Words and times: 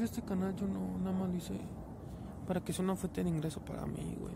Este 0.00 0.22
canal 0.22 0.54
yo 0.54 0.66
no, 0.68 0.96
nada 0.98 1.10
más 1.10 1.28
lo 1.28 1.36
hice 1.36 1.58
para 2.46 2.60
que 2.60 2.72
sea 2.72 2.84
una 2.84 2.94
fuente 2.94 3.22
de 3.22 3.28
ingreso 3.28 3.60
para 3.60 3.84
mí, 3.84 4.16
güey. 4.18 4.34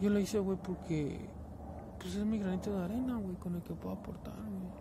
Yo 0.00 0.10
lo 0.10 0.18
hice, 0.18 0.40
güey, 0.40 0.58
porque 0.58 1.28
pues 2.00 2.16
es 2.16 2.24
mi 2.24 2.38
granito 2.38 2.76
de 2.76 2.84
arena, 2.84 3.16
güey, 3.16 3.36
con 3.36 3.54
el 3.54 3.62
que 3.62 3.74
puedo 3.74 3.94
aportar, 3.94 4.34
güey. 4.34 4.72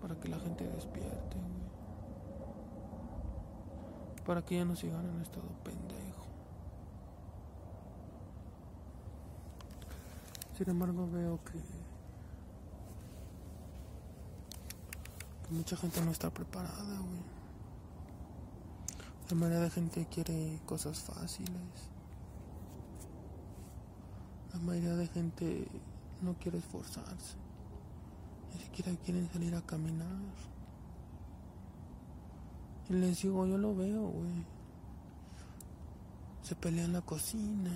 Para 0.00 0.18
que 0.18 0.28
la 0.28 0.38
gente 0.38 0.66
despierte, 0.66 1.36
güey. 1.36 1.66
Para 4.24 4.42
que 4.42 4.56
ya 4.56 4.64
no 4.64 4.74
sigan 4.74 5.06
en 5.06 5.20
estado 5.20 5.46
pendejo. 5.62 6.26
Sin 10.56 10.70
embargo, 10.70 11.06
veo 11.12 11.38
que, 11.44 11.60
mucha 15.50 15.76
gente 15.76 16.00
no 16.02 16.10
está 16.10 16.30
preparada, 16.30 16.98
güey. 16.98 17.36
La 19.28 19.36
mayoría 19.36 19.60
de 19.60 19.70
gente 19.70 20.06
quiere 20.06 20.60
cosas 20.66 21.00
fáciles. 21.00 21.90
La 24.52 24.60
mayoría 24.60 24.94
de 24.94 25.06
gente 25.08 25.68
no 26.22 26.34
quiere 26.34 26.58
esforzarse. 26.58 27.36
Ni 28.54 28.60
siquiera 28.60 28.92
quieren 29.04 29.28
salir 29.32 29.54
a 29.54 29.62
caminar. 29.62 30.06
Y 32.88 32.92
les 32.92 33.20
digo, 33.20 33.46
yo 33.46 33.58
lo 33.58 33.74
veo, 33.74 34.02
güey. 34.02 34.44
Se 36.42 36.54
pelean 36.54 36.92
la 36.92 37.00
cocina. 37.00 37.72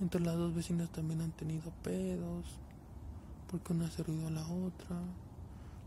Entre 0.00 0.20
las 0.20 0.36
dos 0.36 0.54
vecinas 0.54 0.88
también 0.90 1.20
han 1.20 1.32
tenido 1.32 1.70
pedos. 1.82 2.46
Porque 3.50 3.72
una 3.72 3.86
ha 3.86 4.02
ruido 4.04 4.28
a 4.28 4.30
la 4.30 4.46
otra. 4.46 4.96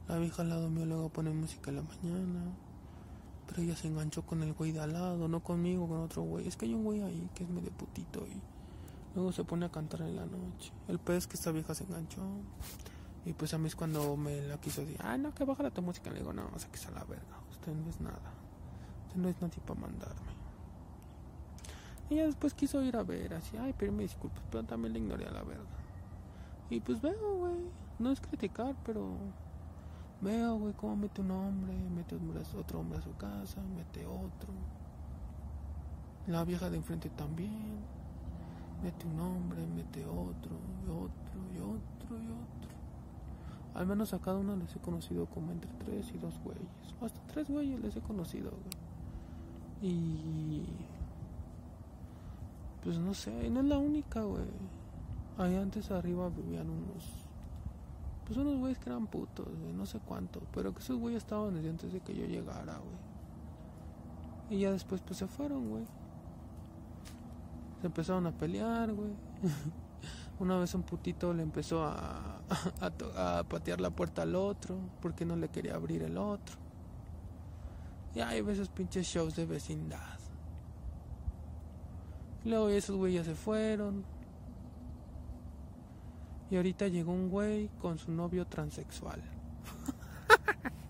La 0.07 0.17
vieja 0.17 0.41
al 0.41 0.49
lado 0.49 0.69
mío 0.69 0.85
luego 0.85 1.09
pone 1.09 1.31
música 1.31 1.69
en 1.69 1.77
la 1.77 1.81
mañana. 1.83 2.41
Pero 3.47 3.61
ella 3.61 3.75
se 3.75 3.87
enganchó 3.87 4.23
con 4.23 4.41
el 4.43 4.53
güey 4.53 4.71
de 4.71 4.79
al 4.79 4.93
lado, 4.93 5.27
no 5.27 5.41
conmigo, 5.41 5.87
con 5.87 5.99
otro 5.99 6.23
güey. 6.23 6.47
Es 6.47 6.57
que 6.57 6.65
hay 6.65 6.73
un 6.73 6.83
güey 6.83 7.01
ahí 7.01 7.29
que 7.35 7.43
es 7.43 7.49
medio 7.49 7.71
putito 7.71 8.25
y 8.27 8.41
luego 9.15 9.31
se 9.31 9.43
pone 9.43 9.65
a 9.65 9.69
cantar 9.69 10.01
en 10.01 10.15
la 10.15 10.25
noche. 10.25 10.71
El 10.87 10.99
pez 10.99 11.27
que 11.27 11.35
esta 11.35 11.51
vieja 11.51 11.75
se 11.75 11.83
enganchó. 11.83 12.21
Y 13.25 13.33
pues 13.33 13.53
a 13.53 13.57
mí 13.57 13.67
es 13.67 13.75
cuando 13.75 14.17
me 14.17 14.41
la 14.41 14.59
quiso 14.59 14.81
decir, 14.81 14.97
ah, 15.01 15.17
no, 15.17 15.33
que 15.33 15.45
baja 15.45 15.69
tu 15.69 15.81
música. 15.81 16.09
Le 16.11 16.19
digo, 16.19 16.33
no, 16.33 16.49
o 16.53 16.59
sea, 16.59 16.69
que 16.69 16.77
sea 16.77 16.91
la 16.91 17.03
verga. 17.05 17.39
Usted 17.51 17.73
no 17.73 17.89
es 17.89 18.01
nada. 18.01 18.33
Usted 19.07 19.21
no 19.21 19.29
es 19.29 19.41
nadie 19.41 19.59
para 19.65 19.79
mandarme. 19.79 20.33
Ella 22.09 22.25
después 22.25 22.53
quiso 22.53 22.83
ir 22.83 22.97
a 22.97 23.03
ver, 23.03 23.33
así, 23.33 23.55
ay, 23.57 23.73
pero 23.77 23.91
me 23.91 24.03
disculpas, 24.03 24.43
pero 24.51 24.63
también 24.65 24.93
le 24.93 24.99
ignoré 24.99 25.25
a 25.25 25.31
la 25.31 25.41
verga. 25.43 25.63
Y 26.69 26.79
pues 26.81 27.01
veo, 27.01 27.37
güey, 27.37 27.55
no 27.97 28.11
es 28.11 28.19
criticar, 28.19 28.75
pero 28.85 29.15
veo, 30.23 30.57
güey, 30.57 30.73
cómo 30.73 30.95
mete 30.95 31.21
un 31.21 31.31
hombre, 31.31 31.73
mete 31.95 32.17
otro 32.57 32.79
hombre 32.79 32.99
a 32.99 33.01
su 33.01 33.15
casa, 33.17 33.61
mete 33.75 34.05
otro. 34.05 34.53
La 36.27 36.43
vieja 36.45 36.69
de 36.69 36.77
enfrente 36.77 37.09
también. 37.09 37.79
Mete 38.81 39.05
un 39.07 39.19
hombre, 39.19 39.65
mete 39.67 40.05
otro, 40.05 40.57
y 40.85 40.89
otro, 40.89 41.41
y 41.53 41.59
otro, 41.59 42.17
y 42.17 42.27
otro. 42.27 42.73
Al 43.75 43.87
menos 43.87 44.13
a 44.13 44.19
cada 44.19 44.37
uno 44.37 44.55
les 44.55 44.75
he 44.75 44.79
conocido 44.79 45.25
como 45.27 45.51
entre 45.51 45.71
tres 45.85 46.11
y 46.13 46.17
dos 46.17 46.39
güeyes. 46.43 46.63
O 47.01 47.05
hasta 47.05 47.19
tres 47.27 47.49
güeyes 47.49 47.79
les 47.81 47.95
he 47.95 48.01
conocido, 48.01 48.51
güey. 48.51 49.91
Y. 49.93 50.65
Pues 52.83 52.97
no 52.99 53.13
sé, 53.13 53.49
no 53.49 53.61
es 53.61 53.65
la 53.65 53.77
única, 53.77 54.21
güey. 54.21 54.43
Ahí 55.37 55.55
antes 55.55 55.89
arriba 55.91 56.29
vivían 56.29 56.69
unos. 56.69 57.22
Pues 58.25 58.37
unos 58.37 58.57
güeyes 58.57 58.77
que 58.79 58.89
eran 58.89 59.07
putos, 59.07 59.47
güey, 59.59 59.73
no 59.73 59.85
sé 59.85 59.99
cuánto. 59.99 60.41
Pero 60.53 60.73
que 60.73 60.79
esos 60.79 60.97
güeyes 60.97 61.23
estaban 61.23 61.53
desde 61.53 61.69
antes 61.69 61.91
de 61.91 61.99
que 61.99 62.15
yo 62.15 62.25
llegara, 62.25 62.77
güey. 62.77 63.13
Y 64.49 64.61
ya 64.61 64.71
después, 64.71 65.01
pues 65.01 65.17
se 65.17 65.27
fueron, 65.27 65.69
güey. 65.69 65.83
Se 67.81 67.87
empezaron 67.87 68.25
a 68.27 68.31
pelear, 68.31 68.93
güey. 68.93 69.11
Una 70.39 70.57
vez 70.57 70.73
un 70.73 70.83
putito 70.83 71.33
le 71.33 71.43
empezó 71.43 71.83
a, 71.83 72.41
a, 72.81 73.39
a, 73.39 73.43
patear 73.43 73.79
la 73.81 73.89
puerta 73.89 74.23
al 74.23 74.35
otro 74.35 74.77
porque 75.01 75.25
no 75.25 75.35
le 75.35 75.49
quería 75.49 75.75
abrir 75.75 76.03
el 76.03 76.17
otro. 76.17 76.57
Y 78.15 78.19
hay 78.19 78.39
esos 78.47 78.69
pinches 78.69 79.07
shows 79.07 79.35
de 79.35 79.45
vecindad. 79.45 80.19
Luego 82.45 82.69
esos 82.69 82.95
güeyes 82.95 83.25
se 83.25 83.35
fueron. 83.35 84.05
Y 86.53 86.55
ahorita 86.55 86.87
llegó 86.87 87.11
un 87.11 87.31
güey 87.31 87.67
con 87.81 87.97
su 87.97 88.11
novio 88.11 88.45
transexual. 88.45 89.19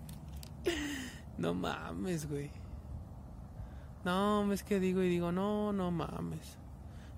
no 1.38 1.54
mames, 1.54 2.28
güey. 2.28 2.50
No, 4.04 4.52
es 4.52 4.62
que 4.62 4.78
digo 4.78 5.02
y 5.02 5.08
digo, 5.08 5.32
no, 5.32 5.72
no 5.72 5.90
mames. 5.90 6.58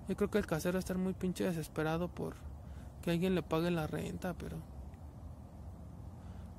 Yo 0.07 0.15
creo 0.15 0.31
que 0.31 0.37
el 0.37 0.45
casero 0.45 0.79
está 0.79 0.93
muy 0.93 1.11
pinche 1.11 1.43
desesperado 1.43 2.07
por 2.07 2.35
que 3.01 3.11
alguien 3.11 3.35
le 3.35 3.43
pague 3.43 3.69
la 3.69 3.85
renta, 3.85 4.33
pero. 4.33 4.55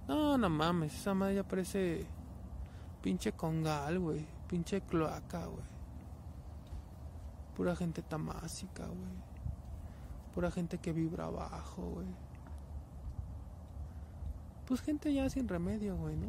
No, 0.09 0.37
no 0.37 0.51
mames, 0.51 0.95
esa 0.95 1.15
madre 1.15 1.37
ya 1.37 1.49
parece 1.49 2.05
pinche 3.01 3.33
congal, 3.33 3.99
güey. 3.99 4.27
Pinche 4.47 4.83
cloaca, 4.83 5.47
güey. 5.47 5.65
Pura 7.57 7.75
gente 7.75 8.03
tamásica, 8.03 8.85
güey. 8.85 9.28
Pura 10.39 10.53
gente 10.53 10.79
que 10.79 10.93
vibra 10.93 11.25
abajo, 11.25 11.83
güey. 11.95 12.07
Pues 14.69 14.81
gente 14.81 15.13
ya 15.13 15.29
sin 15.29 15.49
remedio, 15.49 15.97
güey, 15.97 16.15
¿no? 16.15 16.29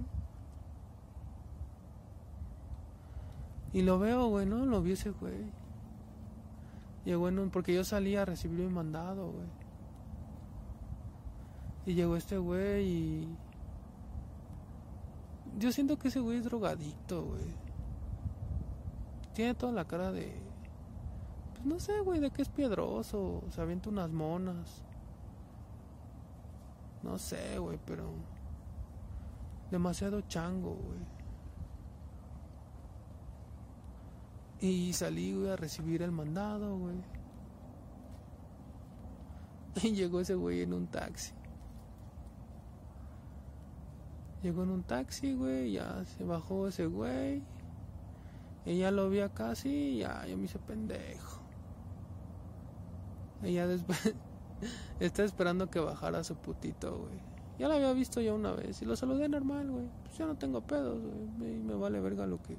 Y 3.72 3.84
lo 3.84 4.00
veo, 4.00 4.26
güey, 4.30 4.48
¿no? 4.48 4.66
Lo 4.66 4.82
vi 4.82 4.94
ese 4.94 5.12
güey. 5.12 5.46
Llegó 7.06 7.28
en 7.28 7.38
un... 7.38 7.52
Porque 7.52 7.72
yo 7.72 7.84
salí 7.84 8.16
a 8.16 8.26
recibir 8.26 8.62
mi 8.62 8.74
mandado, 8.74 9.32
güey. 9.32 9.48
Y 11.86 11.94
llegó 11.94 12.16
este 12.16 12.40
güey 12.40 12.88
y... 12.88 13.38
Yo 15.60 15.72
siento 15.72 16.00
que 16.00 16.08
ese 16.08 16.20
güey 16.20 16.40
es 16.40 16.46
drogadicto, 16.46 17.26
güey. 17.26 17.54
Tiene 19.36 19.54
toda 19.54 19.72
la 19.72 19.86
cara 19.86 20.12
de... 20.12 20.49
Pues 21.60 21.68
no 21.68 21.80
sé, 21.80 22.00
güey, 22.00 22.22
de 22.22 22.32
que 22.32 22.42
es 22.42 22.48
piedroso. 22.50 23.44
Se 23.52 23.62
avienta 23.62 23.90
unas 23.90 24.10
monas. 24.10 24.82
No 27.04 27.18
sé, 27.18 27.60
güey, 27.60 27.78
pero... 27.86 28.06
Demasiado 29.70 30.22
chango, 30.22 30.76
güey. 30.76 31.00
Y 34.62 34.94
salí, 34.94 35.34
güey, 35.34 35.50
a 35.50 35.58
recibir 35.58 36.02
el 36.02 36.12
mandado, 36.12 36.78
güey. 36.78 36.96
Y 39.84 39.92
llegó 39.92 40.22
ese 40.22 40.36
güey 40.36 40.62
en 40.62 40.74
un 40.74 40.88
taxi. 40.88 41.34
Llegó 44.42 44.64
en 44.64 44.70
un 44.70 44.84
taxi, 44.84 45.34
güey, 45.34 45.74
ya 45.74 46.06
se 46.06 46.24
bajó 46.24 46.70
ese 46.70 46.86
güey. 46.86 47.44
Ella 48.66 48.92
lo 48.92 49.10
vi 49.10 49.20
casi 49.34 49.70
y 49.70 49.98
ya, 50.00 50.26
yo 50.26 50.38
me 50.38 50.46
hice 50.46 50.60
pendejo. 50.60 51.39
Ella 53.44 53.68
después 53.68 54.14
está 55.00 55.24
esperando 55.24 55.70
que 55.70 55.80
bajara 55.80 56.24
su 56.24 56.36
putito, 56.36 56.98
güey. 56.98 57.20
Ya 57.58 57.68
lo 57.68 57.74
había 57.76 57.92
visto 57.94 58.22
ya 58.22 58.34
una 58.34 58.54
vez 58.54 58.82
y 58.82 58.86
lo 58.86 58.96
saludé 58.96 59.28
normal, 59.28 59.70
güey. 59.70 59.86
Pues 60.04 60.18
ya 60.18 60.26
no 60.26 60.36
tengo 60.36 60.62
pedos, 60.62 61.02
güey. 61.38 61.58
Me, 61.60 61.76
vale 61.76 62.00
verga 62.00 62.26
lo 62.26 62.42
que 62.42 62.58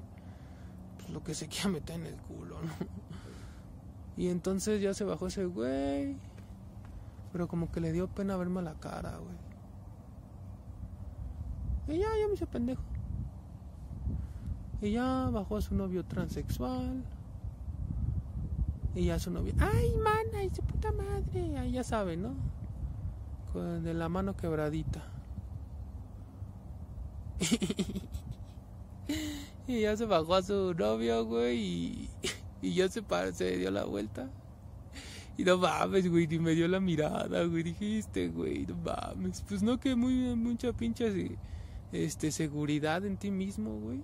lo 1.11 1.23
que 1.23 1.33
se 1.33 1.47
quiera 1.47 1.69
meter 1.69 1.99
en 1.99 2.05
el 2.05 2.15
culo, 2.15 2.61
¿no? 2.61 2.71
Y 4.17 4.27
entonces 4.27 4.81
ya 4.81 4.93
se 4.93 5.03
bajó 5.03 5.27
ese 5.27 5.45
güey. 5.45 6.15
Pero 7.31 7.47
como 7.47 7.71
que 7.71 7.79
le 7.79 7.91
dio 7.91 8.07
pena 8.07 8.37
verme 8.37 8.59
a 8.59 8.63
la 8.63 8.73
cara, 8.75 9.17
güey. 9.17 9.35
Y 11.97 12.01
ya, 12.01 12.07
ya 12.19 12.27
me 12.27 12.33
hice 12.33 12.45
pendejo. 12.45 12.83
Y 14.81 14.91
ya 14.91 15.29
bajó 15.31 15.57
a 15.57 15.61
su 15.61 15.75
novio 15.75 16.05
transexual. 16.05 17.03
Y 18.95 19.05
ya 19.05 19.19
su 19.19 19.31
novio, 19.31 19.53
ay, 19.59 19.93
mana, 20.03 20.43
y 20.43 20.49
su 20.49 20.61
puta 20.63 20.91
madre. 20.91 21.57
Ahí 21.57 21.71
ya 21.71 21.83
sabe, 21.83 22.17
¿no? 22.17 22.35
de 23.53 23.93
la 23.93 24.07
mano 24.07 24.37
quebradita. 24.37 25.03
Y 29.67 29.81
ya 29.81 29.95
se 29.95 30.05
bajó 30.05 30.35
a 30.35 30.41
su 30.41 30.73
novio, 30.73 31.23
güey, 31.25 31.57
y, 31.57 32.09
y 32.61 32.73
ya 32.73 32.89
se, 32.89 33.01
paró, 33.01 33.31
se 33.31 33.57
dio 33.57 33.71
la 33.71 33.85
vuelta. 33.85 34.29
Y 35.37 35.43
no 35.43 35.57
mames, 35.57 36.09
güey, 36.09 36.27
ni 36.27 36.39
me 36.39 36.51
dio 36.51 36.67
la 36.67 36.79
mirada, 36.79 37.45
güey. 37.45 37.63
Dijiste, 37.63 38.27
güey, 38.27 38.65
no 38.65 38.75
mames. 38.75 39.43
Pues 39.47 39.63
no 39.63 39.79
que 39.79 39.95
muy, 39.95 40.35
mucha 40.35 40.73
pinche 40.73 41.37
este, 41.91 42.31
seguridad 42.31 43.05
en 43.05 43.17
ti 43.17 43.31
mismo, 43.31 43.79
güey. 43.79 44.03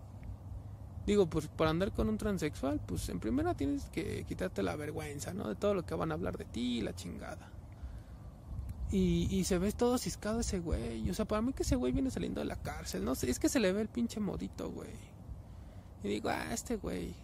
Digo, 1.07 1.25
pues 1.25 1.47
para 1.47 1.69
andar 1.69 1.93
con 1.93 2.09
un 2.09 2.17
transexual, 2.17 2.81
pues 2.85 3.07
en 3.07 3.21
primera 3.21 3.53
tienes 3.53 3.85
que 3.85 4.25
quitarte 4.25 4.61
la 4.61 4.75
vergüenza, 4.75 5.33
¿no? 5.33 5.47
De 5.47 5.55
todo 5.55 5.73
lo 5.73 5.85
que 5.85 5.95
van 5.95 6.11
a 6.11 6.15
hablar 6.15 6.37
de 6.37 6.43
ti 6.43 6.81
la 6.81 6.93
chingada. 6.93 7.49
Y, 8.91 9.29
y 9.31 9.45
se 9.45 9.57
ve 9.57 9.71
todo 9.71 9.97
ciscado 9.97 10.41
ese 10.41 10.59
güey. 10.59 11.09
O 11.09 11.13
sea, 11.13 11.23
para 11.23 11.41
mí 11.41 11.53
que 11.53 11.63
ese 11.63 11.77
güey 11.77 11.93
viene 11.93 12.11
saliendo 12.11 12.41
de 12.41 12.45
la 12.45 12.57
cárcel. 12.57 13.05
No 13.05 13.13
es 13.13 13.39
que 13.39 13.47
se 13.47 13.61
le 13.61 13.71
ve 13.71 13.81
el 13.81 13.87
pinche 13.87 14.19
modito, 14.19 14.69
güey. 14.69 14.91
Y 16.03 16.09
digo, 16.09 16.27
ah, 16.27 16.53
este 16.53 16.75
güey. 16.75 17.15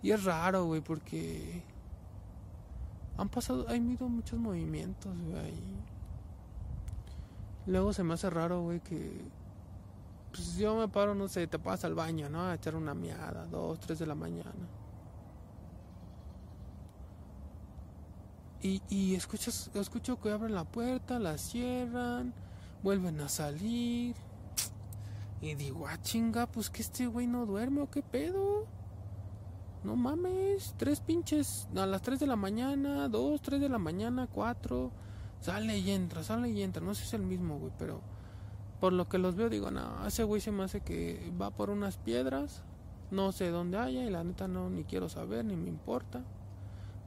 Y 0.00 0.12
es 0.12 0.22
raro, 0.22 0.66
güey, 0.66 0.80
porque 0.80 1.64
han 3.16 3.28
pasado, 3.28 3.68
han 3.68 3.84
habido 3.84 4.08
muchos 4.08 4.38
movimientos, 4.38 5.12
güey. 5.22 5.54
Luego 7.66 7.92
se 7.92 8.04
me 8.04 8.14
hace 8.14 8.30
raro, 8.30 8.62
güey, 8.62 8.78
que 8.78 9.22
pues 10.32 10.56
yo 10.56 10.76
me 10.76 10.88
paro, 10.88 11.14
no 11.14 11.28
sé, 11.28 11.46
te 11.46 11.58
pasas 11.58 11.86
al 11.86 11.94
baño, 11.94 12.28
¿no? 12.28 12.42
A 12.42 12.54
echar 12.54 12.74
una 12.74 12.94
miada, 12.94 13.46
dos, 13.46 13.80
tres 13.80 13.98
de 13.98 14.06
la 14.06 14.14
mañana. 14.14 14.52
Y, 18.60 18.82
y 18.88 19.14
escuchas, 19.14 19.70
escucho 19.74 20.20
que 20.20 20.30
abren 20.30 20.54
la 20.54 20.64
puerta, 20.64 21.18
la 21.18 21.38
cierran, 21.38 22.34
vuelven 22.82 23.20
a 23.20 23.28
salir. 23.28 24.16
Y 25.40 25.54
digo, 25.54 25.86
ah, 25.86 26.00
chinga, 26.02 26.46
pues 26.46 26.68
que 26.68 26.82
este 26.82 27.06
güey 27.06 27.26
no 27.26 27.46
duerme 27.46 27.82
o 27.82 27.90
qué 27.90 28.02
pedo. 28.02 28.66
No 29.84 29.94
mames, 29.94 30.74
tres 30.76 31.00
pinches 31.00 31.68
a 31.76 31.86
las 31.86 32.02
3 32.02 32.18
de 32.18 32.26
la 32.26 32.34
mañana, 32.34 33.08
2, 33.08 33.40
3 33.40 33.60
de 33.60 33.68
la 33.68 33.78
mañana, 33.78 34.26
4. 34.26 34.90
Sale 35.40 35.78
y 35.78 35.90
entra, 35.92 36.24
sale 36.24 36.50
y 36.50 36.62
entra. 36.62 36.82
No 36.82 36.94
sé 36.94 37.02
si 37.02 37.08
es 37.08 37.14
el 37.14 37.22
mismo, 37.22 37.58
güey, 37.58 37.72
pero 37.78 38.00
por 38.80 38.92
lo 38.92 39.08
que 39.08 39.18
los 39.18 39.34
veo 39.34 39.48
digo, 39.48 39.70
no, 39.70 40.06
ese 40.06 40.24
güey 40.24 40.40
se 40.40 40.52
me 40.52 40.62
hace 40.62 40.80
que 40.80 41.32
va 41.40 41.50
por 41.50 41.70
unas 41.70 41.98
piedras. 41.98 42.62
No 43.10 43.32
sé 43.32 43.50
dónde 43.50 43.78
haya 43.78 44.04
y 44.04 44.10
la 44.10 44.22
neta 44.22 44.48
no 44.48 44.68
ni 44.68 44.84
quiero 44.84 45.08
saber 45.08 45.44
ni 45.44 45.56
me 45.56 45.68
importa. 45.68 46.22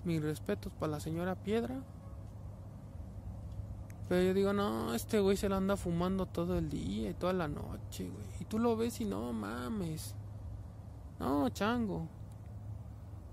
Mis 0.04 0.22
respetos 0.22 0.74
para 0.80 0.94
la 0.94 1.00
señora 1.00 1.36
Piedra. 1.36 1.76
Pero 4.10 4.24
yo 4.24 4.34
digo, 4.34 4.52
no, 4.52 4.94
este 4.94 5.22
güey 5.22 5.38
se 5.38 5.48
la 5.48 5.58
anda 5.58 5.78
fumando 5.78 6.26
todo 6.26 6.58
el 6.58 6.70
día 6.70 7.12
y 7.12 7.14
toda 7.14 7.32
la 7.32 7.48
noche, 7.48 8.10
güey. 8.10 8.26
Y 8.42 8.46
tú 8.46 8.60
lo 8.60 8.76
ves 8.76 9.00
y 9.00 9.06
no 9.06 9.32
mames. 9.32 10.16
No, 11.20 11.48
chango. 11.50 12.08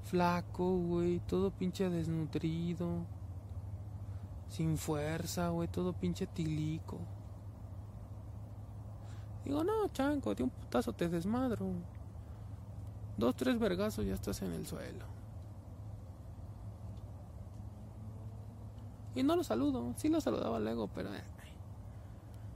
Flaco, 0.04 0.76
güey, 0.76 1.20
todo 1.20 1.50
pinche 1.50 1.88
desnutrido. 1.88 3.06
Sin 4.48 4.76
fuerza, 4.76 5.48
güey, 5.48 5.66
todo 5.68 5.94
pinche 5.94 6.26
tilico. 6.26 6.98
Digo, 9.48 9.64
no, 9.64 9.88
chango, 9.88 10.34
de 10.34 10.42
un 10.44 10.50
putazo 10.50 10.92
te 10.92 11.08
desmadro. 11.08 11.66
Dos, 13.16 13.34
tres 13.34 13.58
vergazos 13.58 14.04
ya 14.04 14.14
estás 14.14 14.42
en 14.42 14.52
el 14.52 14.66
suelo. 14.66 15.06
Y 19.14 19.22
no 19.22 19.34
lo 19.34 19.42
saludo, 19.42 19.94
sí 19.96 20.08
lo 20.08 20.20
saludaba 20.20 20.60
luego, 20.60 20.88
pero... 20.88 21.12
Eh. 21.12 21.24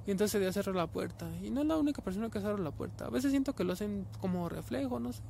Y 0.06 0.10
entonces 0.10 0.42
ya 0.42 0.52
cerró 0.52 0.74
la 0.74 0.86
puerta. 0.86 1.28
Y 1.42 1.50
no 1.50 1.62
es 1.62 1.66
la 1.66 1.76
única 1.76 2.02
persona 2.02 2.28
que 2.28 2.40
cerró 2.40 2.58
la 2.58 2.72
puerta. 2.72 3.06
A 3.06 3.10
veces 3.10 3.30
siento 3.30 3.54
que 3.54 3.64
lo 3.64 3.72
hacen 3.72 4.06
como 4.20 4.48
reflejo, 4.48 5.00
no 5.00 5.12
sé. 5.12 5.22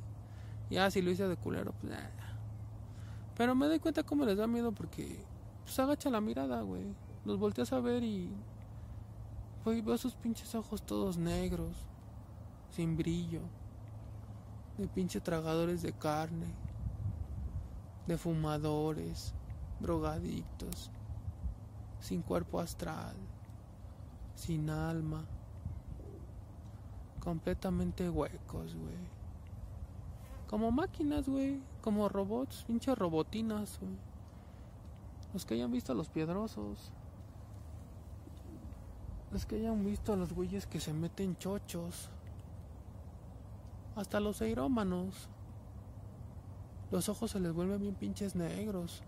Ya 0.69 0.91
si 0.91 1.01
lo 1.01 1.11
hice 1.11 1.27
de 1.27 1.37
culero, 1.37 1.73
pues 1.79 1.93
Pero 3.37 3.55
me 3.55 3.67
doy 3.67 3.79
cuenta 3.79 4.03
cómo 4.03 4.25
les 4.25 4.37
da 4.37 4.47
miedo 4.47 4.71
porque 4.71 5.23
pues 5.63 5.79
agacha 5.79 6.09
la 6.09 6.21
mirada, 6.21 6.61
güey. 6.61 6.83
Los 7.25 7.39
volteas 7.39 7.71
a 7.71 7.79
ver 7.79 8.03
y 8.03 8.29
güey, 9.63 9.81
veo 9.81 9.97
sus 9.97 10.13
pinches 10.13 10.55
ojos 10.55 10.81
todos 10.81 11.17
negros, 11.17 11.75
sin 12.71 12.97
brillo, 12.97 13.41
de 14.77 14.87
pinche 14.87 15.21
tragadores 15.21 15.81
de 15.81 15.93
carne, 15.93 16.47
de 18.07 18.17
fumadores, 18.17 19.33
drogadictos, 19.79 20.91
sin 21.99 22.21
cuerpo 22.21 22.59
astral, 22.59 23.15
sin 24.35 24.69
alma, 24.69 25.25
completamente 27.19 28.09
huecos, 28.09 28.75
güey. 28.75 29.23
Como 30.53 30.71
máquinas, 30.71 31.27
güey. 31.27 31.61
Como 31.81 32.09
robots, 32.09 32.63
pinches 32.67 32.97
robotinas, 32.97 33.79
güey. 33.79 33.93
Los 35.33 35.45
que 35.45 35.55
hayan 35.55 35.71
visto 35.71 35.93
a 35.93 35.95
los 35.95 36.09
piedrosos. 36.09 36.91
Los 39.33 39.47
que 39.47 39.55
hayan 39.55 39.83
visto 39.83 40.13
a 40.13 40.15
los 40.15 40.31
güeyes 40.31 40.67
que 40.67 40.79
se 40.79 40.93
meten 40.93 41.35
chochos. 41.37 42.09
Hasta 43.95 44.19
los 44.19 44.41
aerómanos. 44.43 45.27
Los 46.91 47.09
ojos 47.09 47.31
se 47.31 47.39
les 47.39 47.51
vuelven 47.51 47.81
bien 47.81 47.95
pinches 47.95 48.35
negros. 48.35 49.01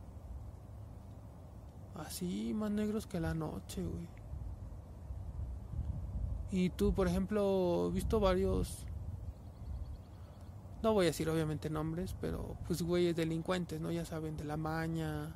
Así, 1.93 2.53
más 2.55 2.71
negros 2.71 3.05
que 3.05 3.19
la 3.19 3.35
noche, 3.35 3.83
güey. 3.83 4.07
Y 6.51 6.71
tú, 6.71 6.91
por 6.93 7.07
ejemplo, 7.07 7.91
visto 7.91 8.19
varios 8.19 8.85
no 10.81 10.93
voy 10.93 11.05
a 11.05 11.07
decir 11.07 11.27
obviamente 11.29 11.67
nombres, 11.69 12.15
pero 12.21 12.57
pues 12.67 12.83
güeyes 12.83 13.15
delincuentes, 13.15 13.81
¿no? 13.81 13.91
Ya 13.91 14.05
saben, 14.05 14.37
de 14.37 14.43
la 14.43 14.55
maña, 14.55 15.35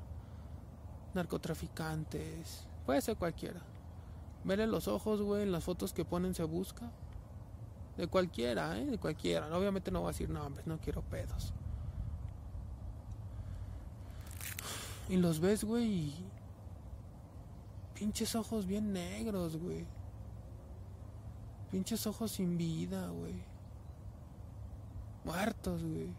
narcotraficantes, 1.15 2.67
puede 2.85 3.01
ser 3.01 3.17
cualquiera. 3.17 3.59
Verle 4.43 4.67
los 4.67 4.87
ojos, 4.87 5.21
güey, 5.21 5.43
en 5.43 5.51
las 5.51 5.63
fotos 5.63 5.93
que 5.93 6.05
ponen 6.05 6.33
se 6.33 6.43
busca. 6.43 6.91
De 7.97 8.07
cualquiera, 8.07 8.77
¿eh? 8.77 8.85
De 8.85 8.97
cualquiera. 8.97 9.45
Obviamente 9.57 9.91
no 9.91 9.99
voy 9.99 10.09
a 10.09 10.11
decir 10.11 10.29
nombres, 10.29 10.65
no 10.65 10.79
quiero 10.79 11.01
pedos. 11.01 11.53
Y 15.09 15.17
los 15.17 15.39
ves, 15.39 15.63
güey. 15.63 16.13
Pinches 17.95 18.35
ojos 18.35 18.65
bien 18.65 18.93
negros, 18.93 19.57
güey. 19.57 19.85
Pinches 21.71 22.07
ojos 22.07 22.31
sin 22.31 22.57
vida, 22.57 23.09
güey. 23.09 23.43
Muertos, 25.25 25.83
güey. 25.83 26.13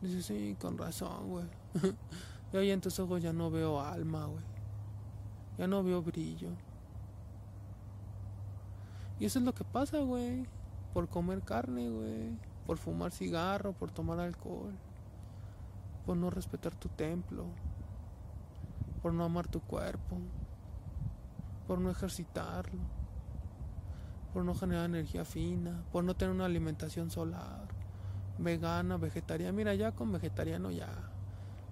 Dice, 0.00 0.22
sí, 0.22 0.56
con 0.58 0.78
razón, 0.78 1.28
güey. 1.28 1.46
Yo 2.52 2.60
ahí 2.60 2.70
en 2.70 2.80
tus 2.80 2.98
ojos 2.98 3.22
ya 3.22 3.32
no 3.32 3.50
veo 3.50 3.80
alma, 3.80 4.24
güey. 4.26 4.57
Ya 5.58 5.66
no 5.66 5.82
veo 5.82 6.02
brillo. 6.02 6.50
Y 9.18 9.24
eso 9.26 9.38
es 9.38 9.44
lo 9.44 9.52
que 9.52 9.64
pasa, 9.64 9.98
güey. 9.98 10.46
Por 10.94 11.08
comer 11.08 11.42
carne, 11.42 11.90
güey. 11.90 12.38
Por 12.66 12.78
fumar 12.78 13.10
cigarro, 13.12 13.72
por 13.72 13.90
tomar 13.90 14.20
alcohol. 14.20 14.72
Por 16.06 16.16
no 16.16 16.30
respetar 16.30 16.74
tu 16.74 16.88
templo. 16.88 17.44
Por 19.02 19.12
no 19.12 19.24
amar 19.24 19.48
tu 19.48 19.60
cuerpo. 19.60 20.16
Por 21.66 21.80
no 21.80 21.90
ejercitarlo 21.90 22.98
por 24.32 24.44
no 24.44 24.54
generar 24.54 24.84
energía 24.84 25.24
fina, 25.24 25.82
por 25.90 26.04
no 26.04 26.14
tener 26.14 26.34
una 26.34 26.44
alimentación 26.44 27.10
solar, 27.10 27.66
vegana, 28.38 28.96
vegetariana. 28.96 29.52
Mira, 29.52 29.74
ya 29.74 29.92
con 29.92 30.12
vegetariano 30.12 30.70
ya. 30.70 31.07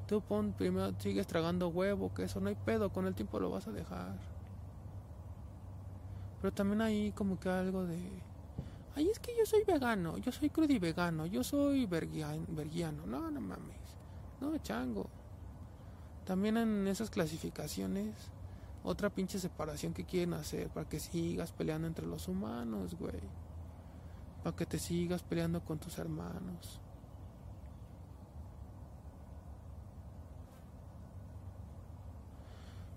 Tú 0.06 0.20
pon, 0.20 0.52
primero 0.52 0.94
sigues 0.98 1.26
tragando 1.26 1.68
huevo, 1.68 2.14
que 2.14 2.24
eso 2.24 2.40
no 2.40 2.48
hay 2.48 2.54
pedo, 2.54 2.92
con 2.92 3.06
el 3.06 3.14
tiempo 3.14 3.40
lo 3.40 3.50
vas 3.50 3.66
a 3.66 3.72
dejar. 3.72 4.16
Pero 6.40 6.52
también 6.52 6.80
hay 6.80 7.12
como 7.12 7.40
que 7.40 7.48
algo 7.48 7.84
de... 7.84 7.98
Ay, 8.94 9.08
es 9.08 9.18
que 9.18 9.36
yo 9.36 9.44
soy 9.44 9.64
vegano, 9.64 10.16
yo 10.18 10.32
soy 10.32 10.48
crudi 10.48 10.78
vegano, 10.78 11.26
yo 11.26 11.42
soy 11.42 11.86
verguiano. 11.86 13.06
No, 13.06 13.30
no 13.30 13.40
mames. 13.40 13.76
No, 14.40 14.56
chango. 14.58 15.06
También 16.24 16.56
en 16.56 16.86
esas 16.86 17.10
clasificaciones 17.10 18.30
otra 18.86 19.10
pinche 19.10 19.40
separación 19.40 19.92
que 19.92 20.04
quieren 20.04 20.34
hacer 20.34 20.68
para 20.68 20.88
que 20.88 21.00
sigas 21.00 21.50
peleando 21.50 21.88
entre 21.88 22.06
los 22.06 22.28
humanos, 22.28 22.94
güey. 22.94 23.20
Para 24.44 24.54
que 24.54 24.64
te 24.64 24.78
sigas 24.78 25.24
peleando 25.24 25.60
con 25.64 25.78
tus 25.78 25.98
hermanos. 25.98 26.80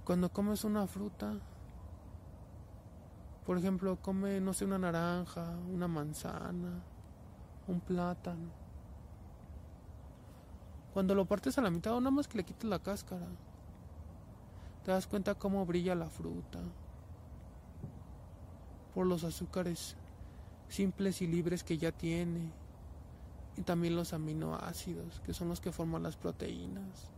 Cuando 0.09 0.33
comes 0.33 0.63
una 0.63 0.87
fruta, 0.87 1.35
por 3.45 3.59
ejemplo, 3.59 3.95
come, 4.01 4.41
no 4.41 4.53
sé, 4.53 4.65
una 4.65 4.79
naranja, 4.79 5.55
una 5.71 5.87
manzana, 5.87 6.81
un 7.67 7.79
plátano. 7.79 8.49
Cuando 10.95 11.13
lo 11.13 11.25
partes 11.25 11.59
a 11.59 11.61
la 11.61 11.69
mitad, 11.69 11.91
nada 11.91 12.09
más 12.09 12.27
que 12.27 12.39
le 12.39 12.43
quites 12.43 12.63
la 12.63 12.79
cáscara 12.79 13.27
te 14.83 14.89
das 14.89 15.05
cuenta 15.05 15.35
cómo 15.35 15.63
brilla 15.67 15.93
la 15.93 16.09
fruta. 16.09 16.57
Por 18.95 19.05
los 19.05 19.23
azúcares 19.23 19.95
simples 20.69 21.21
y 21.21 21.27
libres 21.27 21.63
que 21.63 21.77
ya 21.77 21.91
tiene. 21.91 22.51
Y 23.57 23.61
también 23.61 23.95
los 23.95 24.13
aminoácidos, 24.13 25.19
que 25.19 25.35
son 25.35 25.49
los 25.49 25.61
que 25.61 25.71
forman 25.71 26.01
las 26.01 26.17
proteínas. 26.17 27.11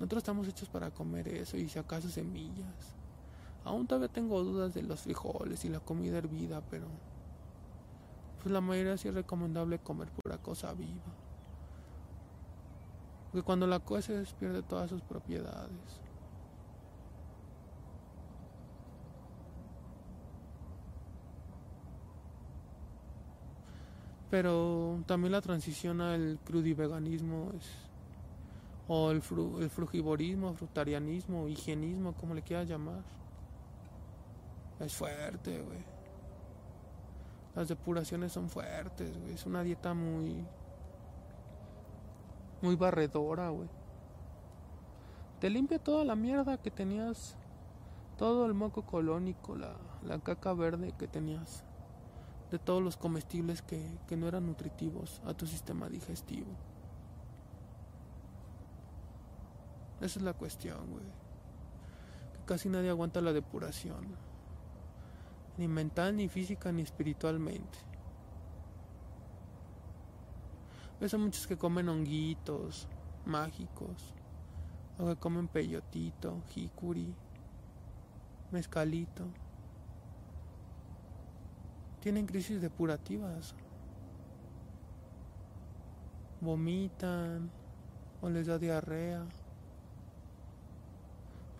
Nosotros 0.00 0.22
estamos 0.22 0.48
hechos 0.48 0.70
para 0.70 0.90
comer 0.90 1.28
eso 1.28 1.58
y 1.58 1.68
si 1.68 1.78
acaso 1.78 2.08
semillas. 2.08 2.96
Aún 3.64 3.86
todavía 3.86 4.08
tengo 4.08 4.42
dudas 4.42 4.72
de 4.72 4.82
los 4.82 5.00
frijoles 5.00 5.62
y 5.66 5.68
la 5.68 5.80
comida 5.80 6.16
hervida, 6.16 6.62
pero 6.70 6.86
pues 8.42 8.50
la 8.50 8.62
mayoría 8.62 8.96
sí 8.96 9.08
es 9.08 9.14
recomendable 9.14 9.78
comer 9.78 10.08
pura 10.08 10.38
cosa 10.38 10.72
viva. 10.72 11.12
Porque 13.30 13.44
cuando 13.44 13.66
la 13.66 13.78
cueces 13.78 14.32
pierde 14.32 14.62
todas 14.62 14.88
sus 14.88 15.02
propiedades. 15.02 16.00
Pero 24.30 25.02
también 25.06 25.32
la 25.32 25.42
transición 25.42 26.00
al 26.00 26.38
crudiveganismo 26.42 27.52
es, 27.58 27.89
o 28.92 29.12
el, 29.12 29.22
fru, 29.22 29.60
el 29.60 29.70
frugivorismo, 29.70 30.52
frutarianismo, 30.52 31.46
higienismo, 31.46 32.12
como 32.12 32.34
le 32.34 32.42
quieras 32.42 32.66
llamar. 32.66 33.04
Es 34.80 34.96
fuerte, 34.96 35.62
güey. 35.62 35.78
Las 37.54 37.68
depuraciones 37.68 38.32
son 38.32 38.50
fuertes, 38.50 39.16
güey. 39.16 39.34
Es 39.34 39.46
una 39.46 39.62
dieta 39.62 39.94
muy. 39.94 40.44
Muy 42.62 42.74
barredora, 42.74 43.50
güey. 43.50 43.68
Te 45.38 45.50
limpia 45.50 45.78
toda 45.78 46.04
la 46.04 46.16
mierda 46.16 46.58
que 46.58 46.72
tenías. 46.72 47.36
Todo 48.18 48.44
el 48.44 48.54
moco 48.54 48.82
colónico, 48.82 49.54
la, 49.54 49.76
la 50.02 50.18
caca 50.18 50.52
verde 50.52 50.94
que 50.98 51.06
tenías 51.06 51.62
de 52.50 52.58
todos 52.58 52.82
los 52.82 52.96
comestibles 52.96 53.62
que, 53.62 53.86
que 54.08 54.16
no 54.16 54.26
eran 54.26 54.46
nutritivos 54.46 55.22
a 55.24 55.32
tu 55.32 55.46
sistema 55.46 55.88
digestivo. 55.88 56.48
Esa 60.00 60.18
es 60.18 60.22
la 60.22 60.32
cuestión, 60.32 60.90
güey. 60.90 61.04
Que 62.32 62.44
casi 62.46 62.68
nadie 62.68 62.90
aguanta 62.90 63.20
la 63.20 63.32
depuración. 63.32 64.06
Ni 65.58 65.68
mental, 65.68 66.16
ni 66.16 66.28
física, 66.28 66.72
ni 66.72 66.82
espiritualmente. 66.82 67.78
Ves 71.00 71.14
a 71.14 71.18
muchos 71.18 71.46
que 71.46 71.56
comen 71.56 71.88
honguitos 71.88 72.88
mágicos. 73.26 74.14
O 74.98 75.06
que 75.06 75.16
comen 75.16 75.48
peyotito, 75.48 76.42
jicuri, 76.48 77.14
mezcalito 78.50 79.26
tienen 82.00 82.26
crisis 82.26 82.60
depurativas. 82.60 83.54
Vomitan 86.40 87.50
o 88.22 88.30
les 88.30 88.46
da 88.46 88.58
diarrea. 88.58 89.26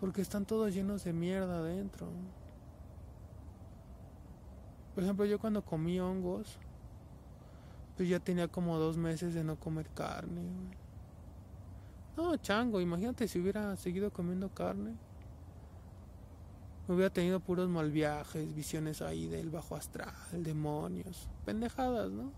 Porque 0.01 0.21
están 0.21 0.45
todos 0.45 0.73
llenos 0.73 1.05
de 1.05 1.13
mierda 1.13 1.59
adentro. 1.59 2.07
Por 4.93 5.03
ejemplo, 5.03 5.23
yo 5.23 5.39
cuando 5.39 5.63
comí 5.63 5.97
hongos, 6.01 6.57
pues 7.95 8.09
ya 8.09 8.19
tenía 8.19 8.49
como 8.49 8.77
dos 8.77 8.97
meses 8.97 9.33
de 9.33 9.45
no 9.45 9.57
comer 9.57 9.87
carne. 9.91 10.41
No, 12.17 12.35
chango, 12.35 12.81
imagínate 12.81 13.29
si 13.29 13.39
hubiera 13.39 13.77
seguido 13.77 14.11
comiendo 14.11 14.49
carne 14.49 14.97
hubiera 16.93 17.11
tenido 17.11 17.39
puros 17.39 17.69
mal 17.69 17.91
viajes, 17.91 18.53
visiones 18.53 19.01
ahí 19.01 19.27
del 19.27 19.49
bajo 19.49 19.75
astral, 19.75 20.13
demonios, 20.31 21.29
pendejadas, 21.45 22.11
¿no? 22.11 22.31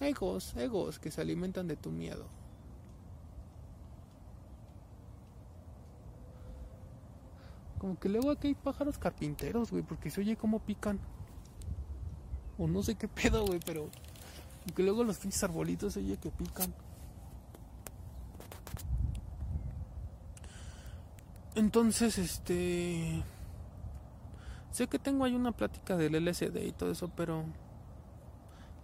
Egos, 0.00 0.56
egos 0.56 0.98
que 0.98 1.10
se 1.10 1.20
alimentan 1.20 1.68
de 1.68 1.76
tu 1.76 1.90
miedo. 1.90 2.26
Como 7.80 7.98
que 7.98 8.10
luego 8.10 8.30
aquí 8.30 8.48
hay 8.48 8.54
pájaros 8.54 8.98
carpinteros, 8.98 9.70
güey, 9.70 9.82
porque 9.82 10.10
se 10.10 10.20
oye 10.20 10.36
cómo 10.36 10.58
pican. 10.58 11.00
O 12.58 12.68
no 12.68 12.82
sé 12.82 12.94
qué 12.94 13.08
pedo, 13.08 13.46
güey, 13.46 13.58
pero. 13.64 13.88
Aunque 14.66 14.82
luego 14.82 15.02
los 15.02 15.16
pinches 15.16 15.42
arbolitos 15.42 15.94
se 15.94 16.00
oye 16.00 16.18
que 16.18 16.30
pican. 16.30 16.74
Entonces, 21.54 22.18
este... 22.18 23.22
Sé 24.70 24.86
que 24.86 24.98
tengo 24.98 25.24
ahí 25.24 25.34
una 25.34 25.52
plática 25.52 25.96
del 25.96 26.22
LSD 26.22 26.56
y 26.66 26.72
todo 26.72 26.92
eso, 26.92 27.10
pero... 27.16 27.44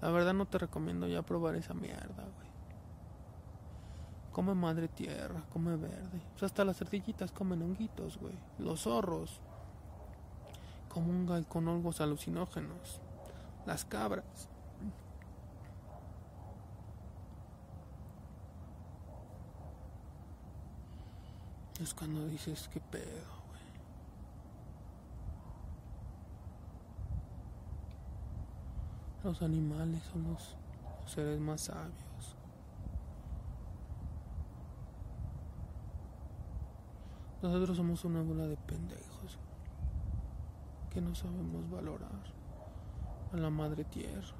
La 0.01 0.11
verdad 0.11 0.33
no 0.33 0.47
te 0.47 0.57
recomiendo 0.57 1.07
ya 1.07 1.21
probar 1.21 1.55
esa 1.57 1.75
mierda, 1.75 2.25
güey. 2.35 2.46
Come 4.37 4.53
madre 4.53 4.87
tierra, 4.89 5.43
come 5.51 5.77
verde. 5.77 6.21
Sea, 6.37 6.45
hasta 6.45 6.63
las 6.63 6.83
ardillitas 6.83 7.33
comen 7.33 7.63
honguitos, 7.63 8.19
güey. 8.19 8.35
Los 8.59 8.83
zorros. 8.83 9.41
Comungan 10.91 11.45
con 11.45 11.67
hongos 11.67 12.03
alucinógenos. 12.03 13.01
Las 13.65 13.87
cabras. 13.87 14.51
Es 21.81 21.95
cuando 21.95 22.29
dices, 22.29 22.69
qué 22.69 22.81
pedo, 22.81 23.05
güey. 23.49 23.63
Los 29.25 29.41
animales 29.41 30.03
son 30.13 30.25
los, 30.31 30.55
seres 31.07 31.41
más 31.41 31.63
sabios. 31.63 32.36
Nosotros 37.47 37.77
somos 37.77 38.05
una 38.05 38.21
bola 38.23 38.45
de 38.49 38.57
pendejos 38.57 39.39
que 40.91 41.01
no 41.01 41.15
sabemos 41.15 41.71
valorar 41.71 42.25
a 43.33 43.37
la 43.37 43.51
madre 43.51 43.85
tierra. 43.85 44.35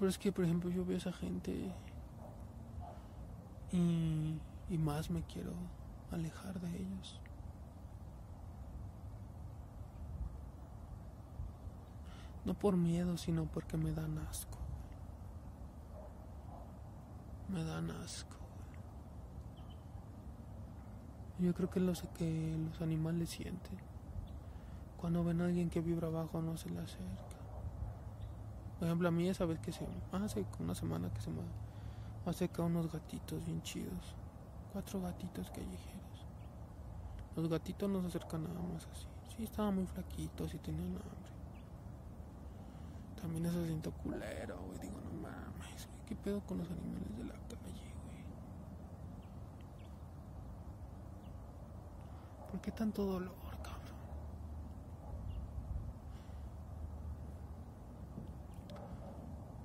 Pero 0.00 0.10
es 0.10 0.18
que, 0.18 0.32
por 0.32 0.44
ejemplo, 0.44 0.68
yo 0.70 0.84
veo 0.84 0.96
a 0.96 0.98
esa 0.98 1.12
gente 1.12 1.72
y, 3.70 4.40
y 4.68 4.78
más 4.78 5.10
me 5.10 5.22
quiero 5.22 5.52
alejar 6.10 6.60
de 6.60 6.76
ellos. 6.76 7.20
No 12.46 12.54
por 12.54 12.76
miedo, 12.76 13.18
sino 13.18 13.44
porque 13.46 13.76
me 13.76 13.90
dan 13.90 14.18
asco. 14.18 14.56
Me 17.48 17.64
dan 17.64 17.90
asco. 17.90 18.36
Yo 21.40 21.52
creo 21.54 21.68
que 21.68 21.80
lo 21.80 21.96
sé 21.96 22.08
que 22.16 22.56
los 22.70 22.80
animales 22.80 23.30
sienten. 23.30 23.78
Cuando 24.96 25.24
ven 25.24 25.40
a 25.40 25.46
alguien 25.46 25.70
que 25.70 25.80
vibra 25.80 26.06
abajo 26.06 26.40
no 26.40 26.56
se 26.56 26.70
le 26.70 26.78
acerca. 26.78 27.36
Por 28.78 28.86
ejemplo, 28.86 29.08
a 29.08 29.10
mí 29.10 29.28
esa 29.28 29.44
vez 29.44 29.58
que 29.58 29.72
se... 29.72 29.84
Hace 30.12 30.46
una 30.60 30.76
semana 30.76 31.12
que 31.12 31.20
se 31.20 31.30
me 31.30 31.42
acerca 32.26 32.62
unos 32.62 32.92
gatitos 32.92 33.44
bien 33.44 33.60
chidos. 33.62 34.14
Cuatro 34.72 35.00
gatitos 35.00 35.50
callejeros. 35.50 36.26
Los 37.34 37.48
gatitos 37.48 37.90
no 37.90 38.02
se 38.02 38.06
acercan 38.06 38.44
nada 38.44 38.60
más 38.72 38.86
así. 38.86 39.06
Sí, 39.36 39.42
estaban 39.42 39.74
muy 39.74 39.86
flaquitos 39.86 40.54
y 40.54 40.58
tenían 40.58 40.92
hambre. 40.92 41.35
También 43.26 43.46
eso 43.46 43.64
siento 43.64 43.90
culero, 43.90 44.56
güey. 44.66 44.78
Digo, 44.78 45.00
no 45.00 45.10
mames, 45.20 45.88
¿Qué 46.06 46.14
pedo 46.14 46.40
con 46.42 46.58
los 46.58 46.70
animales 46.70 47.16
de 47.18 47.24
la 47.24 47.34
calle, 47.34 47.92
güey? 48.04 48.22
¿Por 52.52 52.60
qué 52.60 52.70
tanto 52.70 53.04
dolor? 53.04 53.34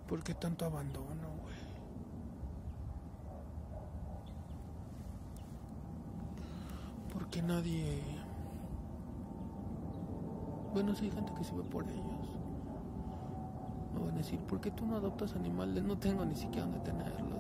¿Por 0.08 0.24
qué 0.24 0.34
tanto 0.34 0.66
abandono, 0.66 1.28
güey? 1.44 1.56
¿Por 7.14 7.30
qué 7.30 7.44
nadie... 7.44 8.02
Bueno, 10.74 10.96
si 10.96 11.06
hay 11.06 11.12
gente 11.12 11.32
que 11.36 11.44
se 11.44 11.56
ve 11.56 11.62
por 11.62 11.88
ellos. 11.88 12.21
Decir, 14.16 14.40
¿por 14.42 14.62
qué 14.62 14.70
tú 14.70 14.86
no 14.86 14.98
adoptas 14.98 15.36
animales? 15.36 15.84
No 15.84 15.98
tengo 15.98 16.24
ni 16.24 16.36
siquiera 16.36 16.68
donde 16.68 16.80
tenerlos. 16.82 17.40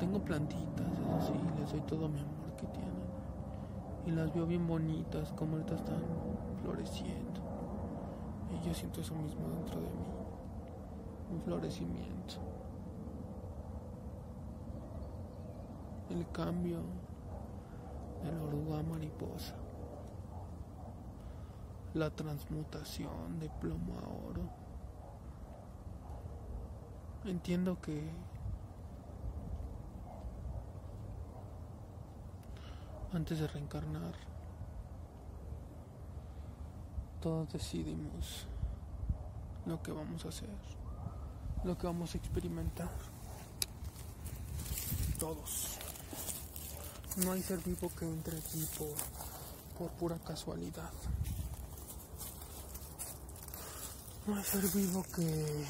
Tengo 0.00 0.18
plantitas, 0.18 0.86
eso 0.88 1.20
sí, 1.28 1.32
les 1.60 1.70
doy 1.70 1.80
todo 1.82 2.08
mi 2.08 2.18
amor 2.18 2.56
que 2.56 2.66
tienen. 2.66 2.90
Y 4.06 4.10
las 4.10 4.34
veo 4.34 4.44
bien 4.46 4.66
bonitas, 4.66 5.30
como 5.34 5.52
ahorita 5.52 5.76
están 5.76 6.02
floreciendo. 6.62 7.40
Y 8.50 8.66
yo 8.66 8.74
siento 8.74 9.02
eso 9.02 9.14
mismo 9.14 9.48
dentro 9.48 9.80
de 9.80 9.86
mí. 9.86 10.06
Un 11.32 11.40
florecimiento. 11.42 12.34
El 16.10 16.26
cambio 16.32 16.78
de 18.24 18.32
la 18.32 18.42
oruga 18.42 18.82
mariposa. 18.82 19.61
La 21.94 22.10
transmutación 22.10 23.38
de 23.38 23.50
plomo 23.60 23.98
a 23.98 24.30
oro. 24.30 24.48
Entiendo 27.24 27.80
que 27.80 28.10
antes 33.12 33.38
de 33.38 33.46
reencarnar, 33.46 34.14
todos 37.20 37.52
decidimos 37.52 38.46
lo 39.66 39.82
que 39.82 39.92
vamos 39.92 40.24
a 40.24 40.30
hacer, 40.30 40.48
lo 41.62 41.76
que 41.76 41.86
vamos 41.86 42.14
a 42.14 42.18
experimentar. 42.18 42.90
Todos. 45.20 45.78
No 47.24 47.32
hay 47.32 47.42
ser 47.42 47.58
vivo 47.58 47.90
que 47.96 48.06
entre 48.06 48.38
aquí 48.38 48.66
por, 48.76 48.96
por 49.78 49.96
pura 49.98 50.18
casualidad. 50.18 50.90
Hay 54.28 54.44
ser 54.44 54.68
vivo 54.68 55.04
que... 55.14 55.66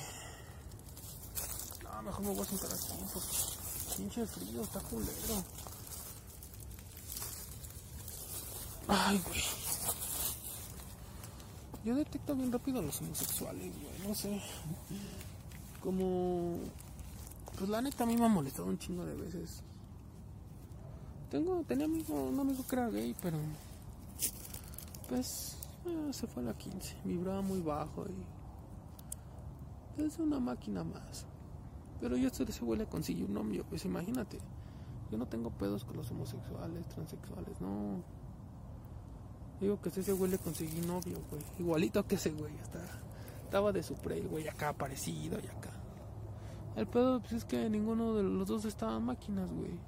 No, 1.82 2.02
mejor 2.02 2.21
me 2.23 2.35
voy 2.35 2.40
a 2.40 2.44
sentar 2.44 2.71
aquí 2.71 2.92
porque 3.12 3.28
pinche 3.97 4.26
frío, 4.26 4.62
está 4.62 4.80
culero. 4.80 5.44
Ay, 8.88 9.23
güey. 9.26 9.42
Yo 11.85 11.94
detecto 11.94 12.35
bien 12.35 12.52
rápido 12.52 12.80
a 12.80 12.82
los 12.82 13.00
homosexuales, 13.00 13.73
güey, 13.73 14.09
no 14.09 14.14
sé. 14.14 14.40
Como... 15.80 16.59
Pues 17.56 17.71
la 17.71 17.80
neta 17.80 18.04
a 18.04 18.06
mí 18.06 18.16
me 18.16 18.26
ha 18.26 18.28
molestado 18.28 18.68
un 18.68 18.78
chingo 18.78 19.04
de 19.06 19.14
veces. 19.14 19.62
Tengo, 21.30 21.64
tenía 21.66 21.87
amigo, 21.87 22.25
un 22.25 22.38
amigo 22.38 22.66
que 22.66 22.76
era 22.76 22.88
gay, 22.90 23.16
pero... 23.23 23.38
Pues... 25.09 25.56
eh, 25.87 26.12
se 26.12 26.26
fue 26.26 26.42
a 26.42 26.47
la 26.47 26.54
15. 26.54 26.97
Vibraba 27.04 27.40
muy 27.40 27.61
bajo 27.61 28.04
y... 28.06 28.41
Es 29.99 30.18
una 30.18 30.40
máquina 30.40 30.84
más. 30.84 31.26
Pero 32.00 32.16
yo 32.16 32.26
hasta 32.26 32.44
ese 32.44 32.64
güey 32.64 32.78
le 32.78 32.87
conseguí 32.87 33.22
un 33.22 33.34
novio, 33.34 33.64
pues 33.68 33.84
imagínate. 33.84 34.38
Yo 35.11 35.18
no 35.18 35.26
tengo 35.26 35.50
pedos 35.50 35.84
con 35.84 35.96
los 35.96 36.11
homosexuales, 36.11 36.88
transexuales, 36.88 37.61
no. 37.61 38.02
Digo 39.61 39.80
que 39.80 39.90
ese 39.90 40.12
güey 40.12 40.30
le 40.30 40.38
conseguí 40.38 40.80
novio, 40.80 41.18
güey. 41.30 41.42
Igualito 41.58 42.04
que 42.06 42.16
ese 42.16 42.30
güey. 42.30 42.58
Hasta 42.58 42.80
estaba 43.44 43.70
de 43.70 43.82
su 43.82 43.94
pre, 43.94 44.22
güey, 44.22 44.49
acá 44.49 44.72
parecido 44.72 45.38
y 45.38 45.46
acá. 45.46 45.70
El 46.75 46.87
pedo 46.87 47.20
pues, 47.20 47.34
es 47.34 47.44
que 47.44 47.68
ninguno 47.68 48.14
de 48.14 48.22
los 48.22 48.49
dos 48.49 48.64
estaban 48.64 49.04
máquinas, 49.04 49.52
güey. 49.52 49.78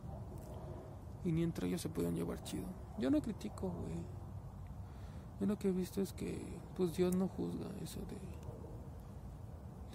Y 1.24 1.32
ni 1.32 1.42
entre 1.42 1.68
ellos 1.68 1.80
se 1.80 1.88
podían 1.88 2.14
llevar 2.14 2.42
chido. 2.44 2.66
Yo 2.98 3.10
no 3.10 3.22
critico, 3.22 3.70
güey. 3.70 4.04
Yo 5.40 5.46
lo 5.46 5.58
que 5.58 5.68
he 5.68 5.72
visto 5.72 6.02
es 6.02 6.12
que 6.12 6.38
pues 6.76 6.94
Dios 6.94 7.16
no 7.16 7.26
juzga 7.28 7.66
eso 7.82 8.00
de 8.00 8.43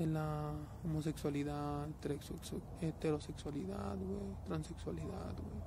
la 0.06 0.52
homosexualidad, 0.86 1.88
heterosexu- 1.88 2.62
heterosexualidad, 2.82 3.98
güey, 3.98 4.36
transexualidad, 4.46 5.34
güey. 5.34 5.64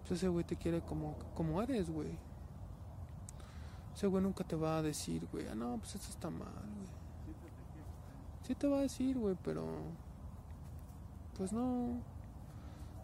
Pues 0.00 0.12
ese 0.12 0.28
güey 0.28 0.44
te 0.44 0.56
quiere 0.56 0.80
como, 0.80 1.14
como 1.34 1.62
eres, 1.62 1.90
güey. 1.90 2.18
Ese 3.94 4.06
güey 4.06 4.22
nunca 4.22 4.44
te 4.44 4.56
va 4.56 4.78
a 4.78 4.82
decir, 4.82 5.26
güey, 5.32 5.46
ah, 5.48 5.54
no, 5.54 5.76
pues 5.78 5.94
eso 5.94 6.10
está 6.10 6.30
mal, 6.30 6.48
güey. 6.48 7.00
Sí 8.46 8.54
te 8.54 8.66
va 8.68 8.78
a 8.78 8.82
decir, 8.82 9.18
güey, 9.18 9.36
pero... 9.44 9.64
Pues 11.36 11.52
no... 11.52 12.00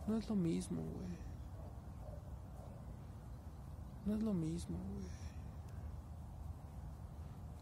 No 0.07 0.17
es 0.17 0.29
lo 0.29 0.37
mismo, 0.37 0.83
güey. 0.83 1.19
No 4.05 4.15
es 4.15 4.23
lo 4.23 4.33
mismo, 4.33 4.76
güey. 4.76 5.07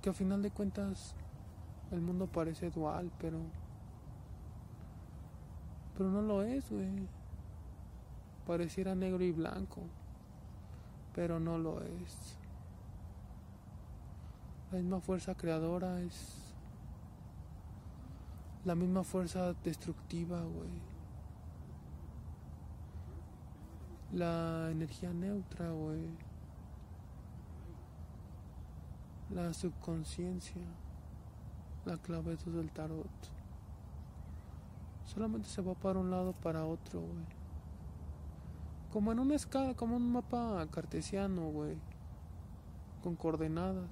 Que 0.03 0.11
a 0.11 0.13
final 0.13 0.43
de 0.43 0.51
cuentas 0.51 1.15
el 1.91 2.01
mundo 2.01 2.27
parece 2.27 2.71
dual, 2.71 3.11
pero... 3.19 3.39
Pero 5.97 6.11
no 6.11 6.23
lo 6.23 6.43
es, 6.43 6.71
güey. 6.71 7.09
Pareciera 8.47 8.95
negro 8.95 9.23
y 9.23 9.33
blanco, 9.33 9.83
pero 11.15 11.39
no 11.39 11.57
lo 11.57 11.83
es. 11.83 12.39
La 14.73 14.79
misma 14.79 15.01
fuerza 15.01 15.35
creadora 15.35 16.01
es 16.01 16.45
la 18.65 18.75
misma 18.75 19.05
fuerza 19.05 19.53
destructiva, 19.63 20.41
güey. 20.41 20.71
La 24.13 24.71
energía 24.71 25.13
neutra, 25.13 25.71
güey. 25.71 26.09
La 29.31 29.53
subconsciencia. 29.53 30.63
La 31.85 31.99
clave 31.99 32.37
del 32.47 32.71
tarot. 32.71 33.07
Solamente 35.05 35.49
se 35.49 35.61
va 35.61 35.75
para 35.75 35.99
un 35.99 36.11
lado 36.11 36.33
para 36.33 36.65
otro, 36.65 37.01
güey. 37.01 37.25
Como 38.91 39.13
en 39.13 39.19
una 39.19 39.35
escala, 39.35 39.75
como 39.75 39.97
un 39.97 40.11
mapa 40.11 40.67
cartesiano, 40.71 41.51
güey. 41.51 41.77
Con 43.03 43.17
coordenadas. 43.17 43.91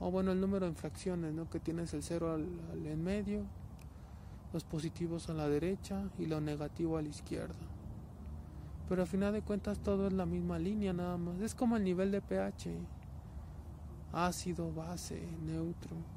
O 0.00 0.10
bueno, 0.10 0.32
el 0.32 0.40
número 0.40 0.66
en 0.66 0.74
fracciones, 0.74 1.34
¿no? 1.34 1.50
Que 1.50 1.60
tienes 1.60 1.92
el 1.92 2.02
cero 2.02 2.32
al 2.32 2.86
en 2.86 3.04
medio, 3.04 3.44
los 4.52 4.64
positivos 4.64 5.28
a 5.28 5.34
la 5.34 5.48
derecha 5.48 6.08
y 6.18 6.26
lo 6.26 6.40
negativo 6.40 6.96
a 6.96 7.02
la 7.02 7.08
izquierda. 7.08 7.54
Pero 8.88 9.02
al 9.02 9.08
final 9.08 9.34
de 9.34 9.42
cuentas 9.42 9.80
todo 9.80 10.06
es 10.06 10.12
la 10.12 10.24
misma 10.24 10.58
línea 10.58 10.92
nada 10.92 11.18
más. 11.18 11.40
Es 11.40 11.54
como 11.54 11.76
el 11.76 11.84
nivel 11.84 12.10
de 12.10 12.22
pH. 12.22 12.70
Ácido, 14.12 14.72
base, 14.72 15.26
neutro. 15.44 16.15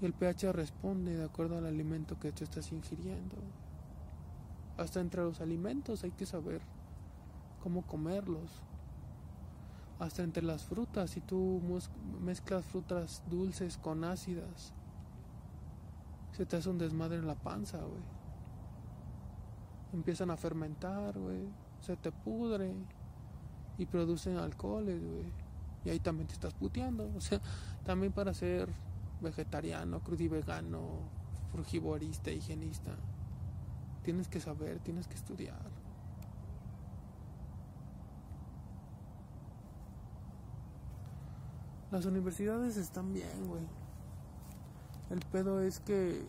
Y 0.00 0.06
el 0.06 0.14
pH 0.14 0.52
responde 0.52 1.16
de 1.16 1.24
acuerdo 1.24 1.58
al 1.58 1.66
alimento 1.66 2.18
que 2.18 2.32
tú 2.32 2.44
estás 2.44 2.72
ingiriendo. 2.72 3.36
Hasta 4.78 5.00
entre 5.00 5.22
los 5.22 5.40
alimentos 5.40 6.04
hay 6.04 6.10
que 6.10 6.24
saber 6.24 6.62
cómo 7.62 7.82
comerlos. 7.82 8.50
Hasta 9.98 10.22
entre 10.22 10.42
las 10.42 10.64
frutas, 10.64 11.10
si 11.10 11.20
tú 11.20 11.60
mezclas 12.20 12.64
frutas 12.64 13.22
dulces 13.28 13.76
con 13.76 14.04
ácidas, 14.04 14.72
se 16.32 16.46
te 16.46 16.56
hace 16.56 16.70
un 16.70 16.78
desmadre 16.78 17.18
en 17.18 17.26
la 17.26 17.34
panza, 17.34 17.76
güey. 17.78 18.02
Empiezan 19.92 20.30
a 20.30 20.38
fermentar, 20.38 21.18
güey. 21.18 21.48
Se 21.82 21.96
te 21.96 22.10
pudre 22.12 22.72
y 23.76 23.84
producen 23.84 24.38
alcoholes, 24.38 25.02
güey. 25.02 25.32
Y 25.84 25.90
ahí 25.90 26.00
también 26.00 26.28
te 26.28 26.34
estás 26.34 26.54
puteando. 26.54 27.10
O 27.16 27.20
sea, 27.20 27.40
también 27.84 28.12
para 28.12 28.32
ser 28.32 28.70
vegetariano, 29.20 30.00
crudivegano, 30.00 30.80
frugivorista, 31.52 32.30
higienista, 32.30 32.92
tienes 34.02 34.28
que 34.28 34.40
saber, 34.40 34.78
tienes 34.80 35.06
que 35.06 35.14
estudiar. 35.14 35.70
Las 41.90 42.04
universidades 42.06 42.76
están 42.76 43.12
bien, 43.12 43.48
güey. 43.48 43.66
El 45.10 45.20
pedo 45.32 45.60
es 45.60 45.80
que 45.80 46.24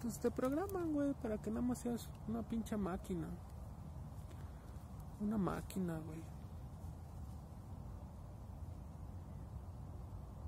pues 0.00 0.18
te 0.18 0.30
programan, 0.30 0.92
güey, 0.92 1.14
para 1.14 1.38
que 1.38 1.50
nada 1.50 1.62
más 1.62 1.78
seas 1.78 2.08
una 2.28 2.42
pinche 2.42 2.76
máquina. 2.76 3.26
Una 5.20 5.38
máquina, 5.38 5.98
güey. 6.06 6.22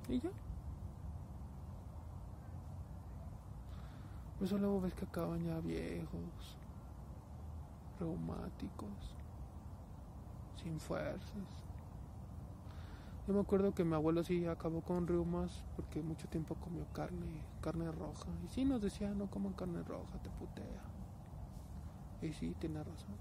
Y 0.09 0.21
ya. 0.21 0.31
Por 4.39 4.47
eso 4.47 4.59
luego 4.59 4.81
ves 4.81 4.95
que 4.95 5.05
acaban 5.05 5.45
ya 5.45 5.59
viejos, 5.61 6.57
reumáticos, 7.99 9.17
sin 10.63 10.79
fuerzas. 10.79 11.67
Yo 13.27 13.35
me 13.35 13.41
acuerdo 13.41 13.75
que 13.75 13.83
mi 13.83 13.95
abuelo 13.95 14.23
sí 14.23 14.47
acabó 14.47 14.83
con 14.83 15.07
reumas 15.07 15.65
porque 15.75 16.01
mucho 16.01 16.29
tiempo 16.29 16.55
comió 16.57 16.85
carne, 16.93 17.43
carne 17.61 17.91
roja. 17.91 18.29
Y 18.45 18.49
sí 18.49 18.65
nos 18.65 18.81
decía, 18.81 19.11
no 19.15 19.29
coman 19.29 19.55
carne 19.55 19.83
roja, 19.83 20.19
te 20.23 20.31
putea. 20.31 20.83
Y 22.23 22.33
sí, 22.33 22.55
tiene 22.61 22.85
razón. 22.85 23.17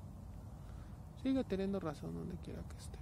Sigue 1.23 1.43
teniendo 1.43 1.79
razón 1.79 2.13
donde 2.13 2.35
quiera 2.37 2.61
que 2.61 2.77
esté. 2.77 2.99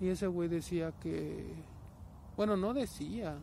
Y 0.00 0.08
ese 0.08 0.26
güey 0.28 0.48
decía 0.48 0.92
que... 0.92 1.54
Bueno, 2.36 2.56
no 2.56 2.74
decía. 2.74 3.38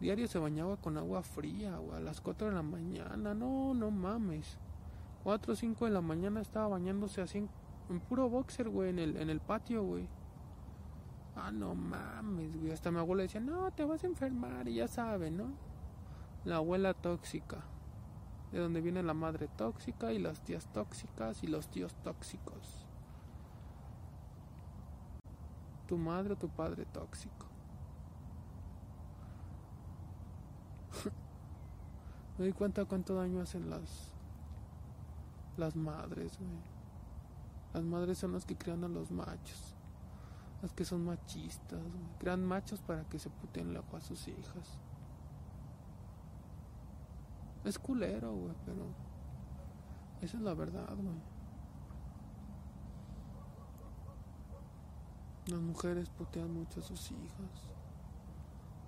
Diario 0.00 0.28
se 0.28 0.38
bañaba 0.38 0.76
con 0.76 0.98
agua 0.98 1.22
fría, 1.22 1.78
güey, 1.78 1.96
a 1.96 2.00
las 2.00 2.20
4 2.20 2.48
de 2.48 2.54
la 2.54 2.62
mañana. 2.62 3.32
No, 3.32 3.72
no 3.72 3.90
mames. 3.90 4.58
4 5.24 5.52
o 5.52 5.56
5 5.56 5.86
de 5.86 5.90
la 5.90 6.02
mañana 6.02 6.40
estaba 6.40 6.68
bañándose 6.68 7.22
así 7.22 7.38
en, 7.38 7.48
en 7.88 8.00
puro 8.00 8.28
boxer, 8.28 8.68
güey, 8.68 8.90
en 8.90 8.98
el, 8.98 9.16
en 9.16 9.30
el 9.30 9.40
patio, 9.40 9.82
güey. 9.82 10.06
Ah, 11.34 11.50
no 11.50 11.74
mames, 11.74 12.56
güey. 12.58 12.72
Hasta 12.72 12.90
mi 12.90 12.98
abuela 12.98 13.22
decía, 13.22 13.40
no, 13.40 13.70
te 13.70 13.84
vas 13.84 14.04
a 14.04 14.06
enfermar, 14.06 14.68
y 14.68 14.74
ya 14.74 14.88
sabe, 14.88 15.30
¿no? 15.30 15.52
La 16.44 16.56
abuela 16.56 16.92
tóxica. 16.94 17.64
De 18.52 18.60
donde 18.60 18.80
viene 18.80 19.02
la 19.02 19.14
madre 19.14 19.48
tóxica 19.48 20.12
y 20.12 20.18
las 20.18 20.42
tías 20.42 20.70
tóxicas 20.72 21.42
y 21.42 21.46
los 21.46 21.68
tíos 21.68 21.94
tóxicos. 22.04 22.86
Tu 25.88 25.96
madre 25.96 26.34
o 26.34 26.36
tu 26.36 26.48
padre 26.48 26.84
tóxico. 26.84 27.45
Me 32.38 32.46
di 32.46 32.52
cuenta 32.52 32.84
cuánto 32.84 33.14
daño 33.14 33.40
hacen 33.40 33.70
las 33.70 34.12
Las 35.56 35.76
madres, 35.76 36.38
güey. 36.38 36.76
Las 37.74 37.84
madres 37.84 38.18
son 38.18 38.32
las 38.32 38.44
que 38.44 38.56
crean 38.56 38.84
a 38.84 38.88
los 38.88 39.10
machos. 39.10 39.74
Las 40.62 40.72
que 40.72 40.84
son 40.84 41.04
machistas, 41.04 41.80
güey. 41.80 42.18
Crean 42.18 42.44
machos 42.44 42.80
para 42.80 43.04
que 43.04 43.18
se 43.18 43.30
puteen 43.30 43.72
loco 43.74 43.96
a 43.96 44.00
sus 44.00 44.28
hijas. 44.28 44.78
Es 47.64 47.78
culero, 47.78 48.32
güey, 48.32 48.54
pero 48.64 48.86
esa 50.20 50.36
es 50.36 50.42
la 50.42 50.54
verdad, 50.54 50.94
güey. 50.96 51.36
Las 55.48 55.60
mujeres 55.60 56.10
putean 56.10 56.52
mucho 56.52 56.80
a 56.80 56.82
sus 56.82 57.10
hijas, 57.12 57.70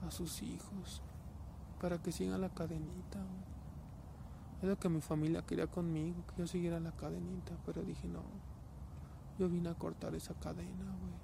a 0.07 0.11
sus 0.11 0.43
hijos, 0.43 1.03
para 1.81 1.99
que 1.99 2.13
sigan 2.13 2.41
la 2.41 2.49
cadenita. 2.49 3.21
Es 4.61 4.69
lo 4.69 4.79
que 4.79 4.89
mi 4.89 5.01
familia 5.01 5.43
quería 5.43 5.69
conmigo, 5.69 6.25
que 6.27 6.43
yo 6.43 6.47
siguiera 6.47 6.81
la 6.81 6.93
cadenita, 6.93 7.53
pero 7.65 7.83
dije 7.83 8.09
no. 8.09 8.23
Yo 9.39 9.49
vine 9.49 9.69
a 9.69 9.75
cortar 9.75 10.15
esa 10.17 10.35
cadena, 10.35 10.85
güey. 11.01 11.15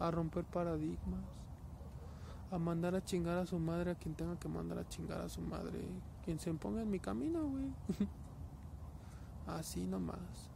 A 0.00 0.10
romper 0.10 0.44
paradigmas. 0.44 1.22
A 2.50 2.58
mandar 2.58 2.96
a 2.96 3.04
chingar 3.04 3.38
a 3.38 3.46
su 3.46 3.58
madre 3.58 3.92
a 3.92 3.94
quien 3.94 4.14
tenga 4.14 4.38
que 4.38 4.48
mandar 4.48 4.78
a 4.78 4.88
chingar 4.88 5.20
a 5.20 5.28
su 5.28 5.40
madre. 5.40 5.80
Quien 6.24 6.40
se 6.40 6.52
ponga 6.54 6.82
en 6.82 6.90
mi 6.90 6.98
camino, 6.98 7.48
güey. 7.48 7.72
Así 9.46 9.86
nomás. 9.86 10.50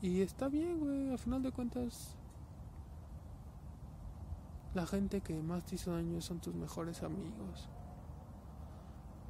Y 0.00 0.22
está 0.22 0.48
bien, 0.48 0.80
güey. 0.80 1.10
Al 1.10 1.18
final 1.18 1.42
de 1.42 1.52
cuentas, 1.52 2.16
la 4.74 4.86
gente 4.86 5.20
que 5.20 5.40
más 5.40 5.64
te 5.64 5.76
hizo 5.76 5.92
daño 5.92 6.20
son 6.20 6.40
tus 6.40 6.54
mejores 6.54 7.02
amigos. 7.04 7.68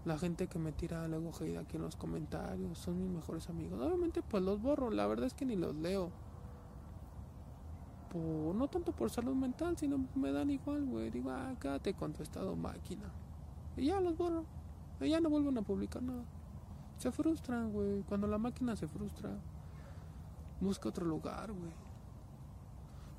La 0.07 0.19
gente 0.19 0.49
que 0.49 0.59
me 0.59 0.73
tira 0.73 1.07
luego 1.07 1.33
hate 1.39 1.59
aquí 1.59 1.77
en 1.77 1.83
los 1.83 1.97
comentarios 1.97 2.79
son 2.79 2.99
mis 2.99 3.11
mejores 3.11 3.49
amigos. 3.51 3.81
Obviamente 3.81 4.23
pues 4.23 4.43
los 4.43 4.61
borro, 4.61 4.91
la 4.91 5.07
verdad 5.07 5.27
es 5.27 5.35
que 5.35 5.45
ni 5.45 5.57
los 5.57 5.75
leo. 5.77 6.11
no 8.15 8.69
tanto 8.69 8.93
por 8.93 9.11
salud 9.11 9.35
mental, 9.35 9.77
sino 9.77 10.07
me 10.15 10.33
dan 10.33 10.51
igual, 10.51 10.87
güey. 10.87 11.11
Digo, 11.11 11.31
ah, 11.31 11.55
quédate 11.61 11.93
con 11.93 12.15
tu 12.15 12.23
estado 12.23 12.57
máquina. 12.57 13.11
Y 13.77 13.87
ya 13.87 14.01
los 14.01 14.17
borro. 14.17 14.45
Y 15.01 15.11
ya 15.11 15.21
no 15.21 15.29
vuelven 15.29 15.59
a 15.59 15.63
publicar 15.63 16.03
nada. 16.03 16.25
Se 16.97 17.13
frustran, 17.13 17.71
güey. 17.71 18.03
Cuando 18.03 18.27
la 18.27 18.39
máquina 18.39 18.77
se 18.77 18.87
frustra, 18.89 19.31
busca 20.61 20.89
otro 20.89 21.05
lugar, 21.05 21.53
güey. 21.53 21.73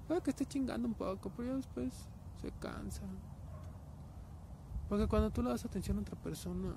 Puede 0.07 0.21
que 0.21 0.29
esté 0.29 0.45
chingando 0.45 0.87
un 0.87 0.93
poco, 0.93 1.31
pero 1.35 1.49
ya 1.49 1.55
después 1.55 2.07
se 2.45 2.51
cansa. 2.59 3.01
Porque 4.87 5.07
cuando 5.07 5.31
tú 5.31 5.41
le 5.41 5.49
das 5.49 5.65
atención 5.65 5.97
a 5.97 6.01
otra 6.01 6.15
persona, 6.15 6.75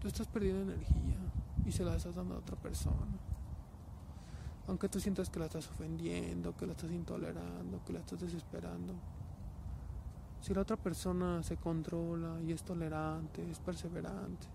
tú 0.00 0.06
estás 0.06 0.28
perdiendo 0.28 0.62
energía 0.62 1.18
y 1.64 1.72
se 1.72 1.84
la 1.84 1.96
estás 1.96 2.14
dando 2.14 2.36
a 2.36 2.38
otra 2.38 2.56
persona. 2.56 3.18
Aunque 4.68 4.88
tú 4.88 5.00
sientas 5.00 5.30
que 5.30 5.40
la 5.40 5.46
estás 5.46 5.68
ofendiendo, 5.68 6.56
que 6.56 6.66
la 6.66 6.72
estás 6.72 6.90
intolerando, 6.92 7.84
que 7.84 7.92
la 7.92 7.98
estás 8.00 8.20
desesperando. 8.20 8.94
Si 10.40 10.54
la 10.54 10.60
otra 10.60 10.76
persona 10.76 11.42
se 11.42 11.56
controla 11.56 12.40
y 12.40 12.52
es 12.52 12.62
tolerante, 12.62 13.50
es 13.50 13.58
perseverante, 13.58 14.46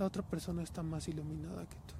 la 0.00 0.06
otra 0.06 0.22
persona 0.22 0.62
está 0.62 0.82
más 0.82 1.06
iluminada 1.06 1.64
que 1.66 1.76
tú. 1.86 1.97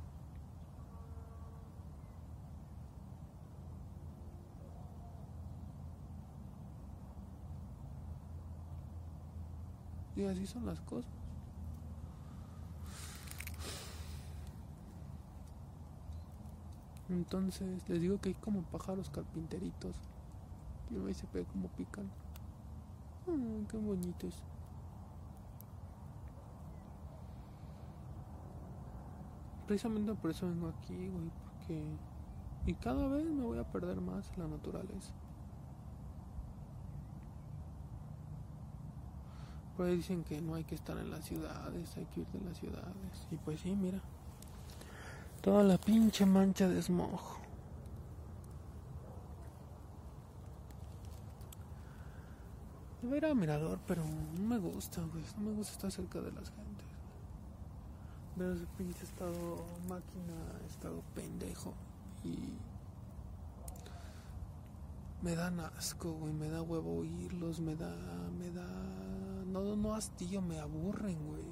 Y 10.18 10.24
así 10.24 10.48
son 10.48 10.66
las 10.66 10.80
cosas. 10.80 11.12
Entonces 17.08 17.88
les 17.88 18.00
digo 18.00 18.20
que 18.20 18.30
hay 18.30 18.34
como 18.34 18.62
pájaros 18.62 19.10
carpinteritos. 19.10 19.94
Y 20.90 20.94
me 20.94 21.14
se 21.14 21.24
ve 21.32 21.44
como 21.44 21.68
pican. 21.68 22.10
Qué 23.70 23.76
bonitos. 23.76 24.42
Precisamente 29.68 30.14
por 30.14 30.32
eso 30.32 30.48
vengo 30.48 30.68
aquí, 30.68 30.96
güey, 31.10 31.30
porque... 31.44 31.84
Y 32.66 32.74
cada 32.74 33.06
vez 33.06 33.24
me 33.24 33.44
voy 33.44 33.58
a 33.58 33.70
perder 33.70 34.00
más 34.00 34.36
la 34.36 34.48
naturaleza. 34.48 35.12
Pues 39.78 39.96
dicen 39.96 40.24
que 40.24 40.40
no 40.40 40.56
hay 40.56 40.64
que 40.64 40.74
estar 40.74 40.98
en 40.98 41.08
las 41.08 41.24
ciudades, 41.24 41.96
hay 41.96 42.04
que 42.06 42.22
ir 42.22 42.26
de 42.26 42.40
las 42.40 42.58
ciudades. 42.58 43.28
Y 43.30 43.36
pues 43.36 43.60
sí, 43.60 43.76
mira. 43.76 44.00
Toda 45.40 45.62
la 45.62 45.78
pinche 45.78 46.26
mancha 46.26 46.66
de 46.66 46.82
smog. 46.82 47.20
Yo 53.04 53.14
ir 53.14 53.24
a 53.24 53.34
mirador, 53.36 53.78
pero 53.86 54.02
no 54.04 54.42
me 54.42 54.58
gusta, 54.58 55.00
güey. 55.00 55.22
No 55.36 55.50
me 55.50 55.52
gusta 55.54 55.74
estar 55.74 55.92
cerca 55.92 56.20
de 56.22 56.32
las 56.32 56.50
gentes. 56.50 56.88
Ver 58.34 58.56
ese 58.56 58.66
pinche 58.76 59.04
estado 59.04 59.64
máquina, 59.88 60.34
estado 60.66 61.04
pendejo. 61.14 61.72
Y 62.24 62.36
me 65.22 65.36
dan 65.36 65.60
asco, 65.60 66.14
güey. 66.14 66.32
Me 66.32 66.48
da 66.48 66.62
huevo 66.62 66.96
oírlos, 66.96 67.60
me 67.60 67.76
da, 67.76 67.94
me 68.40 68.50
da 68.50 68.66
no, 69.60 69.76
no 69.76 69.94
hastío, 69.94 70.40
me 70.42 70.58
aburren, 70.58 71.18
güey. 71.26 71.44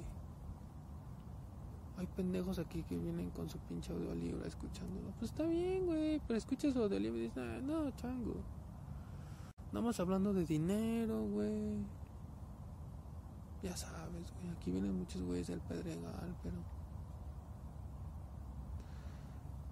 Hay 1.97 2.05
pendejos 2.07 2.59
aquí 2.59 2.83
que 2.83 2.97
vienen 2.97 3.31
con 3.31 3.49
su 3.49 3.57
pinche 3.59 3.91
audiolibro 3.91 4.45
escuchándolo. 4.45 5.11
Pues 5.17 5.31
está 5.31 5.43
bien, 5.43 5.85
güey, 5.87 6.21
pero 6.27 6.37
escucha 6.37 6.71
su 6.71 6.83
audiolibro 6.83 7.17
y 7.17 7.23
dices, 7.23 7.37
ah, 7.37 7.59
no, 7.63 7.89
chango. 7.91 8.35
Nada 9.71 9.85
más 9.85 9.99
hablando 9.99 10.33
de 10.33 10.45
dinero, 10.45 11.23
güey. 11.23 11.77
Ya 13.63 13.75
sabes, 13.75 14.31
güey, 14.33 14.49
aquí 14.55 14.71
vienen 14.71 14.97
muchos 14.97 15.21
güeyes 15.23 15.47
del 15.47 15.61
Pedregal, 15.61 16.35
pero... 16.43 16.57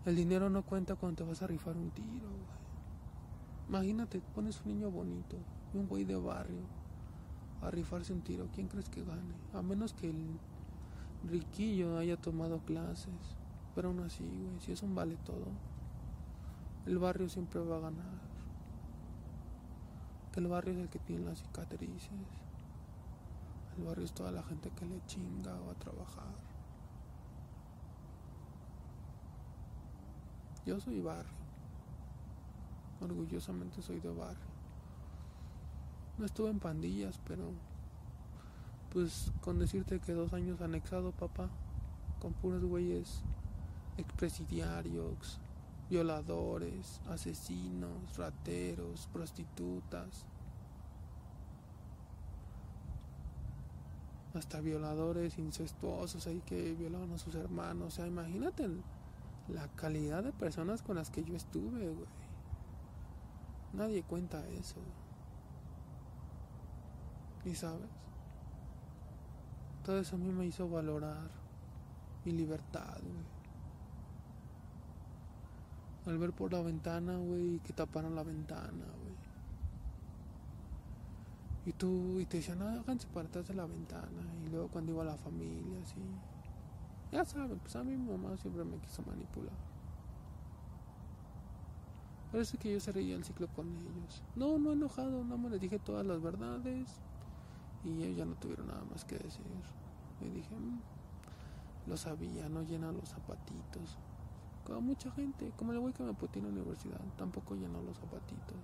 El 0.06 0.16
dinero 0.16 0.50
no 0.50 0.64
cuenta 0.64 0.96
cuando 0.96 1.18
te 1.18 1.30
vas 1.30 1.42
a 1.42 1.48
rifar 1.48 1.78
un 1.78 1.92
tiro, 1.92 2.28
güey. 2.28 2.56
Imagínate, 3.70 4.22
pones 4.34 4.62
un 4.62 4.68
niño 4.68 4.92
bonito, 4.92 5.38
un 5.74 5.88
güey 5.88 6.04
de 6.06 6.16
barrio 6.16 6.85
a 7.66 7.72
rifarse 7.72 8.14
un 8.14 8.22
tiro, 8.22 8.48
¿quién 8.54 8.68
crees 8.68 8.90
que 8.90 9.04
gane? 9.04 9.36
A 9.54 9.62
menos 9.62 9.94
que 9.94 10.10
el 10.10 10.40
riquillo 11.30 11.98
haya 11.98 12.18
tomado 12.18 12.60
clases. 12.60 13.14
Pero 13.74 13.90
aún 13.90 14.00
así, 14.02 14.24
güey, 14.24 14.60
si 14.62 14.72
eso 14.72 14.88
vale 14.88 15.18
todo, 15.18 15.48
el 16.86 16.98
barrio 16.98 17.28
siempre 17.28 17.60
va 17.60 17.78
a 17.78 17.82
ganar. 17.82 18.36
Que 20.32 20.40
el 20.40 20.48
barrio 20.48 20.74
es 20.74 20.80
el 20.80 20.90
que 20.90 21.00
tiene 21.00 21.26
las 21.26 21.40
cicatrices. 21.40 22.12
El 23.78 23.84
barrio 23.84 24.06
es 24.06 24.14
toda 24.14 24.32
la 24.32 24.44
gente 24.44 24.70
que 24.72 24.86
le 24.86 25.06
chinga 25.08 25.54
o 25.62 25.72
a 25.72 25.74
trabajar. 25.76 26.36
Yo 30.66 30.80
soy 30.80 31.02
barrio. 31.02 31.34
Orgullosamente 33.02 33.82
soy 33.82 34.00
de 34.00 34.10
barrio. 34.10 34.55
No 36.18 36.26
estuve 36.26 36.50
en 36.50 36.60
pandillas, 36.60 37.20
pero 37.28 37.52
pues 38.94 39.32
con 39.42 39.60
decirte 39.60 40.00
que 40.00 40.14
dos 40.14 40.32
años 40.34 40.62
anexado, 40.62 41.12
papá, 41.12 41.50
con 42.22 42.34
puros 42.34 42.64
güeyes 42.64 43.22
expresidiarios, 43.98 45.40
violadores, 45.90 47.02
asesinos, 47.10 48.18
rateros, 48.18 49.08
prostitutas, 49.12 50.26
hasta 54.34 54.60
violadores 54.60 55.38
incestuosos 55.38 56.28
ahí 56.28 56.42
que 56.46 56.74
violaban 56.74 57.12
a 57.14 57.18
sus 57.18 57.36
hermanos. 57.36 57.88
O 57.88 57.92
sea, 57.92 58.08
imagínate 58.08 58.68
la 59.48 59.68
calidad 59.76 60.24
de 60.24 60.32
personas 60.32 60.82
con 60.82 60.96
las 60.96 61.10
que 61.10 61.24
yo 61.24 61.36
estuve, 61.36 61.90
güey. 61.90 62.08
Nadie 63.74 64.04
cuenta 64.04 64.46
eso. 64.48 64.78
Y 67.46 67.54
sabes, 67.54 67.88
todo 69.84 70.00
eso 70.00 70.16
a 70.16 70.20
mí 70.20 70.32
me 70.32 70.48
hizo 70.48 70.68
valorar 70.68 71.30
mi 72.26 72.32
libertad, 72.32 72.98
güey. 73.02 73.36
Al 76.08 76.18
ver 76.18 76.34
por 76.34 76.52
la 76.52 76.62
ventana, 76.62 77.18
güey, 77.18 77.60
que 77.60 77.72
taparon 77.72 78.16
la 78.16 78.24
ventana, 78.24 78.72
güey. 78.72 79.16
Y 81.68 81.74
tú, 81.74 82.20
y 82.20 82.26
te 82.26 82.38
decían, 82.38 82.60
no, 82.60 82.68
háganse 82.68 83.08
para 83.08 83.28
atrás 83.28 83.48
de 83.48 83.54
la 83.54 83.66
ventana. 83.66 84.22
Y 84.44 84.50
luego 84.50 84.68
cuando 84.70 84.92
iba 84.92 85.04
a 85.04 85.06
la 85.06 85.18
familia, 85.18 85.80
así. 85.84 86.02
Ya 87.12 87.24
saben, 87.26 87.60
pues 87.60 87.76
a 87.76 87.84
mí 87.84 87.96
mi 87.96 88.12
mamá 88.12 88.38
siempre 88.38 88.64
me 88.64 88.78
quiso 88.78 89.04
manipular. 89.04 89.54
Parece 92.32 92.58
que 92.58 92.72
yo 92.72 92.92
reía 92.92 93.16
el 93.16 93.24
ciclo 93.24 93.48
con 93.50 93.68
ellos. 93.68 94.24
No, 94.36 94.58
no 94.58 94.74
enojado, 94.74 95.24
no 95.24 95.38
me 95.38 95.50
les 95.50 95.62
dije 95.62 95.80
todas 95.80 96.06
las 96.06 96.22
verdades 96.22 97.00
Y 97.86 98.04
ellos 98.04 98.18
ya 98.18 98.26
no 98.26 98.36
tuvieron 98.36 98.68
nada 98.68 98.84
más 98.92 99.06
que 99.06 99.18
decir. 99.18 99.46
Y 100.22 100.30
dije, 100.30 100.56
"Mm, 100.56 100.80
lo 101.88 101.98
sabía, 101.98 102.50
no 102.50 102.64
llena 102.64 102.92
los 102.92 103.10
zapatitos. 103.10 103.98
Como 104.66 104.82
mucha 104.82 105.12
gente, 105.12 105.52
como 105.56 105.72
el 105.72 105.80
güey 105.80 105.94
que 105.94 106.04
me 106.04 106.14
puteó 106.14 106.42
en 106.42 106.48
la 106.48 106.54
universidad, 106.54 107.00
tampoco 107.18 107.56
llenó 107.56 107.82
los 107.84 107.98
zapatitos. 107.98 108.58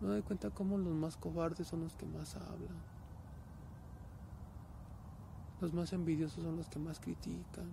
Me 0.00 0.08
doy 0.08 0.22
cuenta 0.22 0.50
cómo 0.50 0.78
los 0.78 0.94
más 0.94 1.16
cobardes 1.16 1.66
son 1.66 1.80
los 1.80 1.96
que 1.96 2.06
más 2.06 2.36
hablan. 2.36 2.94
Los 5.60 5.72
más 5.72 5.92
envidiosos 5.92 6.44
son 6.44 6.56
los 6.56 6.68
que 6.68 6.78
más 6.78 7.00
critican, 7.00 7.68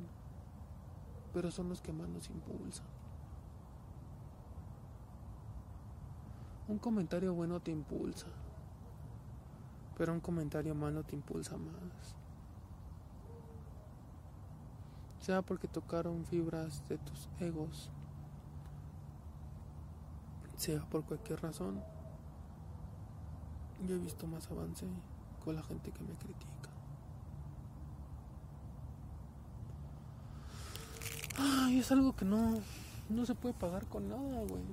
pero 1.33 1.51
son 1.51 1.69
los 1.69 1.81
que 1.81 1.93
más 1.93 2.07
nos 2.09 2.29
impulsan. 2.29 2.85
Un 6.67 6.77
comentario 6.77 7.33
bueno 7.33 7.59
te 7.59 7.71
impulsa, 7.71 8.27
pero 10.01 10.13
un 10.13 10.19
comentario 10.19 10.73
malo 10.73 11.03
te 11.03 11.15
impulsa 11.15 11.57
más. 11.57 12.15
Sea 15.19 15.43
porque 15.43 15.67
tocaron 15.67 16.25
fibras 16.25 16.81
de 16.89 16.97
tus 16.97 17.29
egos, 17.39 17.91
sea 20.57 20.81
por 20.89 21.05
cualquier 21.05 21.39
razón. 21.43 21.83
Yo 23.87 23.93
he 23.93 23.99
visto 23.99 24.25
más 24.25 24.49
avance 24.49 24.87
con 25.45 25.55
la 25.55 25.61
gente 25.61 25.91
que 25.91 26.03
me 26.03 26.15
critica. 26.15 26.71
Ay, 31.37 31.77
es 31.77 31.91
algo 31.91 32.15
que 32.15 32.25
no, 32.25 32.59
no 33.07 33.25
se 33.27 33.35
puede 33.35 33.53
pagar 33.53 33.85
con 33.85 34.09
nada, 34.09 34.45
güey. 34.47 34.63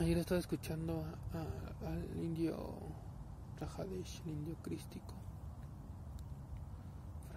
Ayer 0.00 0.16
estaba 0.16 0.40
escuchando 0.40 1.04
al 1.86 2.24
indio 2.24 2.56
Rajadesh, 3.60 4.22
el 4.24 4.32
indio 4.32 4.56
crístico. 4.62 5.12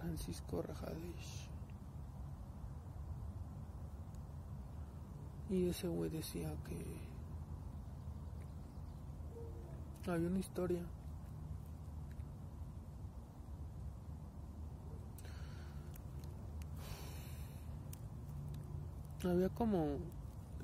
Francisco 0.00 0.62
Rajadesh. 0.62 1.50
Y 5.50 5.68
ese 5.68 5.88
güey 5.88 6.08
decía 6.08 6.54
que 6.66 6.82
había 10.10 10.28
una 10.28 10.38
historia. 10.38 10.80
Había 19.22 19.50
como, 19.50 19.98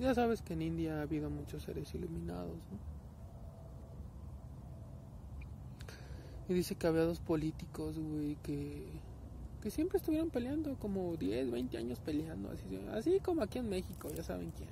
ya 0.01 0.15
sabes 0.15 0.41
que 0.41 0.55
en 0.55 0.63
India 0.63 0.99
ha 0.99 1.03
habido 1.03 1.29
muchos 1.31 1.63
seres 1.63 1.95
iluminados, 1.95 2.57
¿no? 2.71 3.01
Y 6.49 6.55
dice 6.55 6.75
que 6.75 6.87
había 6.87 7.03
dos 7.03 7.21
políticos, 7.21 7.97
güey, 7.97 8.37
que, 8.43 8.85
que 9.63 9.71
siempre 9.71 9.99
estuvieron 9.99 10.31
peleando, 10.31 10.75
como 10.77 11.17
10, 11.17 11.51
20 11.51 11.77
años 11.77 12.01
peleando, 12.01 12.51
así, 12.51 12.65
así 12.93 13.21
como 13.21 13.43
aquí 13.43 13.59
en 13.59 13.69
México, 13.69 14.09
ya 14.11 14.25
saben 14.25 14.51
quién. 14.57 14.69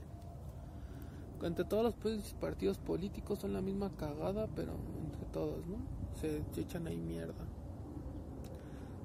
Entre 1.46 1.64
todos 1.64 1.84
los 1.84 1.94
pues, 1.94 2.34
partidos 2.40 2.78
políticos 2.78 3.38
son 3.38 3.52
la 3.52 3.60
misma 3.60 3.90
cagada, 3.96 4.48
pero 4.56 4.72
entre 5.04 5.24
todos, 5.32 5.64
¿no? 5.68 5.76
Se, 6.20 6.42
se 6.52 6.62
echan 6.62 6.88
ahí 6.88 6.96
mierda. 6.96 7.47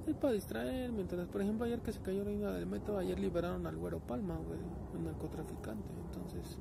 Es 0.05 0.15
para 0.15 0.33
distraer, 0.33 0.91
mientras, 0.91 1.27
por 1.29 1.41
ejemplo, 1.41 1.65
ayer 1.65 1.79
que 1.79 1.93
se 1.93 2.01
cayó 2.01 2.25
la 2.25 2.31
línea 2.31 2.51
del 2.51 2.65
metro, 2.65 2.97
ayer 2.97 3.17
liberaron 3.17 3.65
al 3.65 3.77
güero 3.77 3.99
Palma, 3.99 4.35
güey, 4.35 4.59
un 4.93 5.05
narcotraficante. 5.05 5.87
Entonces, 6.05 6.57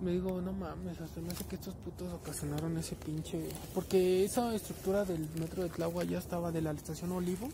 me 0.00 0.12
digo, 0.12 0.40
no 0.40 0.52
mames, 0.52 0.98
hasta 1.00 1.20
me 1.20 1.28
hace 1.28 1.44
que 1.44 1.56
estos 1.56 1.74
putos 1.74 2.10
ocasionaron 2.12 2.76
ese 2.78 2.96
pinche. 2.96 3.48
Porque 3.74 4.24
esa 4.24 4.54
estructura 4.54 5.04
del 5.04 5.28
metro 5.38 5.62
de 5.62 5.68
Tláhuac 5.68 6.08
ya 6.08 6.18
estaba 6.18 6.50
de 6.52 6.62
la 6.62 6.70
estación 6.70 7.12
Olivo, 7.12 7.48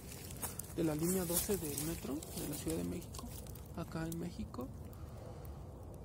de 0.76 0.84
la 0.84 0.94
línea 0.94 1.24
12 1.24 1.56
del 1.56 1.86
metro 1.88 2.14
de 2.14 2.48
la 2.48 2.54
Ciudad 2.54 2.76
de 2.76 2.84
México, 2.84 3.24
acá 3.76 4.06
en 4.06 4.18
México. 4.20 4.68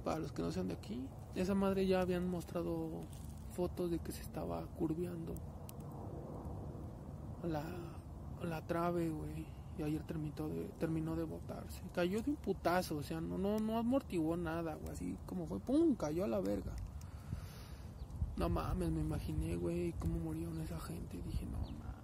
Para 0.04 0.20
los 0.20 0.32
que 0.32 0.42
no 0.42 0.52
sean 0.52 0.68
de 0.68 0.74
aquí, 0.74 1.08
esa 1.36 1.54
madre 1.54 1.86
ya 1.86 2.02
habían 2.02 2.28
mostrado 2.28 2.90
fotos 3.54 3.92
de 3.92 4.00
que 4.00 4.12
se 4.12 4.22
estaba 4.22 4.66
curveando 4.78 5.36
la, 7.44 7.64
la 8.46 8.62
trave, 8.62 9.10
güey. 9.10 9.46
Y 9.78 9.84
ayer 9.84 10.02
terminó 10.04 10.48
de, 10.48 10.70
terminó 10.80 11.16
de 11.16 11.24
botarse. 11.24 11.82
Cayó 11.94 12.22
de 12.22 12.32
un 12.32 12.38
putazo, 12.38 12.98
o 12.98 13.04
sea, 13.04 13.20
no, 13.20 13.38
no, 13.38 13.60
no 13.60 13.78
amortiguó 13.78 14.38
nada, 14.38 14.76
güey. 14.76 14.92
Así 14.92 15.18
como 15.26 15.48
fue, 15.48 15.60
¡pum! 15.60 15.96
Cayó 15.96 16.24
a 16.24 16.28
la 16.28 16.40
verga. 16.40 16.72
No 18.38 18.50
mames, 18.50 18.92
me 18.92 19.02
imaginé, 19.02 19.56
güey, 19.56 19.94
cómo 19.94 20.18
murieron 20.20 20.60
esa 20.62 20.80
gente. 20.80 21.22
Dije, 21.26 21.46
no 21.46 21.58
mames. 21.60 21.96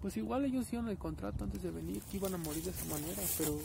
Pues 0.00 0.16
igual 0.16 0.44
ellos 0.44 0.62
hicieron 0.62 0.88
el 0.88 0.98
contrato 0.98 1.44
antes 1.44 1.62
de 1.62 1.70
venir, 1.70 2.02
que 2.02 2.18
iban 2.18 2.34
a 2.34 2.38
morir 2.38 2.62
de 2.62 2.70
esa 2.70 2.84
manera, 2.86 3.22
pero 3.36 3.58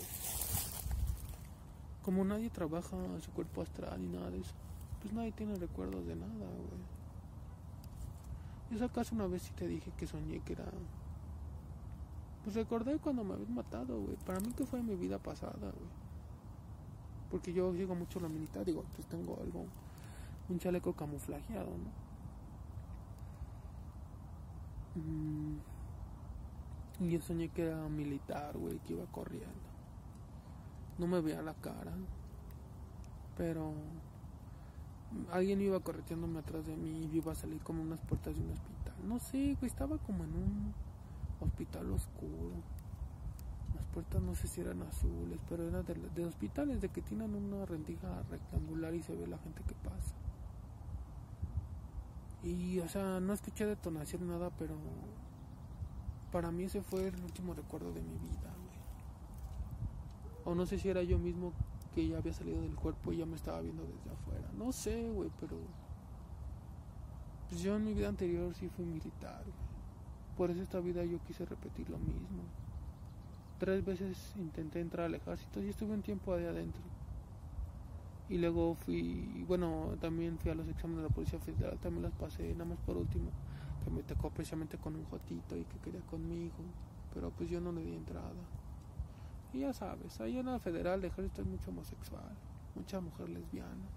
como 2.02 2.26
nadie 2.26 2.50
trabaja 2.50 2.98
su 3.22 3.32
cuerpo 3.32 3.62
astral 3.62 4.02
ni 4.02 4.10
nada 4.10 4.30
de 4.32 4.40
eso, 4.40 4.52
pues 5.02 5.14
nadie 5.14 5.32
tiene 5.32 5.56
recuerdos 5.56 6.06
de 6.06 6.16
nada, 6.16 6.34
güey. 6.34 6.93
Yo 8.74 8.86
acaso 8.86 9.14
una 9.14 9.28
vez 9.28 9.44
sí 9.44 9.52
te 9.54 9.68
dije 9.68 9.92
que 9.98 10.08
soñé 10.08 10.40
que 10.40 10.54
era... 10.54 10.66
Pues 12.44 12.56
recordé 12.56 12.98
cuando 12.98 13.24
me 13.24 13.36
habían 13.36 13.54
matado, 13.54 14.02
güey. 14.02 14.18
Para 14.26 14.40
mí 14.40 14.52
que 14.54 14.66
fue 14.66 14.82
mi 14.82 14.96
vida 14.96 15.20
pasada, 15.20 15.54
güey. 15.60 16.04
Porque 17.30 17.54
yo 17.54 17.74
sigo 17.74 17.96
mucho 17.96 18.20
la 18.20 18.30
militar, 18.30 18.66
digo, 18.66 18.84
pues 18.96 19.08
tengo 19.08 19.38
algo, 19.42 19.66
un 20.50 20.60
chaleco 20.60 20.94
camuflajeado, 20.94 21.70
¿no? 24.96 25.02
Mm. 25.02 25.58
Y 27.00 27.10
yo 27.12 27.22
soñé 27.22 27.50
que 27.50 27.64
era 27.64 27.88
militar, 27.90 28.58
güey, 28.58 28.78
que 28.80 28.94
iba 28.94 29.06
corriendo. 29.06 29.48
No 30.98 31.08
me 31.08 31.22
veía 31.22 31.42
la 31.42 31.56
cara, 31.56 31.94
pero 33.36 33.74
alguien 35.32 35.62
iba 35.62 35.80
correteándome 35.80 36.40
atrás 36.40 36.66
de 36.66 36.76
mí 36.76 37.10
y 37.12 37.18
iba 37.18 37.32
a 37.32 37.36
salir 37.36 37.62
como 37.62 37.82
unas 37.82 38.00
puertas 38.02 38.36
de 38.36 38.42
un 38.42 38.52
hospital. 38.52 38.94
No 39.08 39.20
sé, 39.20 39.56
güey, 39.60 39.70
estaba 39.70 39.98
como 40.00 40.24
en 40.24 40.34
un 40.36 40.74
hospital 41.42 41.92
oscuro. 41.92 42.52
Las 43.76 43.86
puertas 43.88 44.22
no 44.22 44.36
sé 44.36 44.48
si 44.48 44.62
eran 44.62 44.82
azules, 44.84 45.40
pero 45.50 45.68
eran 45.68 45.86
de, 45.86 45.96
de 45.96 46.26
hospitales, 46.26 46.82
de 46.82 46.90
que 46.90 47.02
tienen 47.02 47.36
una 47.36 47.66
rendija 47.66 48.24
rectangular 48.30 48.94
y 48.94 49.02
se 49.02 49.16
ve 49.16 49.28
la 49.28 49.38
gente 49.40 49.64
que 49.68 49.76
pasa. 49.76 50.16
Y, 52.44 52.80
o 52.80 52.88
sea, 52.90 53.20
no 53.22 53.34
escuché 53.34 53.66
detonación 53.66 54.28
nada, 54.28 54.50
pero 54.58 54.76
para 56.32 56.52
mí 56.52 56.64
ese 56.66 56.82
fue 56.82 57.08
el 57.08 57.24
último 57.24 57.54
recuerdo 57.54 57.94
de 57.94 58.02
mi 58.02 58.18
vida, 58.18 58.54
güey. 58.64 58.78
O 60.46 60.56
no 60.56 60.66
sé 60.66 60.78
si 60.78 60.90
era 60.90 61.04
yo 61.04 61.18
mismo 61.18 61.54
que 61.94 62.08
ya 62.08 62.18
había 62.18 62.34
salido 62.34 62.62
del 62.62 62.76
cuerpo 62.76 63.14
y 63.14 63.18
ya 63.18 63.26
me 63.26 63.36
estaba 63.36 63.62
viendo 63.62 63.84
desde 63.84 64.12
afuera. 64.12 64.50
No 64.58 64.72
sé, 64.72 65.10
güey, 65.10 65.30
pero... 65.40 65.58
Pues 67.50 67.62
yo 67.62 67.76
en 67.76 67.86
mi 67.86 67.94
vida 67.94 68.10
anterior 68.10 68.54
sí 68.56 68.68
fui 68.70 68.86
militar. 68.86 69.44
Por 70.38 70.50
eso 70.50 70.62
esta 70.62 70.80
vida 70.80 71.04
yo 71.06 71.20
quise 71.28 71.46
repetir 71.46 71.90
lo 71.90 72.00
mismo. 72.00 72.44
Tres 73.60 73.86
veces 73.86 74.34
intenté 74.38 74.80
entrar 74.82 75.06
al 75.06 75.16
ejército 75.16 75.62
y 75.62 75.70
estuve 75.70 75.94
un 75.94 76.02
tiempo 76.02 76.34
ahí 76.34 76.46
adentro. 76.46 76.82
Y 78.30 78.38
luego 78.38 78.76
fui, 78.76 79.46
bueno, 79.48 79.96
también 80.00 80.40
fui 80.40 80.50
a 80.50 80.56
los 80.56 80.68
exámenes 80.68 81.04
de 81.04 81.10
la 81.10 81.14
Policía 81.14 81.40
Federal, 81.40 81.78
también 81.80 82.04
los 82.04 82.14
pasé, 82.14 82.52
nada 82.54 82.66
más 82.66 82.80
por 82.80 82.98
último, 82.98 83.30
que 83.84 83.92
me 83.92 84.02
tocó 84.02 84.32
precisamente 84.32 84.78
con 84.78 84.96
un 84.96 85.06
jotito 85.06 85.56
y 85.56 85.66
que 85.66 85.78
quería 85.80 86.02
conmigo, 86.02 86.56
pero 87.14 87.30
pues 87.32 87.50
yo 87.50 87.62
no 87.62 87.72
le 87.72 87.84
di 87.84 87.94
entrada. 87.94 88.32
Y 89.54 89.60
ya 89.60 89.74
sabes, 89.74 90.20
ahí 90.20 90.38
en 90.38 90.48
la 90.48 90.60
federal 90.60 91.02
de 91.02 91.08
ejército 91.08 91.42
hay 91.42 91.48
mucho 91.48 91.70
homosexual, 91.70 92.36
mucha 92.76 93.00
mujer 93.00 93.30
lesbiana. 93.30 93.88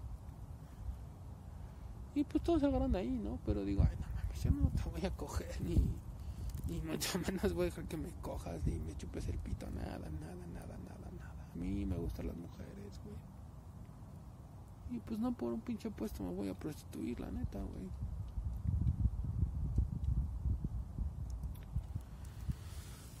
Y 2.13 2.23
pues 2.23 2.43
todos 2.43 2.61
se 2.61 2.67
agarran 2.67 2.95
ahí, 2.95 3.09
¿no? 3.09 3.39
Pero 3.45 3.65
digo, 3.65 3.83
ay, 3.83 3.95
no 3.99 4.07
mames, 4.15 4.43
yo 4.43 4.51
no 4.51 4.69
te 4.69 4.89
voy 4.89 5.05
a 5.05 5.11
coger, 5.15 5.61
ni, 5.61 5.75
ni 6.67 6.81
mucho 6.81 7.19
menos 7.27 7.53
voy 7.53 7.63
a 7.63 7.65
dejar 7.65 7.85
que 7.85 7.97
me 7.97 8.09
cojas, 8.21 8.65
ni 8.65 8.79
me 8.79 8.95
chupes 8.97 9.27
el 9.29 9.37
pito, 9.39 9.69
nada, 9.71 9.97
nada, 9.97 10.35
nada, 10.53 10.77
nada, 10.77 11.11
nada. 11.17 11.47
A 11.53 11.57
mí 11.57 11.85
me 11.85 11.97
gustan 11.97 12.27
las 12.27 12.37
mujeres, 12.37 13.01
güey. 13.03 13.17
Y 14.97 14.99
pues 14.99 15.19
no 15.19 15.33
por 15.33 15.53
un 15.53 15.61
pinche 15.61 15.89
puesto 15.89 16.23
me 16.23 16.33
voy 16.33 16.49
a 16.49 16.53
prostituir, 16.53 17.19
la 17.19 17.31
neta, 17.31 17.59
güey. 17.59 17.89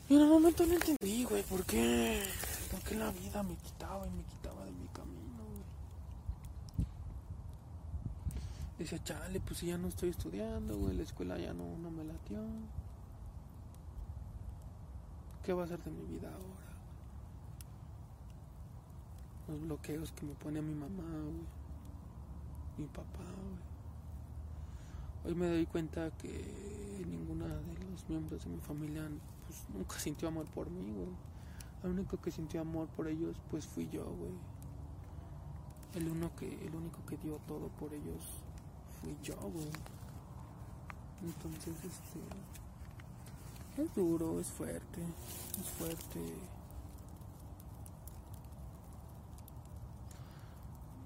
Y 0.09 0.15
en 0.15 0.21
el 0.21 0.29
momento 0.29 0.65
no 0.65 0.73
entendí, 0.73 1.23
güey, 1.25 1.43
por 1.43 1.65
qué, 1.65 2.23
por 2.71 2.79
qué 2.81 2.95
la 2.95 3.11
vida 3.11 3.43
me 3.43 3.55
quitaba 3.55 4.07
y 4.07 4.09
me 4.11 4.23
quitaba 4.23 4.63
de 4.63 4.71
mi 4.71 4.87
camino, 4.87 5.43
güey. 5.43 6.87
Decía, 8.79 9.03
chale, 9.03 9.39
pues 9.41 9.59
si 9.59 9.67
ya 9.67 9.77
no 9.77 9.89
estoy 9.89 10.09
estudiando, 10.09 10.77
güey, 10.77 10.95
la 10.95 11.03
escuela 11.03 11.37
ya 11.37 11.53
no, 11.53 11.77
no 11.77 11.91
me 11.91 12.05
latió. 12.05 12.39
¿Qué 15.43 15.51
va 15.53 15.65
a 15.65 15.67
ser 15.67 15.83
de 15.83 15.91
mi 15.91 16.05
vida 16.05 16.29
ahora? 16.29 16.67
los 19.47 19.61
bloqueos 19.61 20.11
que 20.11 20.25
me 20.25 20.33
pone 20.33 20.61
mi 20.61 20.73
mamá, 20.73 21.03
mi 22.77 22.85
papá. 22.87 23.23
Hoy 25.25 25.35
me 25.35 25.47
doy 25.47 25.65
cuenta 25.65 26.11
que 26.17 27.05
ninguna 27.07 27.47
de 27.47 27.85
los 27.91 28.07
miembros 28.09 28.43
de 28.43 28.49
mi 28.49 28.59
familia 28.59 29.09
nunca 29.73 29.99
sintió 29.99 30.27
amor 30.27 30.45
por 30.47 30.69
mí, 30.69 30.91
güey. 30.93 31.09
El 31.83 31.91
único 31.91 32.17
que 32.17 32.31
sintió 32.31 32.61
amor 32.61 32.87
por 32.89 33.07
ellos 33.07 33.37
pues 33.49 33.65
fui 33.65 33.87
yo, 33.89 34.03
güey. 34.03 34.33
El, 35.95 36.07
el 36.07 36.75
único 36.75 37.05
que 37.05 37.17
dio 37.17 37.37
todo 37.47 37.69
por 37.79 37.93
ellos 37.93 38.21
fui 39.01 39.17
yo, 39.23 39.35
güey. 39.35 39.69
Entonces, 41.23 41.73
este... 41.83 43.81
Es 43.81 43.93
duro, 43.93 44.39
es 44.39 44.47
fuerte, 44.47 45.01
es 45.59 45.69
fuerte. 45.69 46.33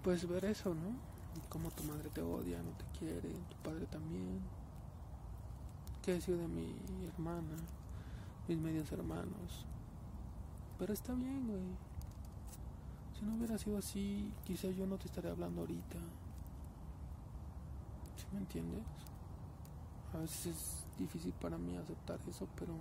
Pues 0.04 0.28
ver 0.28 0.46
eso, 0.46 0.74
¿no? 0.74 0.96
Como 1.50 1.70
tu 1.72 1.84
madre 1.84 2.10
te 2.10 2.22
odia, 2.22 2.62
no 2.62 2.72
te 2.72 2.86
quiere, 2.98 3.30
tu 3.30 3.58
padre 3.58 3.86
también. 3.88 4.40
¿Qué 6.02 6.14
ha 6.14 6.22
sido 6.22 6.38
de 6.38 6.48
mi 6.48 6.74
hermana? 7.14 7.58
Mis 8.52 8.60
medios 8.60 8.92
hermanos. 8.92 9.66
Pero 10.78 10.92
está 10.92 11.14
bien, 11.14 11.48
güey. 11.48 11.62
Si 13.18 13.24
no 13.24 13.36
hubiera 13.36 13.58
sido 13.58 13.78
así, 13.78 14.34
quizás 14.44 14.76
yo 14.76 14.86
no 14.86 14.98
te 14.98 15.06
estaría 15.06 15.32
hablando 15.32 15.62
ahorita. 15.62 15.98
¿Sí 18.18 18.26
me 18.34 18.40
entiendes? 18.40 18.84
A 20.14 20.18
veces 20.18 20.48
es 20.48 20.84
difícil 21.00 21.32
para 21.32 21.58
mí 21.58 21.78
aceptar 21.78 22.20
eso, 22.28 22.46
pero... 22.60 22.74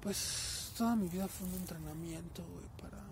Pues 0.00 0.72
toda 0.78 0.96
mi 0.96 1.06
vida 1.10 1.28
fue 1.28 1.48
un 1.48 1.54
entrenamiento, 1.54 2.42
güey, 2.54 2.66
para... 2.80 3.04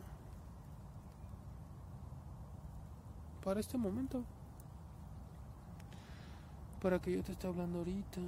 Para 3.45 3.61
este 3.61 3.77
momento. 3.77 4.25
Para 6.87 7.01
que 7.01 7.11
yo 7.11 7.21
te 7.21 7.33
esté 7.33 7.49
hablando 7.49 7.79
ahorita. 7.79 8.21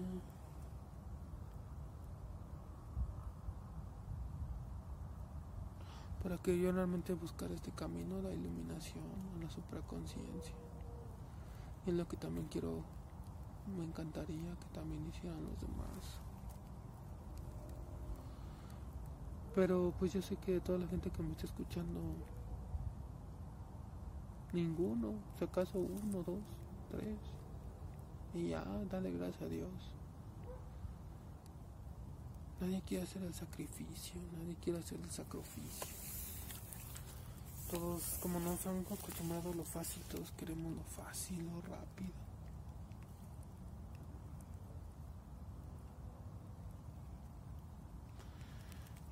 Para 6.25 6.39
que 6.39 6.59
yo 6.59 6.73
realmente 6.73 7.13
buscara 7.13 7.55
este 7.55 7.71
camino, 7.71 8.21
la 8.21 8.33
iluminación, 8.33 9.05
la 9.41 9.49
supraconciencia 9.49 10.57
es 11.87 11.95
lo 11.95 12.09
que 12.09 12.17
también 12.17 12.49
quiero, 12.49 12.83
me 13.77 13.85
encantaría 13.85 14.57
que 14.57 14.67
también 14.75 15.07
hicieran 15.07 15.41
los 15.41 15.61
demás. 15.61 16.19
Pero 19.55 19.95
pues 20.01 20.13
yo 20.15 20.21
sé 20.21 20.35
que 20.35 20.59
toda 20.59 20.79
la 20.79 20.89
gente 20.89 21.13
que 21.13 21.23
me 21.23 21.31
está 21.31 21.47
escuchando, 21.47 22.01
ninguno, 24.53 25.13
si 25.39 25.45
acaso 25.45 25.79
uno, 25.79 26.25
dos, 26.25 26.43
tres, 26.91 27.38
y 28.35 28.49
ya, 28.49 28.65
dale 28.91 29.11
gracias 29.13 29.43
a 29.43 29.47
Dios. 29.47 29.71
Nadie 32.61 32.83
quiere 32.83 33.05
hacer 33.05 33.23
el 33.23 33.35
sacrificio, 33.35 34.21
nadie 34.37 34.57
quiere 34.57 34.81
hacer 34.81 34.99
el 35.01 35.11
sacrificio. 35.11 35.87
Todos, 37.71 38.19
como 38.21 38.41
nos 38.41 38.67
han 38.67 38.81
acostumbrado 38.81 39.53
a 39.53 39.55
lo 39.55 39.65
fácil, 39.65 40.03
todos 40.05 40.33
queremos 40.33 40.73
lo 40.73 40.83
fácil, 40.83 41.45
lo 41.45 41.61
rápido. 41.61 42.13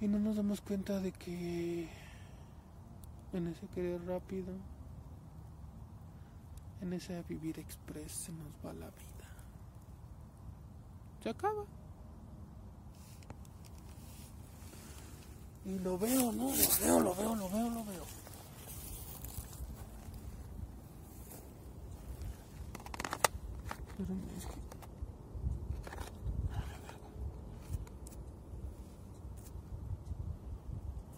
Y 0.00 0.08
no 0.08 0.18
nos 0.18 0.36
damos 0.36 0.60
cuenta 0.60 1.00
de 1.00 1.12
que 1.12 1.88
en 3.32 3.46
ese 3.48 3.66
querer 3.68 4.04
rápido, 4.06 4.52
en 6.80 6.92
ese 6.92 7.22
vivir 7.22 7.58
express 7.58 8.12
se 8.12 8.32
nos 8.32 8.52
va 8.64 8.72
la 8.72 8.86
vida. 8.90 9.28
Se 11.22 11.30
acaba. 11.30 11.64
Y 15.64 15.78
lo 15.80 15.98
veo, 15.98 16.30
¿no? 16.30 16.50
Lo 16.50 16.80
veo, 16.80 17.00
lo 17.00 17.14
veo, 17.14 17.34
lo 17.34 17.50
veo, 17.50 17.70
lo 17.70 17.84
veo. 17.84 18.04
Espérame, 23.98 24.36
es 24.36 24.46
que... 24.46 24.52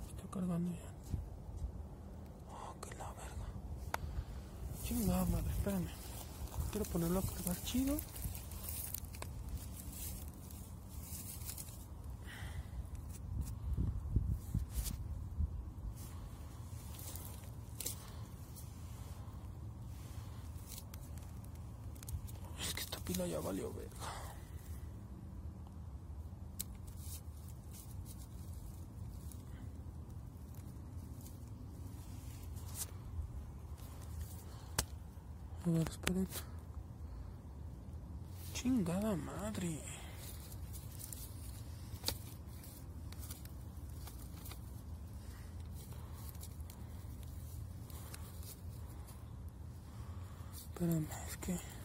Está 0.09 0.31
cargando 0.31 0.73
ya. 0.73 0.89
Oh, 2.53 2.75
que 2.81 2.95
la 2.95 3.09
verga. 3.13 3.47
Chingada 4.89 5.27
madre, 5.27 5.51
espérame. 5.51 5.87
Quiero 6.71 6.87
ponerlo 6.87 7.19
a 7.19 7.23
cargar 7.23 7.63
chido. 7.63 8.01
pila 23.05 23.27
ya 23.27 23.41
valió 23.41 23.73
verga. 23.73 24.28
Ver, 35.69 35.87
esperen. 35.91 36.27
Chingada 38.55 39.15
madre. 39.17 39.79
Espérame, 50.57 51.07
es 51.29 51.37
que... 51.37 51.79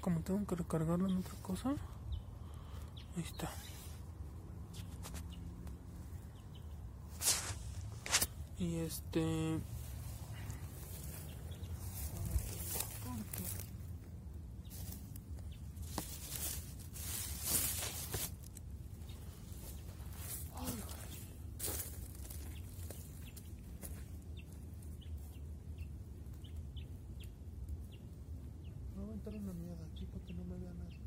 como 0.00 0.15
tengo 0.26 0.44
que 0.44 0.56
recargarlo 0.56 1.08
en 1.08 1.18
otra 1.18 1.34
cosa. 1.40 1.70
Ahí 1.70 3.22
está. 3.22 3.48
Y 8.58 8.76
este 8.78 9.60
una 29.34 29.52
mierda 29.52 29.84
aquí 29.84 30.06
para 30.06 30.24
que 30.24 30.34
no 30.34 30.44
me 30.44 30.56
vea 30.58 30.72
nada. 30.74 31.05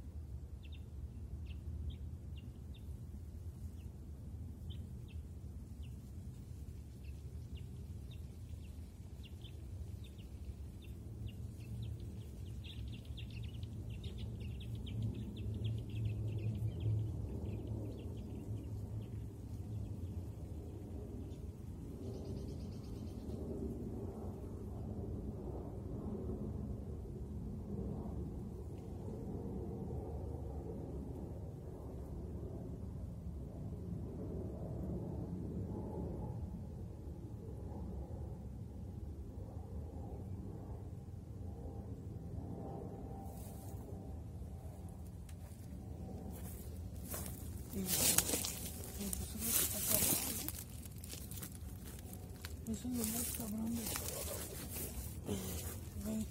Eso 52.70 52.88
es 52.88 53.14
más 53.14 53.24
cabrón 53.36 53.80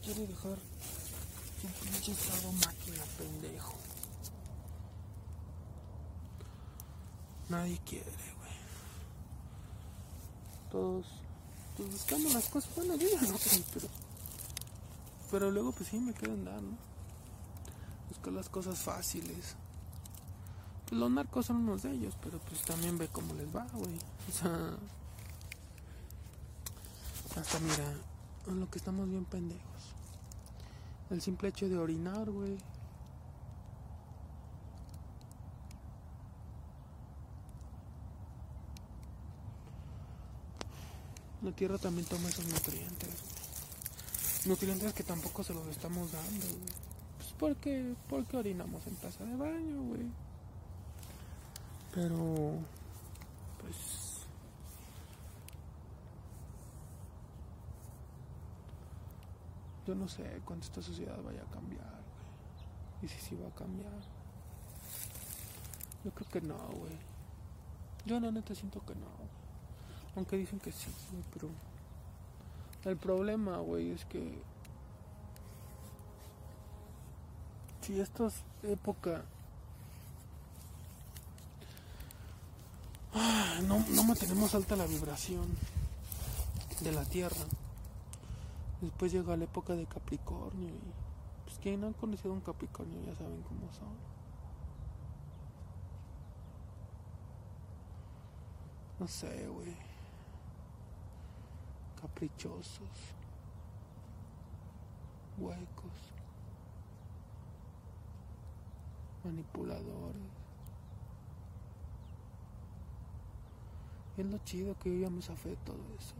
quiere 0.02 0.26
dejar 0.26 0.58
su 1.60 1.66
pinche 1.84 2.12
estado 2.12 2.52
máquina, 2.52 3.02
pendejo. 3.16 3.74
Nadie 7.48 7.78
quiere, 7.84 8.04
güey. 8.04 8.52
Todos, 10.70 11.06
pues 11.76 11.90
buscando 11.90 12.30
las 12.30 12.48
cosas. 12.48 12.74
Bueno, 12.76 12.94
yo 12.96 13.08
no, 13.20 13.36
pero. 15.30 15.50
Luego, 15.50 15.72
pues 15.72 15.88
sí, 15.88 15.98
me 15.98 16.14
quedo 16.14 16.34
en 16.34 16.44
dar, 16.44 16.62
¿no? 16.62 16.76
Buscar 18.08 18.32
las 18.32 18.48
cosas 18.48 18.78
fáciles. 18.78 19.56
Pues 20.88 21.00
los 21.00 21.10
narcos 21.10 21.46
son 21.46 21.56
unos 21.56 21.82
de 21.82 21.92
ellos, 21.92 22.14
pero 22.22 22.38
pues 22.38 22.62
también 22.62 22.96
ve 22.96 23.08
cómo 23.08 23.34
les 23.34 23.54
va, 23.54 23.66
güey. 23.72 23.98
O 24.28 24.32
sea. 24.32 24.76
Hasta 27.38 27.60
mira, 27.60 27.84
en 28.48 28.58
lo 28.58 28.68
que 28.68 28.78
estamos 28.78 29.08
bien 29.08 29.24
pendejos. 29.24 29.94
El 31.08 31.22
simple 31.22 31.50
hecho 31.50 31.68
de 31.68 31.78
orinar, 31.78 32.28
güey. 32.28 32.58
La 41.42 41.52
tierra 41.52 41.78
también 41.78 42.08
toma 42.08 42.28
esos 42.28 42.44
nutrientes. 42.46 43.14
Nutrientes 44.44 44.92
que 44.92 45.04
tampoco 45.04 45.44
se 45.44 45.54
los 45.54 45.66
estamos 45.68 46.10
dando, 46.10 46.46
güey. 46.46 46.72
Pues 47.18 47.34
porque, 47.38 47.94
porque 48.08 48.36
orinamos 48.36 48.84
en 48.88 48.96
taza 48.96 49.24
de 49.24 49.36
baño, 49.36 49.82
güey. 49.82 50.06
Pero, 51.94 52.58
pues 53.60 53.98
Yo 59.88 59.94
no 59.94 60.06
sé 60.06 60.42
cuánto 60.44 60.66
esta 60.66 60.82
sociedad 60.82 61.16
vaya 61.24 61.40
a 61.40 61.50
cambiar, 61.50 61.80
güey. 61.80 63.04
Y 63.04 63.08
si 63.08 63.18
sí 63.20 63.36
va 63.36 63.48
a 63.48 63.54
cambiar. 63.54 63.90
Yo 66.04 66.10
creo 66.10 66.28
que 66.28 66.40
no, 66.42 66.58
güey. 66.72 66.92
Yo 68.04 68.20
la 68.20 68.30
neta 68.30 68.54
siento 68.54 68.84
que 68.84 68.94
no. 68.94 69.06
Aunque 70.14 70.36
dicen 70.36 70.60
que 70.60 70.72
sí, 70.72 70.90
güey, 71.10 71.24
pero... 71.32 71.48
El 72.84 72.98
problema, 72.98 73.56
güey, 73.60 73.92
es 73.92 74.04
que... 74.04 74.42
Si 77.80 77.98
esto 77.98 78.26
es 78.26 78.34
época... 78.64 79.24
Ah, 83.14 83.60
no, 83.66 83.82
no 83.88 84.04
mantenemos 84.04 84.54
alta 84.54 84.76
la 84.76 84.84
vibración 84.84 85.46
de 86.82 86.92
la 86.92 87.06
Tierra. 87.06 87.46
Después 88.80 89.12
llega 89.12 89.36
la 89.36 89.44
época 89.44 89.74
de 89.74 89.86
Capricornio 89.86 90.68
y 90.68 90.92
pues 91.44 91.58
quien 91.58 91.80
no 91.80 91.88
han 91.88 91.94
conocido 91.94 92.32
un 92.32 92.40
Capricornio 92.40 93.00
ya 93.06 93.14
saben 93.14 93.42
cómo 93.42 93.72
son. 93.72 93.96
No 99.00 99.08
sé, 99.08 99.48
güey. 99.48 99.74
Caprichosos. 102.00 103.14
Huecos. 105.38 106.12
Manipuladores. 109.24 110.48
es 114.20 114.26
lo 114.26 114.38
chido 114.38 114.76
que 114.78 114.90
vivíamos 114.90 115.30
a 115.30 115.36
fe 115.36 115.50
de 115.50 115.56
todo 115.58 115.78
eso. 115.96 116.14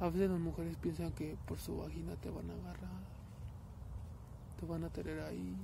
A 0.00 0.08
veces 0.08 0.30
las 0.30 0.38
mujeres 0.38 0.76
piensan 0.76 1.12
que 1.12 1.36
por 1.46 1.58
su 1.58 1.76
vagina 1.76 2.14
te 2.16 2.30
van 2.30 2.48
a 2.50 2.54
agarrar, 2.54 3.02
te 4.60 4.66
van 4.66 4.84
a 4.84 4.90
tener 4.90 5.20
ahí. 5.20 5.56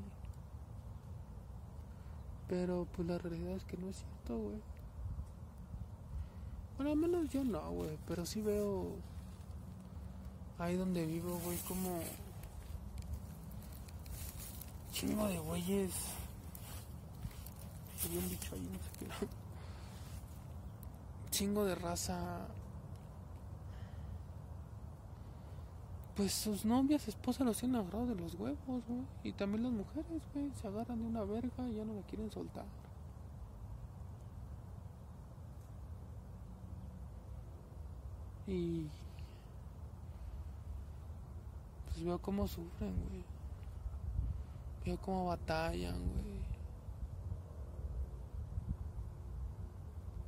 Pero 2.48 2.86
pues 2.96 3.06
la 3.06 3.18
realidad 3.18 3.52
es 3.52 3.64
que 3.64 3.76
no 3.76 3.88
es 3.88 3.96
cierto, 3.96 4.36
güey. 4.38 4.60
Bueno, 6.76 6.90
al 6.90 6.96
menos 6.96 7.28
yo 7.30 7.44
no, 7.44 7.70
güey, 7.70 7.96
pero 8.08 8.26
sí 8.26 8.40
veo 8.40 8.96
ahí 10.58 10.76
donde 10.76 11.06
vivo, 11.06 11.38
güey, 11.44 11.56
como 11.58 12.00
chingo 14.92 15.28
de 15.28 15.38
güeyes. 15.38 15.92
Había 18.04 18.18
un 18.18 18.28
dicho 18.28 18.54
ahí, 18.54 18.68
no 18.72 18.78
sé 18.78 18.90
qué. 18.98 19.28
Chingo 21.30 21.64
de 21.64 21.76
raza 21.76 22.48
pues 26.16 26.32
sus 26.32 26.64
novias, 26.64 27.08
esposas 27.08 27.46
los 27.46 27.58
tienen 27.58 27.76
agarrados 27.76 28.10
de 28.10 28.14
los 28.14 28.34
huevos, 28.34 28.58
güey. 28.86 29.04
Y 29.24 29.32
también 29.32 29.64
las 29.64 29.72
mujeres, 29.72 30.22
güey, 30.32 30.50
se 30.52 30.68
agarran 30.68 31.00
de 31.00 31.06
una 31.06 31.24
verga 31.24 31.68
y 31.68 31.74
ya 31.74 31.84
no 31.84 31.94
la 31.94 32.02
quieren 32.02 32.30
soltar. 32.30 32.64
Y 38.46 38.86
pues 41.86 42.04
veo 42.04 42.18
cómo 42.20 42.46
sufren, 42.46 42.94
güey. 43.08 43.24
Veo 44.84 44.98
cómo 44.98 45.26
batallan, 45.26 45.98
güey. 45.98 46.44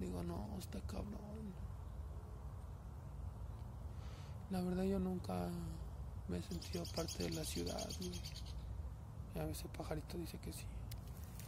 Digo, 0.01 0.23
no, 0.25 0.47
está 0.59 0.81
cabrón. 0.81 1.66
La 4.51 4.61
verdad 4.61 4.85
yo 4.85 4.99
nunca 4.99 5.49
me 6.29 6.39
he 6.39 6.43
sentido 6.43 6.85
parte 6.95 7.25
de 7.25 7.31
la 7.31 7.45
ciudad, 7.45 7.89
güey. 7.99 8.21
Y 9.35 9.39
a 9.39 9.45
veces 9.45 9.67
pajarito 9.77 10.17
dice 10.19 10.39
que 10.39 10.53
sí. 10.53 10.65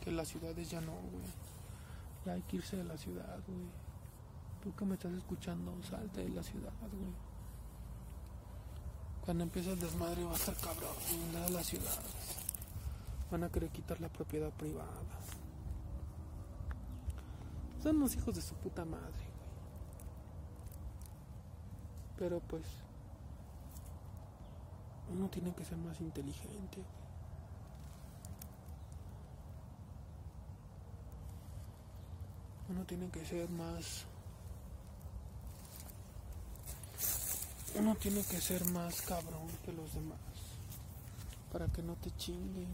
Que 0.00 0.10
las 0.10 0.28
ciudades 0.28 0.68
ya 0.70 0.80
no, 0.80 0.92
güey. 0.92 1.24
Ya 2.26 2.32
hay 2.32 2.42
que 2.42 2.56
irse 2.56 2.76
de 2.76 2.84
la 2.84 2.98
ciudad, 2.98 3.38
güey. 3.46 3.68
Tú 4.62 4.74
que 4.74 4.84
me 4.84 4.94
estás 4.94 5.12
escuchando, 5.12 5.72
salte 5.88 6.22
de 6.22 6.30
la 6.30 6.42
ciudad, 6.42 6.72
güey. 6.80 7.28
Cuando 9.24 9.44
empiece 9.44 9.72
el 9.72 9.78
desmadre 9.78 10.24
va 10.24 10.32
a 10.32 10.36
estar 10.36 10.56
cabrón, 10.56 10.94
de 11.32 11.50
las 11.50 11.66
ciudades. 11.66 12.36
Van 13.30 13.44
a 13.44 13.48
querer 13.50 13.70
quitar 13.70 14.00
la 14.00 14.08
propiedad 14.08 14.50
privada. 14.52 14.88
Son 17.82 17.96
unos 17.96 18.16
hijos 18.16 18.34
de 18.34 18.42
su 18.42 18.54
puta 18.56 18.84
madre, 18.84 19.04
güey. 19.06 19.48
Pero 22.16 22.40
pues 22.40 22.64
uno 25.12 25.28
tiene 25.28 25.54
que 25.54 25.64
ser 25.64 25.78
más 25.78 26.00
inteligente. 26.00 26.84
Uno 32.68 32.84
tiene 32.84 33.08
que 33.08 33.24
ser 33.24 33.48
más... 33.50 34.04
Uno 37.74 37.94
tiene 37.94 38.22
que 38.22 38.40
ser 38.40 38.64
más 38.70 39.00
cabrón 39.02 39.48
que 39.64 39.72
los 39.72 39.92
demás. 39.94 40.18
Para 41.52 41.66
que 41.68 41.82
no 41.82 41.94
te 41.94 42.10
chinguen. 42.16 42.68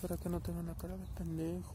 Para 0.00 0.16
que 0.16 0.28
no 0.28 0.40
tengan 0.40 0.66
la 0.66 0.74
cara 0.74 0.96
de 0.96 1.06
pendejo. 1.16 1.74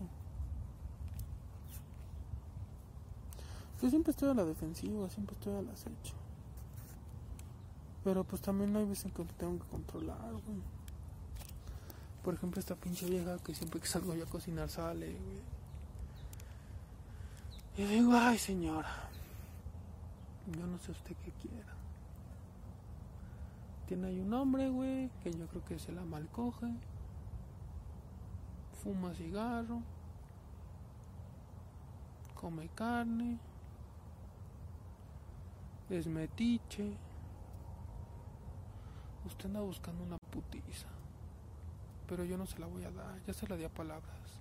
Yo 3.81 3.89
siempre 3.89 4.11
estoy 4.11 4.31
a 4.31 4.33
la 4.33 4.45
defensiva, 4.45 5.09
siempre 5.09 5.35
estoy 5.35 5.55
al 5.55 5.69
acecho. 5.69 6.24
Pero 8.05 8.23
pues 8.23 8.39
también 8.39 8.75
hay 8.75 8.85
veces 8.85 9.11
que 9.11 9.23
tengo 9.23 9.57
que 9.57 9.65
controlar, 9.65 10.31
güey. 10.31 10.61
Por 12.23 12.35
ejemplo, 12.35 12.59
esta 12.59 12.75
pinche 12.75 13.07
vieja 13.09 13.39
que 13.39 13.55
siempre 13.55 13.81
que 13.81 13.87
salgo 13.87 14.13
yo 14.13 14.25
a 14.25 14.27
cocinar 14.27 14.69
sale, 14.69 15.07
güey. 15.07 15.41
Y 17.77 17.83
digo, 17.91 18.13
ay 18.13 18.37
señora, 18.37 19.09
yo 20.55 20.67
no 20.67 20.77
sé 20.77 20.91
usted 20.91 21.15
qué 21.25 21.31
quiera. 21.31 21.73
Tiene 23.87 24.09
ahí 24.09 24.19
un 24.19 24.33
hombre, 24.35 24.69
güey, 24.69 25.09
que 25.23 25.33
yo 25.33 25.47
creo 25.47 25.65
que 25.65 25.79
se 25.79 25.91
la 25.91 26.03
malcoge. 26.03 26.67
Fuma 28.83 29.15
cigarro. 29.15 29.81
Come 32.35 32.69
carne. 32.75 33.39
Es 35.89 36.05
metiche 36.05 36.95
Usted 39.25 39.47
anda 39.47 39.61
buscando 39.61 40.03
una 40.03 40.17
putiza. 40.31 40.87
Pero 42.07 42.23
yo 42.23 42.37
no 42.37 42.45
se 42.45 42.59
la 42.59 42.67
voy 42.67 42.83
a 42.83 42.91
dar, 42.91 43.21
ya 43.25 43.33
se 43.33 43.47
la 43.47 43.55
di 43.55 43.63
a 43.63 43.69
palabras. 43.69 44.39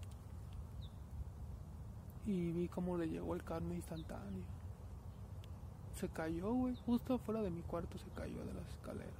Y 2.26 2.52
vi 2.52 2.68
cómo 2.68 2.96
le 2.96 3.08
llegó 3.08 3.34
el 3.34 3.42
carne 3.42 3.74
instantáneo. 3.74 4.44
Se 5.94 6.08
cayó, 6.08 6.52
güey. 6.52 6.76
Justo 6.86 7.14
afuera 7.14 7.42
de 7.42 7.50
mi 7.50 7.62
cuarto 7.62 7.98
se 7.98 8.08
cayó 8.10 8.44
de 8.44 8.54
las 8.54 8.68
escaleras. 8.68 9.12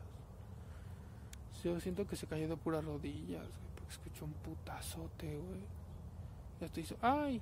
Yo 1.62 1.80
siento 1.80 2.06
que 2.06 2.16
se 2.16 2.26
cayó 2.26 2.48
de 2.48 2.56
puras 2.56 2.84
rodillas, 2.84 3.46
güey. 3.46 3.74
Porque 3.76 3.92
escuchó 3.92 4.24
un 4.26 4.32
putazote, 4.32 5.38
güey. 5.38 5.60
Y 6.60 6.64
hasta 6.64 6.80
hizo, 6.80 6.96
¡ay! 7.00 7.40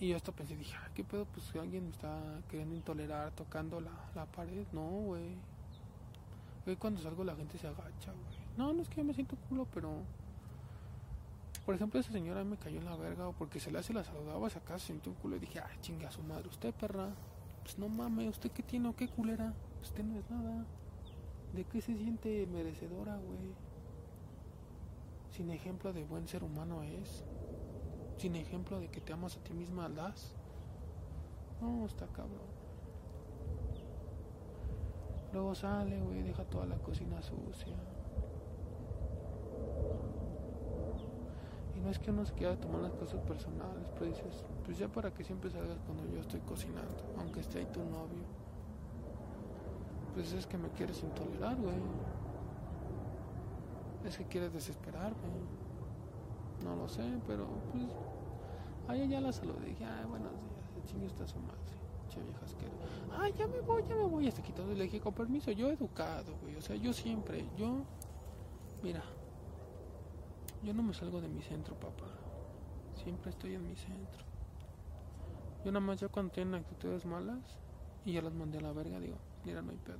Y 0.00 0.08
yo 0.08 0.16
hasta 0.16 0.32
pensé, 0.32 0.56
dije, 0.56 0.76
¿qué 0.94 1.04
pedo? 1.04 1.24
Pues 1.26 1.54
alguien 1.56 1.84
me 1.84 1.90
está 1.90 2.20
queriendo 2.48 2.74
intolerar 2.74 3.32
tocando 3.32 3.80
la, 3.80 3.92
la 4.14 4.26
pared. 4.26 4.66
No, 4.72 4.86
güey. 4.88 5.36
Cuando 6.76 7.00
salgo 7.00 7.24
la 7.24 7.34
gente 7.34 7.58
se 7.58 7.66
agacha, 7.66 8.12
güey. 8.12 8.38
No, 8.56 8.72
no 8.72 8.82
es 8.82 8.88
que 8.88 8.96
yo 8.96 9.04
me 9.04 9.14
siento 9.14 9.36
culo, 9.48 9.66
pero... 9.72 10.02
Por 11.64 11.74
ejemplo, 11.74 12.00
esa 12.00 12.12
señora 12.12 12.44
me 12.44 12.56
cayó 12.56 12.78
en 12.78 12.86
la 12.86 12.96
verga, 12.96 13.28
o 13.28 13.32
porque 13.32 13.60
se 13.60 13.70
le 13.70 13.78
hace 13.78 13.92
la 13.92 14.02
saludaba, 14.02 14.46
acá 14.48 14.78
se 14.78 14.86
sintió 14.86 15.12
un 15.12 15.18
culo 15.18 15.36
y 15.36 15.40
dije, 15.40 15.60
ay, 15.60 15.76
chinga 15.80 16.10
su 16.10 16.22
madre, 16.22 16.48
usted 16.48 16.74
perra. 16.74 17.10
Pues 17.62 17.78
no 17.78 17.88
mames, 17.88 18.30
¿usted 18.30 18.50
qué 18.50 18.62
tiene 18.62 18.88
o 18.88 18.96
qué 18.96 19.08
culera? 19.08 19.52
Usted 19.82 20.02
no 20.02 20.18
es 20.18 20.30
nada. 20.30 20.64
¿De 21.54 21.64
qué 21.64 21.80
se 21.80 21.96
siente 21.96 22.46
merecedora, 22.46 23.16
güey? 23.16 23.54
Sin 25.30 25.50
ejemplo 25.50 25.92
de 25.92 26.04
buen 26.04 26.26
ser 26.26 26.42
humano 26.42 26.82
es 26.82 27.24
sin 28.18 28.34
ejemplo 28.34 28.80
de 28.80 28.88
que 28.88 29.00
te 29.00 29.12
amas 29.12 29.36
a 29.36 29.40
ti 29.44 29.54
misma 29.54 29.88
das. 29.88 30.34
No, 31.60 31.86
está 31.86 32.06
cabrón. 32.08 32.57
Luego 35.32 35.54
sale, 35.54 36.00
güey, 36.00 36.22
deja 36.22 36.44
toda 36.44 36.66
la 36.66 36.76
cocina 36.76 37.20
sucia. 37.22 37.76
Y 41.76 41.80
no 41.80 41.90
es 41.90 41.98
que 41.98 42.10
uno 42.10 42.24
se 42.24 42.32
quiera 42.32 42.56
tomar 42.56 42.80
las 42.80 42.92
cosas 42.94 43.20
personales, 43.22 43.88
pero 43.94 44.06
dices, 44.06 44.44
pues 44.64 44.78
ya 44.78 44.88
para 44.88 45.12
que 45.12 45.22
siempre 45.22 45.50
salgas 45.50 45.78
cuando 45.86 46.04
yo 46.06 46.20
estoy 46.20 46.40
cocinando, 46.40 47.14
aunque 47.18 47.40
esté 47.40 47.58
ahí 47.58 47.66
tu 47.66 47.80
novio. 47.80 48.24
Pues 50.14 50.32
es 50.32 50.46
que 50.46 50.58
me 50.58 50.70
quieres 50.70 51.02
intolerar, 51.02 51.56
güey. 51.56 51.76
Es 54.04 54.16
que 54.16 54.24
quieres 54.24 54.52
desesperarme. 54.52 55.28
No 56.64 56.74
lo 56.74 56.88
sé, 56.88 57.04
pero 57.26 57.46
pues 57.70 57.86
Ay, 58.88 59.06
ya 59.06 59.20
la 59.20 59.30
saludé. 59.30 59.66
Dije, 59.66 59.84
ay, 59.84 60.06
buenos 60.06 60.32
días. 60.32 60.64
El 60.74 60.84
chingo 60.84 61.06
está 61.06 61.26
su 61.26 61.38
madre. 61.40 61.77
Che 62.18 62.66
vieja. 62.68 63.22
Ay, 63.22 63.32
ya 63.36 63.46
me 63.46 63.60
voy, 63.60 63.82
ya 63.88 63.94
me 63.94 64.04
voy. 64.04 64.26
Este 64.26 64.42
quitado. 64.42 64.72
Le 64.72 64.84
dije, 64.84 65.00
con 65.00 65.14
permiso, 65.14 65.50
yo 65.50 65.70
educado, 65.70 66.36
güey. 66.42 66.56
O 66.56 66.60
sea, 66.60 66.76
yo 66.76 66.92
siempre, 66.92 67.44
yo. 67.56 67.84
Mira. 68.82 69.02
Yo 70.62 70.74
no 70.74 70.82
me 70.82 70.92
salgo 70.94 71.20
de 71.20 71.28
mi 71.28 71.42
centro, 71.42 71.74
papá. 71.78 72.06
Siempre 73.02 73.30
estoy 73.30 73.54
en 73.54 73.68
mi 73.68 73.76
centro. 73.76 74.24
Yo 75.64 75.72
nada 75.72 75.84
más 75.84 76.00
ya 76.00 76.08
cuando 76.08 76.32
tienen 76.32 76.54
actitudes 76.54 77.04
malas 77.04 77.58
y 78.04 78.12
ya 78.12 78.22
las 78.22 78.32
mandé 78.32 78.58
a 78.58 78.62
la 78.62 78.72
verga, 78.72 78.98
digo, 78.98 79.16
mira, 79.44 79.62
no 79.62 79.70
hay 79.70 79.76
pedo. 79.78 79.98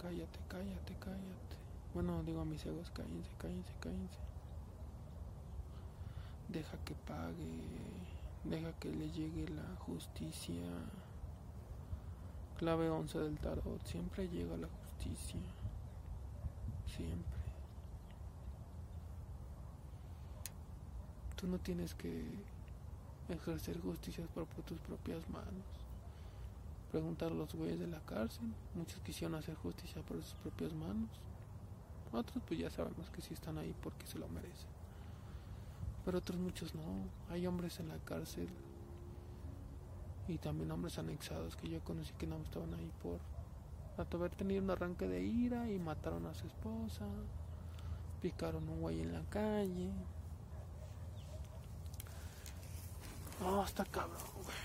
Cállate, 0.00 0.38
cállate, 0.48 0.96
cállate. 0.98 1.56
Bueno, 1.94 2.22
digo 2.22 2.40
a 2.40 2.44
mis 2.44 2.64
egos, 2.64 2.90
cállense, 2.90 3.30
cállense, 3.38 3.72
cállense 3.80 4.18
deja 6.52 6.76
que 6.84 6.94
pague, 6.94 8.11
deja 8.44 8.72
que 8.78 8.90
le 8.90 9.10
llegue 9.10 9.48
la 9.48 9.76
justicia. 9.76 10.62
Clave 12.58 12.90
11 12.90 13.18
del 13.18 13.38
tarot, 13.38 13.84
siempre 13.84 14.28
llega 14.28 14.56
la 14.56 14.68
justicia, 14.68 15.40
siempre. 16.86 17.42
Tú 21.34 21.48
no 21.48 21.58
tienes 21.58 21.94
que 21.94 22.24
ejercer 23.28 23.80
justicia 23.80 24.24
por 24.32 24.46
tus 24.64 24.78
propias 24.78 25.28
manos. 25.28 25.66
Preguntar 26.92 27.32
a 27.32 27.34
los 27.34 27.52
güeyes 27.52 27.80
de 27.80 27.88
la 27.88 28.00
cárcel, 28.00 28.52
muchos 28.74 29.00
quisieron 29.00 29.34
hacer 29.36 29.56
justicia 29.56 30.02
por 30.02 30.22
sus 30.22 30.34
propias 30.34 30.72
manos. 30.72 31.10
Otros 32.12 32.44
pues 32.46 32.60
ya 32.60 32.70
sabemos 32.70 33.10
que 33.10 33.22
sí 33.22 33.34
están 33.34 33.58
ahí 33.58 33.74
porque 33.82 34.06
se 34.06 34.18
lo 34.18 34.28
merecen 34.28 34.71
pero 36.04 36.18
otros 36.18 36.38
muchos 36.38 36.74
no. 36.74 36.82
Hay 37.30 37.46
hombres 37.46 37.80
en 37.80 37.88
la 37.88 37.98
cárcel 37.98 38.48
y 40.28 40.38
también 40.38 40.70
hombres 40.70 40.98
anexados 40.98 41.56
que 41.56 41.68
yo 41.68 41.80
conocí 41.80 42.12
que 42.14 42.26
no 42.26 42.36
estaban 42.38 42.72
ahí 42.74 42.90
por 43.02 43.18
haber 43.96 44.34
tenido 44.34 44.62
un 44.62 44.70
arranque 44.70 45.06
de 45.06 45.22
ira 45.22 45.70
y 45.70 45.78
mataron 45.78 46.26
a 46.26 46.34
su 46.34 46.46
esposa, 46.46 47.06
picaron 48.20 48.68
un 48.68 48.80
güey 48.80 49.00
en 49.00 49.12
la 49.12 49.22
calle. 49.30 49.90
Oh, 53.44 53.62
está 53.64 53.84
cabrón, 53.84 54.20
güey. 54.42 54.56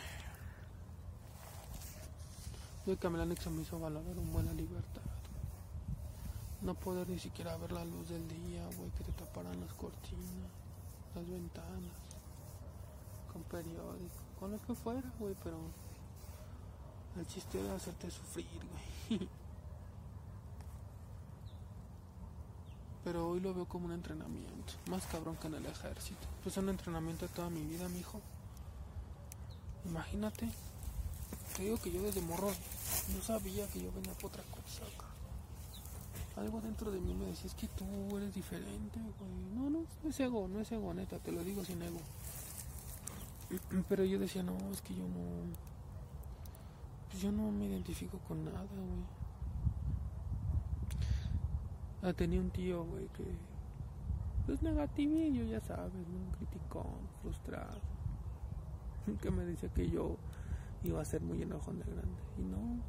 Yo 2.85 2.97
que 2.97 3.09
me 3.09 3.21
anexo 3.21 3.49
me 3.51 3.63
hizo 3.63 3.79
valorar 3.79 4.17
un 4.17 4.31
buena 4.31 4.53
libertad. 4.53 5.01
No 6.61 6.73
poder 6.73 7.09
ni 7.09 7.19
siquiera 7.19 7.57
ver 7.57 7.71
la 7.71 7.85
luz 7.85 8.09
del 8.09 8.27
día, 8.27 8.65
güey, 8.77 8.89
que 8.91 9.03
te 9.03 9.11
taparan 9.11 9.59
las 9.59 9.73
cortinas 9.73 10.56
las 11.17 11.29
ventanas, 11.29 11.97
con 13.33 13.41
periódico, 13.43 14.15
con 14.39 14.51
lo 14.51 14.61
que 14.61 14.75
fuera, 14.75 15.11
güey, 15.19 15.35
pero 15.43 15.57
el 17.17 17.25
chiste 17.27 17.61
de 17.61 17.71
hacerte 17.71 18.11
sufrir, 18.11 18.45
güey. 19.09 19.27
Pero 23.03 23.29
hoy 23.29 23.39
lo 23.39 23.53
veo 23.53 23.65
como 23.65 23.85
un 23.85 23.93
entrenamiento, 23.93 24.73
más 24.89 25.05
cabrón 25.05 25.37
que 25.37 25.47
en 25.47 25.53
el 25.53 25.65
ejército. 25.65 26.27
Pues 26.43 26.57
un 26.57 26.67
entrenamiento 26.67 27.25
de 27.25 27.33
toda 27.33 27.49
mi 27.49 27.61
vida, 27.61 27.87
mi 27.87 27.99
hijo. 27.99 28.19
Imagínate, 29.85 30.49
te 31.55 31.63
digo 31.63 31.77
que 31.77 31.89
yo 31.89 32.01
desde 32.01 32.19
morro 32.19 32.51
no 33.15 33.23
sabía 33.23 33.65
que 33.69 33.81
yo 33.81 33.93
venía 33.93 34.13
por 34.15 34.25
otra 34.25 34.43
cosa 34.43 34.83
algo 36.37 36.61
dentro 36.61 36.91
de 36.91 36.99
mí 36.99 37.13
me 37.13 37.25
decía, 37.25 37.47
es 37.47 37.55
que 37.55 37.67
tú 37.67 37.85
eres 38.15 38.33
diferente, 38.33 38.99
güey. 38.99 39.31
No, 39.55 39.69
no, 39.69 39.85
no 40.03 40.09
es 40.09 40.19
ego, 40.19 40.47
no 40.47 40.59
es 40.59 40.71
ego, 40.71 40.93
neta, 40.93 41.17
te 41.19 41.31
lo 41.31 41.43
digo 41.43 41.63
sin 41.63 41.81
ego. 41.81 41.99
Pero 43.89 44.03
yo 44.03 44.19
decía, 44.19 44.43
no, 44.43 44.55
es 44.71 44.81
que 44.81 44.93
yo 44.93 45.03
no. 45.03 45.55
Pues 47.09 47.21
yo 47.21 47.31
no 47.31 47.51
me 47.51 47.65
identifico 47.65 48.19
con 48.27 48.45
nada, 48.45 48.61
güey. 48.61 49.17
Ah, 52.03 52.13
tenía 52.13 52.39
un 52.39 52.51
tío, 52.51 52.85
güey, 52.85 53.07
que. 53.07 53.25
Pues 54.45 54.61
negativillo, 54.61 55.43
ya 55.43 55.59
sabes, 55.59 55.93
¿no? 55.93 56.37
Criticón, 56.37 57.09
frustrado. 57.21 57.79
Que 59.21 59.31
me 59.31 59.45
decía 59.45 59.69
que 59.69 59.89
yo 59.89 60.17
iba 60.83 61.01
a 61.01 61.05
ser 61.05 61.21
muy 61.21 61.41
enojón 61.41 61.79
de 61.79 61.85
grande. 61.85 62.21
Y 62.37 62.43
no, 62.43 62.81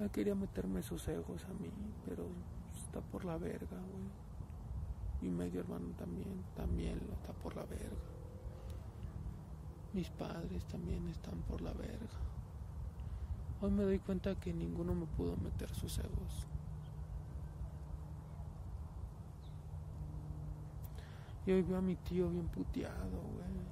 él 0.00 0.10
quería 0.10 0.34
meterme 0.34 0.82
sus 0.82 1.06
egos 1.08 1.44
a 1.44 1.54
mí, 1.54 1.70
pero 2.04 2.26
está 2.74 3.00
por 3.00 3.24
la 3.24 3.36
verga, 3.38 3.76
güey. 3.76 4.24
Mi 5.20 5.30
medio 5.30 5.60
hermano 5.60 5.90
también, 5.96 6.44
también 6.56 7.00
lo 7.06 7.14
está 7.14 7.32
por 7.32 7.54
la 7.54 7.64
verga. 7.64 7.96
Mis 9.92 10.10
padres 10.10 10.64
también 10.66 11.06
están 11.08 11.40
por 11.42 11.62
la 11.62 11.72
verga. 11.72 12.18
Hoy 13.60 13.70
me 13.70 13.84
doy 13.84 14.00
cuenta 14.00 14.34
que 14.34 14.52
ninguno 14.52 14.94
me 14.94 15.06
pudo 15.06 15.36
meter 15.36 15.70
sus 15.70 15.98
egos. 15.98 16.46
Y 21.46 21.52
hoy 21.52 21.62
veo 21.62 21.78
a 21.78 21.82
mi 21.82 21.94
tío 21.96 22.28
bien 22.30 22.48
puteado, 22.48 23.20
güey. 23.20 23.64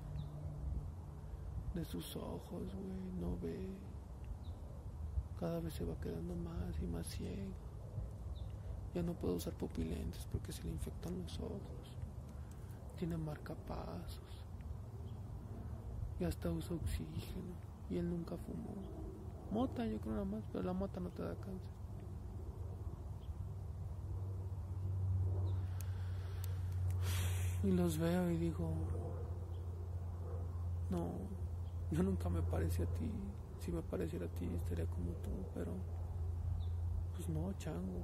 De 1.75 1.85
sus 1.85 2.17
ojos, 2.17 2.73
güey, 2.75 3.21
no 3.21 3.37
ve 3.41 3.69
cada 5.43 5.59
vez 5.59 5.75
se 5.75 5.85
va 5.85 5.97
quedando 5.97 6.37
más 6.37 6.81
y 6.81 6.87
más 6.87 7.05
ciego. 7.05 7.51
Ya 8.95 9.03
no 9.03 9.13
puede 9.13 9.35
usar 9.35 9.53
pupilentes 9.55 10.25
porque 10.31 10.53
se 10.53 10.63
le 10.63 10.71
infectan 10.71 11.21
los 11.21 11.37
ojos. 11.41 11.99
Tiene 12.97 13.17
marcapasos. 13.17 14.45
Y 16.21 16.25
hasta 16.25 16.49
usa 16.49 16.77
oxígeno. 16.77 17.57
Y 17.91 17.97
él 17.97 18.09
nunca 18.09 18.37
fumó. 18.37 18.73
Mota, 19.51 19.85
yo 19.85 19.99
creo 19.99 20.13
nada 20.13 20.27
más, 20.27 20.45
pero 20.53 20.63
la 20.63 20.75
mota 20.75 21.01
no 21.01 21.09
te 21.09 21.25
da 21.25 21.35
cáncer. 21.35 21.73
Y 27.65 27.73
los 27.73 27.99
veo 27.99 28.31
y 28.31 28.37
digo, 28.37 28.71
no, 30.89 31.11
yo 31.91 32.05
nunca 32.05 32.29
me 32.29 32.43
parecí 32.43 32.81
a 32.83 32.87
ti 32.87 33.11
si 33.63 33.71
me 33.71 33.81
pareciera 33.83 34.27
a 34.27 34.29
ti 34.29 34.45
estaría 34.57 34.87
como 34.87 35.13
tú, 35.23 35.31
pero 35.55 35.73
pues 37.15 37.29
no, 37.29 37.53
chango. 37.59 38.03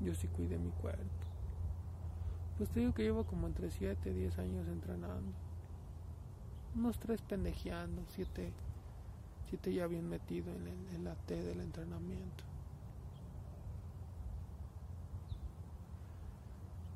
Yo 0.00 0.14
sí 0.14 0.26
cuidé 0.28 0.58
mi 0.58 0.70
cuerpo. 0.70 1.04
Pues 2.58 2.68
te 2.70 2.80
digo 2.80 2.92
que 2.92 3.02
llevo 3.02 3.24
como 3.24 3.46
entre 3.46 3.70
7 3.70 4.10
y 4.10 4.14
10 4.14 4.38
años 4.38 4.66
entrenando. 4.66 5.32
Unos 6.74 6.98
3 6.98 7.22
pendejeando, 7.22 8.02
7 8.08 8.52
siete 9.48 9.74
ya 9.74 9.88
bien 9.88 10.08
metido 10.08 10.52
en, 10.52 10.68
en 10.94 11.04
la 11.04 11.16
T 11.16 11.34
del 11.34 11.60
entrenamiento. 11.60 12.44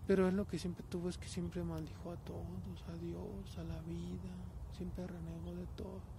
Pero 0.06 0.28
es 0.28 0.34
lo 0.34 0.46
que 0.46 0.58
siempre 0.58 0.84
tuvo, 0.88 1.08
es 1.08 1.18
que 1.18 1.26
siempre 1.26 1.64
maldijo 1.64 2.12
a 2.12 2.16
todos, 2.16 2.84
a 2.88 2.96
Dios, 2.98 3.58
a 3.58 3.64
la 3.64 3.80
vida, 3.82 4.30
siempre 4.76 5.04
renego 5.06 5.52
de 5.56 5.66
todo 5.74 6.13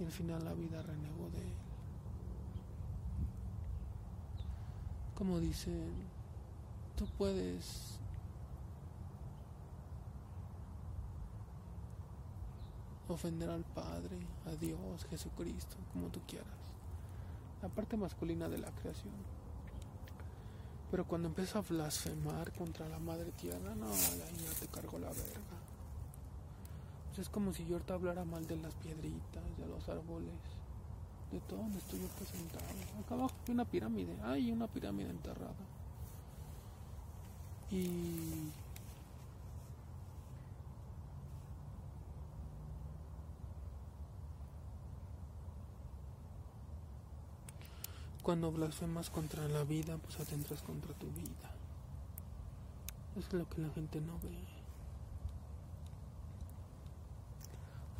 y 0.00 0.04
al 0.04 0.10
final 0.10 0.44
la 0.44 0.54
vida 0.54 0.82
renegó 0.82 1.30
de 1.30 1.38
él. 1.38 1.54
Como 5.14 5.40
dicen, 5.40 5.92
tú 6.96 7.06
puedes 7.18 7.98
ofender 13.08 13.50
al 13.50 13.64
Padre, 13.64 14.18
a 14.46 14.54
Dios, 14.54 15.06
Jesucristo, 15.10 15.76
como 15.92 16.08
tú 16.08 16.20
quieras. 16.26 16.46
La 17.62 17.68
parte 17.68 17.96
masculina 17.96 18.48
de 18.48 18.58
la 18.58 18.70
creación. 18.70 19.14
Pero 20.90 21.06
cuando 21.06 21.28
empieza 21.28 21.58
a 21.58 21.62
blasfemar 21.62 22.52
contra 22.52 22.88
la 22.88 22.98
Madre 22.98 23.32
Tierra, 23.32 23.74
no, 23.74 23.88
la 23.88 24.30
niña 24.32 24.50
te 24.58 24.68
cargó 24.68 24.98
la 24.98 25.08
verga 25.08 25.57
es 27.20 27.28
como 27.28 27.52
si 27.52 27.66
yo 27.66 27.74
ahorita 27.74 27.94
hablara 27.94 28.24
mal 28.24 28.46
de 28.46 28.56
las 28.56 28.74
piedritas, 28.74 29.42
de 29.58 29.66
los 29.66 29.88
árboles, 29.88 30.34
de 31.32 31.40
todo 31.40 31.58
donde 31.58 31.78
estoy 31.78 32.00
yo 32.00 32.08
presentado. 32.08 32.64
Acá 33.04 33.14
abajo 33.14 33.34
hay 33.46 33.54
una 33.54 33.64
pirámide, 33.64 34.16
hay 34.22 34.52
una 34.52 34.68
pirámide 34.68 35.10
enterrada. 35.10 35.54
Y 37.70 38.50
cuando 48.22 48.52
blasfemas 48.52 49.10
contra 49.10 49.46
la 49.48 49.64
vida, 49.64 49.98
pues 49.98 50.20
atentras 50.20 50.62
contra 50.62 50.94
tu 50.94 51.06
vida. 51.08 51.50
Es 53.16 53.32
lo 53.32 53.48
que 53.48 53.60
la 53.60 53.70
gente 53.70 54.00
no 54.00 54.18
ve. 54.20 54.57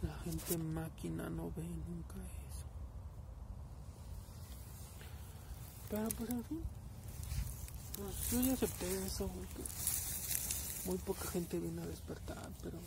La 0.03 0.17
gente 0.25 0.59
máquina 0.59 1.29
no 1.29 1.51
ve 1.57 1.65
nunca 1.65 2.15
eso. 2.15 2.67
Pero 5.91 6.09
pues 6.17 6.31
en 6.31 6.45
fin, 6.45 6.63
pues 7.97 8.31
yo 8.31 8.41
ya 8.43 8.53
acepté 8.53 9.07
eso, 9.07 9.29
muy 10.87 10.99
poca 10.99 11.29
gente 11.31 11.59
viene 11.59 11.83
a 11.83 11.87
despertar, 11.87 12.51
pero 12.63 12.79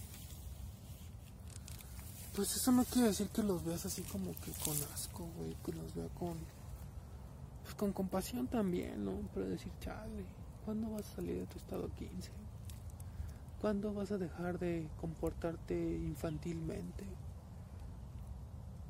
pues 2.36 2.56
eso 2.56 2.72
no 2.72 2.86
quiere 2.86 3.10
decir 3.10 3.28
que 3.28 3.44
los 3.44 3.64
veas 3.66 3.86
así 3.86 4.04
como 4.04 4.32
que 4.40 4.52
con 4.64 4.78
asco, 4.94 5.28
güey, 5.38 5.56
que 5.66 5.74
los 5.74 5.94
vea 5.94 6.08
con 6.18 6.38
pues 7.64 7.76
con 7.76 7.92
compasión 7.92 8.48
también, 8.48 9.04
¿no? 9.04 9.14
Pero 9.34 9.50
decir, 9.50 9.72
chale, 9.82 10.26
¿cuándo 10.64 10.92
vas 10.92 11.06
a 11.08 11.16
salir 11.16 11.40
de 11.40 11.46
tu 11.48 11.58
estado 11.58 11.90
15? 11.98 12.41
¿Cuándo 13.62 13.94
vas 13.94 14.12
a 14.12 14.18
dejar 14.18 14.58
de 14.58 14.90
comportarte 15.00 15.76
infantilmente? 15.76 17.06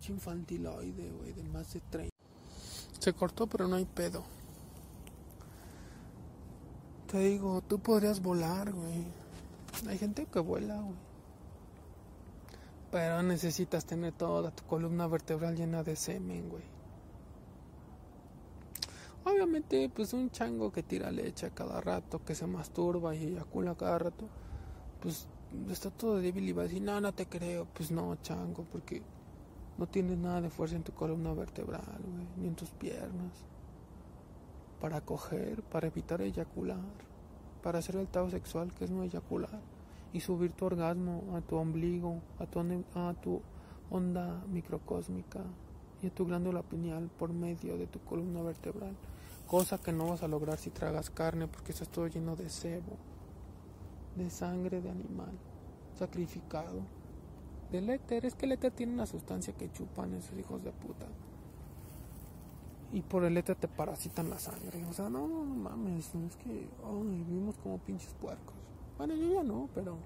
Infantiloide, 0.07 1.11
güey, 1.11 1.33
de 1.33 1.43
más 1.43 1.73
de 1.73 1.81
30. 1.81 2.15
Se 2.97 3.11
cortó, 3.11 3.47
pero 3.47 3.67
no 3.67 3.75
hay 3.75 3.83
pedo. 3.83 4.23
Te 7.11 7.19
digo, 7.19 7.61
tú 7.61 7.79
podrías 7.79 8.21
volar, 8.21 8.71
güey. 8.71 9.05
Hay 9.89 9.97
gente 9.97 10.25
que 10.25 10.39
vuela, 10.39 10.79
güey. 10.79 10.95
Pero 12.91 13.23
necesitas 13.23 13.85
tener 13.85 14.13
toda 14.13 14.51
tu 14.51 14.63
columna 14.63 15.05
vertebral 15.07 15.57
llena 15.57 15.83
de 15.83 15.97
semen, 15.97 16.49
güey. 16.49 16.63
Obviamente, 19.25 19.89
pues 19.93 20.13
un 20.13 20.31
chango 20.31 20.71
que 20.71 20.81
tira 20.81 21.11
leche 21.11 21.47
a 21.47 21.49
cada 21.49 21.81
rato, 21.81 22.23
que 22.23 22.35
se 22.35 22.47
masturba 22.47 23.13
y 23.13 23.25
eyacula 23.25 23.75
cada 23.75 23.99
rato, 23.99 24.29
pues 25.01 25.27
está 25.69 25.89
todo 25.89 26.17
débil 26.21 26.47
y 26.47 26.53
va 26.53 26.63
a 26.63 26.65
decir, 26.65 26.81
no, 26.81 27.01
no 27.01 27.13
te 27.13 27.25
creo. 27.25 27.67
Pues 27.73 27.91
no, 27.91 28.15
chango, 28.21 28.65
porque 28.71 29.01
no 29.77 29.87
tienes 29.87 30.17
nada 30.17 30.41
de 30.41 30.49
fuerza 30.49 30.75
en 30.75 30.83
tu 30.83 30.93
columna 30.93 31.33
vertebral, 31.33 32.01
güey, 32.01 32.27
ni 32.37 32.47
en 32.47 32.55
tus 32.55 32.69
piernas. 32.71 33.45
Para 34.79 35.01
coger, 35.01 35.61
para 35.63 35.87
evitar 35.87 36.21
eyacular, 36.21 36.79
para 37.61 37.79
hacer 37.79 37.95
el 37.97 38.07
tao 38.07 38.29
sexual, 38.29 38.73
que 38.73 38.85
es 38.85 38.91
no 38.91 39.03
eyacular, 39.03 39.59
y 40.13 40.21
subir 40.21 40.51
tu 40.53 40.65
orgasmo 40.65 41.35
a 41.35 41.41
tu 41.41 41.55
ombligo, 41.55 42.21
a 42.39 42.45
tu, 42.45 42.59
a 42.59 43.13
tu 43.13 43.41
onda 43.89 44.43
microcósmica 44.51 45.41
y 46.01 46.07
a 46.07 46.09
tu 46.09 46.25
glándula 46.25 46.63
pineal 46.63 47.09
por 47.19 47.31
medio 47.31 47.77
de 47.77 47.87
tu 47.87 47.99
columna 47.99 48.41
vertebral 48.41 48.95
cosa 49.51 49.77
que 49.77 49.91
no 49.91 50.07
vas 50.07 50.23
a 50.23 50.29
lograr 50.29 50.57
si 50.57 50.69
tragas 50.69 51.09
carne 51.09 51.45
porque 51.45 51.73
está 51.73 51.83
todo 51.83 52.07
lleno 52.07 52.37
de 52.37 52.49
sebo, 52.49 52.95
de 54.15 54.29
sangre 54.29 54.81
de 54.81 54.89
animal 54.89 55.31
sacrificado, 55.97 56.81
del 57.71 57.89
éter. 57.89 58.25
Es 58.25 58.35
que 58.35 58.45
el 58.45 58.53
éter 58.53 58.71
tiene 58.71 58.93
una 58.93 59.05
sustancia 59.05 59.53
que 59.53 59.71
chupan 59.71 60.13
esos 60.13 60.37
hijos 60.37 60.63
de 60.63 60.71
puta. 60.71 61.05
Y 62.93 63.01
por 63.01 63.23
el 63.23 63.37
éter 63.37 63.55
te 63.55 63.67
parasitan 63.67 64.29
la 64.29 64.39
sangre. 64.39 64.83
O 64.89 64.93
sea, 64.93 65.09
no, 65.09 65.27
no, 65.27 65.43
mames, 65.45 66.13
es 66.13 66.35
que 66.37 66.67
vivimos 67.03 67.57
como 67.57 67.77
pinches 67.77 68.13
puercos. 68.15 68.55
Bueno, 68.97 69.15
yo 69.15 69.33
ya 69.33 69.43
no, 69.43 69.69
pero 69.73 69.97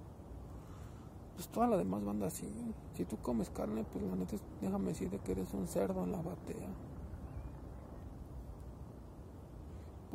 pues 1.36 1.48
toda 1.50 1.68
la 1.68 1.78
demás 1.78 2.04
banda 2.04 2.28
así. 2.28 2.48
Si 2.94 3.06
tú 3.06 3.18
comes 3.18 3.50
carne, 3.50 3.84
pues 3.92 4.04
la 4.06 4.16
neta, 4.16 4.38
déjame 4.62 4.90
decirte 4.90 5.20
que 5.20 5.32
eres 5.32 5.54
un 5.54 5.68
cerdo 5.68 6.04
en 6.04 6.12
la 6.12 6.22
batea. 6.22 6.70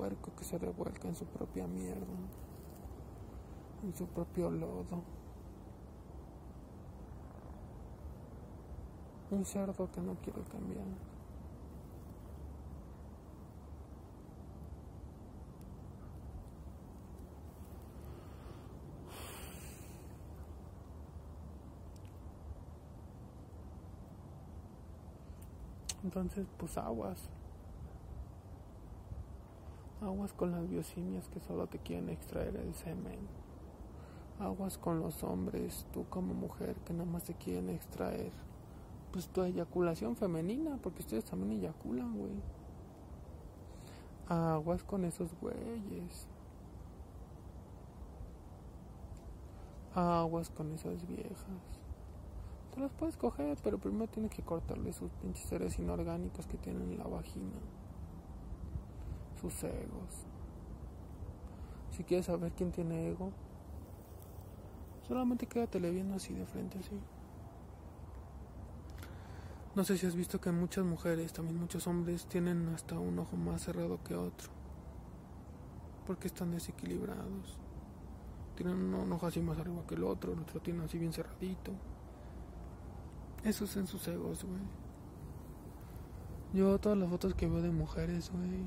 puerco 0.01 0.33
que 0.35 0.45
se 0.45 0.57
revuelca 0.57 1.09
en 1.09 1.15
su 1.15 1.27
propia 1.27 1.67
mierda, 1.67 2.07
en 3.83 3.95
su 3.95 4.07
propio 4.07 4.51
lodo. 4.51 5.03
Un 9.31 9.45
cerdo 9.45 9.91
que 9.93 10.01
no 10.01 10.15
quiere 10.17 10.43
cambiar. 10.43 10.85
Entonces, 26.03 26.47
pues 26.57 26.77
aguas. 26.77 27.29
Aguas 30.01 30.33
con 30.33 30.51
las 30.51 30.69
biosimias 30.69 31.29
que 31.29 31.41
solo 31.41 31.67
te 31.67 31.79
quieren 31.79 32.09
extraer 32.09 32.57
el 32.57 32.75
semen. 32.75 33.50
Aguas 34.41 34.79
con 34.79 35.01
los 35.01 35.23
hombres, 35.23 35.87
tú 35.93 36.07
como 36.09 36.35
mujer, 36.35 36.75
que 36.87 36.93
nada 36.95 37.05
más 37.05 37.25
te 37.25 37.35
quieren 37.35 37.69
extraer. 37.69 38.33
Pues 39.13 39.29
tu 39.29 39.43
eyaculación 39.43 40.17
femenina, 40.17 40.79
porque 40.83 41.03
ustedes 41.03 41.25
también 41.25 41.53
eyaculan, 41.53 42.17
güey. 42.17 42.41
Aguas 44.29 44.83
con 44.83 45.05
esos 45.05 45.31
güeyes. 45.41 46.27
Aguas 49.95 50.49
con 50.51 50.73
esas 50.73 51.07
viejas. 51.07 51.37
Te 52.75 52.81
las 52.81 52.93
puedes 52.93 53.17
coger, 53.17 53.59
pero 53.63 53.79
primero 53.79 54.07
tienes 54.07 54.31
que 54.31 54.43
cortarle 54.43 54.93
sus 54.93 55.11
pinches 55.13 55.45
seres 55.47 55.79
inorgánicos 55.79 56.47
que 56.47 56.57
tienen 56.57 56.93
en 56.93 56.99
la 56.99 57.05
vagina 57.05 57.59
sus 59.41 59.65
egos. 59.65 60.27
Si 61.91 62.05
quieres 62.05 62.27
saber 62.27 62.53
quién 62.53 62.71
tiene 62.71 63.09
ego, 63.09 63.33
solamente 65.11 65.47
quédatele 65.47 65.91
viendo 65.91 66.15
así 66.15 66.33
de 66.33 66.47
frente, 66.47 66.79
así. 66.79 66.97
No 69.75 69.83
sé 69.83 69.99
si 69.99 70.07
has 70.07 70.15
visto 70.15 70.41
que 70.41 70.53
muchas 70.53 70.85
mujeres, 70.85 71.33
también 71.33 71.59
muchos 71.59 71.89
hombres, 71.89 72.27
tienen 72.27 72.69
hasta 72.69 72.97
un 72.97 73.19
ojo 73.19 73.37
más 73.37 73.63
cerrado 73.63 73.99
que 74.05 74.15
otro. 74.15 74.51
Porque 76.07 76.29
están 76.29 76.53
desequilibrados. 76.53 77.59
Tienen 78.55 78.95
un 78.95 79.13
ojo 79.13 79.27
así 79.27 79.41
más 79.41 79.59
arriba 79.59 79.85
que 79.89 79.97
el 79.97 80.05
otro, 80.05 80.33
el 80.33 80.39
otro 80.39 80.61
tiene 80.61 80.85
así 80.85 80.97
bien 80.97 81.13
cerradito. 81.13 81.73
Eso 83.43 83.65
es 83.65 83.77
en 83.77 83.89
sus 83.89 84.07
egos, 84.07 84.45
güey. 84.45 84.63
Yo 86.53 86.79
todas 86.79 86.97
las 86.97 87.11
fotos 87.11 87.35
que 87.35 87.49
veo 87.49 87.63
de 87.63 87.73
mujeres, 87.73 88.31
güey, 88.31 88.63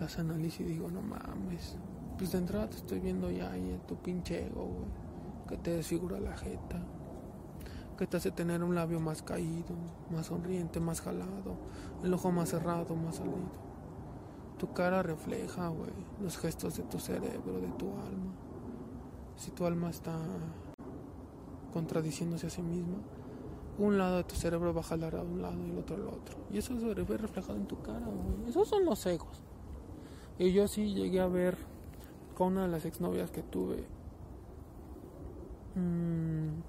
las 0.00 0.18
analizo 0.18 0.64
y 0.64 0.66
digo, 0.66 0.90
no 0.90 1.00
mames. 1.00 1.76
Pues 2.18 2.32
de 2.32 2.38
entrada 2.38 2.68
te 2.68 2.76
estoy 2.76 2.98
viendo 2.98 3.30
ya 3.30 3.52
ahí 3.52 3.80
tu 3.86 3.94
pinche 3.94 4.46
ego, 4.46 4.64
güey. 4.64 4.88
Que 5.48 5.56
te 5.56 5.70
desfigura 5.70 6.18
la 6.18 6.36
jeta. 6.36 6.82
Que 7.96 8.08
te 8.08 8.16
hace 8.16 8.32
tener 8.32 8.64
un 8.64 8.74
labio 8.74 8.98
más 8.98 9.22
caído, 9.22 9.74
más 10.10 10.26
sonriente, 10.26 10.80
más 10.80 11.00
jalado. 11.00 11.56
El 12.02 12.12
ojo 12.12 12.32
más 12.32 12.48
cerrado, 12.48 12.96
más 12.96 13.16
salido. 13.16 13.36
Tu 14.58 14.72
cara 14.72 15.04
refleja, 15.04 15.68
güey, 15.68 15.92
los 16.20 16.36
gestos 16.36 16.76
de 16.76 16.82
tu 16.82 16.98
cerebro, 16.98 17.60
de 17.60 17.68
tu 17.78 17.86
alma. 17.86 18.32
Si 19.36 19.52
tu 19.52 19.64
alma 19.64 19.88
está 19.88 20.18
contradiciéndose 21.72 22.48
a 22.48 22.50
sí 22.50 22.62
misma, 22.62 22.98
un 23.78 23.96
lado 23.96 24.16
de 24.16 24.24
tu 24.24 24.34
cerebro 24.34 24.74
va 24.74 24.80
a 24.80 24.84
jalar 24.84 25.14
a 25.14 25.22
un 25.22 25.40
lado 25.40 25.64
y 25.64 25.70
el 25.70 25.78
otro 25.78 25.94
al 25.94 26.08
otro. 26.08 26.36
Y 26.50 26.58
eso 26.58 26.78
se 26.80 26.92
ve 26.92 27.16
reflejado 27.16 27.56
en 27.56 27.66
tu 27.68 27.80
cara, 27.80 28.06
güey. 28.06 28.48
Esos 28.48 28.66
son 28.66 28.84
los 28.84 29.06
egos. 29.06 29.40
Y 30.40 30.52
yo 30.52 30.66
sí 30.66 30.92
llegué 30.92 31.20
a 31.20 31.28
ver 31.28 31.56
con 32.38 32.52
una 32.52 32.62
de 32.62 32.68
las 32.68 32.84
exnovias 32.84 33.32
que 33.32 33.42
tuve. 33.42 33.84
Mm, 35.74 36.60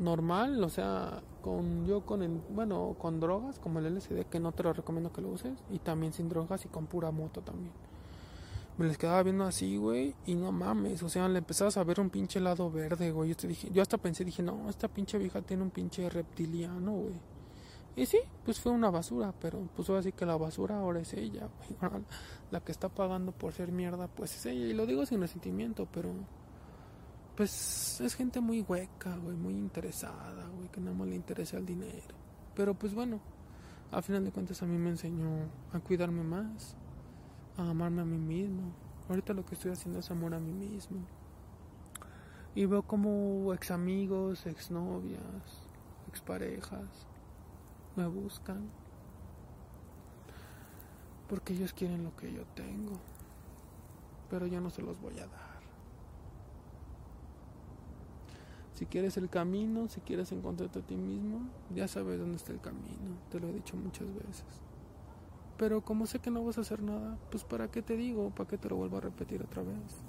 normal, 0.00 0.64
o 0.64 0.68
sea, 0.68 1.22
con 1.40 1.86
yo 1.86 2.00
con 2.04 2.24
el, 2.24 2.40
bueno, 2.50 2.96
con 2.98 3.20
drogas 3.20 3.60
como 3.60 3.78
el 3.78 3.94
LSD 3.94 4.24
que 4.24 4.40
no 4.40 4.50
te 4.50 4.64
lo 4.64 4.72
recomiendo 4.72 5.12
que 5.12 5.22
lo 5.22 5.28
uses 5.28 5.52
y 5.70 5.78
también 5.78 6.12
sin 6.12 6.28
drogas 6.28 6.64
y 6.64 6.68
con 6.68 6.86
pura 6.86 7.12
moto 7.12 7.42
también. 7.42 7.70
me 8.76 8.86
les 8.86 8.98
quedaba 8.98 9.22
viendo 9.22 9.44
así, 9.44 9.76
güey, 9.76 10.16
y 10.26 10.34
no 10.34 10.50
mames, 10.50 11.00
o 11.04 11.08
sea, 11.08 11.28
le 11.28 11.38
empezabas 11.38 11.76
a 11.76 11.84
ver 11.84 12.00
un 12.00 12.10
pinche 12.10 12.40
lado 12.40 12.72
verde, 12.72 13.12
güey. 13.12 13.30
Yo, 13.30 13.36
te 13.36 13.46
dije, 13.46 13.70
yo 13.72 13.82
hasta 13.82 13.98
pensé, 13.98 14.24
dije, 14.24 14.42
no, 14.42 14.68
esta 14.68 14.88
pinche 14.88 15.16
vieja 15.16 15.42
tiene 15.42 15.62
un 15.62 15.70
pinche 15.70 16.10
reptiliano, 16.10 16.90
güey. 16.90 17.35
Y 17.96 18.04
sí, 18.04 18.18
pues 18.44 18.60
fue 18.60 18.72
una 18.72 18.90
basura, 18.90 19.32
pero 19.40 19.58
pues 19.74 19.88
así 19.88 20.12
que 20.12 20.26
la 20.26 20.36
basura 20.36 20.78
ahora 20.78 21.00
es 21.00 21.14
ella, 21.14 21.48
güey. 21.80 22.02
La 22.50 22.60
que 22.60 22.70
está 22.70 22.90
pagando 22.90 23.32
por 23.32 23.54
ser 23.54 23.72
mierda, 23.72 24.06
pues 24.06 24.36
es 24.36 24.46
ella. 24.46 24.66
Y 24.66 24.74
lo 24.74 24.84
digo 24.84 25.06
sin 25.06 25.20
resentimiento, 25.20 25.88
pero 25.90 26.12
pues 27.34 28.00
es 28.02 28.14
gente 28.14 28.40
muy 28.40 28.60
hueca, 28.60 29.16
güey, 29.16 29.34
muy 29.34 29.54
interesada, 29.54 30.46
güey, 30.54 30.68
que 30.68 30.80
nada 30.80 30.94
más 30.94 31.08
le 31.08 31.16
interesa 31.16 31.56
el 31.56 31.64
dinero. 31.64 32.14
Pero 32.54 32.74
pues 32.74 32.94
bueno, 32.94 33.18
a 33.90 34.02
final 34.02 34.24
de 34.26 34.30
cuentas 34.30 34.62
a 34.62 34.66
mí 34.66 34.76
me 34.76 34.90
enseñó 34.90 35.30
a 35.72 35.80
cuidarme 35.80 36.22
más, 36.22 36.76
a 37.56 37.70
amarme 37.70 38.02
a 38.02 38.04
mí 38.04 38.18
mismo. 38.18 38.74
Ahorita 39.08 39.32
lo 39.32 39.46
que 39.46 39.54
estoy 39.54 39.72
haciendo 39.72 40.00
es 40.00 40.10
amor 40.10 40.34
a 40.34 40.38
mí 40.38 40.52
mismo. 40.52 40.98
Y 42.54 42.66
veo 42.66 42.82
como 42.82 43.54
ex 43.54 43.70
amigos, 43.70 44.44
ex 44.46 44.70
novias, 44.70 45.66
ex 46.08 46.20
parejas 46.20 47.06
me 47.96 48.06
buscan. 48.06 48.68
Porque 51.28 51.54
ellos 51.54 51.72
quieren 51.72 52.04
lo 52.04 52.14
que 52.16 52.32
yo 52.32 52.44
tengo. 52.54 52.92
Pero 54.30 54.46
yo 54.46 54.60
no 54.60 54.70
se 54.70 54.82
los 54.82 55.00
voy 55.00 55.18
a 55.18 55.26
dar. 55.26 55.56
Si 58.74 58.84
quieres 58.84 59.16
el 59.16 59.30
camino, 59.30 59.88
si 59.88 60.00
quieres 60.02 60.30
encontrarte 60.32 60.80
a 60.80 60.82
ti 60.82 60.96
mismo, 60.96 61.48
ya 61.74 61.88
sabes 61.88 62.18
dónde 62.18 62.36
está 62.36 62.52
el 62.52 62.60
camino. 62.60 63.16
Te 63.30 63.40
lo 63.40 63.48
he 63.48 63.52
dicho 63.54 63.74
muchas 63.76 64.06
veces. 64.14 64.44
Pero 65.56 65.80
como 65.80 66.06
sé 66.06 66.18
que 66.18 66.30
no 66.30 66.44
vas 66.44 66.58
a 66.58 66.60
hacer 66.60 66.82
nada, 66.82 67.18
pues 67.30 67.42
¿para 67.42 67.70
qué 67.70 67.80
te 67.80 67.96
digo? 67.96 68.30
¿Para 68.30 68.48
qué 68.48 68.58
te 68.58 68.68
lo 68.68 68.76
vuelvo 68.76 68.98
a 68.98 69.00
repetir 69.00 69.42
otra 69.42 69.62
vez? 69.62 70.02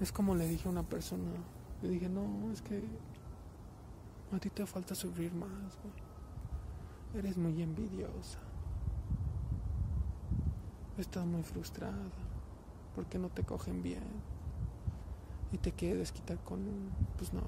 Es 0.00 0.10
como 0.10 0.34
le 0.34 0.48
dije 0.48 0.68
a 0.68 0.70
una 0.70 0.84
persona. 0.84 1.30
Le 1.82 1.90
dije, 1.90 2.08
no, 2.08 2.50
es 2.50 2.62
que 2.62 2.82
a 4.32 4.38
ti 4.38 4.48
te 4.48 4.64
falta 4.64 4.94
sufrir 4.94 5.34
más, 5.34 5.76
güey. 5.82 6.07
Eres 7.14 7.36
muy 7.36 7.62
envidiosa. 7.62 8.38
Estás 10.98 11.24
muy 11.24 11.42
frustrada 11.42 11.94
porque 12.94 13.18
no 13.18 13.28
te 13.28 13.44
cogen 13.44 13.82
bien 13.82 14.02
y 15.52 15.58
te 15.58 15.72
quieres 15.72 15.98
desquitar 15.98 16.38
con 16.38 16.60
pues 17.16 17.32
no. 17.32 17.42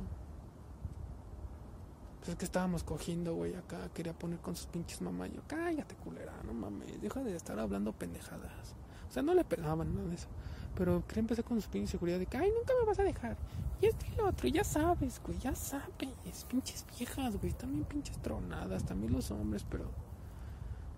Pues 2.20 2.30
es 2.30 2.36
que 2.36 2.44
estábamos 2.44 2.84
cogiendo, 2.84 3.34
güey, 3.34 3.54
acá 3.54 3.88
quería 3.94 4.12
poner 4.12 4.38
con 4.40 4.54
sus 4.54 4.66
pinches 4.66 5.00
mamás. 5.00 5.30
Yo, 5.32 5.40
cállate, 5.46 5.94
culera, 5.96 6.34
no 6.44 6.52
mames, 6.52 7.00
deja 7.00 7.22
de 7.22 7.34
estar 7.34 7.58
hablando 7.58 7.92
pendejadas. 7.92 8.74
O 9.08 9.12
sea, 9.12 9.22
no 9.22 9.34
le 9.34 9.44
pegaban 9.44 9.94
nada 9.94 10.08
de 10.08 10.14
eso. 10.14 10.28
Pero 10.76 11.02
quería 11.06 11.20
empezar 11.20 11.44
con 11.44 11.60
sus 11.60 11.68
pinches 11.68 11.90
seguridad 11.90 12.18
de 12.18 12.26
que, 12.26 12.36
ay, 12.36 12.50
nunca 12.56 12.74
me 12.78 12.86
vas 12.86 12.98
a 12.98 13.04
dejar. 13.04 13.36
Y 13.80 13.86
esto 13.86 14.04
y 14.12 14.16
lo 14.16 14.28
otro, 14.28 14.48
ya 14.48 14.64
sabes, 14.64 15.20
güey, 15.24 15.38
ya 15.38 15.54
sabes. 15.54 16.44
Pinches 16.48 16.84
viejas, 16.98 17.40
güey, 17.40 17.52
también 17.52 17.84
pinches 17.84 18.18
tronadas, 18.18 18.84
también 18.84 19.12
los 19.12 19.30
hombres, 19.30 19.64
pero 19.68 19.86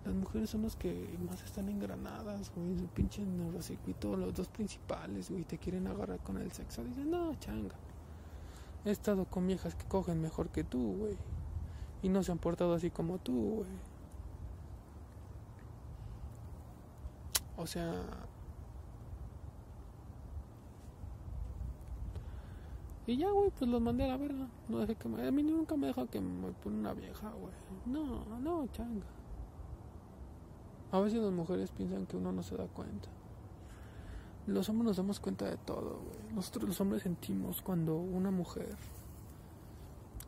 las 0.05 0.13
mujeres 0.13 0.49
son 0.49 0.63
los 0.63 0.75
que 0.75 1.17
más 1.25 1.41
están 1.43 1.69
engranadas, 1.69 2.51
güey, 2.53 2.77
su 2.77 2.87
pinche 2.87 3.21
neurocircuito, 3.25 4.17
los 4.17 4.33
dos 4.33 4.49
principales, 4.49 5.29
güey, 5.29 5.43
te 5.43 5.57
quieren 5.57 5.87
agarrar 5.87 6.19
con 6.19 6.37
el 6.37 6.51
sexo. 6.51 6.83
Dicen, 6.83 7.09
no, 7.09 7.33
changa. 7.39 7.75
He 8.83 8.91
estado 8.91 9.23
con 9.25 9.47
viejas 9.47 9.75
que 9.75 9.85
cogen 9.85 10.21
mejor 10.21 10.49
que 10.49 10.65
tú, 10.65 10.97
güey. 10.97 11.17
Y 12.01 12.09
no 12.09 12.21
se 12.21 12.33
han 12.33 12.37
portado 12.37 12.73
así 12.73 12.89
como 12.89 13.17
tú, 13.17 13.59
güey. 13.59 13.69
O 17.55 17.65
sea, 17.65 17.93
Y 23.05 23.17
ya, 23.17 23.29
güey, 23.31 23.51
pues 23.57 23.69
los 23.69 23.81
mandé 23.81 24.05
a 24.05 24.07
la 24.09 24.17
verga. 24.17 24.47
No 24.69 24.79
dejé 24.79 24.95
que 24.95 25.09
me... 25.09 25.27
A 25.27 25.31
mí 25.31 25.43
nunca 25.43 25.75
me 25.75 25.87
dejó 25.87 26.05
que 26.07 26.21
me 26.21 26.51
pone 26.51 26.77
una 26.77 26.93
vieja, 26.93 27.31
güey. 27.31 27.53
No, 27.85 28.23
no, 28.39 28.65
changa. 28.67 29.05
A 30.91 30.99
veces 30.99 31.19
las 31.19 31.31
mujeres 31.33 31.71
piensan 31.71 32.05
que 32.05 32.15
uno 32.15 32.31
no 32.31 32.43
se 32.43 32.55
da 32.55 32.67
cuenta. 32.67 33.09
Los 34.47 34.69
hombres 34.69 34.87
nos 34.87 34.97
damos 34.97 35.19
cuenta 35.19 35.45
de 35.49 35.57
todo, 35.57 36.01
güey. 36.05 36.33
Nosotros 36.33 36.67
los 36.67 36.79
hombres 36.81 37.03
sentimos 37.03 37.61
cuando 37.61 37.97
una 37.97 38.31
mujer 38.31 38.77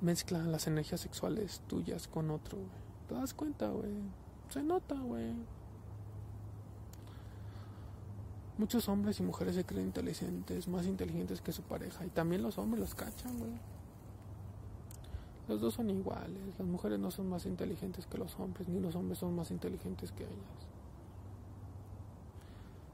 mezcla 0.01 0.39
las 0.43 0.67
energías 0.67 1.01
sexuales 1.01 1.61
tuyas 1.67 2.07
con 2.07 2.29
otro, 2.31 2.57
güey. 2.57 2.69
Te 3.07 3.15
das 3.15 3.33
cuenta, 3.33 3.69
güey. 3.69 3.93
Se 4.49 4.63
nota, 4.63 4.95
güey. 4.95 5.33
Muchos 8.57 8.87
hombres 8.87 9.19
y 9.19 9.23
mujeres 9.23 9.55
se 9.55 9.65
creen 9.65 9.87
inteligentes, 9.87 10.67
más 10.69 10.85
inteligentes 10.85 11.41
que 11.41 11.51
su 11.51 11.61
pareja. 11.61 12.05
Y 12.05 12.09
también 12.09 12.41
los 12.41 12.57
hombres 12.57 12.79
los 12.79 12.95
cachan, 12.95 13.37
güey. 13.37 13.51
Los 15.49 15.59
dos 15.59 15.73
son 15.73 15.89
iguales. 15.89 16.57
Las 16.57 16.67
mujeres 16.67 16.97
no 16.97 17.11
son 17.11 17.29
más 17.29 17.45
inteligentes 17.45 18.07
que 18.07 18.17
los 18.17 18.39
hombres, 18.39 18.67
ni 18.69 18.79
los 18.79 18.95
hombres 18.95 19.19
son 19.19 19.35
más 19.35 19.51
inteligentes 19.51 20.11
que 20.13 20.23
ellas. 20.23 20.67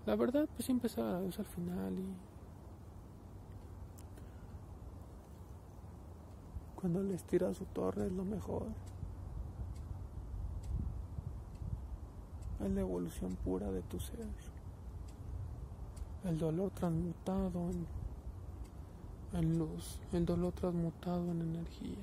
La 0.08 0.16
verdad, 0.16 0.50
pues 0.56 0.66
siempre 0.66 0.88
es 0.88 0.98
al 0.98 1.46
final 1.46 1.94
y... 2.00 2.06
Cuando 6.76 7.04
les 7.04 7.24
tira 7.24 7.54
su 7.54 7.66
torre 7.66 8.08
es 8.08 8.12
lo 8.12 8.26
mejor. 8.26 8.66
Es 12.66 12.72
la 12.72 12.82
evolución 12.82 13.36
pura 13.44 13.70
de 13.72 13.84
tu 13.84 14.00
ser 14.00 14.26
el 16.24 16.38
dolor 16.38 16.72
transmutado 16.72 17.72
en, 19.34 19.58
luz, 19.58 20.00
el 20.14 20.26
dolor 20.26 20.54
transmutado 20.54 21.32
en 21.32 21.42
energía. 21.42 21.98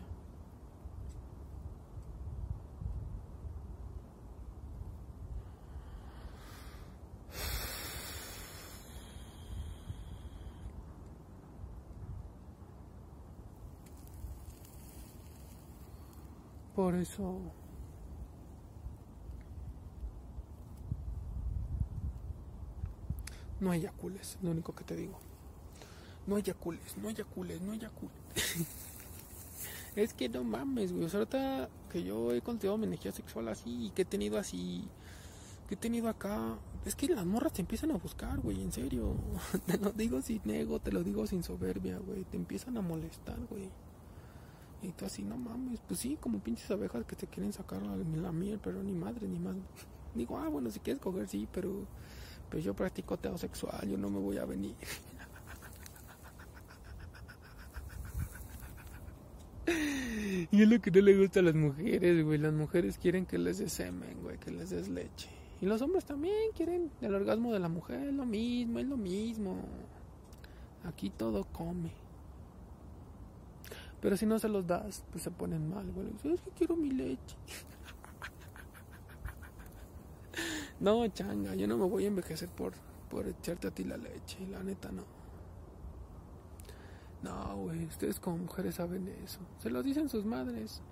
Por 16.75 16.95
eso 16.95 17.41
No 23.61 23.73
eyacules, 23.73 24.39
lo 24.43 24.51
único 24.51 24.75
que 24.75 24.85
te 24.85 24.95
digo. 24.95 25.19
No 26.27 26.37
eyacules, 26.37 26.97
no 27.03 27.09
eyacules, 27.09 27.61
no 27.61 27.73
eyacules. 27.73 28.17
es 29.97 30.15
que 30.15 30.29
no 30.29 30.45
mames, 30.45 30.93
güey. 30.93 31.05
O 31.05 31.09
sea, 31.09 31.27
que 31.91 32.03
yo 32.05 32.33
he 32.33 32.41
cultivado 32.41 32.79
mi 32.79 32.87
energía 32.87 33.13
sexual 33.13 33.49
así 33.49 33.87
y 33.87 33.91
que 33.91 34.03
he 34.03 34.05
tenido 34.05 34.39
así, 34.39 34.89
que 35.69 35.75
he 35.75 35.79
tenido 35.79 36.09
acá, 36.09 36.57
es 36.85 36.95
que 36.95 37.09
las 37.09 37.27
morras 37.27 37.53
te 37.53 37.63
empiezan 37.63 37.91
a 37.91 37.97
buscar, 37.97 38.39
güey, 38.39 38.63
en 38.63 38.73
serio. 38.73 39.15
te 39.67 39.79
lo 39.79 39.91
digo 39.93 40.23
sin 40.23 40.49
ego, 40.51 40.79
te 40.81 40.93
lo 40.93 41.03
digo 41.03 41.27
sin 41.27 41.43
soberbia, 41.43 41.99
güey. 41.99 42.25
Te 42.25 42.37
empiezan 42.37 42.77
a 42.77 42.81
molestar, 42.81 43.39
güey. 43.51 43.71
Y 44.83 44.93
tú 44.93 45.05
así, 45.05 45.25
no 45.25 45.37
mames, 45.37 45.81
pues 45.89 45.99
sí, 45.99 46.17
como 46.21 46.39
pinches 46.39 46.71
abejas 46.71 47.05
que 47.05 47.17
te 47.17 47.27
quieren 47.27 47.53
sacar 47.53 47.83
la, 47.83 47.97
la 47.97 48.31
miel, 48.31 48.61
pero 48.63 48.83
ni 48.85 48.93
madre, 48.93 49.27
ni 49.27 49.41
más. 49.41 49.57
Digo, 50.15 50.39
ah, 50.39 50.49
bueno, 50.49 50.71
si 50.71 50.79
quieres 50.79 51.03
coger, 51.03 51.27
sí, 51.29 51.49
pero 51.53 51.87
pues 52.51 52.65
yo 52.65 52.75
practico 52.75 53.19
sexual, 53.37 53.89
yo 53.89 53.97
no 53.97 54.09
me 54.11 54.19
voy 54.19 54.39
a 54.39 54.45
venir. 54.45 54.75
Y 60.51 60.63
es 60.63 60.69
lo 60.69 60.81
que 60.81 60.91
no 60.91 61.01
le 61.01 61.17
gusta 61.17 61.41
a 61.41 61.43
las 61.43 61.55
mujeres, 61.55 62.25
güey. 62.25 62.39
Las 62.39 62.55
mujeres 62.55 62.97
quieren 62.97 63.27
que 63.27 63.37
les 63.39 63.59
des 63.59 63.73
semen, 63.73 64.23
güey, 64.23 64.39
que 64.39 64.51
les 64.51 64.71
des 64.71 64.89
leche. 64.89 65.29
Y 65.61 65.67
los 65.67 65.83
hombres 65.83 66.05
también 66.05 66.53
quieren 66.57 66.91
el 67.01 67.15
orgasmo 67.15 67.53
de 67.53 67.59
la 67.59 67.69
mujer, 67.69 68.09
es 68.09 68.15
lo 68.15 68.25
mismo, 68.25 68.79
es 68.79 68.87
lo 68.87 68.97
mismo. 68.97 69.57
Aquí 70.85 71.11
todo 71.11 71.45
come. 71.53 71.91
Pero 74.01 74.17
si 74.17 74.27
no 74.27 74.39
se 74.39 74.49
los 74.49 74.67
das, 74.67 75.05
pues 75.11 75.25
se 75.25 75.31
ponen 75.31 75.69
mal, 75.69 75.91
güey. 75.93 76.09
Es 76.33 76.41
que 76.41 76.51
quiero 76.53 76.77
mi 76.77 76.91
leche. 76.91 77.37
No, 80.81 81.07
changa, 81.09 81.55
yo 81.55 81.67
no 81.67 81.77
me 81.77 81.87
voy 81.87 82.05
a 82.05 82.09
envejecer 82.09 82.49
por, 82.49 82.73
por 83.11 83.27
echarte 83.27 83.67
a 83.67 83.71
ti 83.71 83.85
la 83.85 83.97
leche, 83.97 84.47
la 84.49 84.63
neta 84.63 84.93
no. 84.93 85.05
No, 87.23 87.57
güey, 87.57 87.85
ustedes 87.87 88.21
como 88.21 88.39
mujeres 88.39 88.77
saben 88.77 89.09
eso. 89.25 89.41
Se 89.61 89.71
lo 89.71 89.83
dicen 89.83 90.09
sus 90.09 90.25
madres. 90.25 90.83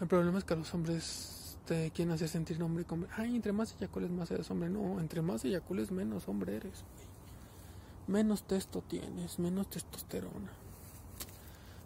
El 0.00 0.06
problema 0.06 0.38
es 0.38 0.44
que 0.44 0.54
a 0.54 0.56
los 0.56 0.72
hombres 0.74 1.58
te 1.66 1.90
quieren 1.90 2.14
hacer 2.14 2.28
sentir 2.28 2.62
hombre 2.62 2.84
como... 2.84 3.06
Ay, 3.16 3.34
entre 3.34 3.52
más 3.52 3.74
eyacules 3.74 4.10
más 4.10 4.30
eres 4.30 4.50
hombre. 4.50 4.70
No, 4.70 5.00
entre 5.00 5.20
más 5.22 5.44
eyacules 5.44 5.90
menos 5.90 6.28
hombre 6.28 6.56
eres, 6.56 6.84
Menos 8.06 8.44
testo 8.44 8.82
tienes, 8.82 9.38
menos 9.38 9.68
testosterona. 9.70 10.50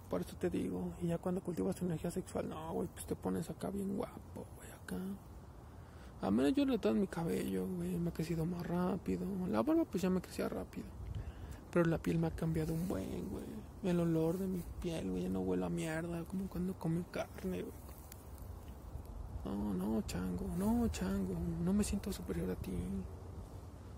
Por 0.09 0.21
eso 0.21 0.37
te 0.37 0.49
digo, 0.49 0.95
y 1.03 1.09
ya 1.09 1.19
cuando 1.19 1.43
cultivas 1.43 1.81
energía 1.83 2.11
sexual, 2.11 2.49
no, 2.49 2.73
güey, 2.73 2.89
pues 2.89 3.05
te 3.05 3.17
pones 3.17 3.51
acá 3.51 3.71
bien 3.71 3.97
guapo, 3.97 4.47
güey, 4.57 4.71
acá 4.71 4.97
A 6.25 6.31
menos 6.31 6.55
yo 6.55 6.65
le 6.65 6.79
todo 6.79 6.95
mi 6.95 7.07
cabello, 7.07 7.67
güey, 7.77 7.99
me 7.99 8.09
ha 8.09 8.13
crecido 8.15 8.47
más 8.47 8.67
rápido. 8.67 9.27
La 9.51 9.63
barba 9.63 9.85
pues 9.85 10.03
ya 10.03 10.09
me 10.09 10.23
crecía 10.23 10.49
rápido. 10.49 10.87
Pero 11.71 11.85
la 11.85 11.99
piel 11.99 12.19
me 12.19 12.29
ha 12.29 12.31
cambiado 12.31 12.73
un 12.73 12.89
buen, 12.89 13.29
güey. 13.29 13.45
El 13.83 14.01
olor 14.01 14.39
de 14.39 14.47
mi 14.47 14.63
piel, 14.81 15.11
güey, 15.11 15.25
ya 15.25 15.29
no 15.29 15.41
huele 15.41 15.67
a 15.67 15.69
mierda, 15.69 16.25
como 16.25 16.49
cuando 16.49 16.73
comí 16.79 17.05
carne, 17.11 17.61
güey. 17.61 17.75
No, 19.45 19.75
no, 19.75 20.01
chango, 20.07 20.47
no, 20.57 20.89
chango, 20.89 21.35
no 21.63 21.75
me 21.75 21.85
siento 21.85 22.11
superior 22.11 22.51
a 22.51 22.55
ti. 22.55 22.73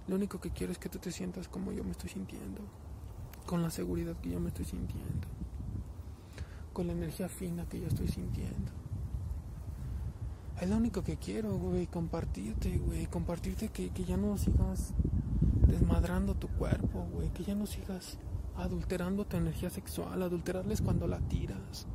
Lo 0.09 0.17
único 0.17 0.41
que 0.41 0.51
quiero 0.51 0.73
es 0.73 0.79
que 0.79 0.89
tú 0.89 0.99
te 0.99 1.13
sientas 1.13 1.47
como 1.47 1.71
yo 1.71 1.85
me 1.85 1.93
estoy 1.93 2.11
sintiendo. 2.11 2.61
Con 3.47 3.63
la 3.63 3.71
seguridad 3.71 4.17
que 4.17 4.31
yo 4.31 4.41
me 4.41 4.49
estoy 4.49 4.65
sintiendo. 4.65 5.29
Con 6.73 6.89
la 6.89 6.93
energía 6.93 7.29
fina 7.29 7.69
que 7.69 7.79
yo 7.79 7.87
estoy 7.87 8.09
sintiendo. 8.09 8.86
Es 10.61 10.71
lo 10.71 10.77
único 10.77 11.05
que 11.05 11.19
quiero, 11.19 11.59
güey, 11.59 11.87
compartirte, 11.87 12.79
güey, 12.79 13.07
compartirte 13.07 13.69
que, 13.69 13.91
que 13.91 14.05
ya 14.05 14.17
no 14.17 14.39
sigas 14.39 14.95
desmadrando 15.67 16.35
tu 16.35 16.49
cuerpo, 16.49 17.07
güey, 17.13 17.29
que 17.31 17.45
ya 17.45 17.55
no 17.55 17.67
sigas 17.67 18.17
adulterando 18.57 19.27
tu 19.27 19.37
energía 19.37 19.69
sexual, 19.69 20.23
adulterarles 20.23 20.81
cuando 20.81 21.07
la 21.07 21.19
tiras. 21.21 21.87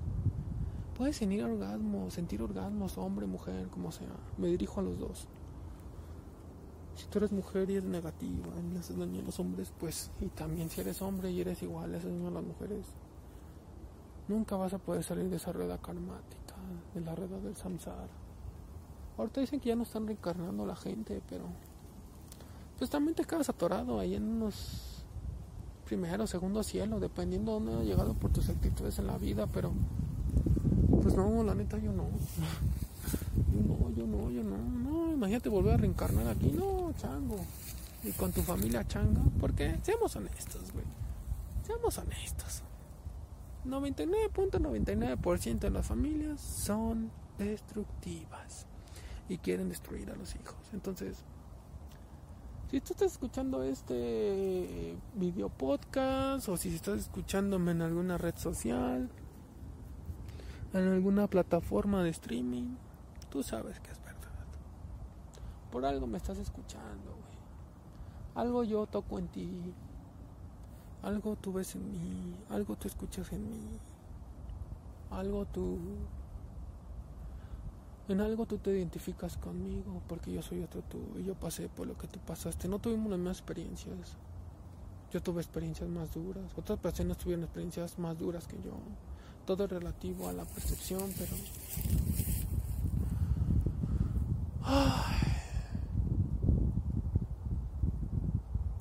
Puedes 0.95 1.17
sentir 1.17 1.43
orgasmos, 1.43 2.13
sentir 2.13 2.43
orgasmos, 2.43 2.99
hombre, 2.99 3.25
mujer, 3.25 3.67
como 3.69 3.91
sea. 3.91 4.15
Me 4.37 4.47
dirijo 4.47 4.79
a 4.79 4.83
los 4.83 4.99
dos. 4.99 5.27
Si 6.93 7.07
tú 7.07 7.17
eres 7.17 7.31
mujer 7.31 7.67
y 7.71 7.77
eres 7.77 7.89
negativa 7.89 8.47
y 8.59 8.73
le 8.73 8.79
haces 8.79 8.95
daño 8.95 9.21
a 9.21 9.23
los 9.23 9.39
hombres, 9.39 9.73
pues, 9.79 10.11
y 10.19 10.27
también 10.27 10.69
si 10.69 10.81
eres 10.81 11.01
hombre 11.01 11.31
y 11.31 11.41
eres 11.41 11.63
igual, 11.63 11.91
le 11.91 11.97
haces 11.97 12.11
daño 12.11 12.27
a 12.27 12.31
las 12.31 12.43
mujeres, 12.43 12.85
nunca 14.27 14.55
vas 14.55 14.73
a 14.73 14.77
poder 14.77 15.03
salir 15.03 15.29
de 15.31 15.37
esa 15.37 15.51
rueda 15.51 15.79
karmática, 15.79 16.55
de 16.93 17.01
la 17.01 17.15
rueda 17.15 17.39
del 17.39 17.55
samsara. 17.55 18.20
Ahorita 19.21 19.39
dicen 19.39 19.59
que 19.59 19.69
ya 19.69 19.75
no 19.75 19.83
están 19.83 20.07
reencarnando 20.07 20.65
la 20.65 20.75
gente, 20.75 21.21
pero 21.29 21.43
pues 22.79 22.89
también 22.89 23.13
te 23.13 23.23
quedas 23.23 23.49
atorado 23.49 23.99
ahí 23.99 24.15
en 24.15 24.27
unos 24.27 25.05
primeros, 25.85 26.31
segundos 26.31 26.65
cielos, 26.65 26.99
dependiendo 26.99 27.51
de 27.51 27.65
dónde 27.65 27.81
has 27.81 27.85
llegado 27.85 28.15
por 28.15 28.31
tus 28.31 28.49
actitudes 28.49 28.97
en 28.97 29.05
la 29.05 29.19
vida, 29.19 29.45
pero 29.45 29.73
pues 31.03 31.13
no, 31.13 31.43
la 31.43 31.53
neta 31.53 31.77
yo 31.77 31.93
no. 31.93 32.05
Yo 33.53 33.61
no, 33.61 33.91
yo 33.91 34.07
no, 34.07 34.31
yo 34.31 34.43
no. 34.43 34.57
No, 34.57 35.13
imagínate 35.13 35.49
volver 35.49 35.73
a 35.73 35.77
reencarnar 35.77 36.27
aquí, 36.27 36.51
no, 36.51 36.91
chango. 36.97 37.37
Y 38.03 38.11
con 38.13 38.31
tu 38.31 38.41
familia 38.41 38.87
changa, 38.87 39.21
porque 39.39 39.77
seamos 39.83 40.15
honestos, 40.15 40.71
güey. 40.71 40.85
Seamos 41.65 41.97
honestos. 41.97 42.63
99.99% 43.65 45.59
de 45.59 45.69
las 45.69 45.85
familias 45.85 46.41
son 46.41 47.11
destructivas 47.37 48.65
y 49.31 49.37
quieren 49.37 49.69
destruir 49.69 50.11
a 50.11 50.15
los 50.15 50.35
hijos. 50.35 50.57
Entonces, 50.73 51.23
si 52.69 52.81
tú 52.81 52.91
estás 52.91 53.13
escuchando 53.13 53.63
este 53.63 54.97
video 55.15 55.47
podcast 55.47 56.49
o 56.49 56.57
si 56.57 56.75
estás 56.75 56.99
escuchándome 56.99 57.71
en 57.71 57.81
alguna 57.81 58.17
red 58.17 58.35
social, 58.35 59.09
en 60.73 60.87
alguna 60.87 61.27
plataforma 61.27 62.03
de 62.03 62.09
streaming, 62.09 62.75
tú 63.29 63.41
sabes 63.41 63.79
que 63.79 63.91
es 63.91 64.03
verdad. 64.03 64.19
Por 65.71 65.85
algo 65.85 66.07
me 66.07 66.17
estás 66.17 66.37
escuchando, 66.37 67.11
güey. 67.11 67.37
Algo 68.35 68.65
yo 68.65 68.85
toco 68.85 69.17
en 69.17 69.29
ti. 69.29 69.73
Algo 71.03 71.37
tú 71.37 71.53
ves 71.53 71.75
en 71.75 71.89
mí. 71.89 72.35
Algo 72.49 72.75
tú 72.75 72.89
escuchas 72.89 73.31
en 73.31 73.49
mí. 73.49 73.79
Algo 75.09 75.45
tú 75.45 75.79
en 78.11 78.21
algo 78.21 78.45
tú 78.45 78.57
te 78.57 78.71
identificas 78.71 79.37
conmigo 79.37 80.01
porque 80.07 80.31
yo 80.31 80.41
soy 80.41 80.61
otro 80.61 80.81
tú 80.81 80.99
y 81.17 81.23
yo 81.23 81.35
pasé 81.35 81.69
por 81.69 81.87
lo 81.87 81.97
que 81.97 82.07
tú 82.07 82.19
pasaste. 82.19 82.67
No 82.67 82.79
tuvimos 82.79 83.09
las 83.09 83.19
mismas 83.19 83.37
experiencias. 83.37 84.17
Yo 85.11 85.21
tuve 85.21 85.41
experiencias 85.41 85.89
más 85.89 86.13
duras. 86.13 86.45
Otras 86.55 86.79
personas 86.79 87.17
tuvieron 87.17 87.43
experiencias 87.43 87.99
más 87.99 88.17
duras 88.17 88.47
que 88.47 88.57
yo. 88.57 88.73
Todo 89.45 89.65
es 89.65 89.69
relativo 89.69 90.29
a 90.29 90.33
la 90.33 90.45
percepción, 90.45 91.13
pero... 91.17 91.35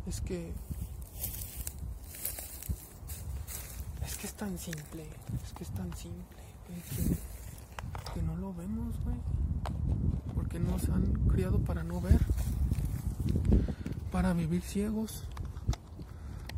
Es 0.06 0.20
que... 0.20 0.52
Es 4.04 4.16
que 4.16 4.26
es 4.26 4.34
tan 4.34 4.58
simple. 4.58 5.04
Es 5.44 5.52
que 5.52 5.64
es 5.64 5.70
tan 5.70 5.96
simple 5.96 6.42
que 6.66 7.29
no 8.18 8.36
lo 8.36 8.52
vemos, 8.54 8.94
güey. 9.04 9.16
Porque 10.34 10.58
nos 10.58 10.88
han 10.88 11.12
criado 11.28 11.58
para 11.60 11.82
no 11.84 12.00
ver. 12.00 12.20
Para 14.10 14.32
vivir 14.32 14.62
ciegos. 14.62 15.24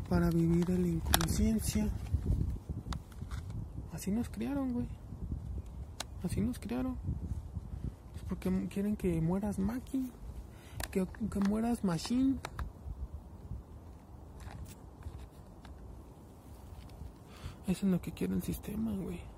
Para 0.08 0.30
vivir 0.30 0.70
en 0.70 0.82
la 0.82 0.88
inconsciencia. 0.88 1.88
Así 3.92 4.10
nos 4.10 4.28
criaron, 4.28 4.72
güey. 4.72 4.86
Así 6.24 6.40
nos 6.40 6.58
criaron. 6.58 6.96
Es 8.16 8.22
porque 8.28 8.68
quieren 8.68 8.96
que 8.96 9.20
mueras 9.20 9.58
maqui. 9.58 10.10
Que, 10.90 11.06
que 11.06 11.40
mueras 11.40 11.84
machine. 11.84 12.36
Eso 17.66 17.86
es 17.86 17.92
lo 17.92 18.00
que 18.00 18.12
quiere 18.12 18.34
el 18.34 18.42
sistema, 18.42 18.90
güey 18.92 19.31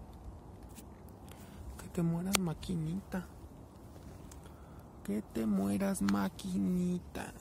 te 1.94 2.02
mueras 2.02 2.40
maquinita. 2.40 3.24
Que 5.04 5.22
te 5.22 5.46
mueras 5.46 6.02
maquinita. 6.02 7.32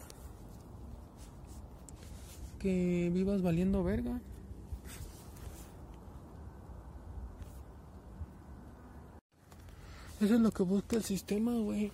Que 2.60 3.10
vivas 3.12 3.42
valiendo 3.42 3.84
verga. 3.84 4.22
Eso 10.22 10.36
es 10.36 10.40
lo 10.40 10.52
que 10.52 10.62
busca 10.62 10.98
el 10.98 11.04
sistema, 11.04 11.52
güey. 11.56 11.92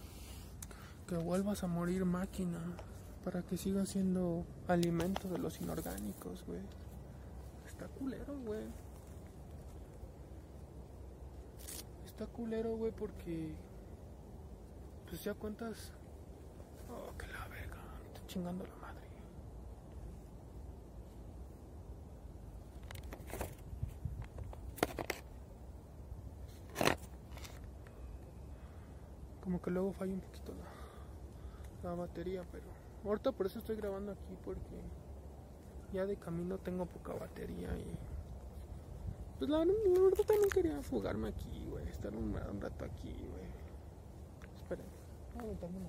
Que 1.07 1.15
vuelvas 1.15 1.63
a 1.63 1.67
morir 1.67 2.03
máquina. 2.03 2.59
Para 3.23 3.41
que 3.41 3.57
siga 3.57 3.85
siendo 3.85 4.45
alimento 4.67 5.29
de 5.29 5.37
los 5.37 5.61
inorgánicos, 5.61 6.43
güey. 6.45 6.61
Está 7.67 7.87
culero, 7.87 8.37
güey. 8.45 8.88
Está 12.19 12.31
culero, 12.33 12.75
güey, 12.75 12.91
porque. 12.91 13.53
Pues 15.07 15.23
ya 15.23 15.33
cuentas. 15.33 15.93
Oh, 16.89 17.17
que 17.17 17.25
la 17.27 17.47
verga. 17.47 17.77
Me 18.01 18.07
está 18.07 18.27
chingando 18.27 18.65
la 18.65 18.75
madre. 18.75 19.07
Como 29.41 29.61
que 29.61 29.71
luego 29.71 29.93
falla 29.93 30.13
un 30.13 30.19
poquito 30.19 30.51
la, 31.83 31.89
la 31.89 31.95
batería, 31.95 32.43
pero. 32.51 32.65
Ahorita 33.05 33.31
por 33.31 33.45
eso 33.45 33.59
estoy 33.59 33.77
grabando 33.77 34.11
aquí, 34.11 34.37
porque. 34.43 34.81
Ya 35.93 36.05
de 36.05 36.17
camino 36.17 36.57
tengo 36.57 36.85
poca 36.85 37.13
batería 37.13 37.69
y 37.75 38.18
pues 39.39 39.49
la, 39.49 39.59
verdad 39.59 40.25
también 40.27 40.49
quería 40.49 40.81
fugarme 40.83 41.29
aquí, 41.29 41.65
güey. 41.69 41.87
Estar 41.87 42.13
un, 42.13 42.33
rato 42.33 42.85
aquí, 42.85 43.15
güey. 43.31 43.45
Esperen. 44.57 44.85
Voy 45.33 45.39
a 45.39 45.43
aventarme 45.45 45.79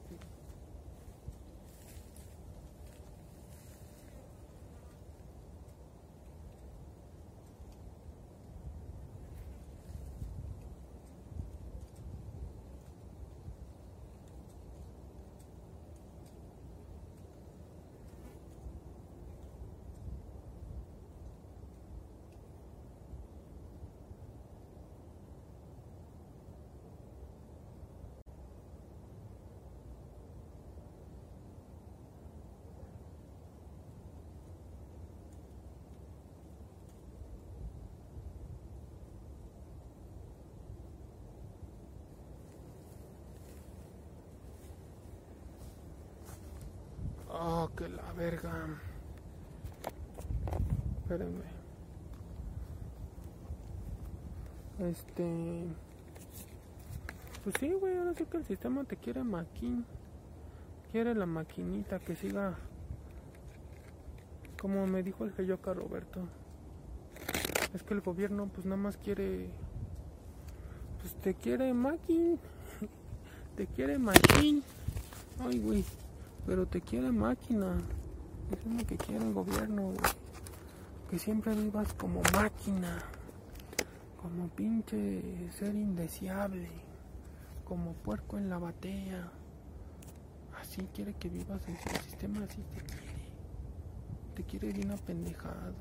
Oh, 47.42 47.70
que 47.74 47.88
la 47.88 48.12
verga. 48.12 48.52
Espérenme. 51.00 51.44
Este. 54.78 55.64
Pues 57.42 57.54
sí, 57.58 57.72
güey, 57.72 57.96
ahora 57.96 58.12
sí 58.12 58.26
que 58.26 58.36
el 58.36 58.44
sistema 58.44 58.84
te 58.84 58.96
quiere 58.96 59.24
maquín. 59.24 59.86
quiere 60.92 61.14
la 61.14 61.24
maquinita 61.24 61.98
que 62.00 62.16
siga 62.16 62.58
como 64.60 64.86
me 64.86 65.02
dijo 65.02 65.24
el 65.24 65.32
Geyoka 65.32 65.72
Roberto 65.72 66.20
es 67.72 67.82
que 67.84 67.94
el 67.94 68.00
gobierno 68.00 68.48
pues 68.52 68.66
nada 68.66 68.76
más 68.76 68.96
quiere 68.96 69.48
pues 71.00 71.14
te 71.14 71.34
quiere 71.34 71.72
máquina 71.72 72.36
te 73.56 73.66
quiere 73.68 73.98
machín 73.98 74.64
ay 75.38 75.60
güey 75.60 75.84
pero 76.46 76.66
te 76.66 76.80
quiere 76.80 77.10
máquina. 77.10 77.78
Es 78.50 78.66
lo 78.66 78.86
que 78.86 78.96
quiere 78.96 79.24
el 79.24 79.32
gobierno 79.32 79.92
que 81.08 81.18
siempre 81.18 81.54
vivas 81.54 81.92
como 81.94 82.22
máquina. 82.34 82.98
Como 84.20 84.48
pinche 84.48 85.50
ser 85.52 85.74
indeseable. 85.74 86.68
Como 87.64 87.94
puerco 87.94 88.38
en 88.38 88.48
la 88.48 88.58
batea. 88.58 89.30
Así 90.60 90.82
quiere 90.94 91.14
que 91.14 91.28
vivas 91.28 91.66
en 91.68 91.76
el 91.76 92.00
sistema 92.02 92.44
así 92.44 92.62
te 92.62 92.82
quiere. 92.82 93.20
Te 94.34 94.42
quiere 94.44 94.72
bien 94.72 94.90
apendejado. 94.90 95.74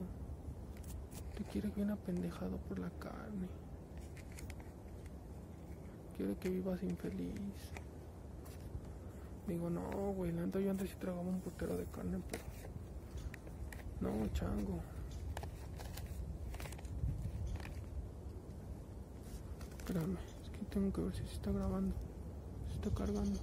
Te 1.36 1.44
quiere 1.46 1.70
bien 1.70 1.92
apendejado 1.92 2.58
por 2.68 2.80
la 2.80 2.90
carne. 2.92 3.48
Quiere 6.16 6.36
que 6.36 6.50
vivas 6.50 6.82
infeliz. 6.84 7.72
Digo, 9.50 9.68
no, 9.68 10.14
güey, 10.14 10.32
la 10.32 10.46
yo 10.60 10.70
antes 10.70 10.92
sí 10.92 10.96
tragaba 11.00 11.24
un 11.24 11.42
putero 11.42 11.76
de 11.76 11.86
carne, 11.86 12.20
pero... 12.30 12.44
No, 14.00 14.28
chango. 14.28 14.80
Espérame, 19.80 20.18
es 20.44 20.50
que 20.52 20.66
tengo 20.66 20.94
que 20.94 21.02
ver 21.02 21.16
si 21.16 21.26
se 21.26 21.34
está 21.34 21.52
grabando. 21.52 21.96
Se 22.68 22.76
está 22.76 22.92
cargando. 22.92 23.40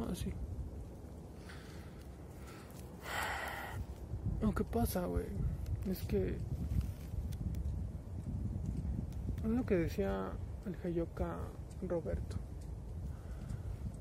Ah, 0.00 0.14
sí. 0.14 0.34
Lo 4.42 4.54
que 4.54 4.64
pasa, 4.64 5.06
güey, 5.06 5.24
es 5.90 6.02
que 6.02 6.36
es 9.42 9.50
lo 9.50 9.64
que 9.64 9.76
decía 9.76 10.30
el 10.66 10.76
Heyoka 10.84 11.38
Roberto. 11.88 12.43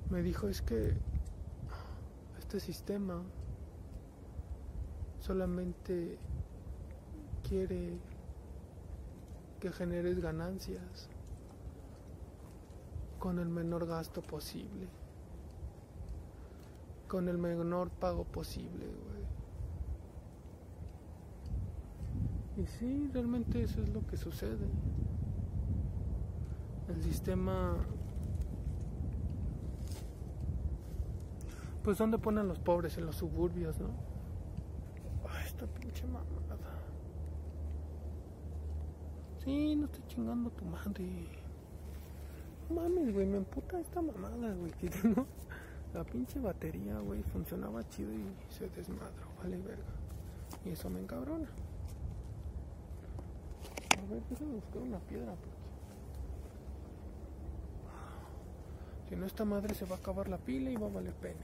Me 0.10 0.22
dijo 0.22 0.48
es 0.48 0.62
que 0.62 0.94
este 2.38 2.60
sistema 2.60 3.22
solamente 5.20 6.18
quiere 7.48 7.98
que 9.60 9.72
generes 9.72 10.20
ganancias 10.20 11.10
con 13.20 13.40
el 13.40 13.50
menor 13.50 13.88
gasto 13.88 14.22
posible, 14.22 14.88
con 17.08 17.30
el 17.30 17.38
menor 17.38 17.90
pago 17.90 18.26
posible, 18.26 18.86
güey. 18.86 19.24
Y 22.56 22.68
sí, 22.68 23.10
realmente 23.14 23.64
eso 23.64 23.82
es 23.82 23.90
lo 23.90 24.06
que 24.06 24.18
sucede 24.18 24.68
el 26.90 27.02
sistema 27.02 27.76
pues 31.84 31.98
dónde 31.98 32.18
ponen 32.18 32.48
los 32.48 32.60
pobres 32.60 32.98
en 32.98 33.06
los 33.06 33.18
suburbios 33.18 33.78
no 33.80 33.90
Ay, 35.30 35.46
esta 35.46 35.66
pinche 35.66 36.06
mamada. 36.06 36.58
Sí 39.44 39.76
no 39.76 39.86
estoy 39.86 40.04
chingando 40.08 40.50
tu 40.52 40.66
madre. 40.66 41.28
No 42.70 42.82
mames 42.82 43.14
güey 43.14 43.26
me 43.26 43.38
emputa 43.38 43.80
esta 43.80 44.02
mamada 44.02 44.54
güey 44.54 44.72
que 44.72 44.90
tengo 44.90 45.26
la 45.94 46.04
pinche 46.04 46.40
batería 46.40 46.98
güey 47.00 47.22
funcionaba 47.24 47.88
chido 47.90 48.14
y 48.14 48.26
se 48.50 48.70
desmadró 48.70 49.28
vale 49.42 49.58
verga. 49.58 49.84
Y 50.66 50.70
eso 50.70 50.90
me 50.90 51.00
encabrona. 51.02 51.50
A 53.98 54.12
ver 54.14 54.24
déjame 54.30 54.56
buscar 54.56 54.82
una 54.82 55.00
piedra 55.00 55.34
pues. 55.34 55.64
Si 59.10 59.16
no, 59.16 59.26
esta 59.26 59.46
madre 59.46 59.76
se 59.76 59.86
va 59.86 59.96
a 59.96 60.00
acabar 60.00 60.28
la 60.28 60.38
pila 60.38 60.72
y 60.72 60.76
va 60.76 60.88
a 60.88 60.90
valer 60.90 61.14
pene. 61.14 61.36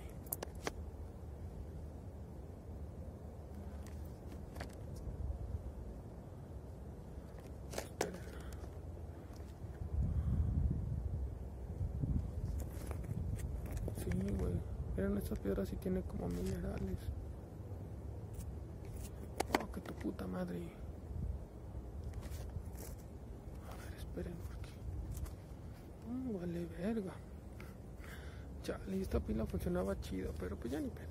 Sí, 13.97 14.09
güey. 14.39 14.53
Miren, 14.97 15.17
esta 15.29 15.43
piedra 15.43 15.63
sí 15.63 15.75
tiene 15.75 16.01
como 16.01 16.27
minerales. 16.27 16.97
Oh, 19.61 19.71
que 19.71 19.79
tu 19.81 19.93
puta 19.93 20.25
madre. 20.25 20.57
A 23.69 23.75
ver, 23.75 23.93
esperen, 23.93 24.33
porque. 24.47 24.71
Oh, 26.09 26.39
vale 26.39 26.65
verga. 26.65 27.13
Chale, 28.63 29.01
esta 29.01 29.19
pila 29.19 29.45
funcionaba 29.45 29.99
chido, 29.99 30.33
pero 30.39 30.55
pues 30.55 30.73
ya 30.73 30.79
ni 30.79 30.89
pedo. 30.89 31.07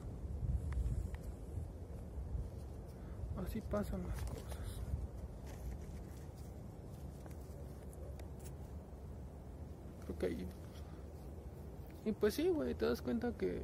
Así 3.45 3.61
pasan 3.61 4.03
las 4.03 4.21
cosas. 4.23 4.81
Ok. 10.11 10.25
Y 12.05 12.13
pues 12.13 12.35
sí, 12.35 12.49
güey, 12.49 12.75
te 12.75 12.85
das 12.85 13.01
cuenta 13.01 13.31
que 13.31 13.63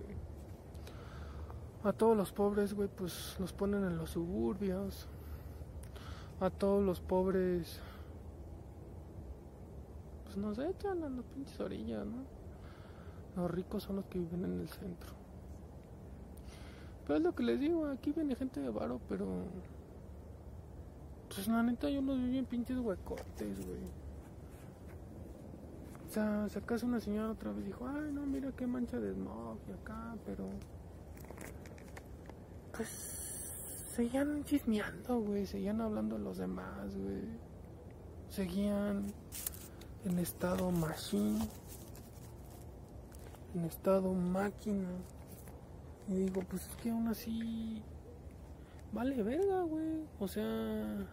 a 1.85 1.93
todos 1.93 2.17
los 2.17 2.33
pobres, 2.33 2.73
güey, 2.73 2.89
pues 2.89 3.37
los 3.39 3.53
ponen 3.53 3.85
en 3.85 3.99
los 3.99 4.11
suburbios. 4.11 5.07
A 6.41 6.51
todos 6.51 6.83
los 6.83 7.01
pobres, 7.01 7.81
pues 10.25 10.37
nos 10.37 10.59
echan 10.59 11.05
a 11.05 11.09
las 11.09 11.25
pinches 11.27 11.61
orillas, 11.61 12.05
¿no? 12.07 12.25
Los 13.37 13.51
ricos 13.51 13.83
son 13.85 13.97
los 13.97 14.07
que 14.07 14.19
viven 14.19 14.45
en 14.45 14.61
el 14.61 14.69
centro. 14.69 15.13
Pero 17.07 17.19
es 17.19 17.23
lo 17.23 17.35
que 17.35 17.43
les 17.43 17.61
digo, 17.61 17.87
aquí 17.87 18.13
viene 18.13 18.35
gente 18.35 18.61
de 18.61 18.71
varo, 18.71 19.01
pero... 19.09 19.27
Pues 21.29 21.47
la 21.49 21.63
neta 21.63 21.91
yo 21.91 22.01
los 22.01 22.19
vi 22.19 22.39
en 22.39 22.47
pinches 22.47 22.79
huecotes, 22.79 23.67
güey. 23.67 24.05
O 26.09 26.11
sea, 26.11 26.49
si 26.49 26.59
acaso 26.59 26.87
una 26.87 27.01
señora 27.01 27.33
otra 27.33 27.53
vez 27.53 27.65
dijo, 27.67 27.87
ay 27.89 28.13
no, 28.13 28.25
mira 28.25 28.53
qué 28.53 28.67
mancha 28.67 28.99
de 28.99 29.13
smog 29.13 29.59
y 29.69 29.73
acá, 29.73 30.17
pero... 30.25 30.49
Pues 32.77 32.89
seguían 33.95 34.45
chismeando, 34.45 35.21
güey, 35.21 35.47
seguían 35.47 35.81
hablando 35.81 36.19
los 36.19 36.39
demás, 36.39 36.97
güey. 36.97 37.23
Seguían 38.29 39.07
en 40.05 40.19
estado 40.19 40.71
machine 40.71 41.39
en 43.55 43.65
estado 43.65 44.13
máquina. 44.13 44.89
Y 46.09 46.15
digo, 46.15 46.43
pues 46.43 46.67
es 46.67 46.77
que 46.77 46.91
aún 46.91 47.09
así 47.09 47.83
vale 48.93 49.23
verga, 49.23 49.63
güey. 49.63 50.05
O 50.19 50.29
sea, 50.29 51.07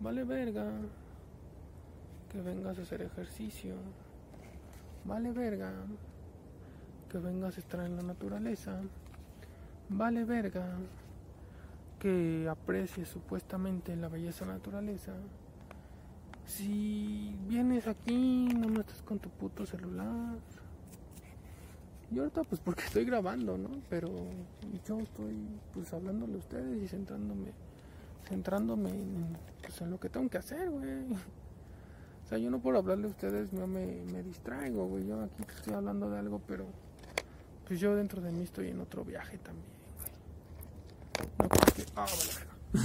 vale 0.00 0.24
verga 0.24 0.70
que 2.30 2.40
vengas 2.42 2.78
a 2.78 2.82
hacer 2.82 3.02
ejercicio. 3.02 3.74
Vale 5.04 5.32
verga 5.32 5.72
que 7.08 7.18
vengas 7.18 7.56
a 7.56 7.60
estar 7.60 7.80
en 7.86 7.96
la 7.96 8.02
naturaleza. 8.02 8.80
Vale 9.90 10.24
verga 10.24 10.64
que 11.98 12.48
aprecies 12.48 13.08
supuestamente 13.08 13.94
la 13.94 14.08
belleza 14.08 14.46
naturaleza 14.46 15.12
si 16.50 17.32
vienes 17.46 17.86
aquí, 17.86 18.48
no 18.48 18.80
estás 18.80 19.02
con 19.02 19.20
tu 19.20 19.30
puto 19.30 19.64
celular. 19.64 20.36
Y 22.10 22.18
ahorita 22.18 22.42
pues 22.42 22.60
porque 22.60 22.82
estoy 22.82 23.04
grabando, 23.04 23.56
¿no? 23.56 23.70
Pero 23.88 24.08
yo 24.84 24.98
estoy 24.98 25.46
pues 25.72 25.92
hablándole 25.92 26.34
a 26.34 26.38
ustedes 26.38 26.82
y 26.82 26.88
centrándome, 26.88 27.52
centrándome 28.28 28.90
en, 28.90 29.36
pues, 29.62 29.80
lo 29.82 30.00
que 30.00 30.08
tengo 30.08 30.28
que 30.28 30.38
hacer, 30.38 30.70
güey. 30.70 31.12
O 32.24 32.28
sea, 32.28 32.38
yo 32.38 32.50
no 32.50 32.60
por 32.60 32.76
hablarle 32.76 33.06
a 33.06 33.10
ustedes 33.10 33.50
yo 33.52 33.66
me, 33.66 34.04
me 34.12 34.22
distraigo, 34.22 34.86
güey. 34.86 35.06
Yo 35.06 35.20
aquí 35.22 35.44
estoy 35.54 35.74
hablando 35.74 36.10
de 36.10 36.18
algo, 36.18 36.40
pero 36.46 36.66
pues 37.66 37.78
yo 37.78 37.94
dentro 37.94 38.20
de 38.20 38.32
mí 38.32 38.42
estoy 38.42 38.68
en 38.68 38.80
otro 38.80 39.04
viaje 39.04 39.38
también. 39.38 39.79
No 41.18 41.48
porque... 41.48 41.86
Ah, 41.96 42.06
vale, 42.06 42.84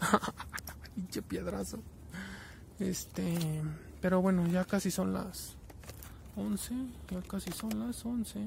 Pinche 0.94 1.22
piedrazo. 1.22 1.78
Este, 2.78 3.62
pero 4.00 4.22
bueno, 4.22 4.46
ya 4.46 4.64
casi 4.64 4.90
son 4.90 5.12
las 5.12 5.56
11, 6.36 6.74
ya 7.10 7.22
casi 7.22 7.50
son 7.50 7.78
las 7.80 8.04
11. 8.04 8.46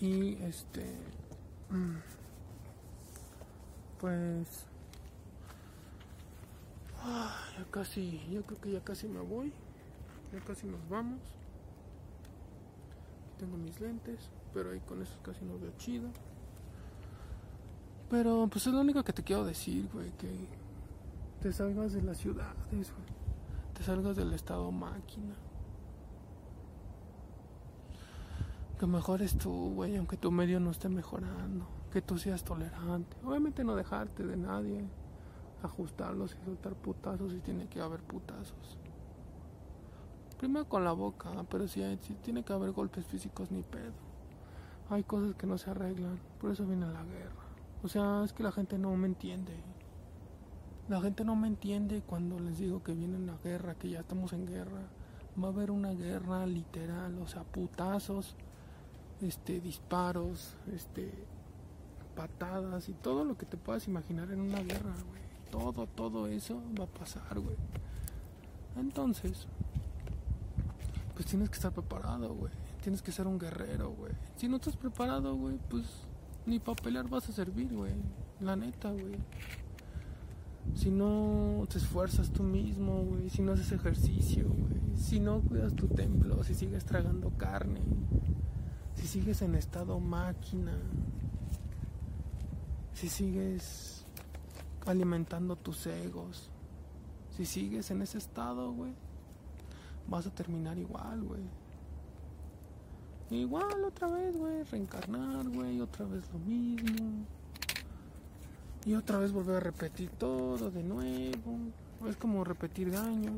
Y 0.00 0.34
este, 0.42 0.84
mm, 1.70 1.96
pues, 4.00 4.48
ah, 7.02 7.38
ya 7.58 7.64
casi, 7.70 8.20
yo 8.30 8.42
creo 8.42 8.60
que 8.60 8.72
ya 8.72 8.80
casi 8.80 9.06
me 9.06 9.20
voy, 9.20 9.52
ya 10.32 10.40
casi 10.40 10.66
nos 10.66 10.88
vamos. 10.88 11.20
Tengo 13.44 13.58
mis 13.58 13.78
lentes, 13.78 14.30
pero 14.54 14.70
ahí 14.70 14.80
con 14.80 15.02
esos 15.02 15.18
casi 15.22 15.44
no 15.44 15.58
veo 15.58 15.72
chido. 15.76 16.08
Pero 18.08 18.48
pues 18.50 18.66
es 18.66 18.72
lo 18.72 18.80
único 18.80 19.02
que 19.04 19.12
te 19.12 19.22
quiero 19.22 19.44
decir, 19.44 19.88
güey, 19.92 20.10
que 20.12 20.48
te 21.40 21.52
salgas 21.52 21.92
de 21.92 22.02
las 22.02 22.18
ciudades, 22.18 22.64
güey. 22.70 23.14
Te 23.74 23.82
salgas 23.82 24.16
del 24.16 24.32
estado 24.32 24.70
máquina. 24.70 25.34
Que 28.78 28.86
mejores 28.86 29.36
tú, 29.36 29.74
güey, 29.74 29.96
aunque 29.96 30.16
tu 30.16 30.30
medio 30.30 30.58
no 30.58 30.70
esté 30.70 30.88
mejorando. 30.88 31.66
Que 31.92 32.00
tú 32.00 32.18
seas 32.18 32.44
tolerante. 32.44 33.16
Obviamente 33.24 33.62
no 33.62 33.76
dejarte 33.76 34.24
de 34.24 34.36
nadie. 34.36 34.84
Ajustarlos 35.62 36.36
y 36.40 36.44
soltar 36.44 36.74
putazos 36.74 37.32
si 37.32 37.40
tiene 37.40 37.68
que 37.68 37.80
haber 37.80 38.00
putazos. 38.02 38.78
Primero 40.44 40.68
con 40.68 40.84
la 40.84 40.92
boca, 40.92 41.30
pero 41.48 41.66
si, 41.66 41.82
hay, 41.82 41.96
tiene 41.96 42.42
que 42.42 42.52
haber 42.52 42.72
golpes 42.72 43.06
físicos 43.06 43.50
ni 43.50 43.62
pedo. 43.62 43.94
Hay 44.90 45.02
cosas 45.02 45.34
que 45.36 45.46
no 45.46 45.56
se 45.56 45.70
arreglan. 45.70 46.20
Por 46.38 46.50
eso 46.50 46.66
viene 46.66 46.84
la 46.84 47.02
guerra. 47.02 47.46
O 47.82 47.88
sea, 47.88 48.22
es 48.22 48.34
que 48.34 48.42
la 48.42 48.52
gente 48.52 48.76
no 48.76 48.94
me 48.94 49.06
entiende. 49.06 49.54
La 50.90 51.00
gente 51.00 51.24
no 51.24 51.34
me 51.34 51.48
entiende 51.48 52.02
cuando 52.06 52.38
les 52.38 52.58
digo 52.58 52.82
que 52.82 52.92
viene 52.92 53.16
una 53.16 53.38
guerra, 53.38 53.74
que 53.74 53.88
ya 53.88 54.00
estamos 54.00 54.34
en 54.34 54.44
guerra. 54.44 54.82
Va 55.42 55.48
a 55.48 55.50
haber 55.50 55.70
una 55.70 55.92
guerra 55.92 56.44
literal, 56.44 57.18
o 57.20 57.26
sea, 57.26 57.44
putazos, 57.44 58.36
este, 59.22 59.60
disparos, 59.60 60.58
este, 60.74 61.10
patadas 62.14 62.90
y 62.90 62.92
todo 62.92 63.24
lo 63.24 63.38
que 63.38 63.46
te 63.46 63.56
puedas 63.56 63.88
imaginar 63.88 64.30
en 64.30 64.42
una 64.42 64.60
guerra, 64.60 64.92
güey. 65.08 65.22
Todo, 65.50 65.86
todo 65.86 66.26
eso 66.26 66.60
va 66.78 66.84
a 66.84 66.88
pasar, 66.88 67.40
güey. 67.40 67.56
Entonces, 68.76 69.46
pues 71.14 71.26
tienes 71.26 71.48
que 71.48 71.56
estar 71.56 71.72
preparado, 71.72 72.34
güey. 72.34 72.52
Tienes 72.82 73.02
que 73.02 73.12
ser 73.12 73.26
un 73.26 73.38
guerrero, 73.38 73.90
güey. 73.90 74.12
Si 74.36 74.48
no 74.48 74.56
estás 74.56 74.76
preparado, 74.76 75.34
güey, 75.36 75.58
pues 75.70 75.84
ni 76.46 76.58
para 76.58 76.80
pelear 76.82 77.08
vas 77.08 77.28
a 77.28 77.32
servir, 77.32 77.72
güey. 77.72 77.94
La 78.40 78.56
neta, 78.56 78.90
güey. 78.90 79.16
Si 80.74 80.90
no 80.90 81.66
te 81.68 81.78
esfuerzas 81.78 82.30
tú 82.30 82.42
mismo, 82.42 83.04
güey. 83.04 83.30
Si 83.30 83.42
no 83.42 83.52
haces 83.52 83.70
ejercicio, 83.72 84.48
güey. 84.48 84.96
Si 84.96 85.20
no 85.20 85.40
cuidas 85.40 85.74
tu 85.74 85.86
templo, 85.88 86.42
si 86.42 86.54
sigues 86.54 86.84
tragando 86.84 87.30
carne. 87.30 87.80
Si 88.96 89.06
sigues 89.06 89.42
en 89.42 89.54
estado 89.54 90.00
máquina. 90.00 90.76
Si 92.94 93.08
sigues 93.08 94.04
alimentando 94.86 95.56
tus 95.56 95.86
egos. 95.86 96.50
Si 97.36 97.46
sigues 97.46 97.90
en 97.90 98.02
ese 98.02 98.18
estado, 98.18 98.72
güey. 98.72 98.92
Vas 100.08 100.26
a 100.26 100.30
terminar 100.30 100.78
igual, 100.78 101.22
güey 101.22 101.42
Igual 103.30 103.84
otra 103.84 104.08
vez, 104.08 104.36
güey, 104.36 104.62
reencarnar, 104.64 105.48
güey, 105.48 105.80
otra 105.80 106.04
vez 106.04 106.22
lo 106.32 106.38
mismo. 106.40 107.24
Y 108.84 108.94
otra 108.94 109.18
vez 109.18 109.32
volver 109.32 109.56
a 109.56 109.60
repetir 109.60 110.10
todo 110.10 110.70
de 110.70 110.82
nuevo. 110.82 111.58
Es 112.06 112.16
como 112.16 112.44
repetir 112.44 112.92
daño. 112.92 113.32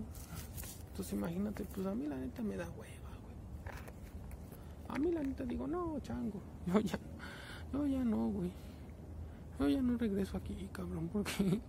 Entonces 0.90 1.12
imagínate, 1.12 1.64
pues 1.64 1.86
a 1.86 1.94
mí 1.94 2.06
la 2.06 2.16
neta 2.16 2.42
me 2.42 2.56
da 2.56 2.64
hueva, 2.64 3.10
güey. 3.22 3.36
A 4.88 4.98
mí 4.98 5.12
la 5.12 5.22
neta 5.22 5.44
digo, 5.44 5.68
no, 5.68 6.00
chango. 6.00 6.42
Yo 6.66 6.80
ya, 6.80 6.98
yo 7.72 7.86
ya 7.86 8.02
no, 8.02 8.28
güey. 8.28 8.52
Yo 9.60 9.68
ya 9.68 9.80
no 9.80 9.96
regreso 9.96 10.36
aquí, 10.36 10.68
cabrón, 10.72 11.08
porque 11.12 11.60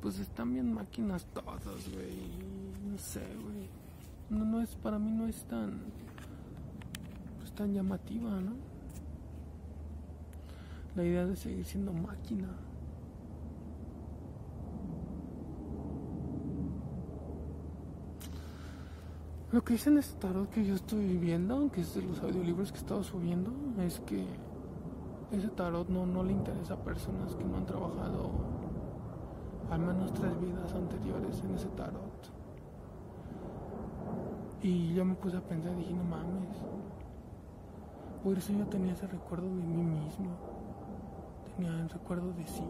pues 0.00 0.18
están 0.18 0.52
bien 0.52 0.72
máquinas 0.72 1.26
todas, 1.26 1.88
güey. 1.92 2.30
No 2.90 2.98
sé, 2.98 3.22
güey. 3.42 3.68
No, 4.30 4.60
es, 4.60 4.74
para 4.76 4.98
mí 4.98 5.10
no 5.10 5.26
es 5.26 5.42
tan 5.44 5.80
tan 7.58 7.74
llamativa, 7.74 8.30
¿no? 8.40 8.52
La 10.94 11.02
idea 11.02 11.26
de 11.26 11.34
seguir 11.34 11.64
siendo 11.64 11.92
máquina. 11.92 12.46
Lo 19.50 19.64
que 19.64 19.72
dice 19.72 19.90
en 19.90 19.98
este 19.98 20.20
tarot 20.20 20.48
que 20.50 20.64
yo 20.64 20.76
estoy 20.76 21.16
viendo, 21.16 21.68
que 21.72 21.80
es 21.80 21.96
de 21.96 22.02
los 22.02 22.20
audiolibros 22.20 22.70
que 22.70 22.78
he 22.78 22.80
estado 22.80 23.02
subiendo, 23.02 23.50
es 23.80 23.98
que 24.00 24.24
ese 25.32 25.48
tarot 25.48 25.88
no, 25.88 26.06
no 26.06 26.22
le 26.22 26.32
interesa 26.32 26.74
a 26.74 26.84
personas 26.84 27.34
que 27.34 27.44
no 27.44 27.56
han 27.56 27.66
trabajado 27.66 28.57
al 29.70 29.80
menos 29.80 30.12
tres 30.14 30.40
vidas 30.40 30.72
anteriores 30.72 31.40
en 31.40 31.54
ese 31.54 31.68
tarot. 31.68 32.30
Y 34.62 34.94
yo 34.94 35.04
me 35.04 35.14
puse 35.14 35.36
a 35.36 35.40
pensar, 35.40 35.76
dije, 35.76 35.94
no 35.94 36.04
mames, 36.04 36.56
por 38.22 38.36
eso 38.36 38.52
yo 38.52 38.66
tenía 38.66 38.92
ese 38.92 39.06
recuerdo 39.06 39.46
de 39.46 39.62
mí 39.62 39.84
mismo. 39.84 40.30
Tenía 41.56 41.70
el 41.80 41.88
recuerdo 41.88 42.32
de 42.32 42.46
sí. 42.46 42.64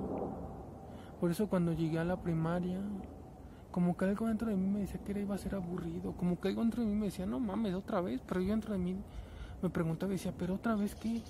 Por 1.20 1.30
eso 1.30 1.48
cuando 1.48 1.72
llegué 1.72 1.98
a 1.98 2.04
la 2.04 2.20
primaria, 2.20 2.80
como 3.70 3.96
que 3.96 4.04
algo 4.04 4.26
dentro 4.26 4.48
de 4.48 4.56
mí 4.56 4.66
me 4.68 4.80
decía 4.80 5.00
que 5.02 5.12
era, 5.12 5.20
iba 5.20 5.34
a 5.34 5.38
ser 5.38 5.54
aburrido. 5.54 6.12
Como 6.12 6.38
que 6.38 6.48
algo 6.48 6.60
dentro 6.60 6.82
de 6.82 6.88
mí 6.88 6.94
me 6.94 7.06
decía, 7.06 7.26
no 7.26 7.40
mames, 7.40 7.74
otra 7.74 8.00
vez. 8.00 8.20
Pero 8.26 8.40
yo 8.42 8.50
dentro 8.50 8.72
de 8.72 8.78
mí 8.78 8.96
me 9.62 9.70
preguntaba 9.70 10.12
y 10.12 10.16
decía, 10.16 10.32
pero 10.36 10.54
otra 10.54 10.74
vez 10.76 10.94
qué? 10.94 11.22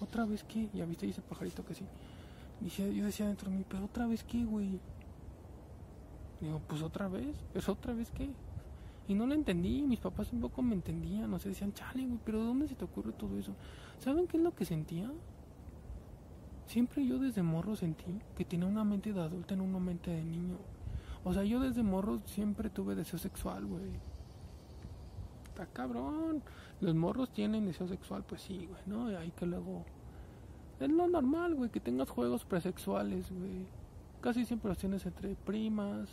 ¿Otra 0.00 0.24
vez 0.24 0.42
qué? 0.44 0.70
Ya 0.72 0.86
viste 0.86 1.08
ese 1.08 1.20
pajarito 1.20 1.64
que 1.64 1.74
sí. 1.74 1.84
Y 2.62 2.68
yo 2.68 3.04
decía 3.04 3.26
dentro 3.26 3.50
de 3.50 3.56
mí, 3.56 3.64
pero 3.68 3.84
otra 3.84 4.06
vez 4.06 4.22
qué, 4.24 4.44
güey. 4.44 4.78
Digo, 6.40 6.60
pues 6.66 6.82
otra 6.82 7.08
vez, 7.08 7.34
pero 7.52 7.72
otra 7.72 7.94
vez 7.94 8.10
qué. 8.10 8.30
Y 9.08 9.14
no 9.14 9.26
lo 9.26 9.34
entendí, 9.34 9.82
mis 9.82 9.98
papás 9.98 10.32
un 10.32 10.40
poco 10.40 10.62
me 10.62 10.74
entendían, 10.74 11.32
o 11.34 11.38
sea, 11.38 11.48
decían, 11.48 11.72
chale, 11.72 12.06
güey, 12.06 12.18
pero 12.24 12.38
¿de 12.38 12.44
dónde 12.44 12.68
se 12.68 12.74
te 12.74 12.84
ocurre 12.84 13.12
todo 13.12 13.36
eso? 13.38 13.54
¿Saben 13.98 14.26
qué 14.26 14.36
es 14.36 14.42
lo 14.42 14.54
que 14.54 14.64
sentía? 14.64 15.10
Siempre 16.66 17.04
yo 17.04 17.18
desde 17.18 17.42
morro 17.42 17.74
sentí 17.74 18.20
que 18.36 18.44
tenía 18.44 18.66
una 18.66 18.84
mente 18.84 19.12
de 19.12 19.20
adulta 19.20 19.54
en 19.54 19.62
una 19.62 19.80
mente 19.80 20.12
de 20.12 20.22
niño. 20.22 20.56
O 21.24 21.34
sea, 21.34 21.42
yo 21.42 21.60
desde 21.60 21.82
morro 21.82 22.20
siempre 22.26 22.70
tuve 22.70 22.94
deseo 22.94 23.18
sexual, 23.18 23.66
güey. 23.66 23.90
Está 25.48 25.66
cabrón. 25.66 26.42
Los 26.80 26.94
morros 26.94 27.30
tienen 27.32 27.66
deseo 27.66 27.88
sexual, 27.88 28.22
pues 28.22 28.42
sí, 28.42 28.66
güey, 28.66 28.82
¿no? 28.86 29.10
Y 29.10 29.16
ahí 29.16 29.32
que 29.32 29.46
luego... 29.46 29.84
Es 30.80 30.90
lo 30.90 31.06
normal, 31.06 31.54
güey, 31.54 31.68
que 31.68 31.78
tengas 31.78 32.08
juegos 32.08 32.46
presexuales, 32.46 33.30
güey. 33.30 33.66
Casi 34.22 34.46
siempre 34.46 34.70
los 34.70 34.78
tienes 34.78 35.04
entre 35.04 35.34
primas. 35.34 36.08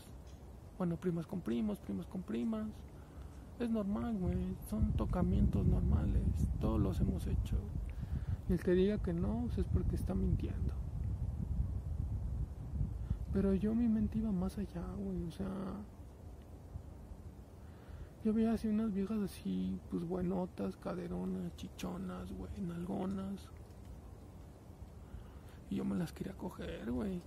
Bueno, 0.78 0.98
primas 0.98 1.26
con 1.26 1.40
primos, 1.40 1.80
primos 1.80 2.06
con 2.08 2.22
primas. 2.22 2.68
Es 3.60 3.70
normal, 3.70 4.18
güey. 4.18 4.36
Son 4.70 4.92
tocamientos 4.92 5.66
normales. 5.66 6.52
Todos 6.60 6.82
los 6.82 7.00
hemos 7.00 7.26
hecho. 7.28 7.56
Y 8.50 8.54
el 8.54 8.60
que 8.60 8.72
diga 8.72 8.98
que 8.98 9.14
no, 9.14 9.46
pues 9.46 9.60
es 9.60 9.66
porque 9.74 9.96
está 9.96 10.14
mintiendo. 10.14 10.74
Pero 13.32 13.54
yo 13.54 13.74
mi 13.74 13.88
mente 13.88 14.20
iba 14.20 14.34
más 14.34 14.58
allá, 14.58 14.84
güey. 14.98 15.24
O 15.24 15.32
sea, 15.32 15.48
yo 18.26 18.34
veía 18.34 18.52
así 18.52 18.68
unas 18.68 18.94
viejas 18.94 19.20
así, 19.22 19.80
pues 19.90 20.06
buenotas, 20.06 20.76
caderonas, 20.76 21.56
chichonas, 21.56 22.32
güey, 22.34 22.52
nalgonas. 22.62 23.48
Y 25.70 25.76
yo 25.76 25.86
me 25.86 25.96
las 25.96 26.14
quería 26.14 26.34
coger, 26.34 26.92
güey. 26.92 27.22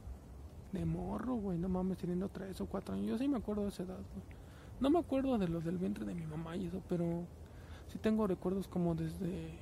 De 0.73 0.85
morro, 0.85 1.35
güey. 1.35 1.59
No 1.59 1.69
mames, 1.69 1.99
teniendo 1.99 2.29
tres 2.29 2.61
o 2.61 2.67
cuatro 2.67 2.95
años. 2.95 3.07
Yo 3.07 3.19
sí 3.19 3.29
me 3.29 3.39
acuerdo 3.39 3.62
de 3.62 3.69
esa 3.69 3.83
edad, 3.83 3.97
güey. 3.97 4.41
No 4.81 4.89
me 4.89 4.99
acuerdo 4.99 5.37
de 5.37 5.49
los 5.49 5.65
del 5.65 5.77
vientre 5.77 6.07
de 6.07 6.15
mi 6.15 6.27
mamá 6.27 6.57
y 6.57 6.67
eso, 6.67 6.83
pero 6.89 7.25
sí 7.89 7.99
tengo 7.99 8.27
recuerdos 8.27 8.67
como 8.67 8.95
desde. 8.95 9.59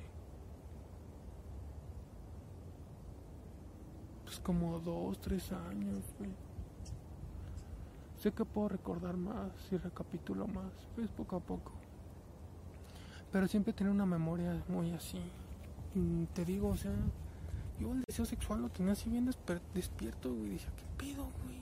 Pues 4.23 4.39
como 4.39 4.79
dos, 4.79 5.19
tres 5.19 5.51
años, 5.51 6.03
güey. 6.17 6.31
Sé 8.15 8.31
que 8.31 8.45
puedo 8.45 8.69
recordar 8.69 9.17
más 9.17 9.51
y 9.71 9.77
recapitulo 9.77 10.45
más, 10.47 10.71
pues 10.95 11.09
poco 11.09 11.37
a 11.37 11.39
poco. 11.39 11.71
Pero 13.31 13.47
siempre 13.47 13.73
tenía 13.73 13.91
una 13.91 14.05
memoria 14.05 14.63
muy 14.67 14.91
así. 14.91 15.21
Y 15.95 16.25
te 16.27 16.45
digo, 16.45 16.69
o 16.69 16.77
sea, 16.77 16.93
yo 17.79 17.93
el 17.93 18.03
deseo 18.07 18.25
sexual 18.25 18.61
lo 18.61 18.69
tenía 18.69 18.93
así 18.93 19.09
bien 19.09 19.29
despierto, 19.73 20.33
güey. 20.33 20.51
Decía, 20.51 20.71
¿qué 20.75 21.05
pedo, 21.05 21.29
güey? 21.43 21.59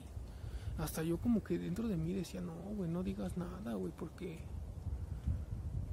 hasta 0.77 1.01
yo 1.03 1.17
como 1.17 1.43
que 1.43 1.57
dentro 1.57 1.87
de 1.87 1.97
mí 1.97 2.13
decía, 2.13 2.41
no, 2.41 2.53
güey, 2.75 2.89
no 2.89 3.03
digas 3.03 3.37
nada, 3.37 3.73
güey, 3.73 3.91
porque... 3.97 4.39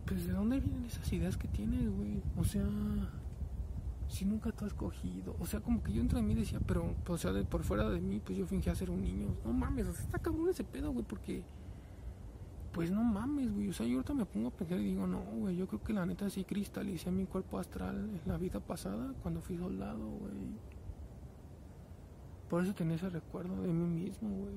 Pues 0.06 0.26
de 0.26 0.34
dónde 0.34 0.60
vienen 0.60 0.84
esas 0.84 1.10
ideas 1.14 1.38
que 1.38 1.48
tienes, 1.48 1.88
güey. 1.88 2.20
O 2.36 2.44
sea, 2.44 2.66
si 4.08 4.26
nunca 4.26 4.52
te 4.52 4.66
has 4.66 4.74
cogido. 4.74 5.34
O 5.40 5.46
sea, 5.46 5.60
como 5.60 5.82
que 5.82 5.92
yo 5.92 6.00
dentro 6.00 6.18
de 6.18 6.24
mí 6.24 6.34
decía, 6.34 6.60
pero, 6.66 6.94
o 7.06 7.16
sea, 7.16 7.32
por 7.44 7.64
fuera 7.64 7.88
de 7.88 8.00
mí, 8.02 8.20
pues 8.22 8.36
yo 8.36 8.46
fingía 8.46 8.74
ser 8.74 8.90
un 8.90 9.00
niño. 9.00 9.28
No 9.46 9.54
mames, 9.54 9.86
está 9.86 10.18
cabrón 10.18 10.50
ese 10.50 10.64
pedo, 10.64 10.92
güey, 10.92 11.06
porque... 11.06 11.42
Pues 12.74 12.90
no 12.90 13.04
mames, 13.04 13.54
güey. 13.54 13.68
O 13.68 13.72
sea, 13.72 13.86
yo 13.86 13.98
ahorita 13.98 14.14
me 14.14 14.26
pongo 14.26 14.48
a 14.48 14.50
pensar 14.50 14.80
y 14.80 14.86
digo, 14.86 15.06
no, 15.06 15.20
güey, 15.20 15.56
yo 15.56 15.68
creo 15.68 15.80
que 15.80 15.92
la 15.92 16.04
neta 16.04 16.28
sí 16.28 16.42
cristalicé 16.42 17.08
mi 17.12 17.24
cuerpo 17.24 17.60
astral 17.60 17.96
en 17.96 18.20
la 18.26 18.36
vida 18.36 18.58
pasada 18.58 19.14
cuando 19.22 19.40
fui 19.40 19.56
soldado, 19.56 20.04
güey. 20.04 20.58
Por 22.50 22.64
eso 22.64 22.74
tenía 22.74 22.96
ese 22.96 23.10
recuerdo 23.10 23.62
de 23.62 23.72
mí 23.72 23.86
mismo, 23.86 24.28
güey. 24.28 24.56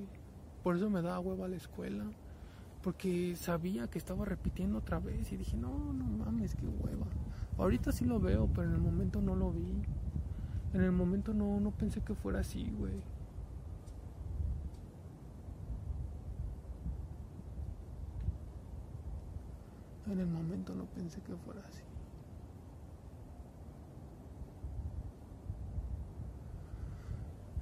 Por 0.64 0.74
eso 0.74 0.90
me 0.90 1.00
da 1.00 1.20
hueva 1.20 1.46
a 1.46 1.48
la 1.48 1.56
escuela. 1.56 2.06
Porque 2.82 3.36
sabía 3.36 3.86
que 3.86 3.98
estaba 3.98 4.24
repitiendo 4.24 4.78
otra 4.78 4.98
vez 4.98 5.30
y 5.30 5.36
dije, 5.36 5.56
no, 5.56 5.92
no 5.92 6.04
mames, 6.04 6.56
qué 6.56 6.66
hueva. 6.66 7.06
Ahorita 7.56 7.92
sí 7.92 8.04
lo 8.04 8.18
veo, 8.18 8.48
pero 8.52 8.66
en 8.66 8.74
el 8.74 8.80
momento 8.80 9.20
no 9.20 9.36
lo 9.36 9.52
vi. 9.52 9.80
En 10.74 10.80
el 10.80 10.92
momento 10.92 11.34
no, 11.34 11.60
no 11.60 11.70
pensé 11.70 12.00
que 12.00 12.14
fuera 12.14 12.40
así, 12.40 12.68
güey. 12.76 12.94
En 20.10 20.20
el 20.20 20.26
momento 20.26 20.74
no 20.74 20.86
pensé 20.86 21.20
que 21.20 21.36
fuera 21.36 21.60
así. 21.66 21.82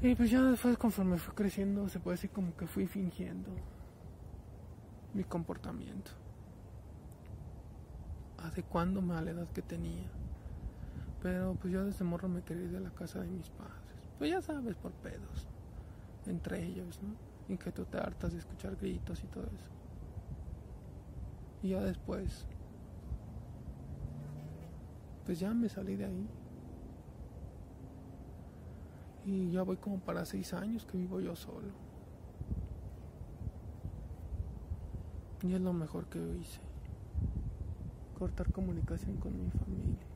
Y 0.02 0.14
pues 0.14 0.30
ya 0.30 0.42
después 0.42 0.76
conforme 0.76 1.18
fui 1.18 1.34
creciendo 1.34 1.88
se 1.88 1.98
puede 1.98 2.16
decir 2.16 2.30
como 2.30 2.54
que 2.56 2.66
fui 2.66 2.86
fingiendo 2.86 3.50
mi 5.14 5.24
comportamiento. 5.24 6.12
Adecuándome 8.38 9.14
a 9.14 9.22
la 9.22 9.30
edad 9.30 9.48
que 9.48 9.62
tenía. 9.62 10.08
Pero 11.22 11.56
pues 11.60 11.72
yo 11.72 11.84
desde 11.84 12.04
morro 12.04 12.28
me 12.28 12.42
quería 12.42 12.64
ir 12.64 12.72
de 12.72 12.80
la 12.80 12.90
casa 12.90 13.20
de 13.20 13.28
mis 13.28 13.48
padres. 13.48 13.74
Pues 14.18 14.30
ya 14.30 14.40
sabes, 14.42 14.76
por 14.76 14.92
pedos. 14.92 15.48
Entre 16.26 16.62
ellos, 16.62 17.00
¿no? 17.02 17.16
Y 17.52 17.56
que 17.56 17.72
tú 17.72 17.84
te 17.84 17.98
hartas 17.98 18.32
de 18.32 18.38
escuchar 18.38 18.76
gritos 18.76 19.24
y 19.24 19.26
todo 19.26 19.46
eso. 19.46 19.75
Y 21.66 21.70
ya 21.70 21.80
después, 21.80 22.46
pues 25.24 25.40
ya 25.40 25.52
me 25.52 25.68
salí 25.68 25.96
de 25.96 26.04
ahí. 26.04 26.28
Y 29.24 29.50
ya 29.50 29.64
voy 29.64 29.76
como 29.76 29.98
para 29.98 30.24
seis 30.24 30.54
años 30.54 30.86
que 30.86 30.96
vivo 30.96 31.18
yo 31.18 31.34
solo. 31.34 31.72
Y 35.42 35.54
es 35.54 35.60
lo 35.60 35.72
mejor 35.72 36.06
que 36.06 36.20
hice. 36.40 36.60
Cortar 38.16 38.52
comunicación 38.52 39.16
con 39.16 39.36
mi 39.36 39.50
familia. 39.50 40.06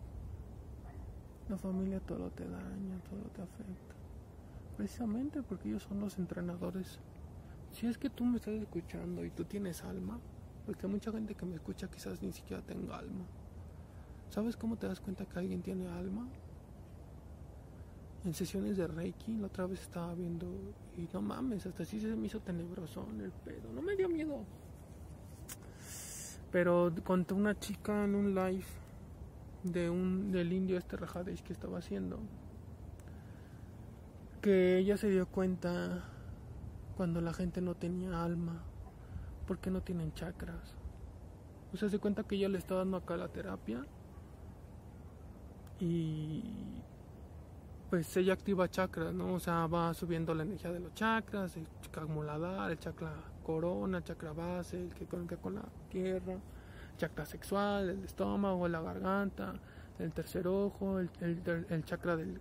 La 1.48 1.58
familia 1.58 1.98
todo 1.98 2.30
te 2.30 2.48
daña, 2.48 3.00
todo 3.10 3.28
te 3.34 3.42
afecta. 3.42 3.96
Precisamente 4.76 5.42
porque 5.42 5.70
ellos 5.70 5.82
son 5.82 5.98
los 5.98 6.16
entrenadores. 6.16 7.00
Si 7.72 7.88
es 7.88 7.98
que 7.98 8.08
tú 8.08 8.24
me 8.24 8.36
estás 8.36 8.54
escuchando 8.54 9.24
y 9.24 9.30
tú 9.30 9.44
tienes 9.44 9.82
alma, 9.82 10.20
porque 10.66 10.86
mucha 10.86 11.10
gente 11.12 11.34
que 11.34 11.46
me 11.46 11.54
escucha 11.56 11.88
quizás 11.88 12.22
ni 12.22 12.32
siquiera 12.32 12.62
tenga 12.62 12.96
alma. 12.96 13.24
¿Sabes 14.30 14.56
cómo 14.56 14.76
te 14.76 14.86
das 14.86 15.00
cuenta 15.00 15.24
que 15.24 15.38
alguien 15.38 15.62
tiene 15.62 15.88
alma? 15.88 16.28
en 18.24 18.34
sesiones 18.34 18.76
de 18.76 18.86
Reiki, 18.86 19.36
la 19.38 19.46
otra 19.46 19.66
vez 19.66 19.80
estaba 19.80 20.14
viendo 20.14 20.46
y 20.96 21.08
no 21.12 21.22
mames, 21.22 21.66
hasta 21.66 21.84
así 21.84 22.00
se 22.00 22.14
me 22.14 22.26
hizo 22.26 22.40
tenebroso 22.40 23.06
en 23.14 23.22
el 23.22 23.32
pedo, 23.32 23.72
no 23.72 23.80
me 23.80 23.96
dio 23.96 24.08
miedo. 24.08 24.44
Pero 26.52 26.92
conté 27.04 27.34
una 27.34 27.58
chica 27.58 28.04
en 28.04 28.14
un 28.14 28.34
live 28.34 28.64
de 29.62 29.88
un 29.88 30.32
del 30.32 30.52
indio 30.52 30.78
este 30.78 30.96
Rajadesh 30.96 31.42
que 31.42 31.52
estaba 31.52 31.78
haciendo 31.78 32.18
que 34.40 34.78
ella 34.78 34.96
se 34.96 35.10
dio 35.10 35.26
cuenta 35.26 36.02
cuando 36.96 37.20
la 37.20 37.34
gente 37.34 37.60
no 37.60 37.74
tenía 37.74 38.22
alma, 38.22 38.62
porque 39.50 39.68
no 39.68 39.80
tienen 39.80 40.12
chakras. 40.12 40.76
O 41.74 41.76
sea, 41.76 41.88
se 41.88 41.98
cuenta 41.98 42.22
que 42.22 42.36
ella 42.36 42.48
le 42.48 42.56
estaba 42.56 42.82
dando 42.82 42.98
acá 42.98 43.16
la 43.16 43.26
terapia 43.26 43.84
y 45.80 46.44
pues 47.90 48.16
ella 48.16 48.34
activa 48.34 48.70
chakras, 48.70 49.12
¿no? 49.12 49.34
O 49.34 49.40
sea, 49.40 49.66
va 49.66 49.92
subiendo 49.92 50.36
la 50.36 50.44
energía 50.44 50.70
de 50.70 50.78
los 50.78 50.94
chakras, 50.94 51.56
el 51.56 51.66
chakra 51.80 52.06
muladar, 52.06 52.70
el 52.70 52.78
chakra 52.78 53.12
corona, 53.42 53.98
el 53.98 54.04
chakra 54.04 54.32
base, 54.32 54.84
el 54.84 54.94
que 54.94 55.06
conecta 55.06 55.36
con 55.38 55.56
la 55.56 55.64
tierra, 55.88 56.34
el 56.34 56.96
chakra 56.96 57.26
sexual, 57.26 57.90
el 57.90 58.04
estómago, 58.04 58.68
la 58.68 58.80
garganta, 58.80 59.54
el 59.98 60.12
tercer 60.12 60.46
ojo, 60.46 61.00
el, 61.00 61.10
chakra 61.86 62.14
del, 62.14 62.40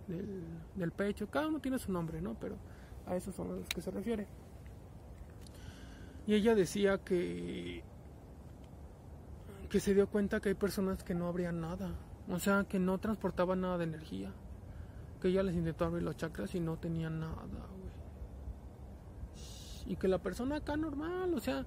del, 0.76 0.92
pecho, 0.92 1.28
cada 1.28 1.48
uno 1.48 1.58
tiene 1.58 1.80
su 1.80 1.90
nombre, 1.90 2.22
¿no? 2.22 2.36
Pero 2.38 2.54
a 3.04 3.16
esos 3.16 3.34
son 3.34 3.48
los 3.48 3.68
que 3.68 3.80
se 3.80 3.90
refiere. 3.90 4.28
Y 6.30 6.34
ella 6.34 6.54
decía 6.54 6.98
que 6.98 7.82
que 9.68 9.80
se 9.80 9.94
dio 9.94 10.08
cuenta 10.08 10.38
que 10.38 10.50
hay 10.50 10.54
personas 10.54 11.02
que 11.02 11.12
no 11.12 11.26
abrían 11.26 11.60
nada, 11.60 11.90
o 12.28 12.38
sea, 12.38 12.62
que 12.68 12.78
no 12.78 12.98
transportaban 12.98 13.62
nada 13.62 13.78
de 13.78 13.84
energía 13.84 14.32
que 15.20 15.26
ella 15.26 15.42
les 15.42 15.56
intentó 15.56 15.86
abrir 15.86 16.04
los 16.04 16.16
chakras 16.16 16.54
y 16.54 16.60
no 16.60 16.78
tenía 16.78 17.10
nada, 17.10 17.34
güey. 17.34 17.90
Y 19.86 19.96
que 19.96 20.06
la 20.06 20.18
persona 20.18 20.54
acá 20.54 20.76
normal, 20.76 21.34
o 21.34 21.40
sea, 21.40 21.66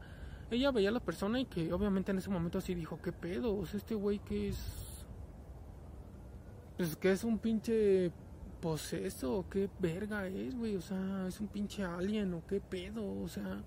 ella 0.50 0.72
veía 0.72 0.88
a 0.88 0.94
la 0.94 1.02
persona 1.02 1.42
y 1.42 1.46
que 1.46 1.74
obviamente 1.74 2.12
en 2.12 2.20
ese 2.20 2.30
momento 2.30 2.58
así 2.58 2.74
dijo, 2.74 3.02
¿qué 3.02 3.12
pedo? 3.12 3.54
O 3.54 3.66
este 3.66 3.96
güey 3.96 4.20
que 4.20 4.48
es... 4.48 5.06
Pues 6.78 6.96
que 6.96 7.12
es 7.12 7.26
un 7.26 7.38
pinche 7.38 8.14
poseso, 8.62 9.46
qué 9.50 9.70
verga 9.80 10.26
es, 10.26 10.56
güey, 10.56 10.78
o 10.78 10.82
sea, 10.82 11.28
es 11.28 11.42
un 11.42 11.50
pinche 11.50 11.84
alien, 11.84 12.34
o 12.34 12.48
qué 12.48 12.62
pedo, 12.62 13.22
o 13.22 13.28
sea, 13.28 13.62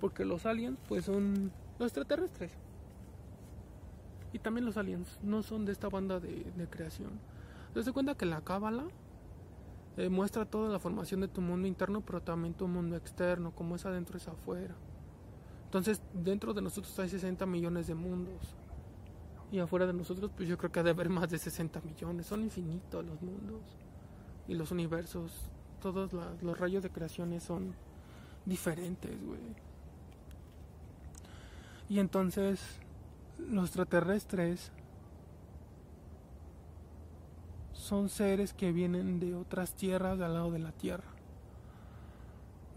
porque 0.00 0.24
los 0.24 0.46
aliens, 0.46 0.78
pues 0.88 1.04
son 1.04 1.52
los 1.78 1.88
extraterrestres. 1.88 2.52
Y 4.32 4.38
también 4.38 4.64
los 4.64 4.76
aliens 4.76 5.18
no 5.22 5.42
son 5.42 5.64
de 5.64 5.72
esta 5.72 5.88
banda 5.88 6.20
de, 6.20 6.44
de 6.56 6.68
creación. 6.68 7.10
¿Te 7.74 7.92
cuenta 7.92 8.16
que 8.16 8.26
la 8.26 8.40
cábala 8.40 8.84
eh, 9.96 10.08
muestra 10.08 10.44
toda 10.44 10.70
la 10.70 10.78
formación 10.78 11.20
de 11.20 11.28
tu 11.28 11.40
mundo 11.40 11.66
interno, 11.66 12.00
pero 12.00 12.22
también 12.22 12.54
tu 12.54 12.66
mundo 12.68 12.96
externo, 12.96 13.52
como 13.52 13.76
es 13.76 13.84
adentro 13.84 14.16
es 14.16 14.28
afuera. 14.28 14.74
Entonces, 15.64 16.00
dentro 16.12 16.54
de 16.54 16.62
nosotros 16.62 16.98
hay 16.98 17.08
60 17.08 17.44
millones 17.46 17.86
de 17.86 17.94
mundos. 17.94 18.56
Y 19.52 19.58
afuera 19.58 19.86
de 19.86 19.92
nosotros, 19.92 20.30
pues 20.36 20.48
yo 20.48 20.56
creo 20.56 20.70
que 20.70 20.80
ha 20.80 20.82
de 20.84 20.90
haber 20.90 21.08
más 21.08 21.28
de 21.28 21.38
60 21.38 21.80
millones. 21.80 22.26
Son 22.26 22.42
infinitos 22.42 23.04
los 23.04 23.20
mundos 23.20 23.62
y 24.46 24.54
los 24.54 24.70
universos. 24.70 25.50
Todos 25.80 26.12
los 26.40 26.58
rayos 26.58 26.82
de 26.82 26.90
creaciones 26.90 27.42
son 27.42 27.74
diferentes, 28.46 29.10
güey. 29.24 29.40
Y 31.90 31.98
entonces, 31.98 32.78
los 33.36 33.64
extraterrestres 33.64 34.70
son 37.72 38.08
seres 38.08 38.54
que 38.54 38.70
vienen 38.70 39.18
de 39.18 39.34
otras 39.34 39.74
tierras 39.74 40.20
al 40.20 40.34
lado 40.34 40.52
de 40.52 40.60
la 40.60 40.70
tierra. 40.70 41.08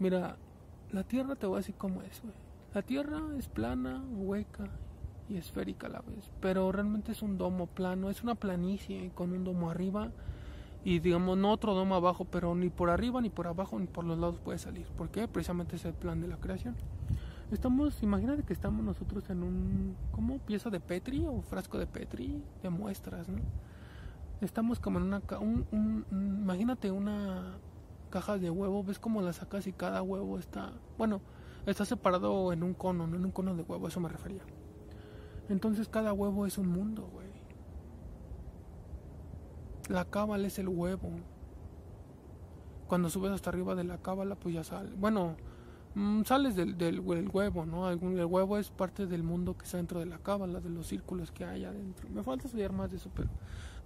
Mira, 0.00 0.36
la 0.90 1.04
tierra 1.04 1.36
te 1.36 1.46
voy 1.46 1.54
a 1.54 1.58
decir 1.58 1.76
cómo 1.76 2.02
es, 2.02 2.20
güey. 2.22 2.34
La 2.74 2.82
tierra 2.82 3.20
es 3.38 3.46
plana, 3.46 4.02
hueca 4.16 4.64
y 5.28 5.36
esférica 5.36 5.86
a 5.86 5.90
la 5.90 6.00
vez, 6.00 6.32
pero 6.40 6.72
realmente 6.72 7.12
es 7.12 7.22
un 7.22 7.38
domo 7.38 7.68
plano, 7.68 8.10
es 8.10 8.24
una 8.24 8.34
planicie 8.34 9.12
con 9.14 9.30
un 9.30 9.44
domo 9.44 9.70
arriba 9.70 10.10
y 10.82 10.98
digamos 10.98 11.38
no 11.38 11.52
otro 11.52 11.74
domo 11.74 11.94
abajo, 11.94 12.24
pero 12.24 12.56
ni 12.56 12.68
por 12.68 12.90
arriba 12.90 13.20
ni 13.20 13.30
por 13.30 13.46
abajo 13.46 13.78
ni 13.78 13.86
por 13.86 14.02
los 14.02 14.18
lados 14.18 14.40
puede 14.40 14.58
salir. 14.58 14.88
¿Por 14.98 15.10
qué? 15.10 15.28
Precisamente 15.28 15.76
es 15.76 15.84
el 15.84 15.94
plan 15.94 16.20
de 16.20 16.26
la 16.26 16.38
creación. 16.38 16.74
Estamos, 17.54 18.02
imagínate 18.02 18.42
que 18.42 18.52
estamos 18.52 18.84
nosotros 18.84 19.30
en 19.30 19.44
un, 19.44 19.96
¿cómo? 20.10 20.38
Pieza 20.40 20.70
de 20.70 20.80
Petri 20.80 21.24
o 21.24 21.40
frasco 21.40 21.78
de 21.78 21.86
Petri 21.86 22.42
de 22.62 22.68
muestras, 22.68 23.28
¿no? 23.28 23.38
estamos 24.40 24.80
como 24.80 24.98
en 24.98 25.04
una 25.04 25.22
un, 25.40 26.04
imagínate 26.10 26.90
una 26.90 27.54
caja 28.10 28.38
de 28.38 28.50
huevo 28.50 28.82
ves 28.82 28.98
cómo 28.98 29.22
la 29.22 29.32
sacas 29.32 29.68
y 29.68 29.72
cada 29.72 30.02
huevo 30.02 30.38
está 30.38 30.72
bueno 30.98 31.20
está 31.64 31.84
separado 31.84 32.52
en 32.52 32.64
un 32.64 32.74
cono 32.74 33.06
no 33.06 33.16
en 33.16 33.24
un 33.24 33.30
cono 33.30 33.54
de 33.54 33.62
huevo 33.62 33.86
eso 33.86 34.00
me 34.00 34.08
refería. 34.08 34.42
Entonces 35.48 35.88
cada 35.88 36.12
huevo 36.12 36.46
es 36.46 36.58
un 36.58 36.68
mundo 36.68 37.08
güey. 37.12 37.28
La 39.88 40.04
cábala 40.06 40.46
es 40.48 40.58
el 40.58 40.68
huevo. 40.68 41.10
Cuando 42.88 43.10
subes 43.10 43.30
hasta 43.30 43.50
arriba 43.50 43.76
de 43.76 43.84
la 43.84 43.98
cábala 43.98 44.34
pues 44.34 44.56
ya 44.56 44.64
sale 44.64 44.90
bueno 44.96 45.36
sales 46.24 46.56
del, 46.56 46.76
del, 46.76 47.00
huevo, 47.00 47.66
¿no? 47.66 47.88
El 47.88 47.98
huevo 47.98 48.58
es 48.58 48.70
parte 48.70 49.06
del 49.06 49.22
mundo 49.22 49.56
que 49.56 49.64
está 49.64 49.76
dentro 49.76 50.00
de 50.00 50.06
la 50.06 50.18
cábala, 50.18 50.60
de 50.60 50.70
los 50.70 50.88
círculos 50.88 51.30
que 51.30 51.44
hay 51.44 51.64
adentro. 51.64 52.08
Me 52.10 52.22
falta 52.22 52.46
estudiar 52.46 52.72
más 52.72 52.90
de 52.90 52.96
eso, 52.96 53.10
pero 53.14 53.28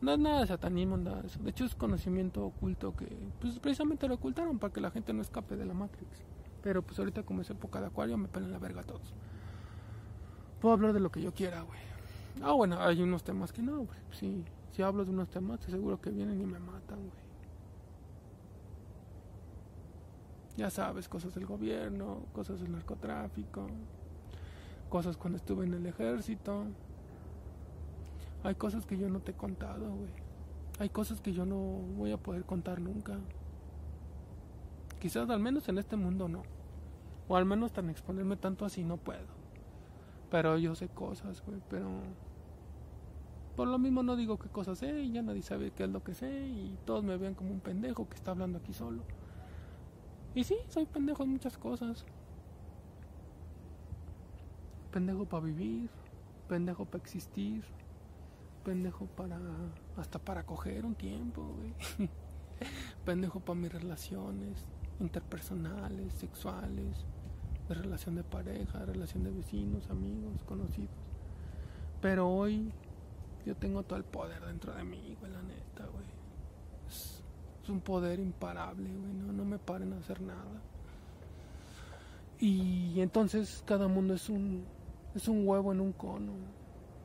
no 0.00 0.12
es 0.12 0.18
nada 0.18 0.40
de 0.40 0.46
satanismo, 0.46 0.96
nada 0.96 1.20
de 1.20 1.26
eso. 1.26 1.38
De 1.42 1.50
hecho, 1.50 1.64
es 1.64 1.74
conocimiento 1.74 2.44
oculto 2.44 2.96
que, 2.96 3.06
pues 3.40 3.58
precisamente 3.58 4.08
lo 4.08 4.14
ocultaron 4.14 4.58
para 4.58 4.72
que 4.72 4.80
la 4.80 4.90
gente 4.90 5.12
no 5.12 5.20
escape 5.20 5.56
de 5.56 5.66
la 5.66 5.74
Matrix. 5.74 6.24
Pero 6.62 6.82
pues 6.82 6.98
ahorita, 6.98 7.22
como 7.24 7.42
es 7.42 7.50
época 7.50 7.80
de 7.80 7.86
Acuario, 7.86 8.16
me 8.16 8.28
pelan 8.28 8.52
la 8.52 8.58
verga 8.58 8.80
a 8.80 8.84
todos. 8.84 9.14
Puedo 10.60 10.74
hablar 10.74 10.92
de 10.92 11.00
lo 11.00 11.10
que 11.10 11.20
yo 11.20 11.32
quiera, 11.32 11.60
güey. 11.62 11.78
Ah, 12.42 12.52
bueno, 12.52 12.80
hay 12.80 13.02
unos 13.02 13.22
temas 13.22 13.52
que 13.52 13.62
no, 13.62 13.78
güey. 13.78 13.98
Sí, 14.12 14.44
si 14.72 14.82
hablo 14.82 15.04
de 15.04 15.10
unos 15.10 15.28
temas, 15.28 15.60
te 15.60 15.70
seguro 15.70 16.00
que 16.00 16.10
vienen 16.10 16.40
y 16.40 16.46
me 16.46 16.58
matan, 16.58 16.98
güey. 16.98 17.27
Ya 20.58 20.70
sabes, 20.70 21.08
cosas 21.08 21.36
del 21.36 21.46
gobierno, 21.46 22.24
cosas 22.32 22.58
del 22.58 22.72
narcotráfico, 22.72 23.68
cosas 24.88 25.16
cuando 25.16 25.36
estuve 25.36 25.64
en 25.64 25.74
el 25.74 25.86
ejército. 25.86 26.64
Hay 28.42 28.56
cosas 28.56 28.84
que 28.84 28.98
yo 28.98 29.08
no 29.08 29.20
te 29.20 29.30
he 29.30 29.34
contado, 29.34 29.88
güey. 29.88 30.10
Hay 30.80 30.88
cosas 30.88 31.20
que 31.20 31.32
yo 31.32 31.46
no 31.46 31.56
voy 31.96 32.10
a 32.10 32.16
poder 32.16 32.42
contar 32.42 32.80
nunca. 32.80 33.20
Quizás 34.98 35.30
al 35.30 35.38
menos 35.38 35.68
en 35.68 35.78
este 35.78 35.94
mundo 35.94 36.28
no. 36.28 36.42
O 37.28 37.36
al 37.36 37.44
menos 37.44 37.70
tan 37.70 37.88
exponerme 37.88 38.36
tanto 38.36 38.64
así 38.64 38.82
no 38.82 38.96
puedo. 38.96 39.28
Pero 40.28 40.58
yo 40.58 40.74
sé 40.74 40.88
cosas, 40.88 41.40
güey, 41.46 41.62
pero... 41.70 41.88
Por 43.54 43.68
lo 43.68 43.78
mismo 43.78 44.02
no 44.02 44.16
digo 44.16 44.40
qué 44.40 44.48
cosas 44.48 44.78
sé 44.78 45.02
y 45.02 45.12
ya 45.12 45.22
nadie 45.22 45.42
sabe 45.42 45.70
qué 45.70 45.84
es 45.84 45.90
lo 45.90 46.02
que 46.02 46.14
sé 46.14 46.48
y 46.48 46.76
todos 46.84 47.04
me 47.04 47.16
ven 47.16 47.34
como 47.34 47.52
un 47.52 47.60
pendejo 47.60 48.08
que 48.08 48.16
está 48.16 48.32
hablando 48.32 48.58
aquí 48.58 48.72
solo. 48.72 49.04
Y 50.34 50.44
sí, 50.44 50.56
soy 50.68 50.86
pendejo 50.86 51.22
en 51.24 51.30
muchas 51.30 51.56
cosas. 51.58 52.04
Pendejo 54.92 55.24
para 55.24 55.44
vivir, 55.44 55.90
pendejo 56.48 56.84
para 56.84 57.02
existir, 57.02 57.64
pendejo 58.64 59.06
para 59.06 59.38
hasta 59.96 60.18
para 60.18 60.44
coger 60.44 60.84
un 60.84 60.94
tiempo, 60.94 61.42
güey. 61.42 62.08
pendejo 63.04 63.40
para 63.40 63.58
mis 63.58 63.72
relaciones 63.72 64.66
interpersonales, 65.00 66.12
sexuales, 66.14 67.04
de 67.68 67.74
relación 67.74 68.14
de 68.14 68.24
pareja, 68.24 68.84
relación 68.84 69.24
de 69.24 69.30
vecinos, 69.30 69.88
amigos, 69.90 70.42
conocidos. 70.44 70.90
Pero 72.00 72.28
hoy 72.28 72.72
yo 73.44 73.54
tengo 73.56 73.82
todo 73.82 73.98
el 73.98 74.04
poder 74.04 74.44
dentro 74.44 74.74
de 74.74 74.84
mí, 74.84 75.16
güey, 75.20 75.32
la 75.32 75.42
neta, 75.42 75.86
güey. 75.86 76.17
Es, 77.68 77.70
un 77.70 77.80
poder 77.80 78.18
imparable, 78.18 78.88
güey, 78.88 79.12
no, 79.12 79.32
no 79.32 79.44
me 79.44 79.58
paren 79.58 79.92
a 79.92 79.98
hacer 79.98 80.20
nada. 80.22 80.62
Y 82.40 83.00
entonces 83.00 83.62
cada 83.66 83.88
mundo 83.88 84.14
es 84.14 84.28
un, 84.28 84.64
es 85.14 85.28
un 85.28 85.46
huevo 85.46 85.72
en 85.72 85.80
un 85.80 85.92
cono. 85.92 86.32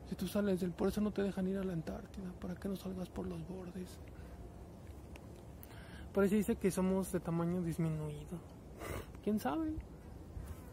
Si 0.08 0.14
tú 0.14 0.26
sales 0.26 0.60
del... 0.60 0.70
Por 0.70 0.88
eso 0.88 1.00
no 1.00 1.10
te 1.10 1.22
dejan 1.22 1.48
ir 1.48 1.58
a 1.58 1.64
la 1.64 1.72
Antártida, 1.72 2.32
para 2.40 2.54
que 2.54 2.68
no 2.68 2.76
salgas 2.76 3.08
por 3.08 3.26
los 3.26 3.46
bordes. 3.48 3.98
Por 6.12 6.24
eso 6.24 6.36
dice 6.36 6.56
que 6.56 6.70
somos 6.70 7.10
de 7.12 7.20
tamaño 7.20 7.62
disminuido. 7.62 8.38
¿Quién 9.22 9.40
sabe? 9.40 9.74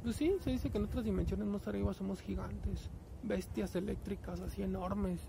Pues 0.03 0.15
sí, 0.15 0.35
se 0.41 0.51
dice 0.51 0.69
que 0.69 0.77
en 0.77 0.85
otras 0.85 1.03
dimensiones 1.03 1.47
más 1.47 1.67
arriba 1.67 1.93
somos 1.93 2.21
gigantes. 2.21 2.89
Bestias 3.23 3.75
eléctricas 3.75 4.39
así 4.41 4.61
enormes. 4.61 5.21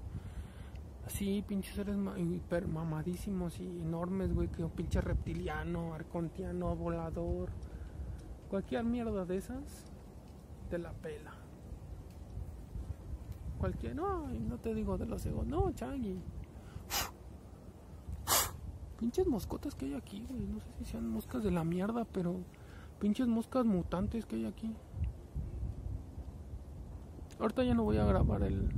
Así, 1.07 1.43
pinches 1.47 1.75
seres 1.75 1.97
hiper 2.17 2.69
mamadísimos 2.69 3.59
y 3.59 3.81
enormes, 3.81 4.33
güey. 4.35 4.49
Que 4.49 4.65
un 4.65 4.71
pinche 4.71 5.01
reptiliano, 5.01 5.95
arcontiano, 5.95 6.77
volador. 6.77 7.51
Cualquier 8.49 8.85
mierda 8.85 9.25
de 9.25 9.37
esas, 9.37 9.93
te 10.71 10.79
la 10.79 10.93
pela. 10.93 11.33
Cualquier, 13.59 13.97
no, 13.97 14.29
no 14.29 14.59
te 14.59 14.75
digo 14.75 14.99
de 14.99 15.07
los 15.07 15.25
egos, 15.27 15.47
no, 15.47 15.73
Chagui. 15.73 16.21
Pinches 18.99 19.27
moscotas 19.27 19.75
que 19.75 19.87
hay 19.87 19.95
aquí, 19.95 20.25
güey. 20.29 20.47
No 20.47 20.61
sé 20.61 20.67
si 20.79 20.85
sean 20.85 21.09
moscas 21.09 21.43
de 21.43 21.51
la 21.51 21.65
mierda, 21.65 22.05
pero 22.05 22.37
pinches 23.01 23.27
moscas 23.27 23.65
mutantes 23.65 24.27
que 24.27 24.37
hay 24.37 24.47
aquí. 24.47 24.73
Ahorita 27.41 27.65
ya 27.65 27.75
no 27.75 27.83
voy 27.83 27.97
a 27.97 28.05
grabar 28.05 28.43
el 28.45 28.69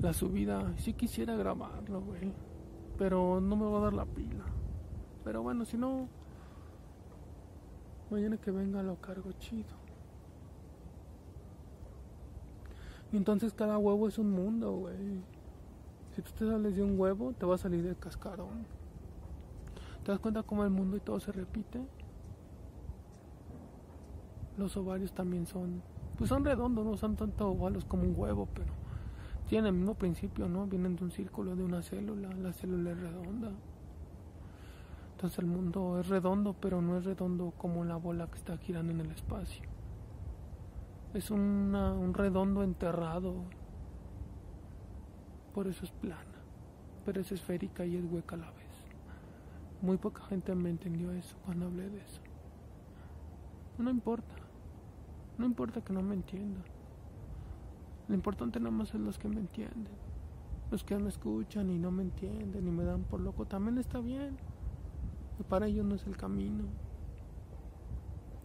la 0.00 0.12
subida. 0.12 0.74
Sí 0.78 0.94
quisiera 0.94 1.34
grabarlo, 1.36 2.00
güey. 2.00 2.32
Pero 2.96 3.40
no 3.40 3.56
me 3.56 3.66
va 3.66 3.78
a 3.78 3.82
dar 3.82 3.92
la 3.92 4.06
pila. 4.06 4.44
Pero 5.24 5.42
bueno, 5.42 5.64
si 5.64 5.76
no 5.76 6.08
mañana 8.10 8.38
que 8.38 8.50
venga 8.50 8.82
lo 8.82 8.96
cargo 8.96 9.32
chido. 9.32 9.76
Y 13.12 13.16
entonces 13.16 13.52
cada 13.52 13.78
huevo 13.78 14.08
es 14.08 14.18
un 14.18 14.30
mundo, 14.30 14.72
güey. 14.72 15.22
Si 16.14 16.22
tú 16.22 16.30
te 16.32 16.46
sales 16.46 16.76
de 16.76 16.82
un 16.82 16.98
huevo, 16.98 17.32
te 17.32 17.46
va 17.46 17.54
a 17.54 17.58
salir 17.58 17.82
del 17.82 17.96
cascarón. 17.96 18.66
¿Te 20.04 20.12
das 20.12 20.20
cuenta 20.20 20.42
cómo 20.42 20.64
el 20.64 20.70
mundo 20.70 20.96
y 20.96 21.00
todo 21.00 21.20
se 21.20 21.32
repite? 21.32 21.80
Los 24.56 24.76
ovarios 24.76 25.12
también 25.12 25.46
son, 25.46 25.82
pues 26.16 26.28
son 26.28 26.44
redondos, 26.44 26.84
no 26.84 26.96
son 26.96 27.14
tanto 27.16 27.48
ovalos 27.48 27.84
como 27.84 28.02
un 28.02 28.14
huevo, 28.16 28.48
pero 28.52 28.72
tienen 29.48 29.66
el 29.66 29.72
mismo 29.80 29.94
principio, 29.94 30.48
¿no? 30.48 30.66
Vienen 30.66 30.94
de 30.94 31.04
un 31.04 31.10
círculo, 31.10 31.56
de 31.56 31.64
una 31.64 31.82
célula, 31.82 32.28
la 32.30 32.52
célula 32.52 32.92
es 32.92 33.00
redonda. 33.00 33.50
Entonces 35.12 35.38
el 35.40 35.46
mundo 35.46 35.98
es 35.98 36.08
redondo, 36.08 36.54
pero 36.60 36.80
no 36.80 36.96
es 36.98 37.04
redondo 37.04 37.52
como 37.58 37.84
la 37.84 37.96
bola 37.96 38.28
que 38.28 38.36
está 38.36 38.56
girando 38.58 38.92
en 38.92 39.00
el 39.00 39.10
espacio. 39.10 39.64
Es 41.14 41.30
un 41.30 42.12
redondo 42.14 42.62
enterrado. 42.62 43.34
Por 45.54 45.66
eso 45.66 45.84
es 45.84 45.90
plana, 45.90 46.38
pero 47.04 47.20
es 47.20 47.32
esférica 47.32 47.84
y 47.84 47.96
es 47.96 48.04
hueca 48.04 48.36
a 48.36 48.38
la 48.38 48.50
vez. 48.52 48.68
Muy 49.80 49.96
poca 49.96 50.22
gente 50.24 50.54
me 50.54 50.70
entendió 50.70 51.10
eso 51.12 51.36
cuando 51.44 51.66
hablé 51.66 51.88
de 51.88 51.98
eso. 51.98 52.20
No 53.78 53.90
importa. 53.90 54.34
No 55.38 55.46
importa 55.46 55.80
que 55.80 55.92
no 55.92 56.02
me 56.02 56.14
entiendan. 56.14 56.64
Lo 58.08 58.14
importante 58.14 58.58
nada 58.58 58.70
más 58.70 58.94
es 58.94 59.00
los 59.00 59.18
que 59.18 59.28
me 59.28 59.38
entienden. 59.40 59.92
Los 60.70 60.82
que 60.82 60.98
me 60.98 61.08
escuchan 61.08 61.70
y 61.70 61.78
no 61.78 61.90
me 61.90 62.02
entienden 62.02 62.66
y 62.66 62.70
me 62.70 62.84
dan 62.84 63.04
por 63.04 63.20
loco 63.20 63.44
también 63.44 63.78
está 63.78 64.00
bien. 64.00 64.36
Y 65.38 65.42
para 65.42 65.66
ellos 65.66 65.84
no 65.84 65.94
es 65.94 66.06
el 66.06 66.16
camino. 66.16 66.64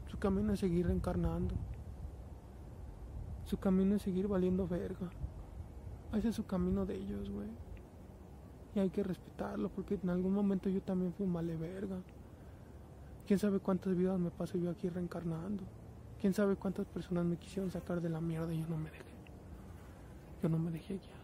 Su 0.07 0.19
camino 0.19 0.53
es 0.53 0.60
seguir 0.60 0.88
reencarnando. 0.88 1.56
Su 3.45 3.57
camino 3.57 3.95
es 3.95 4.02
seguir 4.02 4.27
valiendo 4.27 4.68
verga. 4.68 5.10
Ese 6.14 6.30
es 6.30 6.35
su 6.35 6.45
camino 6.45 6.85
de 6.85 6.95
ellos, 6.95 7.30
güey. 7.30 7.49
Y 8.76 8.80
hay 8.80 8.90
que 8.90 9.03
respetarlo 9.03 9.69
porque 9.69 9.99
en 10.02 10.10
algún 10.10 10.34
momento 10.34 10.69
yo 10.69 10.81
también 10.81 11.14
fui 11.14 11.26
un 11.26 11.31
male 11.31 11.56
verga. 11.56 11.98
Quién 13.26 13.40
sabe 13.40 13.60
cuántas 13.60 13.95
vidas 13.95 14.19
me 14.19 14.30
pasé 14.30 14.60
yo 14.60 14.69
aquí 14.69 14.90
reencarnando. 14.90 15.64
Quién 16.19 16.34
sabe 16.34 16.56
cuántas 16.56 16.85
personas 16.85 17.26
me 17.26 17.38
quisieron 17.38 17.72
sacar 17.72 18.02
de 18.02 18.10
la 18.10 18.19
mierda 18.19 18.53
y 18.53 18.61
yo 18.61 18.68
no 18.68 18.77
me 18.77 18.91
dejé. 18.91 19.12
Yo 20.44 20.49
no 20.49 20.60
me 20.60 20.72
dejé 20.72 20.95
guiar. 20.95 21.24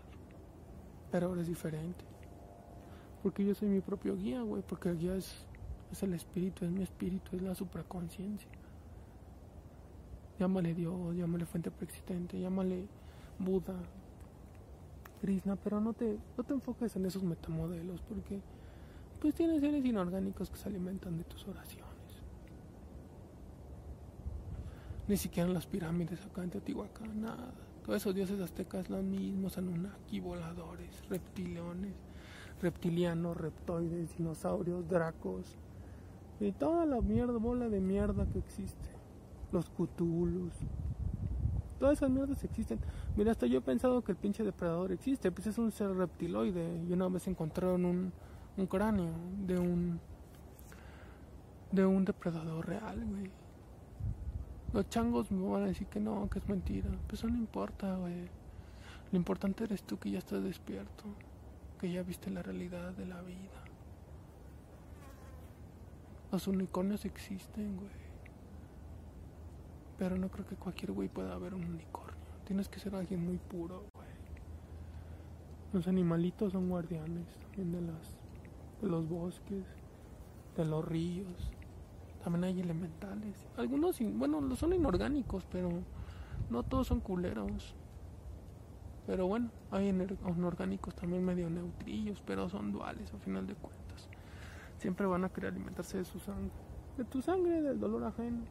Pero 1.12 1.28
ahora 1.28 1.42
es 1.42 1.48
diferente. 1.48 2.06
Porque 3.22 3.46
yo 3.46 3.54
soy 3.54 3.68
mi 3.68 3.82
propio 3.82 4.16
guía, 4.16 4.42
güey. 4.42 4.64
Porque 4.66 4.88
el 4.88 4.98
guía 4.98 5.16
es, 5.16 5.46
es 5.92 6.02
el 6.04 6.14
espíritu, 6.14 6.64
es 6.64 6.72
mi 6.72 6.84
espíritu, 6.84 7.36
es 7.36 7.42
la 7.42 7.54
supraconciencia. 7.54 8.50
Llámale 10.40 10.74
Dios, 10.74 11.14
llámale 11.18 11.46
fuente 11.46 11.70
preexistente, 11.70 12.40
llámale 12.40 12.88
Buda, 13.40 13.76
Krishna, 15.20 15.58
pero 15.58 15.82
no 15.82 15.92
te, 15.92 16.18
no 16.38 16.44
te 16.46 16.54
enfoques 16.54 16.96
en 16.96 17.06
esos 17.06 17.24
metamodelos 17.24 18.00
porque 18.02 18.40
pues 19.20 19.36
tienes 19.36 19.60
seres 19.60 19.84
inorgánicos 19.84 20.50
que 20.50 20.56
se 20.56 20.70
alimentan 20.70 21.18
de 21.18 21.26
tus 21.26 21.46
oraciones. 21.46 21.90
Ni 25.10 25.18
siquiera 25.18 25.50
en 25.50 25.54
las 25.54 25.66
pirámides 25.66 26.26
acá 26.26 26.42
en 26.42 26.52
Teotihuacán, 26.52 27.20
nada. 27.22 27.54
Todos 27.90 28.04
esos 28.04 28.14
dioses 28.14 28.40
aztecas 28.40 28.88
los 28.88 29.04
mismos, 29.04 29.58
Anunnaki, 29.58 30.20
voladores, 30.20 31.02
reptiliones, 31.10 31.96
reptilianos, 32.62 33.36
reptoides, 33.36 34.16
dinosaurios, 34.16 34.88
dracos 34.88 35.58
y 36.40 36.52
toda 36.52 36.86
la 36.86 37.02
mierda, 37.02 37.40
bola 37.40 37.68
de 37.68 37.80
mierda 37.80 38.28
que 38.28 38.38
existe. 38.38 38.90
Los 39.52 39.72
Cthulhus, 39.72 40.54
Todas 41.80 41.98
esas 41.98 42.12
mierdas 42.12 42.44
existen. 42.44 42.78
Mira, 43.18 43.32
hasta 43.32 43.48
yo 43.48 43.58
he 43.58 43.62
pensado 43.62 44.04
que 44.04 44.12
el 44.12 44.20
pinche 44.20 44.44
depredador 44.44 44.92
existe. 44.92 45.32
Pues 45.32 45.48
es 45.48 45.58
un 45.58 45.72
ser 45.72 45.90
reptiloide. 45.90 46.84
Y 46.88 46.94
una 46.94 47.08
vez 47.08 47.28
encontraron 47.28 47.86
un, 47.86 48.14
un 48.56 48.68
cráneo 48.68 49.14
de 49.48 49.58
un. 49.58 50.00
de 51.72 51.88
un 51.88 52.06
depredador 52.06 52.68
real, 52.68 53.04
güey. 53.04 53.32
Los 54.72 54.88
changos 54.90 55.32
me 55.32 55.48
van 55.50 55.64
a 55.64 55.68
decir 55.68 55.88
que 55.88 56.00
no, 56.00 56.30
que 56.30 56.40
es 56.40 56.48
mentira. 56.48 56.90
Pues 57.08 57.20
eso 57.20 57.28
no 57.28 57.38
importa, 57.38 57.96
güey. 57.96 58.28
Lo 59.12 59.18
importante 59.18 59.64
eres 59.64 59.82
tú 59.84 59.98
que 59.98 60.12
ya 60.12 60.20
estás 60.20 60.44
despierto. 60.44 61.06
Que 61.80 61.92
ya 61.92 62.04
viste 62.04 62.30
la 62.30 62.44
realidad 62.44 62.92
de 62.94 63.06
la 63.06 63.22
vida. 63.22 63.64
Los 66.32 66.48
unicornios 66.48 67.06
existen, 67.06 67.78
güey. 67.78 68.10
Pero 69.98 70.18
no 70.18 70.30
creo 70.30 70.46
que 70.46 70.56
cualquier 70.56 70.92
güey 70.92 71.10
pueda 71.10 71.34
haber 71.34 71.56
un 71.56 71.66
unicornio. 71.66 72.16
Tienes 72.46 72.70
que 72.70 72.80
ser 72.80 72.94
alguien 72.96 73.26
muy 73.26 73.38
puro, 73.38 73.86
güey. 73.96 74.08
Los 75.74 75.88
animalitos 75.88 76.54
son 76.54 76.70
guardianes 76.70 77.26
también 77.42 77.72
de, 77.72 77.82
las, 77.82 78.16
de 78.82 78.88
los 78.88 79.10
bosques, 79.10 79.66
de 80.56 80.66
los 80.66 80.86
ríos. 80.86 81.52
También 82.24 82.44
hay 82.44 82.60
elementales. 82.60 83.48
Algunos, 83.58 84.00
bueno, 84.14 84.56
son 84.56 84.74
inorgánicos, 84.74 85.46
pero 85.52 85.70
no 86.50 86.64
todos 86.64 86.88
son 86.88 87.00
culeros. 87.00 87.76
Pero 89.08 89.28
bueno, 89.28 89.50
hay 89.72 89.90
inorgánicos 89.90 90.96
también 90.96 91.24
medio 91.24 91.50
neutrillos, 91.50 92.22
pero 92.26 92.50
son 92.50 92.72
duales 92.72 93.14
a 93.14 93.18
final 93.18 93.48
de 93.48 93.56
cuentas. 93.56 94.10
Siempre 94.78 95.06
van 95.06 95.24
a 95.24 95.30
querer 95.30 95.52
alimentarse 95.52 95.98
de 95.98 96.06
su 96.06 96.20
sangre. 96.20 96.52
De 96.98 97.06
tu 97.06 97.22
sangre, 97.22 97.62
del 97.62 97.80
dolor 97.80 98.04
ajeno 98.04 98.44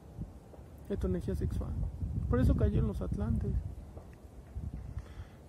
de 0.89 0.97
tu 0.97 1.07
energía 1.07 1.35
sexual. 1.35 1.73
Por 2.29 2.41
eso 2.41 2.57
cayeron 2.57 2.89
los 2.89 3.01
atlantes. 3.01 3.53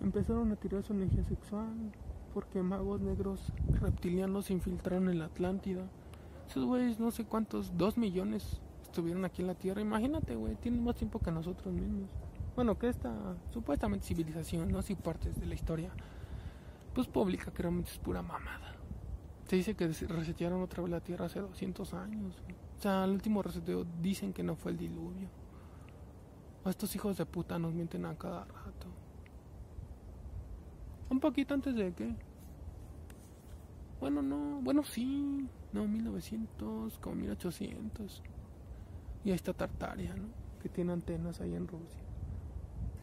Empezaron 0.00 0.52
a 0.52 0.56
tirar 0.56 0.82
su 0.82 0.92
energía 0.92 1.24
sexual 1.24 1.92
porque 2.32 2.62
magos 2.62 3.00
negros 3.00 3.52
reptilianos 3.80 4.50
infiltraron 4.50 5.08
en 5.08 5.18
la 5.18 5.26
Atlántida. 5.26 5.82
Esos 6.50 6.64
güeyes, 6.64 6.98
no 6.98 7.12
sé 7.12 7.24
cuántos, 7.24 7.78
dos 7.78 7.96
millones 7.96 8.60
estuvieron 8.82 9.24
aquí 9.24 9.40
en 9.40 9.46
la 9.46 9.54
Tierra. 9.54 9.80
Imagínate, 9.80 10.34
güey, 10.34 10.56
tienen 10.56 10.82
más 10.82 10.96
tiempo 10.96 11.20
que 11.20 11.30
nosotros 11.30 11.72
mismos. 11.72 12.08
bueno, 12.56 12.76
que 12.76 12.88
esta 12.88 13.36
supuestamente 13.52 14.04
civilización, 14.08 14.72
no 14.72 14.82
si 14.82 14.96
partes 14.96 15.38
de 15.38 15.46
la 15.46 15.54
historia, 15.54 15.92
pues 16.92 17.06
pública 17.06 17.52
que 17.52 17.62
realmente 17.62 17.92
es 17.92 17.98
pura 17.98 18.20
mamada. 18.20 18.74
Se 19.46 19.54
dice 19.54 19.76
que 19.76 19.86
resetearon 19.86 20.60
otra 20.60 20.82
vez 20.82 20.90
la 20.90 21.00
Tierra 21.00 21.26
hace 21.26 21.38
200 21.38 21.94
años. 21.94 22.34
O 22.78 22.82
sea, 22.82 23.04
el 23.04 23.12
último 23.12 23.44
reseteo 23.44 23.86
dicen 24.02 24.32
que 24.32 24.42
no 24.42 24.56
fue 24.56 24.72
el 24.72 24.78
diluvio. 24.78 25.28
A 26.64 26.70
estos 26.70 26.96
hijos 26.96 27.16
de 27.16 27.26
puta 27.26 27.60
nos 27.60 27.72
mienten 27.72 28.06
a 28.06 28.18
cada 28.18 28.44
rato. 28.44 28.88
Un 31.10 31.20
poquito 31.20 31.54
antes 31.54 31.76
de 31.76 31.92
que. 31.92 32.12
Bueno, 34.00 34.20
no, 34.20 34.60
bueno, 34.62 34.82
sí. 34.82 35.48
No, 35.72 35.86
1900, 35.86 36.98
como 36.98 37.16
1800. 37.16 38.22
Y 39.24 39.30
ahí 39.30 39.36
está 39.36 39.52
Tartaria, 39.52 40.14
¿no? 40.14 40.24
Que 40.62 40.68
tiene 40.68 40.92
antenas 40.92 41.40
ahí 41.40 41.54
en 41.54 41.68
Rusia. 41.68 42.00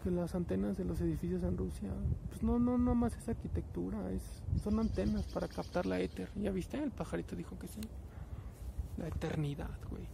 Que 0.04 0.12
las 0.12 0.36
antenas 0.36 0.78
de 0.78 0.86
los 0.86 1.00
edificios 1.02 1.44
en 1.44 1.58
Rusia, 1.58 1.90
pues 2.30 2.44
no, 2.44 2.60
no, 2.60 2.78
no 2.78 2.96
más 2.96 3.16
es 3.18 3.30
arquitectura, 3.30 4.12
es, 4.12 4.22
son 4.64 4.80
antenas 4.80 5.26
para 5.28 5.48
captar 5.48 5.86
la 5.86 6.00
éter. 6.00 6.30
¿Ya 6.36 6.52
viste? 6.52 6.82
El 6.82 6.92
pajarito 6.92 7.36
dijo 7.36 7.58
que 7.58 7.68
sí. 7.68 7.82
La 8.98 9.08
eternidad, 9.08 9.78
güey. 9.90 10.08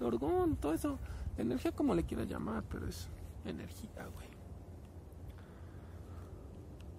El 0.00 0.06
orgón, 0.06 0.56
todo 0.56 0.72
eso. 0.72 0.98
Energía 1.36 1.72
como 1.72 1.94
le 1.94 2.04
quieras 2.04 2.28
llamar, 2.28 2.64
pero 2.70 2.88
es 2.88 3.08
energía, 3.44 4.06
güey. 4.14 4.36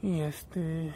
Y 0.01 0.21
este... 0.21 0.93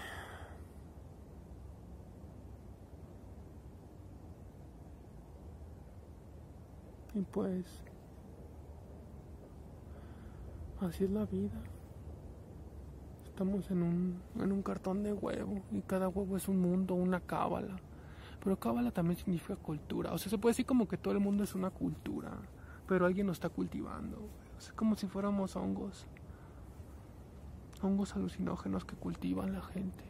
Y 7.13 7.21
pues, 7.21 7.65
así 10.79 11.03
es 11.03 11.11
la 11.11 11.25
vida. 11.25 11.61
Estamos 13.25 13.69
en 13.71 13.83
un, 13.83 14.21
en 14.39 14.51
un 14.51 14.61
cartón 14.61 15.03
de 15.03 15.13
huevo 15.13 15.61
y 15.71 15.81
cada 15.81 16.07
huevo 16.07 16.37
es 16.37 16.47
un 16.47 16.59
mundo, 16.59 16.95
una 16.95 17.19
cábala. 17.19 17.77
Pero 18.43 18.57
cábala 18.57 18.91
también 18.91 19.17
significa 19.17 19.55
cultura. 19.55 20.13
O 20.13 20.17
sea, 20.17 20.29
se 20.29 20.37
puede 20.37 20.51
decir 20.51 20.65
como 20.65 20.87
que 20.87 20.97
todo 20.97 21.13
el 21.13 21.19
mundo 21.19 21.43
es 21.43 21.53
una 21.53 21.69
cultura, 21.69 22.31
pero 22.87 23.05
alguien 23.05 23.27
lo 23.27 23.33
está 23.33 23.49
cultivando. 23.49 24.29
Es 24.57 24.71
como 24.73 24.95
si 24.95 25.07
fuéramos 25.07 25.55
hongos. 25.55 26.07
Hongos 27.81 28.15
alucinógenos 28.15 28.85
que 28.85 28.95
cultivan 28.95 29.53
la 29.53 29.61
gente. 29.61 30.03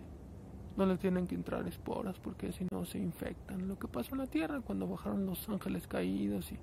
No 0.77 0.85
les 0.85 0.99
tienen 0.99 1.27
que 1.27 1.35
entrar 1.35 1.67
esporas 1.67 2.19
porque 2.19 2.51
si 2.51 2.65
no 2.71 2.85
se 2.85 2.97
infectan. 2.97 3.67
Lo 3.67 3.77
que 3.77 3.87
pasó 3.87 4.13
en 4.13 4.19
la 4.19 4.27
tierra 4.27 4.61
cuando 4.61 4.87
bajaron 4.87 5.25
los 5.25 5.47
ángeles 5.49 5.87
caídos 5.87 6.51
y 6.51 6.59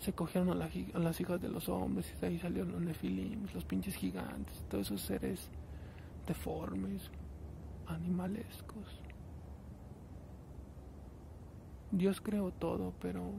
se 0.00 0.14
cogieron 0.14 0.50
a, 0.50 0.54
las 0.98 1.20
hijas 1.20 1.40
de 1.40 1.48
los 1.48 1.68
hombres 1.68 2.10
y 2.16 2.20
de 2.20 2.26
ahí 2.26 2.38
salieron 2.38 2.72
los 2.72 2.80
nefilims, 2.80 3.54
los 3.54 3.64
pinches 3.64 3.94
gigantes, 3.94 4.64
todos 4.70 4.86
esos 4.86 5.02
seres 5.02 5.48
deformes, 6.26 7.10
animalescos. 7.86 9.00
Dios 11.92 12.20
creó 12.20 12.50
todo, 12.50 12.94
pero 13.00 13.30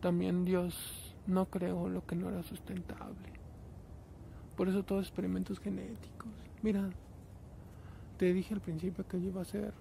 también 0.00 0.46
Dios 0.46 1.14
no 1.26 1.46
creó 1.46 1.88
lo 1.90 2.06
que 2.06 2.16
no 2.16 2.30
era 2.30 2.42
sustentable. 2.42 3.32
Por 4.56 4.68
eso 4.68 4.84
todos 4.84 5.04
experimentos 5.06 5.60
genéticos. 5.60 6.30
Mira, 6.62 6.88
te 8.16 8.32
dije 8.32 8.54
al 8.54 8.60
principio 8.60 9.06
que 9.06 9.20
yo 9.20 9.28
iba 9.28 9.40
a 9.40 9.42
hacer 9.42 9.74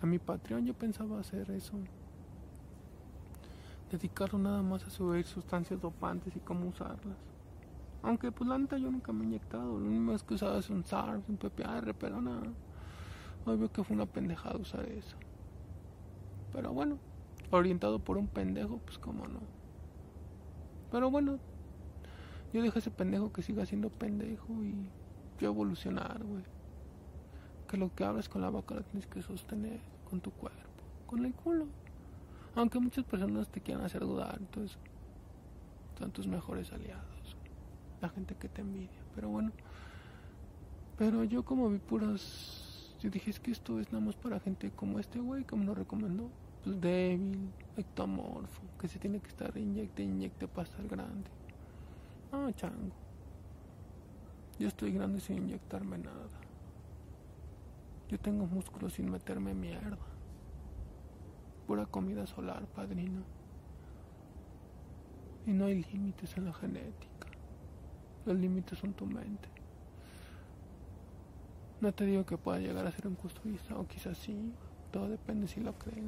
a 0.00 0.06
mi 0.06 0.18
Patreon, 0.18 0.64
yo 0.64 0.74
pensaba 0.74 1.18
hacer 1.18 1.50
eso 1.50 1.76
dedicarlo 3.98 4.38
nada 4.38 4.62
más 4.62 4.84
a 4.84 4.90
subir 4.90 5.24
sustancias 5.24 5.80
dopantes 5.80 6.34
y 6.36 6.40
cómo 6.40 6.68
usarlas. 6.68 7.16
Aunque 8.02 8.30
pues 8.30 8.48
la 8.48 8.58
neta 8.58 8.76
yo 8.76 8.90
nunca 8.90 9.12
me 9.12 9.24
he 9.24 9.26
inyectado, 9.26 9.78
lo 9.78 9.86
único 9.86 10.26
que 10.26 10.34
usaba 10.34 10.58
es 10.58 10.68
un 10.68 10.84
SARS, 10.84 11.22
un 11.28 11.36
PPR, 11.36 11.94
pero 11.94 12.20
nada. 12.20 12.52
Obvio 13.46 13.70
que 13.72 13.82
fue 13.82 13.96
una 13.96 14.06
pendejada 14.06 14.56
usar 14.56 14.86
eso. 14.86 15.16
Pero 16.52 16.72
bueno, 16.72 16.98
orientado 17.50 17.98
por 17.98 18.16
un 18.16 18.26
pendejo, 18.26 18.78
pues 18.78 18.98
cómo 18.98 19.26
no. 19.26 19.40
Pero 20.90 21.10
bueno, 21.10 21.38
yo 22.52 22.62
dejo 22.62 22.78
ese 22.78 22.90
pendejo 22.90 23.32
que 23.32 23.42
siga 23.42 23.66
siendo 23.66 23.90
pendejo 23.90 24.52
y 24.62 24.88
yo 25.40 25.48
evolucionar, 25.48 26.22
güey. 26.22 26.44
Que 27.68 27.76
lo 27.76 27.94
que 27.94 28.04
hablas 28.04 28.28
con 28.28 28.42
la 28.42 28.50
boca 28.50 28.74
lo 28.74 28.82
tienes 28.82 29.06
que 29.06 29.22
sostener 29.22 29.80
con 30.08 30.20
tu 30.20 30.30
cuerpo, 30.30 30.84
con 31.06 31.24
el 31.24 31.34
culo. 31.34 31.66
Aunque 32.56 32.78
muchas 32.78 33.04
personas 33.04 33.48
te 33.48 33.60
quieran 33.60 33.84
hacer 33.84 34.02
dudar, 34.02 34.36
entonces 34.38 34.78
son 35.98 36.10
tus 36.12 36.26
mejores 36.26 36.72
aliados. 36.72 37.36
La 38.00 38.08
gente 38.08 38.34
que 38.36 38.48
te 38.48 38.60
envidia. 38.60 39.02
Pero 39.14 39.28
bueno. 39.28 39.52
Pero 40.96 41.24
yo 41.24 41.44
como 41.44 41.68
vi 41.68 41.78
puras... 41.78 42.94
Yo 43.00 43.10
dije, 43.10 43.30
es 43.30 43.40
que 43.40 43.50
esto 43.50 43.80
es 43.80 43.92
nada 43.92 44.04
más 44.04 44.14
para 44.16 44.40
gente 44.40 44.70
como 44.70 44.98
este 44.98 45.18
güey 45.18 45.44
que 45.44 45.56
me 45.56 45.64
lo 45.64 45.74
recomendó. 45.74 46.30
Pues 46.62 46.80
débil, 46.80 47.50
ectomorfo, 47.76 48.62
que 48.80 48.88
se 48.88 48.98
tiene 48.98 49.20
que 49.20 49.28
estar 49.28 49.54
inyecte, 49.58 50.02
inyecte 50.02 50.48
para 50.48 50.62
estar 50.62 50.86
grande. 50.88 51.30
Ah, 52.32 52.50
chango. 52.54 52.94
Yo 54.58 54.68
estoy 54.68 54.92
grande 54.92 55.20
sin 55.20 55.38
inyectarme 55.38 55.98
nada. 55.98 56.28
Yo 58.08 58.18
tengo 58.18 58.46
músculos 58.46 58.94
sin 58.94 59.10
meterme 59.10 59.52
mierda. 59.52 60.13
Pura 61.66 61.86
comida 61.86 62.26
solar, 62.26 62.66
padrino. 62.66 63.22
Y 65.46 65.52
no 65.52 65.66
hay 65.66 65.82
límites 65.82 66.36
en 66.36 66.46
la 66.46 66.52
genética. 66.52 67.28
Los 68.26 68.38
límites 68.38 68.78
son 68.78 68.92
tu 68.94 69.06
mente. 69.06 69.48
No 71.80 71.92
te 71.92 72.06
digo 72.06 72.24
que 72.24 72.38
pueda 72.38 72.58
llegar 72.58 72.86
a 72.86 72.92
ser 72.92 73.06
un 73.06 73.14
costurista, 73.14 73.76
o 73.78 73.86
quizás 73.86 74.16
sí. 74.16 74.52
Todo 74.90 75.08
depende 75.08 75.46
si 75.48 75.60
lo 75.60 75.74
crees. 75.78 76.04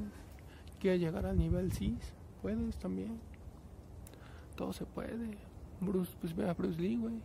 Quieres 0.79 1.01
llegar 1.01 1.25
al 1.25 1.37
nivel 1.37 1.71
cis, 1.71 2.13
puedes 2.41 2.77
también. 2.77 3.19
Todo 4.55 4.73
se 4.73 4.85
puede. 4.85 5.37
Bruce, 5.81 6.15
pues 6.19 6.35
ve 6.35 6.49
a 6.49 6.53
Bruce 6.53 6.81
Lee, 6.81 6.97
güey. 6.97 7.21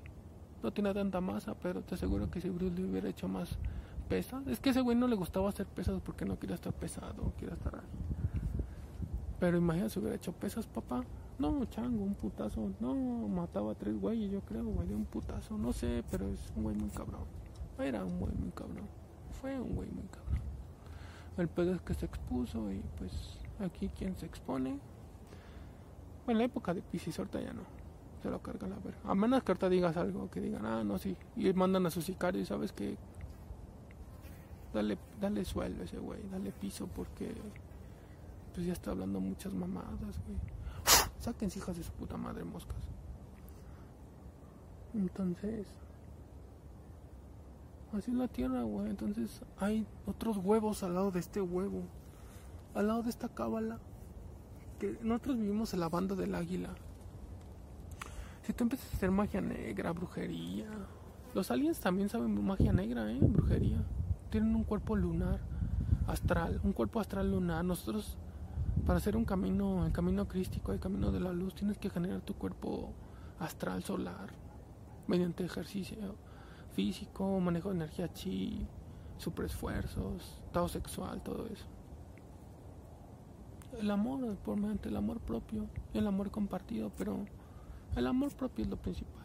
No 0.63 0.73
tiene 0.73 0.93
tanta 0.93 1.21
masa, 1.21 1.55
pero 1.55 1.83
te 1.83 1.95
aseguro 1.95 2.31
que 2.31 2.41
si 2.41 2.51
Bruce 2.51 2.75
Lee 2.75 2.85
hubiera 2.85 3.09
hecho 3.09 3.27
más 3.29 3.59
pesas. 4.09 4.47
Es 4.47 4.61
que 4.61 4.71
ese 4.71 4.83
güey 4.83 4.97
no 4.97 5.07
le 5.07 5.17
gustaba 5.17 5.49
hacer 5.49 5.67
pesas 5.67 6.01
porque 6.03 6.25
no 6.25 6.39
quería 6.39 6.55
estar 6.55 6.73
pesado, 6.73 7.33
quiere 7.39 7.55
estar 7.55 7.77
ahí. 7.77 8.12
Pero 9.43 9.59
imagínate 9.59 9.91
si 9.91 9.99
hubiera 9.99 10.15
hecho 10.15 10.31
pesas, 10.31 10.69
papá. 10.69 11.03
No, 11.41 11.65
chango, 11.65 12.05
un 12.05 12.15
putazo. 12.15 12.71
No, 12.79 12.95
mataba 13.27 13.73
a 13.73 13.75
tres 13.75 14.01
güeyes, 14.01 14.31
yo 14.31 14.41
creo, 14.43 14.65
güey, 14.65 14.87
de 14.87 14.95
un 14.95 15.05
putazo. 15.05 15.59
No 15.59 15.73
sé, 15.73 16.05
pero 16.13 16.29
es 16.29 16.53
un 16.55 16.63
güey 16.63 16.77
muy 16.77 16.91
cabrón. 16.91 17.25
Era 17.77 18.05
un 18.05 18.21
güey 18.21 18.33
muy 18.37 18.53
cabrón. 18.53 18.87
Fue 19.41 19.61
un 19.61 19.75
güey 19.75 19.91
muy 19.91 20.05
cabrón. 20.05 20.41
El 21.39 21.49
pedo 21.49 21.75
es 21.75 21.81
que 21.81 21.93
se 21.93 22.07
expuso 22.07 22.71
y 22.71 22.85
pues 22.97 23.41
aquí 23.59 23.89
quien 23.89 24.17
se 24.17 24.27
expone. 24.27 24.79
Bueno, 26.25 26.29
en 26.29 26.39
la 26.39 26.45
época 26.45 26.73
de 26.73 26.81
Pisces 26.81 27.17
ya 27.17 27.53
no. 27.53 27.63
Se 28.23 28.31
lo 28.31 28.41
carga 28.41 28.69
la 28.69 28.77
verga. 28.77 29.01
A 29.03 29.17
menos 29.17 29.43
que 29.43 29.51
ahorita 29.51 29.69
digas 29.69 29.97
algo, 29.97 30.31
que 30.31 30.41
digan, 30.41 30.65
ah, 30.65 30.85
no, 30.85 30.99
sí. 30.99 31.17
Y 31.35 31.53
mandan 31.53 31.85
a 31.85 31.91
su 31.91 32.01
sicario 32.01 32.41
y 32.41 32.45
sabes 32.45 32.71
que. 32.71 32.97
Dale, 34.73 34.99
dale 35.21 35.45
suelo 35.45 35.83
a 35.83 35.85
ese 35.85 35.99
güey, 35.99 36.21
dale 36.31 36.53
piso 36.53 36.87
porque 36.87 37.35
pues 38.55 38.67
ya 38.67 38.73
está 38.73 38.91
hablando 38.91 39.21
muchas 39.21 39.53
mamadas, 39.53 40.21
güey. 40.27 40.39
Saquen 41.19 41.49
hijas 41.55 41.77
de 41.77 41.83
su 41.83 41.93
puta 41.93 42.17
madre 42.17 42.45
moscas. 42.45 42.81
Entonces, 44.95 45.67
así 47.93 48.11
es 48.11 48.17
la 48.17 48.29
tierra, 48.29 48.63
güey. 48.63 48.91
Entonces 48.91 49.43
hay 49.59 49.87
otros 50.07 50.37
huevos 50.39 50.83
al 50.83 50.95
lado 50.95 51.11
de 51.11 51.21
este 51.21 51.41
huevo. 51.41 51.85
Al 52.75 52.89
lado 52.89 53.03
de 53.03 53.11
esta 53.11 53.29
cábala. 53.29 53.79
Que 54.79 54.99
nosotros 55.03 55.37
vivimos 55.37 55.73
en 55.75 55.81
la 55.81 55.89
banda 55.89 56.15
del 56.15 56.35
águila. 56.35 56.71
Si 58.43 58.53
tú 58.53 58.65
empiezas 58.65 58.93
a 58.93 58.97
hacer 58.97 59.11
magia 59.11 59.41
negra, 59.41 59.93
brujería. 59.93 60.67
Los 61.35 61.51
aliens 61.51 61.81
también 61.81 62.09
saben 62.09 62.45
magia 62.45 62.73
negra, 62.73 63.11
¿eh? 63.11 63.19
Brujería. 63.21 63.83
Tienen 64.31 64.55
un 64.57 64.65
cuerpo 64.65 64.97
lunar, 64.97 65.41
astral. 66.09 66.61
Un 66.65 66.73
cuerpo 66.73 66.99
astral 66.99 67.31
lunar. 67.31 67.65
Nosotros 67.65 68.19
para 68.87 68.99
hacer 68.99 69.17
un 69.17 69.25
camino, 69.25 69.87
el 69.87 69.93
camino 69.93 70.27
crístico, 70.27 70.73
el 70.73 70.81
camino 70.81 71.13
de 71.13 71.21
la 71.21 71.33
luz, 71.33 71.55
tienes 71.55 71.79
que 71.79 71.91
generar 71.91 72.21
tu 72.21 72.35
cuerpo 72.35 72.93
astral 73.39 73.83
solar 73.85 74.31
mediante 75.07 75.45
ejercicio 75.45 76.17
físico, 76.75 77.39
manejo 77.41 77.69
de 77.69 77.77
energía 77.77 78.13
chi, 78.13 78.67
superesfuerzos, 79.19 80.41
estado 80.47 80.69
sexual, 80.69 81.23
todo 81.23 81.47
eso. 81.47 81.67
El 83.79 83.91
amor, 83.91 84.37
por 84.37 84.57
mediante 84.57 84.89
el 84.89 84.97
amor 84.97 85.21
propio, 85.21 85.67
el 85.95 86.07
amor 86.07 86.31
compartido, 86.31 86.91
pero 86.97 87.25
el 87.97 88.07
amor 88.07 88.33
propio 88.33 88.65
es 88.65 88.71
lo 88.71 88.77
principal. 88.77 89.23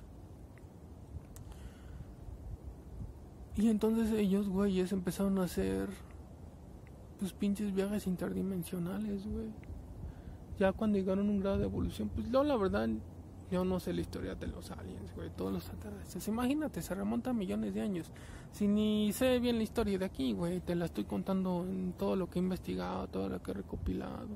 Y 3.55 3.69
entonces 3.69 4.11
ellos, 4.11 4.47
güeyes, 4.47 4.91
empezaron 4.91 5.39
a 5.39 5.43
hacer 5.45 5.89
pues 7.19 7.33
pinches 7.33 7.73
viajes 7.73 8.07
interdimensionales, 8.07 9.25
güey. 9.27 9.47
Ya 10.59 10.71
cuando 10.71 10.97
llegaron 10.97 11.27
a 11.27 11.31
un 11.31 11.39
grado 11.39 11.57
de 11.57 11.65
evolución, 11.65 12.09
pues 12.09 12.29
no, 12.29 12.43
la 12.43 12.55
verdad, 12.55 12.89
Yo 13.49 13.63
no 13.63 13.79
sé 13.79 13.93
la 13.93 14.01
historia 14.01 14.35
de 14.35 14.47
los 14.47 14.71
aliens, 14.71 15.15
güey, 15.15 15.29
todos 15.29 15.53
los 15.53 15.63
extraterrestres. 15.63 16.27
Imagínate, 16.27 16.81
se 16.81 16.93
remonta 16.93 17.31
millones 17.31 17.73
de 17.73 17.81
años. 17.81 18.11
Si 18.51 18.67
ni 18.67 19.13
sé 19.13 19.39
bien 19.39 19.55
la 19.55 19.63
historia 19.63 19.97
de 19.97 20.03
aquí, 20.03 20.33
güey, 20.33 20.59
te 20.59 20.75
la 20.75 20.85
estoy 20.85 21.05
contando 21.05 21.63
en 21.63 21.93
todo 21.93 22.17
lo 22.17 22.29
que 22.29 22.39
he 22.39 22.41
investigado, 22.41 23.07
todo 23.07 23.29
lo 23.29 23.41
que 23.41 23.51
he 23.51 23.53
recopilado. 23.53 24.27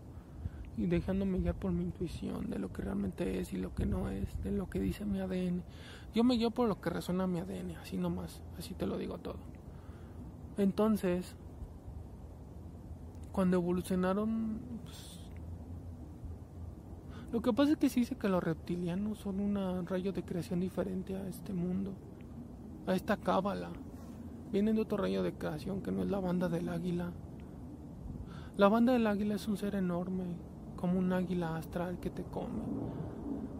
Y 0.77 0.85
dejándome 0.85 1.39
guiar 1.39 1.55
por 1.55 1.73
mi 1.73 1.83
intuición 1.83 2.49
de 2.49 2.57
lo 2.57 2.71
que 2.71 2.83
realmente 2.83 3.41
es 3.41 3.51
y 3.51 3.57
lo 3.57 3.75
que 3.75 3.85
no 3.85 4.09
es, 4.09 4.41
de 4.43 4.51
lo 4.51 4.69
que 4.69 4.79
dice 4.79 5.03
mi 5.03 5.19
ADN. 5.19 5.61
Yo 6.13 6.23
me 6.23 6.35
guío 6.35 6.51
por 6.51 6.69
lo 6.69 6.79
que 6.79 6.89
resuena 6.89 7.27
mi 7.27 7.39
ADN, 7.39 7.75
así 7.81 7.97
nomás, 7.97 8.41
así 8.57 8.73
te 8.75 8.87
lo 8.87 8.97
digo 8.97 9.17
todo. 9.17 9.39
Entonces, 10.57 11.35
cuando 13.31 13.57
evolucionaron, 13.57 14.59
pues, 14.83 15.19
lo 17.31 17.41
que 17.41 17.53
pasa 17.53 17.71
es 17.71 17.77
que 17.77 17.89
se 17.89 18.01
dice 18.01 18.17
que 18.17 18.27
los 18.27 18.43
reptilianos 18.43 19.19
son 19.19 19.39
un 19.39 19.85
rayo 19.85 20.11
de 20.11 20.23
creación 20.23 20.59
diferente 20.59 21.15
a 21.15 21.27
este 21.27 21.53
mundo, 21.53 21.93
a 22.85 22.93
esta 22.93 23.15
cábala. 23.15 23.69
Vienen 24.51 24.75
de 24.75 24.81
otro 24.81 24.97
rayo 24.97 25.23
de 25.23 25.33
creación 25.33 25.81
que 25.81 25.93
no 25.93 26.03
es 26.03 26.09
la 26.09 26.19
banda 26.19 26.49
del 26.49 26.67
águila. 26.67 27.11
La 28.57 28.67
banda 28.67 28.91
del 28.91 29.07
águila 29.07 29.35
es 29.35 29.47
un 29.47 29.55
ser 29.55 29.75
enorme, 29.75 30.25
como 30.75 30.99
un 30.99 31.13
águila 31.13 31.55
astral 31.55 31.99
que 32.01 32.09
te 32.09 32.23
come. 32.23 32.59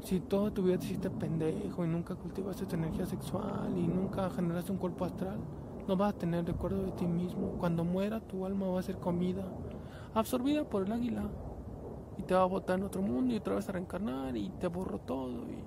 Si 0.02 0.19
toda 0.19 0.52
tu 0.52 0.64
vida 0.64 0.77
te 0.77 0.85
hiciste 0.85 1.10
pendejo 1.10 1.85
y 1.85 1.88
nunca 1.88 2.15
cultivaste 2.15 2.65
tu 2.65 2.76
energía 2.76 3.06
sexual 3.06 3.77
y 3.77 3.88
nunca 3.88 4.30
generaste 4.31 4.73
un 4.73 4.80
cuerpo 4.80 5.06
astral, 5.06 5.39
no 5.87 5.97
vas 5.97 6.13
a 6.13 6.17
tener 6.17 6.45
recuerdo 6.45 6.83
de 6.83 6.91
ti 6.91 7.05
mismo. 7.05 7.57
Cuando 7.59 7.83
muera, 7.83 8.19
tu 8.19 8.45
alma 8.45 8.67
va 8.67 8.79
a 8.79 8.83
ser 8.83 8.97
comida, 8.97 9.43
absorbida 10.13 10.63
por 10.63 10.85
el 10.85 10.91
águila. 10.91 11.29
Y 12.17 12.23
te 12.23 12.35
va 12.35 12.43
a 12.43 12.45
botar 12.45 12.77
en 12.77 12.85
otro 12.85 13.01
mundo 13.01 13.33
y 13.33 13.37
otra 13.37 13.55
vez 13.55 13.67
a 13.69 13.71
reencarnar 13.71 14.35
y 14.35 14.49
te 14.59 14.67
borro 14.67 14.99
todo 14.99 15.49
y... 15.49 15.63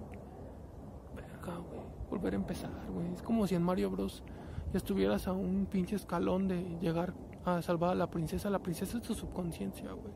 Verga, 1.17 1.57
güey. 1.59 1.81
Volver 2.11 2.35
a 2.35 2.37
empezar, 2.37 2.71
güey. 2.93 3.13
Es 3.13 3.23
como 3.23 3.47
si 3.47 3.55
en 3.55 3.63
Mario 3.63 3.91
Bros. 3.91 4.23
ya 4.73 4.77
estuvieras 4.77 5.27
a 5.27 5.33
un 5.33 5.67
pinche 5.67 5.97
escalón 5.97 6.47
de 6.47 6.79
llegar 6.81 7.15
a 7.45 7.61
salvar 7.63 7.91
a 7.91 7.95
la 7.95 8.11
princesa. 8.11 8.51
La 8.51 8.61
princesa 8.61 8.99
es 8.99 9.03
tu 9.03 9.15
subconsciencia, 9.15 9.91
güey. 9.93 10.13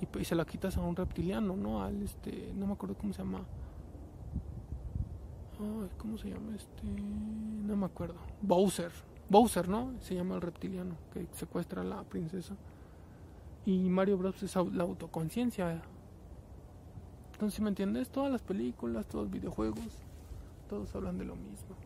Y, 0.00 0.18
y 0.18 0.24
se 0.24 0.34
la 0.34 0.44
quitas 0.44 0.76
a 0.76 0.80
un 0.80 0.96
reptiliano, 0.96 1.56
¿no? 1.56 1.82
Al 1.82 2.02
este... 2.02 2.52
No 2.56 2.66
me 2.66 2.72
acuerdo 2.72 2.96
cómo 2.96 3.12
se 3.12 3.22
llama. 3.22 3.40
Ay, 5.60 5.88
¿cómo 5.98 6.18
se 6.18 6.30
llama 6.30 6.54
este? 6.56 6.82
No 6.84 7.76
me 7.76 7.86
acuerdo. 7.86 8.16
Bowser. 8.42 8.90
Bowser, 9.28 9.68
¿no? 9.68 9.92
Se 10.00 10.14
llama 10.14 10.34
el 10.34 10.40
reptiliano 10.40 10.96
que 11.12 11.26
secuestra 11.32 11.82
a 11.82 11.84
la 11.84 12.02
princesa. 12.02 12.54
Y 13.66 13.88
Mario 13.88 14.18
Bros. 14.18 14.42
es 14.42 14.54
la 14.56 14.84
autoconciencia. 14.84 15.82
Entonces, 17.32 17.60
¿me 17.60 17.68
entiendes? 17.68 18.10
Todas 18.10 18.30
las 18.30 18.42
películas, 18.42 19.06
todos 19.06 19.24
los 19.24 19.32
videojuegos, 19.32 19.98
todos 20.68 20.94
hablan 20.94 21.18
de 21.18 21.24
lo 21.24 21.36
mismo. 21.36 21.76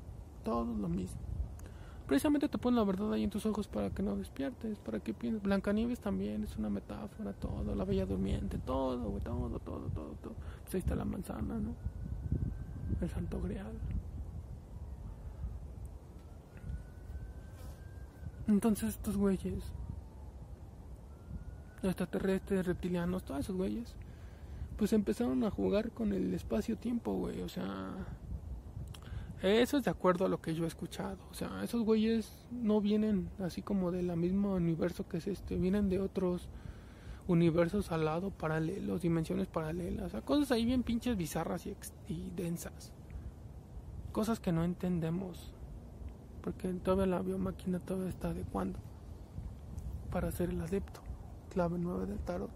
Todos 0.45 0.77
lo 0.77 0.89
mismo. 0.89 1.21
Precisamente 2.07 2.49
te 2.49 2.57
ponen 2.57 2.77
la 2.77 2.85
verdad 2.85 3.13
ahí 3.13 3.23
en 3.23 3.31
tus 3.31 3.45
ojos 3.45 3.69
para 3.69 3.91
que 3.91 4.03
no 4.03 4.17
despiertes, 4.17 4.79
para 4.79 4.99
que 4.99 5.13
pienses. 5.13 5.43
Blancanieves 5.43 6.01
también 6.01 6.43
es 6.43 6.57
una 6.57 6.71
metáfora, 6.71 7.35
todo. 7.35 7.75
La 7.75 7.85
Bella 7.85 8.07
Durmiente, 8.07 8.57
todo, 8.57 8.97
todo, 9.21 9.59
todo, 9.59 9.89
todo, 9.91 10.15
todo. 10.23 10.35
Pues 10.63 10.75
ahí 10.75 10.81
está 10.81 10.95
la 10.95 11.05
manzana, 11.05 11.59
¿no? 11.59 11.75
El 13.01 13.11
Santo 13.11 13.41
Grial. 13.41 13.73
Entonces 18.49 18.91
estos 18.91 19.17
güeyes, 19.17 19.63
extraterrestres, 21.83 22.67
reptilianos, 22.67 23.23
todos 23.25 23.41
esos 23.41 23.57
güeyes, 23.57 23.95
pues 24.79 24.93
empezaron 24.93 25.45
a 25.45 25.51
jugar 25.51 25.91
con 25.91 26.13
el 26.13 26.33
espacio-tiempo, 26.33 27.13
güey. 27.13 27.43
O 27.43 27.49
sea, 27.49 27.93
eso 29.43 29.77
es 29.77 29.85
de 29.85 29.91
acuerdo 29.91 30.25
a 30.25 30.29
lo 30.29 30.41
que 30.41 30.55
yo 30.55 30.65
he 30.65 30.67
escuchado. 30.67 31.19
O 31.31 31.35
sea, 31.35 31.63
esos 31.63 31.83
güeyes 31.83 32.47
no 32.51 32.81
vienen 32.81 33.29
así 33.39 33.61
como 33.61 33.93
del 33.93 34.17
mismo 34.17 34.55
universo 34.55 35.07
que 35.07 35.19
es 35.19 35.27
este, 35.27 35.57
vienen 35.57 35.89
de 35.89 36.01
otros 36.01 36.49
universos 37.29 37.93
al 37.93 38.07
lado, 38.07 38.31
paralelos, 38.31 39.03
dimensiones 39.03 39.47
paralelas, 39.47 40.13
cosas 40.25 40.51
ahí 40.51 40.65
bien 40.65 40.83
pinches 40.83 41.17
bizarras 41.17 41.67
y, 41.67 41.77
y, 42.09 42.33
densas. 42.35 42.91
Cosas 44.13 44.41
que 44.41 44.51
no 44.51 44.65
entendemos, 44.65 45.53
porque 46.43 46.69
todavía 46.73 47.07
la 47.07 47.23
biomáquina 47.23 47.79
todavía 47.79 48.09
está 48.09 48.31
adecuando 48.31 48.79
para 50.11 50.33
ser 50.33 50.49
el 50.49 50.61
adepto, 50.61 51.01
clave 51.51 51.77
9 51.79 52.07
del 52.07 52.19
tarot, 52.19 52.51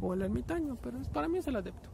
o 0.00 0.14
el 0.14 0.22
ermitaño, 0.22 0.78
pero 0.82 0.98
para 1.12 1.28
mí 1.28 1.38
es 1.38 1.46
el 1.46 1.56
adepto. 1.56 1.90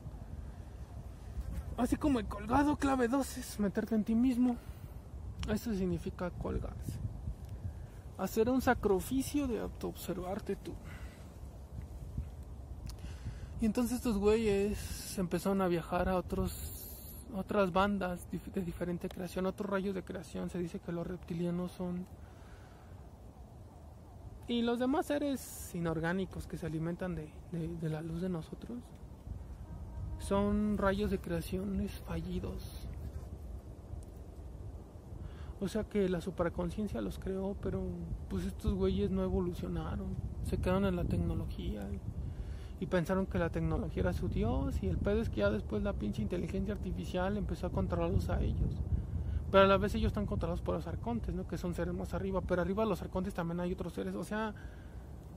Así 1.77 1.97
como 1.97 2.20
el 2.20 2.27
colgado, 2.27 2.77
clave 2.77 3.09
2 3.09 3.39
es 3.39 3.59
meterte 3.59 3.97
en 3.97 4.05
ti 4.05 4.15
mismo. 4.15 4.57
Eso 5.49 5.74
significa 5.74 6.31
colgarse. 6.31 7.01
Hacer 8.19 8.49
un 8.49 8.61
sacrificio 8.61 9.49
de 9.49 9.59
autoobservarte 9.59 10.55
tú. 10.55 10.73
Y 13.63 13.67
entonces 13.67 13.99
estos 13.99 14.19
güeyes 14.19 15.17
empezaron 15.21 15.61
a 15.61 15.69
viajar 15.69 16.09
a 16.09 16.17
otros 16.17 16.81
otras 17.33 17.73
bandas 17.73 18.27
de 18.31 18.61
diferente 18.61 19.09
creación, 19.09 19.47
otros 19.47 19.71
rayos 19.71 19.95
de 19.95 20.03
creación. 20.03 20.51
Se 20.51 20.59
dice 20.59 20.81
que 20.81 20.91
los 20.91 21.07
reptilianos 21.07 21.71
son 21.71 22.05
y 24.49 24.63
los 24.63 24.81
demás 24.81 25.07
seres 25.07 25.73
inorgánicos 25.77 26.49
que 26.49 26.57
se 26.57 26.67
alimentan 26.67 27.15
de, 27.15 27.31
de, 27.53 27.89
la 27.89 28.03
luz 28.03 28.21
de 28.21 28.29
nosotros 28.29 28.81
son 30.19 30.77
rayos 30.77 31.13
de 31.13 31.21
creaciones 31.21 31.93
fallidos. 32.01 32.89
O 35.61 35.69
sea 35.69 35.85
que 35.85 36.09
la 36.09 36.21
superconciencia 36.21 37.01
los 37.01 37.21
creó, 37.21 37.57
pero 37.63 37.85
pues 38.29 38.45
estos 38.45 38.75
güeyes 38.75 39.13
no 39.13 39.23
evolucionaron, 39.23 40.17
se 40.43 40.59
quedaron 40.59 40.85
en 40.85 40.97
la 40.97 41.05
tecnología 41.05 41.89
pensaron 42.87 43.27
que 43.27 43.39
la 43.39 43.51
tecnología 43.51 44.03
era 44.03 44.13
su 44.13 44.29
dios 44.29 44.83
y 44.83 44.89
el 44.89 44.99
pedo 44.99 45.21
es 45.21 45.29
que 45.29 45.41
ya 45.41 45.51
después 45.51 45.83
la 45.83 45.93
pinche 45.93 46.23
inteligencia 46.23 46.75
artificial 46.75 47.37
empezó 47.37 47.67
a 47.67 47.71
controlarlos 47.71 48.29
a 48.29 48.41
ellos. 48.41 48.81
Pero 49.51 49.65
a 49.65 49.67
la 49.67 49.77
vez 49.77 49.95
ellos 49.95 50.09
están 50.09 50.27
controlados 50.27 50.63
por 50.63 50.75
los 50.75 50.87
arcontes, 50.87 51.35
¿no? 51.35 51.47
Que 51.47 51.59
son 51.59 51.75
seres 51.75 51.95
más 51.95 52.15
arriba, 52.15 52.41
pero 52.41 52.63
arriba 52.63 52.85
de 52.85 52.89
los 52.89 53.03
arcontes 53.03 53.35
también 53.35 53.61
hay 53.61 53.73
otros 53.73 53.93
seres, 53.93 54.15
o 54.15 54.25
sea, 54.25 54.55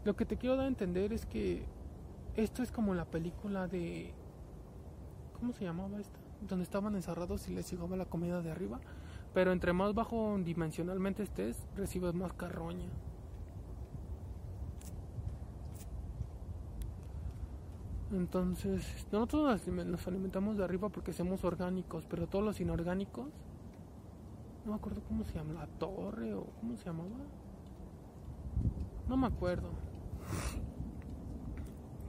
lo 0.06 0.16
que 0.16 0.26
te 0.26 0.38
quiero 0.38 0.56
dar 0.56 0.66
a 0.66 0.70
entender 0.70 1.12
es 1.14 1.26
que 1.26 1.66
esto 2.36 2.64
es 2.64 2.72
como 2.72 2.94
la 2.94 3.06
película 3.06 3.68
de 3.68 4.14
¿cómo 5.40 5.54
se 5.54 5.66
llamaba 5.66 6.00
esta? 6.00 6.20
Donde 6.42 6.64
estaban 6.64 6.96
encerrados 6.96 7.48
y 7.48 7.54
les 7.54 7.70
llegaba 7.70 7.96
la 7.96 8.06
comida 8.06 8.42
de 8.42 8.52
arriba, 8.52 8.80
pero 9.34 9.52
entre 9.52 9.74
más 9.74 9.94
bajo 9.94 10.38
dimensionalmente 10.44 11.24
estés, 11.24 11.68
recibes 11.76 12.14
más 12.14 12.34
carroña. 12.34 12.90
Entonces, 18.11 19.07
nosotros 19.11 19.68
nos 19.68 20.07
alimentamos 20.07 20.57
de 20.57 20.64
arriba 20.64 20.90
porque 20.90 21.11
somos 21.11 21.44
orgánicos, 21.44 22.06
pero 22.07 22.27
todos 22.27 22.45
los 22.45 22.61
inorgánicos, 22.61 23.27
no 24.64 24.72
me 24.72 24.77
acuerdo 24.77 25.02
cómo 25.07 25.23
se 25.23 25.34
llama, 25.34 25.53
la 25.53 25.68
torre 25.68 26.34
o 26.34 26.45
cómo 26.60 26.77
se 26.77 26.86
llamaba. 26.86 27.10
No 29.07 29.18
me 29.18 29.27
acuerdo. 29.27 29.69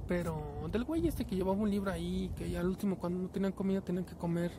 Pero 0.07 0.69
del 0.71 0.85
güey 0.85 1.09
este 1.09 1.25
que 1.25 1.35
llevaba 1.35 1.57
un 1.57 1.71
libro 1.71 1.91
ahí, 1.91 2.31
que 2.37 2.51
ya 2.51 2.61
al 2.61 2.69
último 2.69 2.97
cuando 2.97 3.21
no 3.21 3.29
tenían 3.29 3.53
comida 3.53 3.81
tenían 3.81 4.05
que 4.05 4.15
comer, 4.15 4.53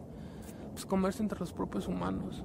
pues 0.73 0.85
comerse 0.85 1.23
entre 1.23 1.39
los 1.39 1.53
propios 1.53 1.87
humanos. 1.87 2.43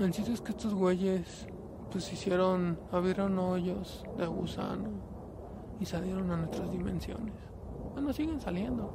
El 0.00 0.10
chiste 0.10 0.32
es 0.32 0.40
que 0.40 0.50
estos 0.50 0.74
güeyes 0.74 1.46
pues 1.92 2.12
hicieron, 2.12 2.80
abrieron 2.90 3.38
hoyos 3.38 4.04
de 4.18 4.26
gusano 4.26 4.90
y 5.78 5.84
salieron 5.86 6.32
a 6.32 6.36
nuestras 6.36 6.68
dimensiones. 6.72 7.34
Bueno, 7.92 8.12
siguen 8.12 8.40
saliendo. 8.40 8.92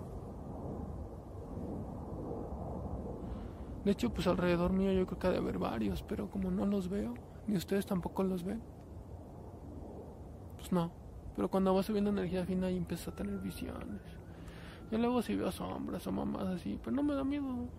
De 3.85 3.91
hecho, 3.91 4.13
pues 4.13 4.27
alrededor 4.27 4.73
mío 4.73 4.91
yo 4.91 5.05
creo 5.05 5.19
que 5.19 5.27
ha 5.27 5.31
de 5.31 5.37
haber 5.37 5.57
varios, 5.57 6.03
pero 6.03 6.29
como 6.29 6.51
no 6.51 6.65
los 6.65 6.89
veo, 6.89 7.13
ni 7.47 7.55
ustedes 7.55 7.85
tampoco 7.85 8.23
los 8.23 8.43
ven, 8.43 8.61
pues 10.57 10.73
no. 10.73 10.91
Pero 11.37 11.49
cuando 11.49 11.73
vas 11.73 11.85
subiendo 11.85 12.09
energía 12.09 12.45
fina 12.45 12.69
y 12.69 12.75
empiezas 12.75 13.07
a 13.07 13.15
tener 13.15 13.39
visiones. 13.39 14.01
Yo 14.91 14.97
luego 14.97 15.21
sí 15.21 15.33
veo 15.33 15.49
sombras 15.53 16.05
o 16.07 16.11
mamás 16.11 16.47
así, 16.47 16.77
pero 16.83 16.93
no 16.93 17.03
me 17.03 17.15
da 17.15 17.23
miedo. 17.23 17.69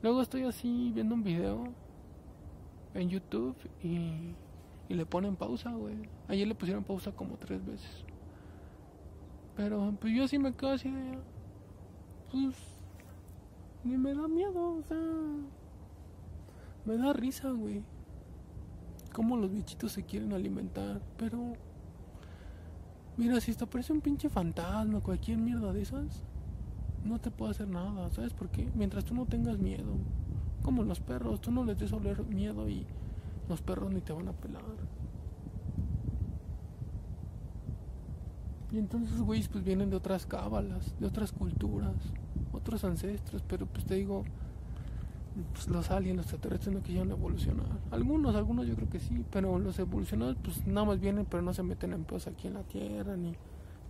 Luego 0.00 0.22
estoy 0.22 0.44
así 0.44 0.92
viendo 0.94 1.14
un 1.14 1.22
video 1.22 1.85
en 2.98 3.10
YouTube 3.10 3.56
y, 3.82 4.34
y 4.88 4.94
le 4.94 5.06
ponen 5.06 5.36
pausa, 5.36 5.70
güey. 5.70 5.96
Ayer 6.28 6.46
le 6.46 6.54
pusieron 6.54 6.84
pausa 6.84 7.12
como 7.12 7.36
tres 7.36 7.64
veces. 7.64 8.04
Pero 9.56 9.94
pues 10.00 10.14
yo 10.14 10.28
sí 10.28 10.38
me 10.38 10.52
quedo 10.54 10.72
así 10.72 10.90
de... 10.90 11.18
Pues... 12.30 12.56
Ni 13.84 13.96
me 13.96 14.14
da 14.14 14.26
miedo, 14.26 14.78
o 14.78 14.82
sea... 14.82 14.98
Me 16.86 16.96
da 16.96 17.12
risa, 17.12 17.50
güey. 17.50 17.82
Cómo 19.12 19.36
los 19.36 19.52
bichitos 19.52 19.92
se 19.92 20.04
quieren 20.04 20.32
alimentar. 20.32 21.00
Pero. 21.16 21.54
Mira, 23.16 23.40
si 23.40 23.52
te 23.54 23.64
aparece 23.64 23.92
un 23.92 24.00
pinche 24.00 24.28
fantasma, 24.28 25.00
cualquier 25.00 25.38
mierda 25.38 25.72
de 25.72 25.82
esas, 25.82 26.22
no 27.04 27.18
te 27.18 27.32
puede 27.32 27.50
hacer 27.50 27.66
nada. 27.66 28.08
¿Sabes 28.10 28.34
por 28.34 28.50
qué? 28.50 28.70
Mientras 28.74 29.04
tú 29.04 29.14
no 29.14 29.26
tengas 29.26 29.58
miedo. 29.58 29.94
Como 30.66 30.82
los 30.82 30.98
perros, 30.98 31.40
tú 31.40 31.52
no 31.52 31.62
les 31.62 31.78
des 31.78 31.92
oler 31.92 32.24
miedo 32.24 32.68
y 32.68 32.84
los 33.48 33.62
perros 33.62 33.92
ni 33.92 34.00
te 34.00 34.12
van 34.12 34.26
a 34.26 34.32
pelar. 34.32 34.64
Y 38.72 38.78
entonces, 38.78 39.20
güey, 39.20 39.46
pues 39.46 39.62
vienen 39.62 39.90
de 39.90 39.96
otras 39.96 40.26
cábalas, 40.26 40.92
de 40.98 41.06
otras 41.06 41.30
culturas, 41.30 41.94
otros 42.52 42.82
ancestros, 42.82 43.44
pero 43.46 43.66
pues 43.66 43.84
te 43.86 43.94
digo, 43.94 44.24
pues 45.52 45.68
los 45.68 45.88
aliens, 45.92 46.16
los 46.16 46.26
extraterrestres 46.26 46.74
no 46.74 46.82
quisieron 46.82 47.12
evolucionar. 47.12 47.78
Algunos, 47.92 48.34
algunos 48.34 48.66
yo 48.66 48.74
creo 48.74 48.90
que 48.90 48.98
sí, 48.98 49.24
pero 49.30 49.60
los 49.60 49.78
evolucionados 49.78 50.36
pues 50.42 50.66
nada 50.66 50.84
más 50.84 50.98
vienen, 50.98 51.26
pero 51.26 51.44
no 51.44 51.54
se 51.54 51.62
meten 51.62 51.92
en 51.92 52.02
pedos 52.02 52.26
aquí 52.26 52.48
en 52.48 52.54
la 52.54 52.64
Tierra, 52.64 53.16
ni 53.16 53.36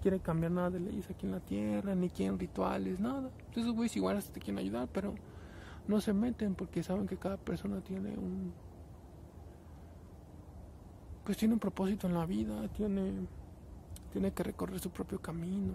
quieren 0.02 0.20
cambiar 0.20 0.52
nada 0.52 0.68
de 0.68 0.80
leyes 0.80 1.08
aquí 1.08 1.24
en 1.24 1.32
la 1.32 1.40
Tierra, 1.40 1.94
ni 1.94 2.10
quieren 2.10 2.38
rituales, 2.38 3.00
nada. 3.00 3.30
Entonces, 3.46 3.72
güeyes 3.72 3.96
igual 3.96 4.18
hasta 4.18 4.34
te 4.34 4.40
quieren 4.40 4.58
ayudar, 4.58 4.90
pero 4.92 5.14
no 5.88 6.00
se 6.00 6.12
meten 6.12 6.54
porque 6.54 6.82
saben 6.82 7.06
que 7.06 7.16
cada 7.16 7.36
persona 7.36 7.80
tiene 7.80 8.10
un... 8.10 8.52
Pues 11.24 11.36
tiene 11.36 11.54
un 11.54 11.60
propósito 11.60 12.06
en 12.06 12.14
la 12.14 12.24
vida, 12.24 12.68
tiene 12.68 13.26
tiene 14.16 14.32
que 14.32 14.42
recorrer 14.42 14.80
su 14.80 14.88
propio 14.88 15.20
camino. 15.20 15.74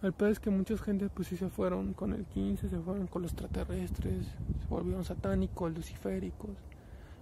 El 0.00 0.14
peor 0.14 0.30
es 0.30 0.40
que 0.40 0.48
muchas 0.48 0.80
gente 0.80 1.10
pues 1.10 1.28
sí 1.28 1.36
se 1.36 1.50
fueron 1.50 1.92
con 1.92 2.14
el 2.14 2.24
15, 2.24 2.70
se 2.70 2.78
fueron 2.78 3.06
con 3.08 3.20
los 3.20 3.32
extraterrestres, 3.32 4.26
se 4.26 4.66
volvieron 4.70 5.04
satánicos, 5.04 5.74
luciféricos. 5.74 6.56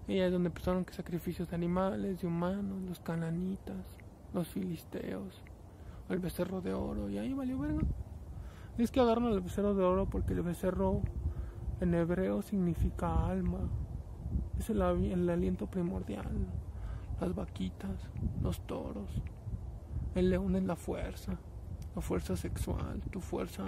Y 0.07 0.13
ahí 0.13 0.21
es 0.21 0.31
donde 0.31 0.51
empezaron 0.51 0.85
que 0.85 0.95
sacrificios 0.95 1.51
de 1.51 1.57
animales, 1.57 2.21
de 2.21 2.29
humanos, 2.29 2.81
los 2.89 3.01
cananitas, 3.01 3.85
los 4.33 4.47
filisteos, 4.47 5.43
el 6.11 6.21
becerro 6.21 6.61
de 6.61 6.73
oro, 6.73 7.11
y 7.11 7.19
ahí 7.19 7.35
valió 7.35 7.59
verga. 7.59 7.83
Es 8.79 8.91
que 8.91 9.01
agarran 9.01 9.27
al 9.27 9.41
becerro 9.41 9.75
de 9.75 9.85
oro 9.85 10.07
porque 10.07 10.33
el 10.33 10.43
becerro 10.43 11.03
en 11.81 11.95
hebreo 11.95 12.43
significa 12.43 13.27
alma, 13.27 13.59
es 14.59 14.71
el, 14.71 14.81
el 14.81 15.29
aliento 15.29 15.67
primordial 15.67 16.29
las 17.21 17.35
vaquitas, 17.35 18.09
los 18.43 18.61
toros. 18.67 19.11
El 20.15 20.31
león 20.31 20.57
es 20.57 20.65
la 20.65 20.77
fuerza, 20.77 21.39
la 21.95 22.03
fuerza 22.03 22.37
sexual, 22.37 23.03
tu 23.11 23.21
fuerza 23.21 23.65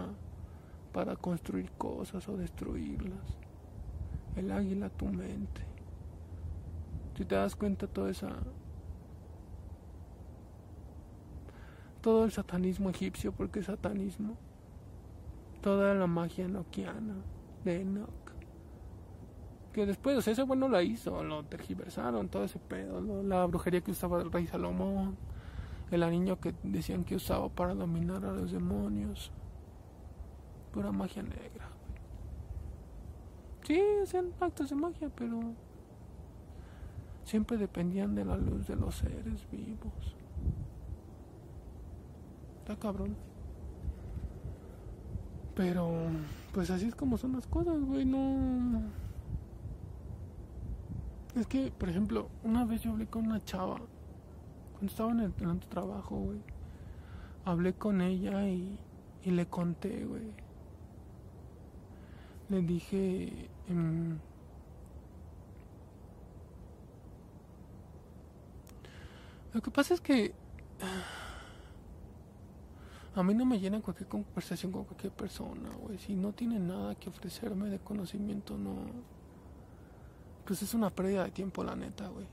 para 0.93 1.17
construir 1.17 1.71
cosas 1.73 2.29
o 2.29 2.37
destruirlas. 2.37 3.39
El 4.37 4.51
águila, 4.51 4.89
tu 4.89 5.07
mente. 5.07 5.63
Si 7.17 7.25
te 7.25 7.35
das 7.35 7.55
cuenta, 7.55 7.87
toda 7.87 8.11
esa. 8.11 8.31
Todo 12.01 12.25
el 12.25 12.33
satanismo 12.33 12.91
egipcio, 12.91 13.33
porque 13.33 13.61
es 13.61 13.67
satanismo. 13.67 14.37
Toda 15.63 15.95
la 15.95 16.07
magia 16.07 16.45
enoquiana 16.45 17.15
de 17.65 17.81
Enoch 17.81 18.23
que 19.73 19.87
después, 19.87 20.17
o 20.17 20.23
sea, 20.23 20.35
ese 20.35 20.43
bueno 20.43 20.69
la 20.69 20.83
hizo, 20.83 21.25
lo 21.25 21.45
tergiversaron, 21.45 22.29
todo 22.29 22.45
ese 22.45 22.59
pedo, 22.59 23.01
la 23.23 23.47
brujería 23.47 23.81
que 23.81 23.91
usaba 23.91 24.21
el 24.21 24.31
rey 24.31 24.47
Salomón, 24.47 25.17
el 25.91 26.03
anillo 26.03 26.39
que 26.39 26.55
decían 26.63 27.05
que 27.05 27.17
usaba 27.17 27.49
para 27.49 27.75
dominar 27.75 28.25
a 28.25 28.33
los 28.33 28.53
demonios, 28.53 29.33
pura 30.73 30.93
magia 30.93 31.23
negra. 31.23 31.71
Sí, 33.63 33.81
hacían 34.03 34.33
actos 34.41 34.69
de 34.69 34.77
magia, 34.77 35.11
pero 35.15 35.41
siempre 37.25 37.57
dependían 37.57 38.15
de 38.15 38.25
la 38.25 38.37
luz 38.37 38.67
de 38.67 38.77
los 38.77 38.97
seres 38.97 39.49
vivos. 39.51 40.17
Está 42.59 42.77
cabrón. 42.77 43.17
Pero, 45.55 45.91
pues 46.53 46.71
así 46.71 46.87
es 46.87 46.95
como 46.95 47.19
son 47.19 47.33
las 47.33 47.47
cosas, 47.47 47.81
güey, 47.83 48.05
no 48.05 48.83
es 51.35 51.47
que, 51.47 51.71
por 51.71 51.89
ejemplo, 51.89 52.29
una 52.45 52.65
vez 52.65 52.83
yo 52.83 52.91
hablé 52.91 53.07
con 53.07 53.27
una 53.27 53.43
chava, 53.43 53.81
cuando 54.73 54.87
estaba 54.87 55.13
en 55.13 55.21
el, 55.21 55.33
en 55.39 55.61
trabajo, 55.61 56.17
güey. 56.17 56.41
Hablé 57.45 57.73
con 57.73 58.03
ella 58.03 58.47
y, 58.49 58.79
y 59.25 59.31
le 59.31 59.47
conté, 59.47 60.05
güey. 60.05 60.35
Le 62.51 62.61
dije... 62.61 63.49
Em, 63.69 64.19
lo 69.55 69.63
que 69.63 69.71
pasa 69.71 69.95
es 69.95 70.01
que... 70.03 70.35
A 73.15 73.23
mí 73.23 73.35
no 73.35 73.45
me 73.45 73.61
llena 73.61 73.81
cualquier 73.81 74.09
conversación 74.09 74.73
con 74.73 74.85
cualquier 74.85 75.13
persona, 75.13 75.69
güey. 75.81 75.99
Si 75.99 76.15
no 76.15 76.33
tiene 76.33 76.59
nada 76.59 76.95
que 76.95 77.11
ofrecerme 77.11 77.69
de 77.69 77.79
conocimiento, 77.79 78.57
no 78.57 78.77
pues 80.45 80.63
es 80.63 80.75
una 80.75 80.91
pérdida 80.91 81.25
de 81.25 81.31
tiempo, 81.31 81.63
la 81.63 81.77
neta, 81.77 82.09
güey. 82.09 82.27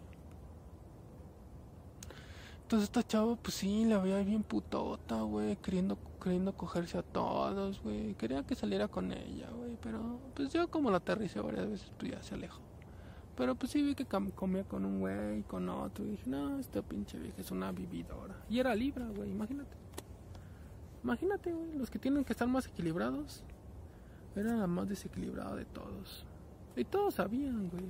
Entonces 2.64 2.89
esta 2.89 3.06
chava, 3.06 3.35
pues 3.35 3.56
sí, 3.56 3.85
la 3.85 3.97
veía 3.97 4.19
bien 4.19 4.43
putota, 4.43 5.22
güey, 5.22 5.56
queriendo, 5.57 5.97
queriendo 6.22 6.53
cogerse 6.53 6.97
a 6.97 7.03
todos, 7.03 7.81
güey. 7.81 8.14
Quería 8.15 8.43
que 8.43 8.56
saliera 8.56 8.88
con 8.88 9.11
ella, 9.11 9.49
güey, 9.49 9.76
pero 9.81 10.19
pues 10.35 10.53
yo 10.53 10.69
como 10.69 10.91
la 10.91 10.97
aterricé 10.97 11.39
varias 11.39 11.69
veces, 11.69 11.91
pues 11.97 12.11
ya 12.11 12.22
se 12.22 12.35
alejó. 12.35 12.61
Pero 13.35 13.56
pues 13.56 13.72
sí 13.72 13.81
vi 13.81 13.95
que 13.95 14.06
comía 14.06 14.65
con 14.65 14.85
un 14.85 14.99
güey, 14.99 15.43
con 15.43 15.69
otro, 15.69 16.06
y 16.06 16.10
dije, 16.10 16.30
no, 16.30 16.60
esta 16.60 16.81
pinche 16.81 17.18
vieja 17.18 17.41
es 17.41 17.51
una 17.51 17.72
vividora. 17.72 18.35
Y 18.49 18.60
era 18.60 18.76
Libra, 18.76 19.07
güey, 19.07 19.31
imagínate. 19.31 19.76
Imagínate, 21.03 21.53
güey, 21.53 21.73
los 21.73 21.89
que 21.89 21.99
tienen 21.99 22.23
que 22.23 22.34
estar 22.34 22.47
más 22.47 22.67
equilibrados, 22.67 23.43
era 24.35 24.55
la 24.55 24.67
más 24.67 24.88
desequilibrada 24.88 25.55
de 25.55 25.65
todos. 25.65 26.26
Y 26.76 26.84
todos 26.85 27.15
sabían, 27.15 27.69
güey. 27.69 27.85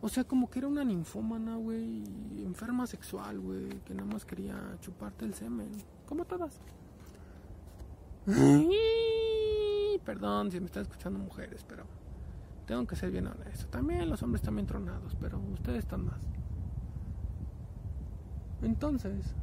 O 0.00 0.08
sea, 0.08 0.24
como 0.24 0.50
que 0.50 0.58
era 0.58 0.68
una 0.68 0.84
ninfómana, 0.84 1.56
güey, 1.56 2.04
enferma 2.44 2.86
sexual, 2.86 3.40
güey, 3.40 3.68
que 3.84 3.94
nada 3.94 4.06
más 4.06 4.24
quería 4.24 4.76
chuparte 4.80 5.24
el 5.24 5.34
semen. 5.34 5.70
Como 6.06 6.24
todas. 6.24 6.60
Perdón 10.04 10.50
si 10.50 10.60
me 10.60 10.66
están 10.66 10.82
escuchando 10.82 11.18
mujeres, 11.18 11.64
pero 11.66 11.84
tengo 12.66 12.86
que 12.86 12.96
ser 12.96 13.10
bien 13.10 13.26
honesto. 13.26 13.66
También 13.68 14.08
los 14.08 14.22
hombres 14.22 14.42
también 14.42 14.66
tronados, 14.66 15.16
pero 15.20 15.38
ustedes 15.38 15.78
están 15.80 16.04
más. 16.04 16.20
Entonces, 18.62 19.34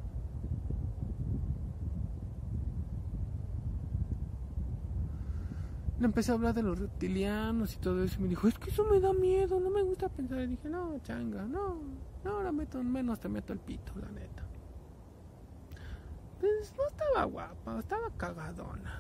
empecé 6.06 6.32
a 6.32 6.36
hablar 6.36 6.54
de 6.54 6.64
los 6.64 6.80
reptilianos 6.80 7.74
y 7.76 7.78
todo 7.78 8.04
eso. 8.04 8.18
Y 8.20 8.24
me 8.24 8.30
dijo, 8.30 8.48
es 8.48 8.58
que 8.58 8.70
eso 8.70 8.86
me 8.86 9.00
da 9.00 9.14
miedo, 9.14 9.60
no 9.60 9.70
me 9.70 9.82
gusta 9.84 10.10
pensar. 10.10 10.42
Y 10.42 10.48
dije, 10.48 10.70
no, 10.70 11.00
changa, 11.04 11.46
no, 11.46 11.78
no, 12.24 12.32
ahora 12.32 12.52
meto, 12.52 12.84
menos 12.84 13.20
te 13.20 13.30
meto 13.30 13.54
el 13.54 13.60
pito, 13.60 13.94
la 14.00 14.10
neta. 14.10 14.44
Pues 16.40 16.74
no 16.76 16.88
estaba 16.88 17.24
guapa, 17.26 17.80
estaba 17.80 18.10
cagadona. 18.18 19.00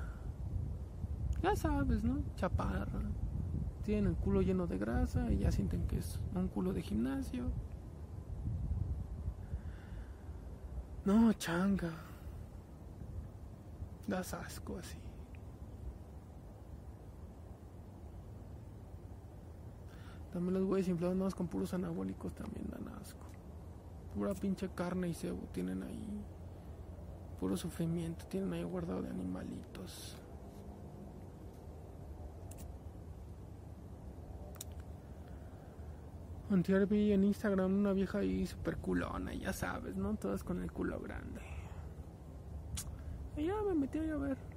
Ya 1.41 1.55
sabes, 1.55 2.03
¿no? 2.03 2.23
Chaparra. 2.35 3.01
Tienen 3.84 4.07
el 4.07 4.15
culo 4.15 4.41
lleno 4.41 4.65
de 4.65 4.77
grasa 4.77 5.30
y 5.30 5.39
ya 5.39 5.51
sienten 5.51 5.85
que 5.88 5.97
es 5.97 6.17
un 6.34 6.47
culo 6.47 6.71
de 6.71 6.81
gimnasio. 6.81 7.51
No, 11.03 11.34
changa. 11.34 11.91
Das 14.07 14.34
asco 14.34 14.77
así. 14.77 15.02
También 20.34 20.55
los 20.55 20.65
güeyes 20.65 20.88
inflados 20.88 21.35
con 21.35 21.47
puros 21.47 21.76
anabólicos 21.76 22.34
también 22.34 22.65
dan 22.72 22.88
asco. 22.99 23.22
Pura 24.15 24.34
pinche 24.34 24.68
carne 24.69 25.07
y 25.10 25.14
cebo 25.14 25.38
tienen 25.51 25.84
ahí. 25.84 26.23
Puro 27.39 27.55
sufrimiento 27.55 28.26
tienen 28.26 28.51
ahí 28.53 28.64
guardado 28.64 29.03
de 29.03 29.10
animalitos. 29.10 30.18
Antier 36.49 36.88
vi 36.88 37.11
en 37.11 37.23
Instagram 37.23 37.80
una 37.80 37.93
vieja 37.93 38.19
ahí 38.19 38.45
super 38.47 38.77
culona, 38.77 39.34
ya 39.35 39.53
sabes, 39.53 39.95
¿no? 39.95 40.15
Todas 40.15 40.43
con 40.43 40.64
el 40.64 40.72
culo 40.72 40.99
grande. 40.99 41.41
Y 43.38 43.45
ya 43.45 43.61
me 43.61 43.76
metí 43.76 43.99
a 43.99 44.18
ver 44.18 44.52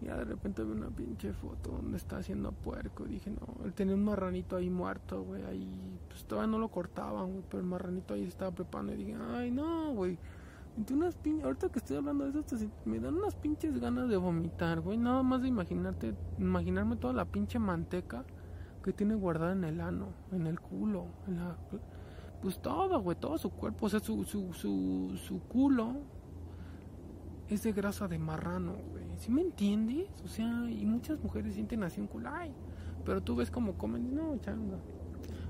ya 0.00 0.16
de 0.16 0.24
repente 0.24 0.62
vi 0.62 0.72
una 0.72 0.88
pinche 0.88 1.32
foto 1.32 1.72
donde 1.72 1.96
está 1.96 2.18
haciendo 2.18 2.52
puerco. 2.52 3.06
Y 3.06 3.14
dije, 3.14 3.30
no, 3.30 3.64
él 3.64 3.72
tenía 3.74 3.94
un 3.94 4.04
marranito 4.04 4.56
ahí 4.56 4.70
muerto, 4.70 5.22
güey. 5.22 5.44
Ahí, 5.44 5.98
pues 6.08 6.24
todavía 6.24 6.50
no 6.50 6.58
lo 6.58 6.68
cortaban, 6.68 7.32
güey. 7.32 7.44
Pero 7.48 7.60
el 7.60 7.66
marranito 7.66 8.14
ahí 8.14 8.24
estaba 8.24 8.52
preparando. 8.52 8.94
Y 8.94 8.96
dije, 8.96 9.16
ay, 9.32 9.50
no, 9.50 9.92
güey. 9.94 10.18
unas 10.92 11.16
ahorita 11.42 11.68
que 11.70 11.78
estoy 11.80 11.96
hablando 11.96 12.30
de 12.30 12.40
eso, 12.40 12.56
me 12.84 13.00
dan 13.00 13.16
unas 13.16 13.34
pinches 13.34 13.78
ganas 13.80 14.08
de 14.08 14.16
vomitar, 14.16 14.80
güey. 14.80 14.98
Nada 14.98 15.22
más 15.22 15.42
de 15.42 15.48
imaginarte, 15.48 16.14
imaginarme 16.38 16.96
toda 16.96 17.12
la 17.12 17.24
pinche 17.24 17.58
manteca 17.58 18.24
que 18.84 18.92
tiene 18.92 19.16
guardada 19.16 19.52
en 19.52 19.64
el 19.64 19.80
ano, 19.80 20.08
en 20.30 20.46
el 20.46 20.60
culo, 20.60 21.06
en 21.26 21.36
la, 21.36 21.56
pues 22.40 22.60
todo, 22.62 23.00
güey, 23.00 23.16
todo 23.18 23.36
su 23.36 23.50
cuerpo, 23.50 23.86
o 23.86 23.88
sea, 23.88 24.00
su, 24.00 24.24
su, 24.24 24.52
su, 24.52 25.16
su 25.16 25.40
culo 25.42 25.96
es 27.48 27.62
de 27.62 27.72
grasa 27.72 28.08
de 28.08 28.18
marrano, 28.18 28.74
güey. 28.90 29.07
¿Sí 29.18 29.32
me 29.32 29.42
entiendes? 29.42 30.08
O 30.24 30.28
sea, 30.28 30.70
y 30.70 30.86
muchas 30.86 31.20
mujeres 31.20 31.54
sienten 31.54 31.82
así 31.82 32.00
un 32.00 32.06
culo, 32.06 32.30
pero 33.04 33.20
tú 33.20 33.34
ves 33.36 33.50
como 33.50 33.76
comen, 33.76 34.14
no, 34.14 34.36
changa. 34.38 34.78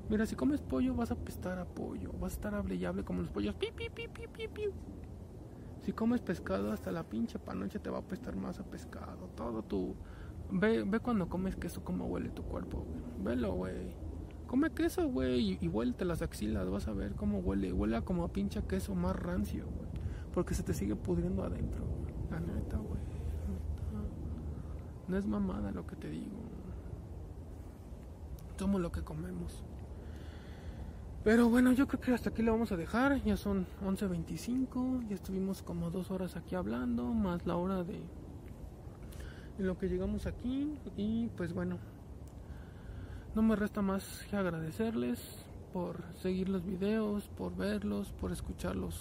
Mira, 0.09 0.25
si 0.25 0.35
comes 0.37 0.63
pollo 0.63 0.95
vas 0.95 1.11
a 1.11 1.17
pestar 1.17 1.59
a 1.59 1.67
pollo, 1.67 2.13
vas 2.19 2.33
a 2.33 2.35
estar 2.37 2.55
hable 2.55 3.05
como 3.05 3.21
los 3.21 3.31
pollos, 3.31 3.55
pi, 3.55 3.69
pi, 3.77 3.91
pi, 3.91 4.09
pi, 4.09 4.27
pi, 4.27 4.49
pi. 4.49 4.63
Si 5.83 5.93
comes 5.93 6.23
pescado, 6.23 6.73
hasta 6.73 6.91
la 6.93 7.05
pinche 7.05 7.39
panoche 7.39 7.79
te 7.79 7.91
va 7.91 7.99
a 7.99 8.01
apestar 8.01 8.37
más 8.37 8.59
a 8.59 8.65
pescado. 8.65 9.29
Todo 9.37 9.63
tu. 9.63 9.95
Ve, 10.51 10.83
ve 10.85 11.01
cuando 11.01 11.29
comes 11.29 11.57
queso, 11.57 11.85
cómo 11.85 12.07
huele 12.07 12.31
tu 12.31 12.43
cuerpo, 12.43 12.87
güey. 12.89 13.03
Velo, 13.23 13.53
güey. 13.55 13.95
Come 14.47 14.71
queso, 14.71 15.09
güey, 15.09 15.59
y, 15.61 15.67
y 15.67 16.05
las 16.05 16.23
axilas. 16.23 16.69
Vas 16.71 16.89
a 16.89 16.93
ver 16.93 17.15
cómo 17.15 17.39
huele. 17.41 17.73
Huele 17.73 18.03
como 18.03 18.25
a 18.25 18.33
pinche 18.33 18.63
queso 18.63 18.95
más 18.95 19.15
rancio, 19.15 19.67
güey. 19.67 19.89
Porque 20.33 20.55
se 20.55 20.63
te 20.63 20.73
sigue 20.73 20.97
pudriendo 20.97 21.43
adentro, 21.43 21.87
güey. 21.87 22.15
La 22.31 22.41
neta, 22.41 22.79
güey. 22.79 22.98
No 25.09 25.17
es 25.17 25.27
mamada 25.27 25.73
lo 25.73 25.87
que 25.87 25.97
te 25.97 26.11
digo. 26.11 26.37
Somos 28.59 28.81
lo 28.81 28.93
que 28.93 29.03
comemos. 29.03 29.65
Pero 31.25 31.49
bueno, 31.49 31.73
yo 31.73 31.87
creo 31.89 32.01
que 32.01 32.13
hasta 32.13 32.31
aquí 32.31 32.43
lo 32.43 32.53
vamos 32.53 32.73
a 32.73 32.77
dejar. 32.77 33.23
Ya 33.25 33.37
son 33.37 33.67
11.25. 33.85 35.09
Ya 35.09 35.15
estuvimos 35.15 35.63
como 35.63 35.91
dos 35.91 36.11
horas 36.11 36.37
aquí 36.37 36.55
hablando. 36.55 37.05
Más 37.13 37.47
la 37.47 37.57
hora 37.57 37.85
de 37.85 38.01
en 39.59 39.67
lo 39.67 39.79
que 39.79 39.89
llegamos 39.89 40.27
aquí. 40.27 40.79
Y 40.97 41.29
pues 41.37 41.53
bueno. 41.53 41.79
No 43.35 43.43
me 43.43 43.57
resta 43.57 43.83
más 43.83 44.27
que 44.31 44.37
agradecerles 44.37 45.45
por 45.73 46.03
seguir 46.15 46.49
los 46.49 46.65
videos, 46.65 47.29
por 47.29 47.55
verlos, 47.55 48.13
por 48.13 48.33
escuchar 48.33 48.75
los 48.75 48.99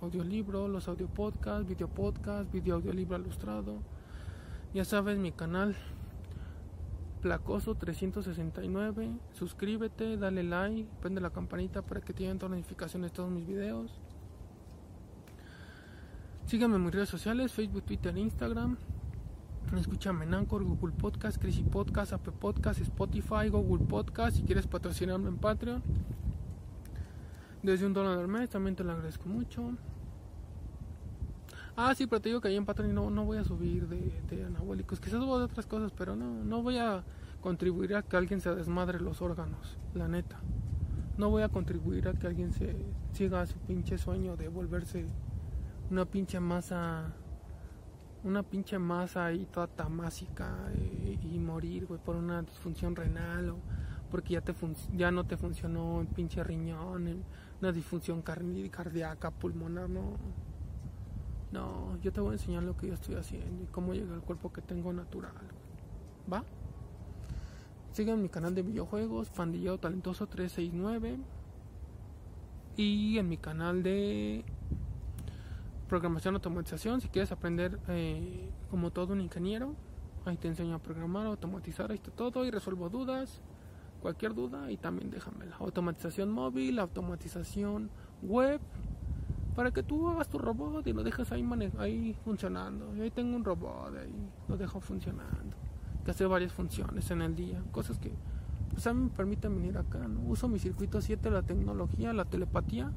audiolibros, 0.00 0.68
los 0.68 0.88
audio 0.88 1.06
podcast, 1.08 1.68
video 1.68 1.88
podcast, 1.88 2.50
video 2.50 2.76
audiolibro 2.76 3.18
ilustrado. 3.18 3.80
Ya 4.76 4.84
sabes, 4.84 5.16
mi 5.16 5.32
canal 5.32 5.74
Placoso 7.22 7.76
369. 7.76 9.08
Suscríbete, 9.32 10.18
dale 10.18 10.42
like, 10.42 10.86
prende 11.00 11.22
la 11.22 11.30
campanita 11.30 11.80
para 11.80 12.02
que 12.02 12.12
te 12.12 12.24
lleguen 12.24 12.38
todas 12.38 12.50
las 12.50 12.58
notificaciones 12.58 13.10
de 13.10 13.16
todos 13.16 13.30
mis 13.30 13.46
videos. 13.46 13.98
Síganme 16.44 16.76
en 16.76 16.84
mis 16.84 16.94
redes 16.94 17.08
sociales, 17.08 17.54
Facebook, 17.54 17.84
Twitter, 17.84 18.18
Instagram. 18.18 18.76
Escúchame 19.78 20.26
en 20.26 20.34
Anchor, 20.34 20.62
Google 20.62 20.92
Podcast, 20.92 21.40
Crisis 21.40 21.64
Podcast, 21.66 22.12
Apple 22.12 22.34
Podcast, 22.38 22.78
Spotify, 22.82 23.48
Google 23.48 23.86
Podcast. 23.86 24.36
Si 24.36 24.42
quieres 24.42 24.66
patrocinarme 24.66 25.30
en 25.30 25.38
Patreon, 25.38 25.82
desde 27.62 27.86
un 27.86 27.94
dólar 27.94 28.18
al 28.18 28.28
mes, 28.28 28.50
también 28.50 28.76
te 28.76 28.84
lo 28.84 28.92
agradezco 28.92 29.26
mucho. 29.26 29.72
Ah, 31.78 31.94
sí, 31.94 32.06
pero 32.06 32.22
te 32.22 32.30
digo 32.30 32.40
que 32.40 32.48
ahí 32.48 32.56
en 32.56 32.64
Patreon 32.64 32.94
no, 32.94 33.10
no 33.10 33.26
voy 33.26 33.36
a 33.36 33.44
subir 33.44 33.86
de, 33.86 34.10
de 34.30 34.44
anabólicos. 34.44 34.98
Quizás 34.98 35.20
subo 35.20 35.38
de 35.38 35.44
otras 35.44 35.66
cosas, 35.66 35.92
pero 35.92 36.16
no, 36.16 36.42
no 36.42 36.62
voy 36.62 36.78
a 36.78 37.04
contribuir 37.42 37.94
a 37.94 38.02
que 38.02 38.16
alguien 38.16 38.40
se 38.40 38.54
desmadre 38.54 38.98
los 38.98 39.20
órganos, 39.20 39.76
la 39.94 40.08
neta. 40.08 40.40
No 41.18 41.28
voy 41.28 41.42
a 41.42 41.50
contribuir 41.50 42.08
a 42.08 42.14
que 42.14 42.26
alguien 42.26 42.52
se 42.52 42.74
siga 43.12 43.44
su 43.46 43.58
pinche 43.58 43.98
sueño 43.98 44.36
de 44.36 44.48
volverse 44.48 45.06
una 45.90 46.06
pinche 46.06 46.40
masa, 46.40 47.12
una 48.24 48.42
pinche 48.42 48.78
masa 48.78 49.26
ahí 49.26 49.46
toda 49.46 49.66
tamásica 49.66 50.70
eh, 50.74 51.18
y, 51.22 51.38
morir, 51.38 51.86
güey, 51.86 52.00
por 52.00 52.16
una 52.16 52.42
disfunción 52.42 52.96
renal 52.96 53.50
o 53.50 53.58
porque 54.10 54.34
ya, 54.34 54.40
te 54.40 54.54
ya 54.96 55.10
no 55.10 55.24
te 55.24 55.36
funcionó 55.36 56.00
el 56.00 56.06
pinche 56.06 56.42
riñón, 56.42 57.22
una 57.60 57.72
disfunción 57.72 58.22
cardíaca, 58.22 59.30
pulmonar, 59.30 59.90
no 59.90 60.16
no, 61.52 61.98
yo 62.02 62.12
te 62.12 62.20
voy 62.20 62.30
a 62.30 62.32
enseñar 62.34 62.62
lo 62.62 62.76
que 62.76 62.88
yo 62.88 62.94
estoy 62.94 63.14
haciendo 63.14 63.62
y 63.62 63.66
cómo 63.66 63.94
llega 63.94 64.14
al 64.14 64.22
cuerpo 64.22 64.52
que 64.52 64.62
tengo 64.62 64.92
natural. 64.92 65.32
¿Va? 66.32 66.44
Sigan 67.92 68.20
mi 68.20 68.28
canal 68.28 68.54
de 68.54 68.62
videojuegos, 68.62 69.30
Pandillado 69.30 69.78
Talentoso 69.78 70.26
369. 70.26 71.18
Y 72.76 73.16
en 73.18 73.28
mi 73.28 73.38
canal 73.38 73.82
de 73.82 74.44
programación 75.88 76.34
automatización, 76.34 77.00
si 77.00 77.08
quieres 77.08 77.32
aprender 77.32 77.78
eh, 77.88 78.50
como 78.70 78.90
todo 78.90 79.14
un 79.14 79.20
ingeniero, 79.20 79.74
ahí 80.26 80.36
te 80.36 80.48
enseño 80.48 80.74
a 80.74 80.78
programar, 80.78 81.26
automatizar, 81.26 81.90
ahí 81.90 81.96
está 81.96 82.10
todo 82.10 82.44
y 82.44 82.50
resuelvo 82.50 82.90
dudas, 82.90 83.40
cualquier 84.02 84.34
duda 84.34 84.70
y 84.70 84.76
también 84.76 85.10
déjamela. 85.10 85.56
Automatización 85.56 86.30
móvil, 86.30 86.78
automatización 86.78 87.90
web, 88.22 88.60
para 89.56 89.70
que 89.70 89.82
tú 89.82 90.10
hagas 90.10 90.28
tu 90.28 90.38
robot 90.38 90.86
y 90.86 90.92
lo 90.92 91.02
dejes 91.02 91.32
ahí, 91.32 91.42
ahí 91.78 92.14
funcionando. 92.22 92.94
Y 92.94 93.00
ahí 93.00 93.10
tengo 93.10 93.34
un 93.34 93.42
robot, 93.42 93.96
ahí 93.96 94.30
lo 94.48 94.56
dejo 94.58 94.80
funcionando. 94.80 95.56
Que 96.04 96.10
hace 96.10 96.26
varias 96.26 96.52
funciones 96.52 97.10
en 97.10 97.22
el 97.22 97.34
día, 97.34 97.62
cosas 97.72 97.98
que 97.98 98.12
pues 98.70 98.86
a 98.86 98.92
mí 98.92 99.04
me 99.04 99.08
permiten 99.08 99.56
venir 99.56 99.78
acá. 99.78 100.06
¿no? 100.06 100.20
Uso 100.28 100.46
mi 100.46 100.58
circuito 100.58 101.00
7, 101.00 101.30
la 101.30 101.42
tecnología, 101.42 102.12
la 102.12 102.26
telepatía, 102.26 102.92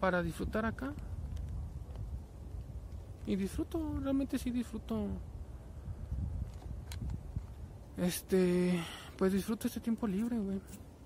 para 0.00 0.24
disfrutar 0.24 0.66
acá. 0.66 0.92
Y 3.24 3.36
disfruto, 3.36 4.00
realmente 4.02 4.38
sí 4.38 4.50
disfruto. 4.50 5.06
Este, 7.96 8.82
pues 9.16 9.32
disfruto 9.32 9.68
este 9.68 9.78
tiempo 9.78 10.08
libre, 10.08 10.36
güey. 10.36 10.60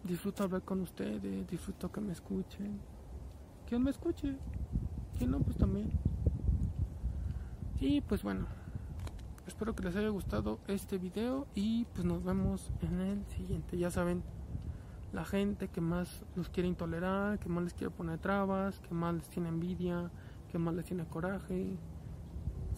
Disfruto 0.04 0.44
hablar 0.44 0.62
con 0.62 0.80
ustedes, 0.80 1.46
disfruto 1.50 1.92
que 1.92 2.00
me 2.00 2.12
escuchen 2.12 2.91
me 3.80 3.90
escuche, 3.90 4.36
quien 5.18 5.30
no, 5.30 5.40
pues 5.40 5.56
también. 5.56 5.90
Y 7.80 8.00
pues 8.00 8.22
bueno, 8.22 8.46
espero 9.46 9.74
que 9.74 9.82
les 9.82 9.96
haya 9.96 10.08
gustado 10.08 10.58
este 10.68 10.98
video 10.98 11.46
y 11.54 11.84
pues 11.86 12.04
nos 12.04 12.22
vemos 12.22 12.70
en 12.80 13.00
el 13.00 13.26
siguiente. 13.26 13.76
Ya 13.76 13.90
saben, 13.90 14.22
la 15.12 15.24
gente 15.24 15.68
que 15.68 15.80
más 15.80 16.24
los 16.36 16.48
quiere 16.48 16.68
intolerar, 16.68 17.38
que 17.38 17.48
más 17.48 17.64
les 17.64 17.74
quiere 17.74 17.90
poner 17.90 18.18
trabas, 18.18 18.78
que 18.80 18.94
más 18.94 19.14
les 19.14 19.28
tiene 19.28 19.48
envidia, 19.48 20.10
que 20.50 20.58
más 20.58 20.74
les 20.74 20.84
tiene 20.84 21.04
coraje, 21.04 21.76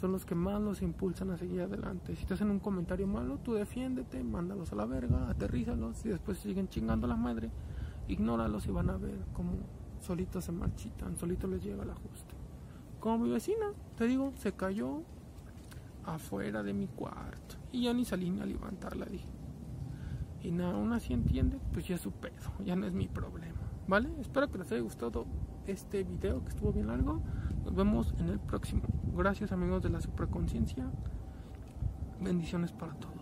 son 0.00 0.12
los 0.12 0.24
que 0.24 0.34
más 0.34 0.60
los 0.60 0.82
impulsan 0.82 1.30
a 1.30 1.36
seguir 1.36 1.62
adelante. 1.62 2.16
Si 2.16 2.26
te 2.26 2.34
hacen 2.34 2.50
un 2.50 2.58
comentario 2.58 3.06
malo, 3.06 3.38
tú 3.38 3.54
defiéndete, 3.54 4.22
mándalos 4.22 4.72
a 4.72 4.76
la 4.76 4.84
verga, 4.84 5.28
aterrízalos 5.28 6.04
y 6.04 6.08
después 6.08 6.38
siguen 6.38 6.68
chingando 6.68 7.06
a 7.06 7.10
la 7.10 7.16
madre, 7.16 7.50
ignóralos 8.08 8.66
y 8.66 8.70
van 8.70 8.90
a 8.90 8.96
ver 8.96 9.18
cómo 9.32 9.52
solitos 10.04 10.44
se 10.44 10.52
marchitan, 10.52 11.16
solitos 11.16 11.50
les 11.50 11.62
llega 11.62 11.82
el 11.82 11.90
ajuste. 11.90 12.34
Como 13.00 13.18
mi 13.18 13.30
vecina, 13.30 13.72
te 13.96 14.06
digo, 14.06 14.32
se 14.36 14.52
cayó 14.52 15.02
afuera 16.04 16.62
de 16.62 16.72
mi 16.72 16.86
cuarto 16.86 17.56
y 17.72 17.84
ya 17.84 17.94
ni 17.94 18.04
salí 18.04 18.30
ni 18.30 18.40
a 18.40 18.46
levantarla, 18.46 19.06
dije. 19.06 19.26
Y 20.42 20.50
nada, 20.50 20.74
aún 20.74 20.92
así 20.92 21.12
entiende, 21.14 21.58
pues 21.72 21.88
ya 21.88 21.94
es 21.94 22.02
su 22.02 22.12
pedo, 22.12 22.52
ya 22.64 22.76
no 22.76 22.86
es 22.86 22.92
mi 22.92 23.08
problema. 23.08 23.58
¿Vale? 23.86 24.10
Espero 24.20 24.50
que 24.50 24.58
les 24.58 24.70
haya 24.72 24.80
gustado 24.80 25.26
este 25.66 26.04
video 26.04 26.42
que 26.42 26.50
estuvo 26.50 26.72
bien 26.72 26.86
largo. 26.86 27.20
Nos 27.64 27.74
vemos 27.74 28.14
en 28.18 28.28
el 28.28 28.40
próximo. 28.40 28.82
Gracias 29.14 29.52
amigos 29.52 29.82
de 29.82 29.90
la 29.90 30.00
superconciencia. 30.00 30.90
Bendiciones 32.20 32.72
para 32.72 32.94
todos. 32.94 33.13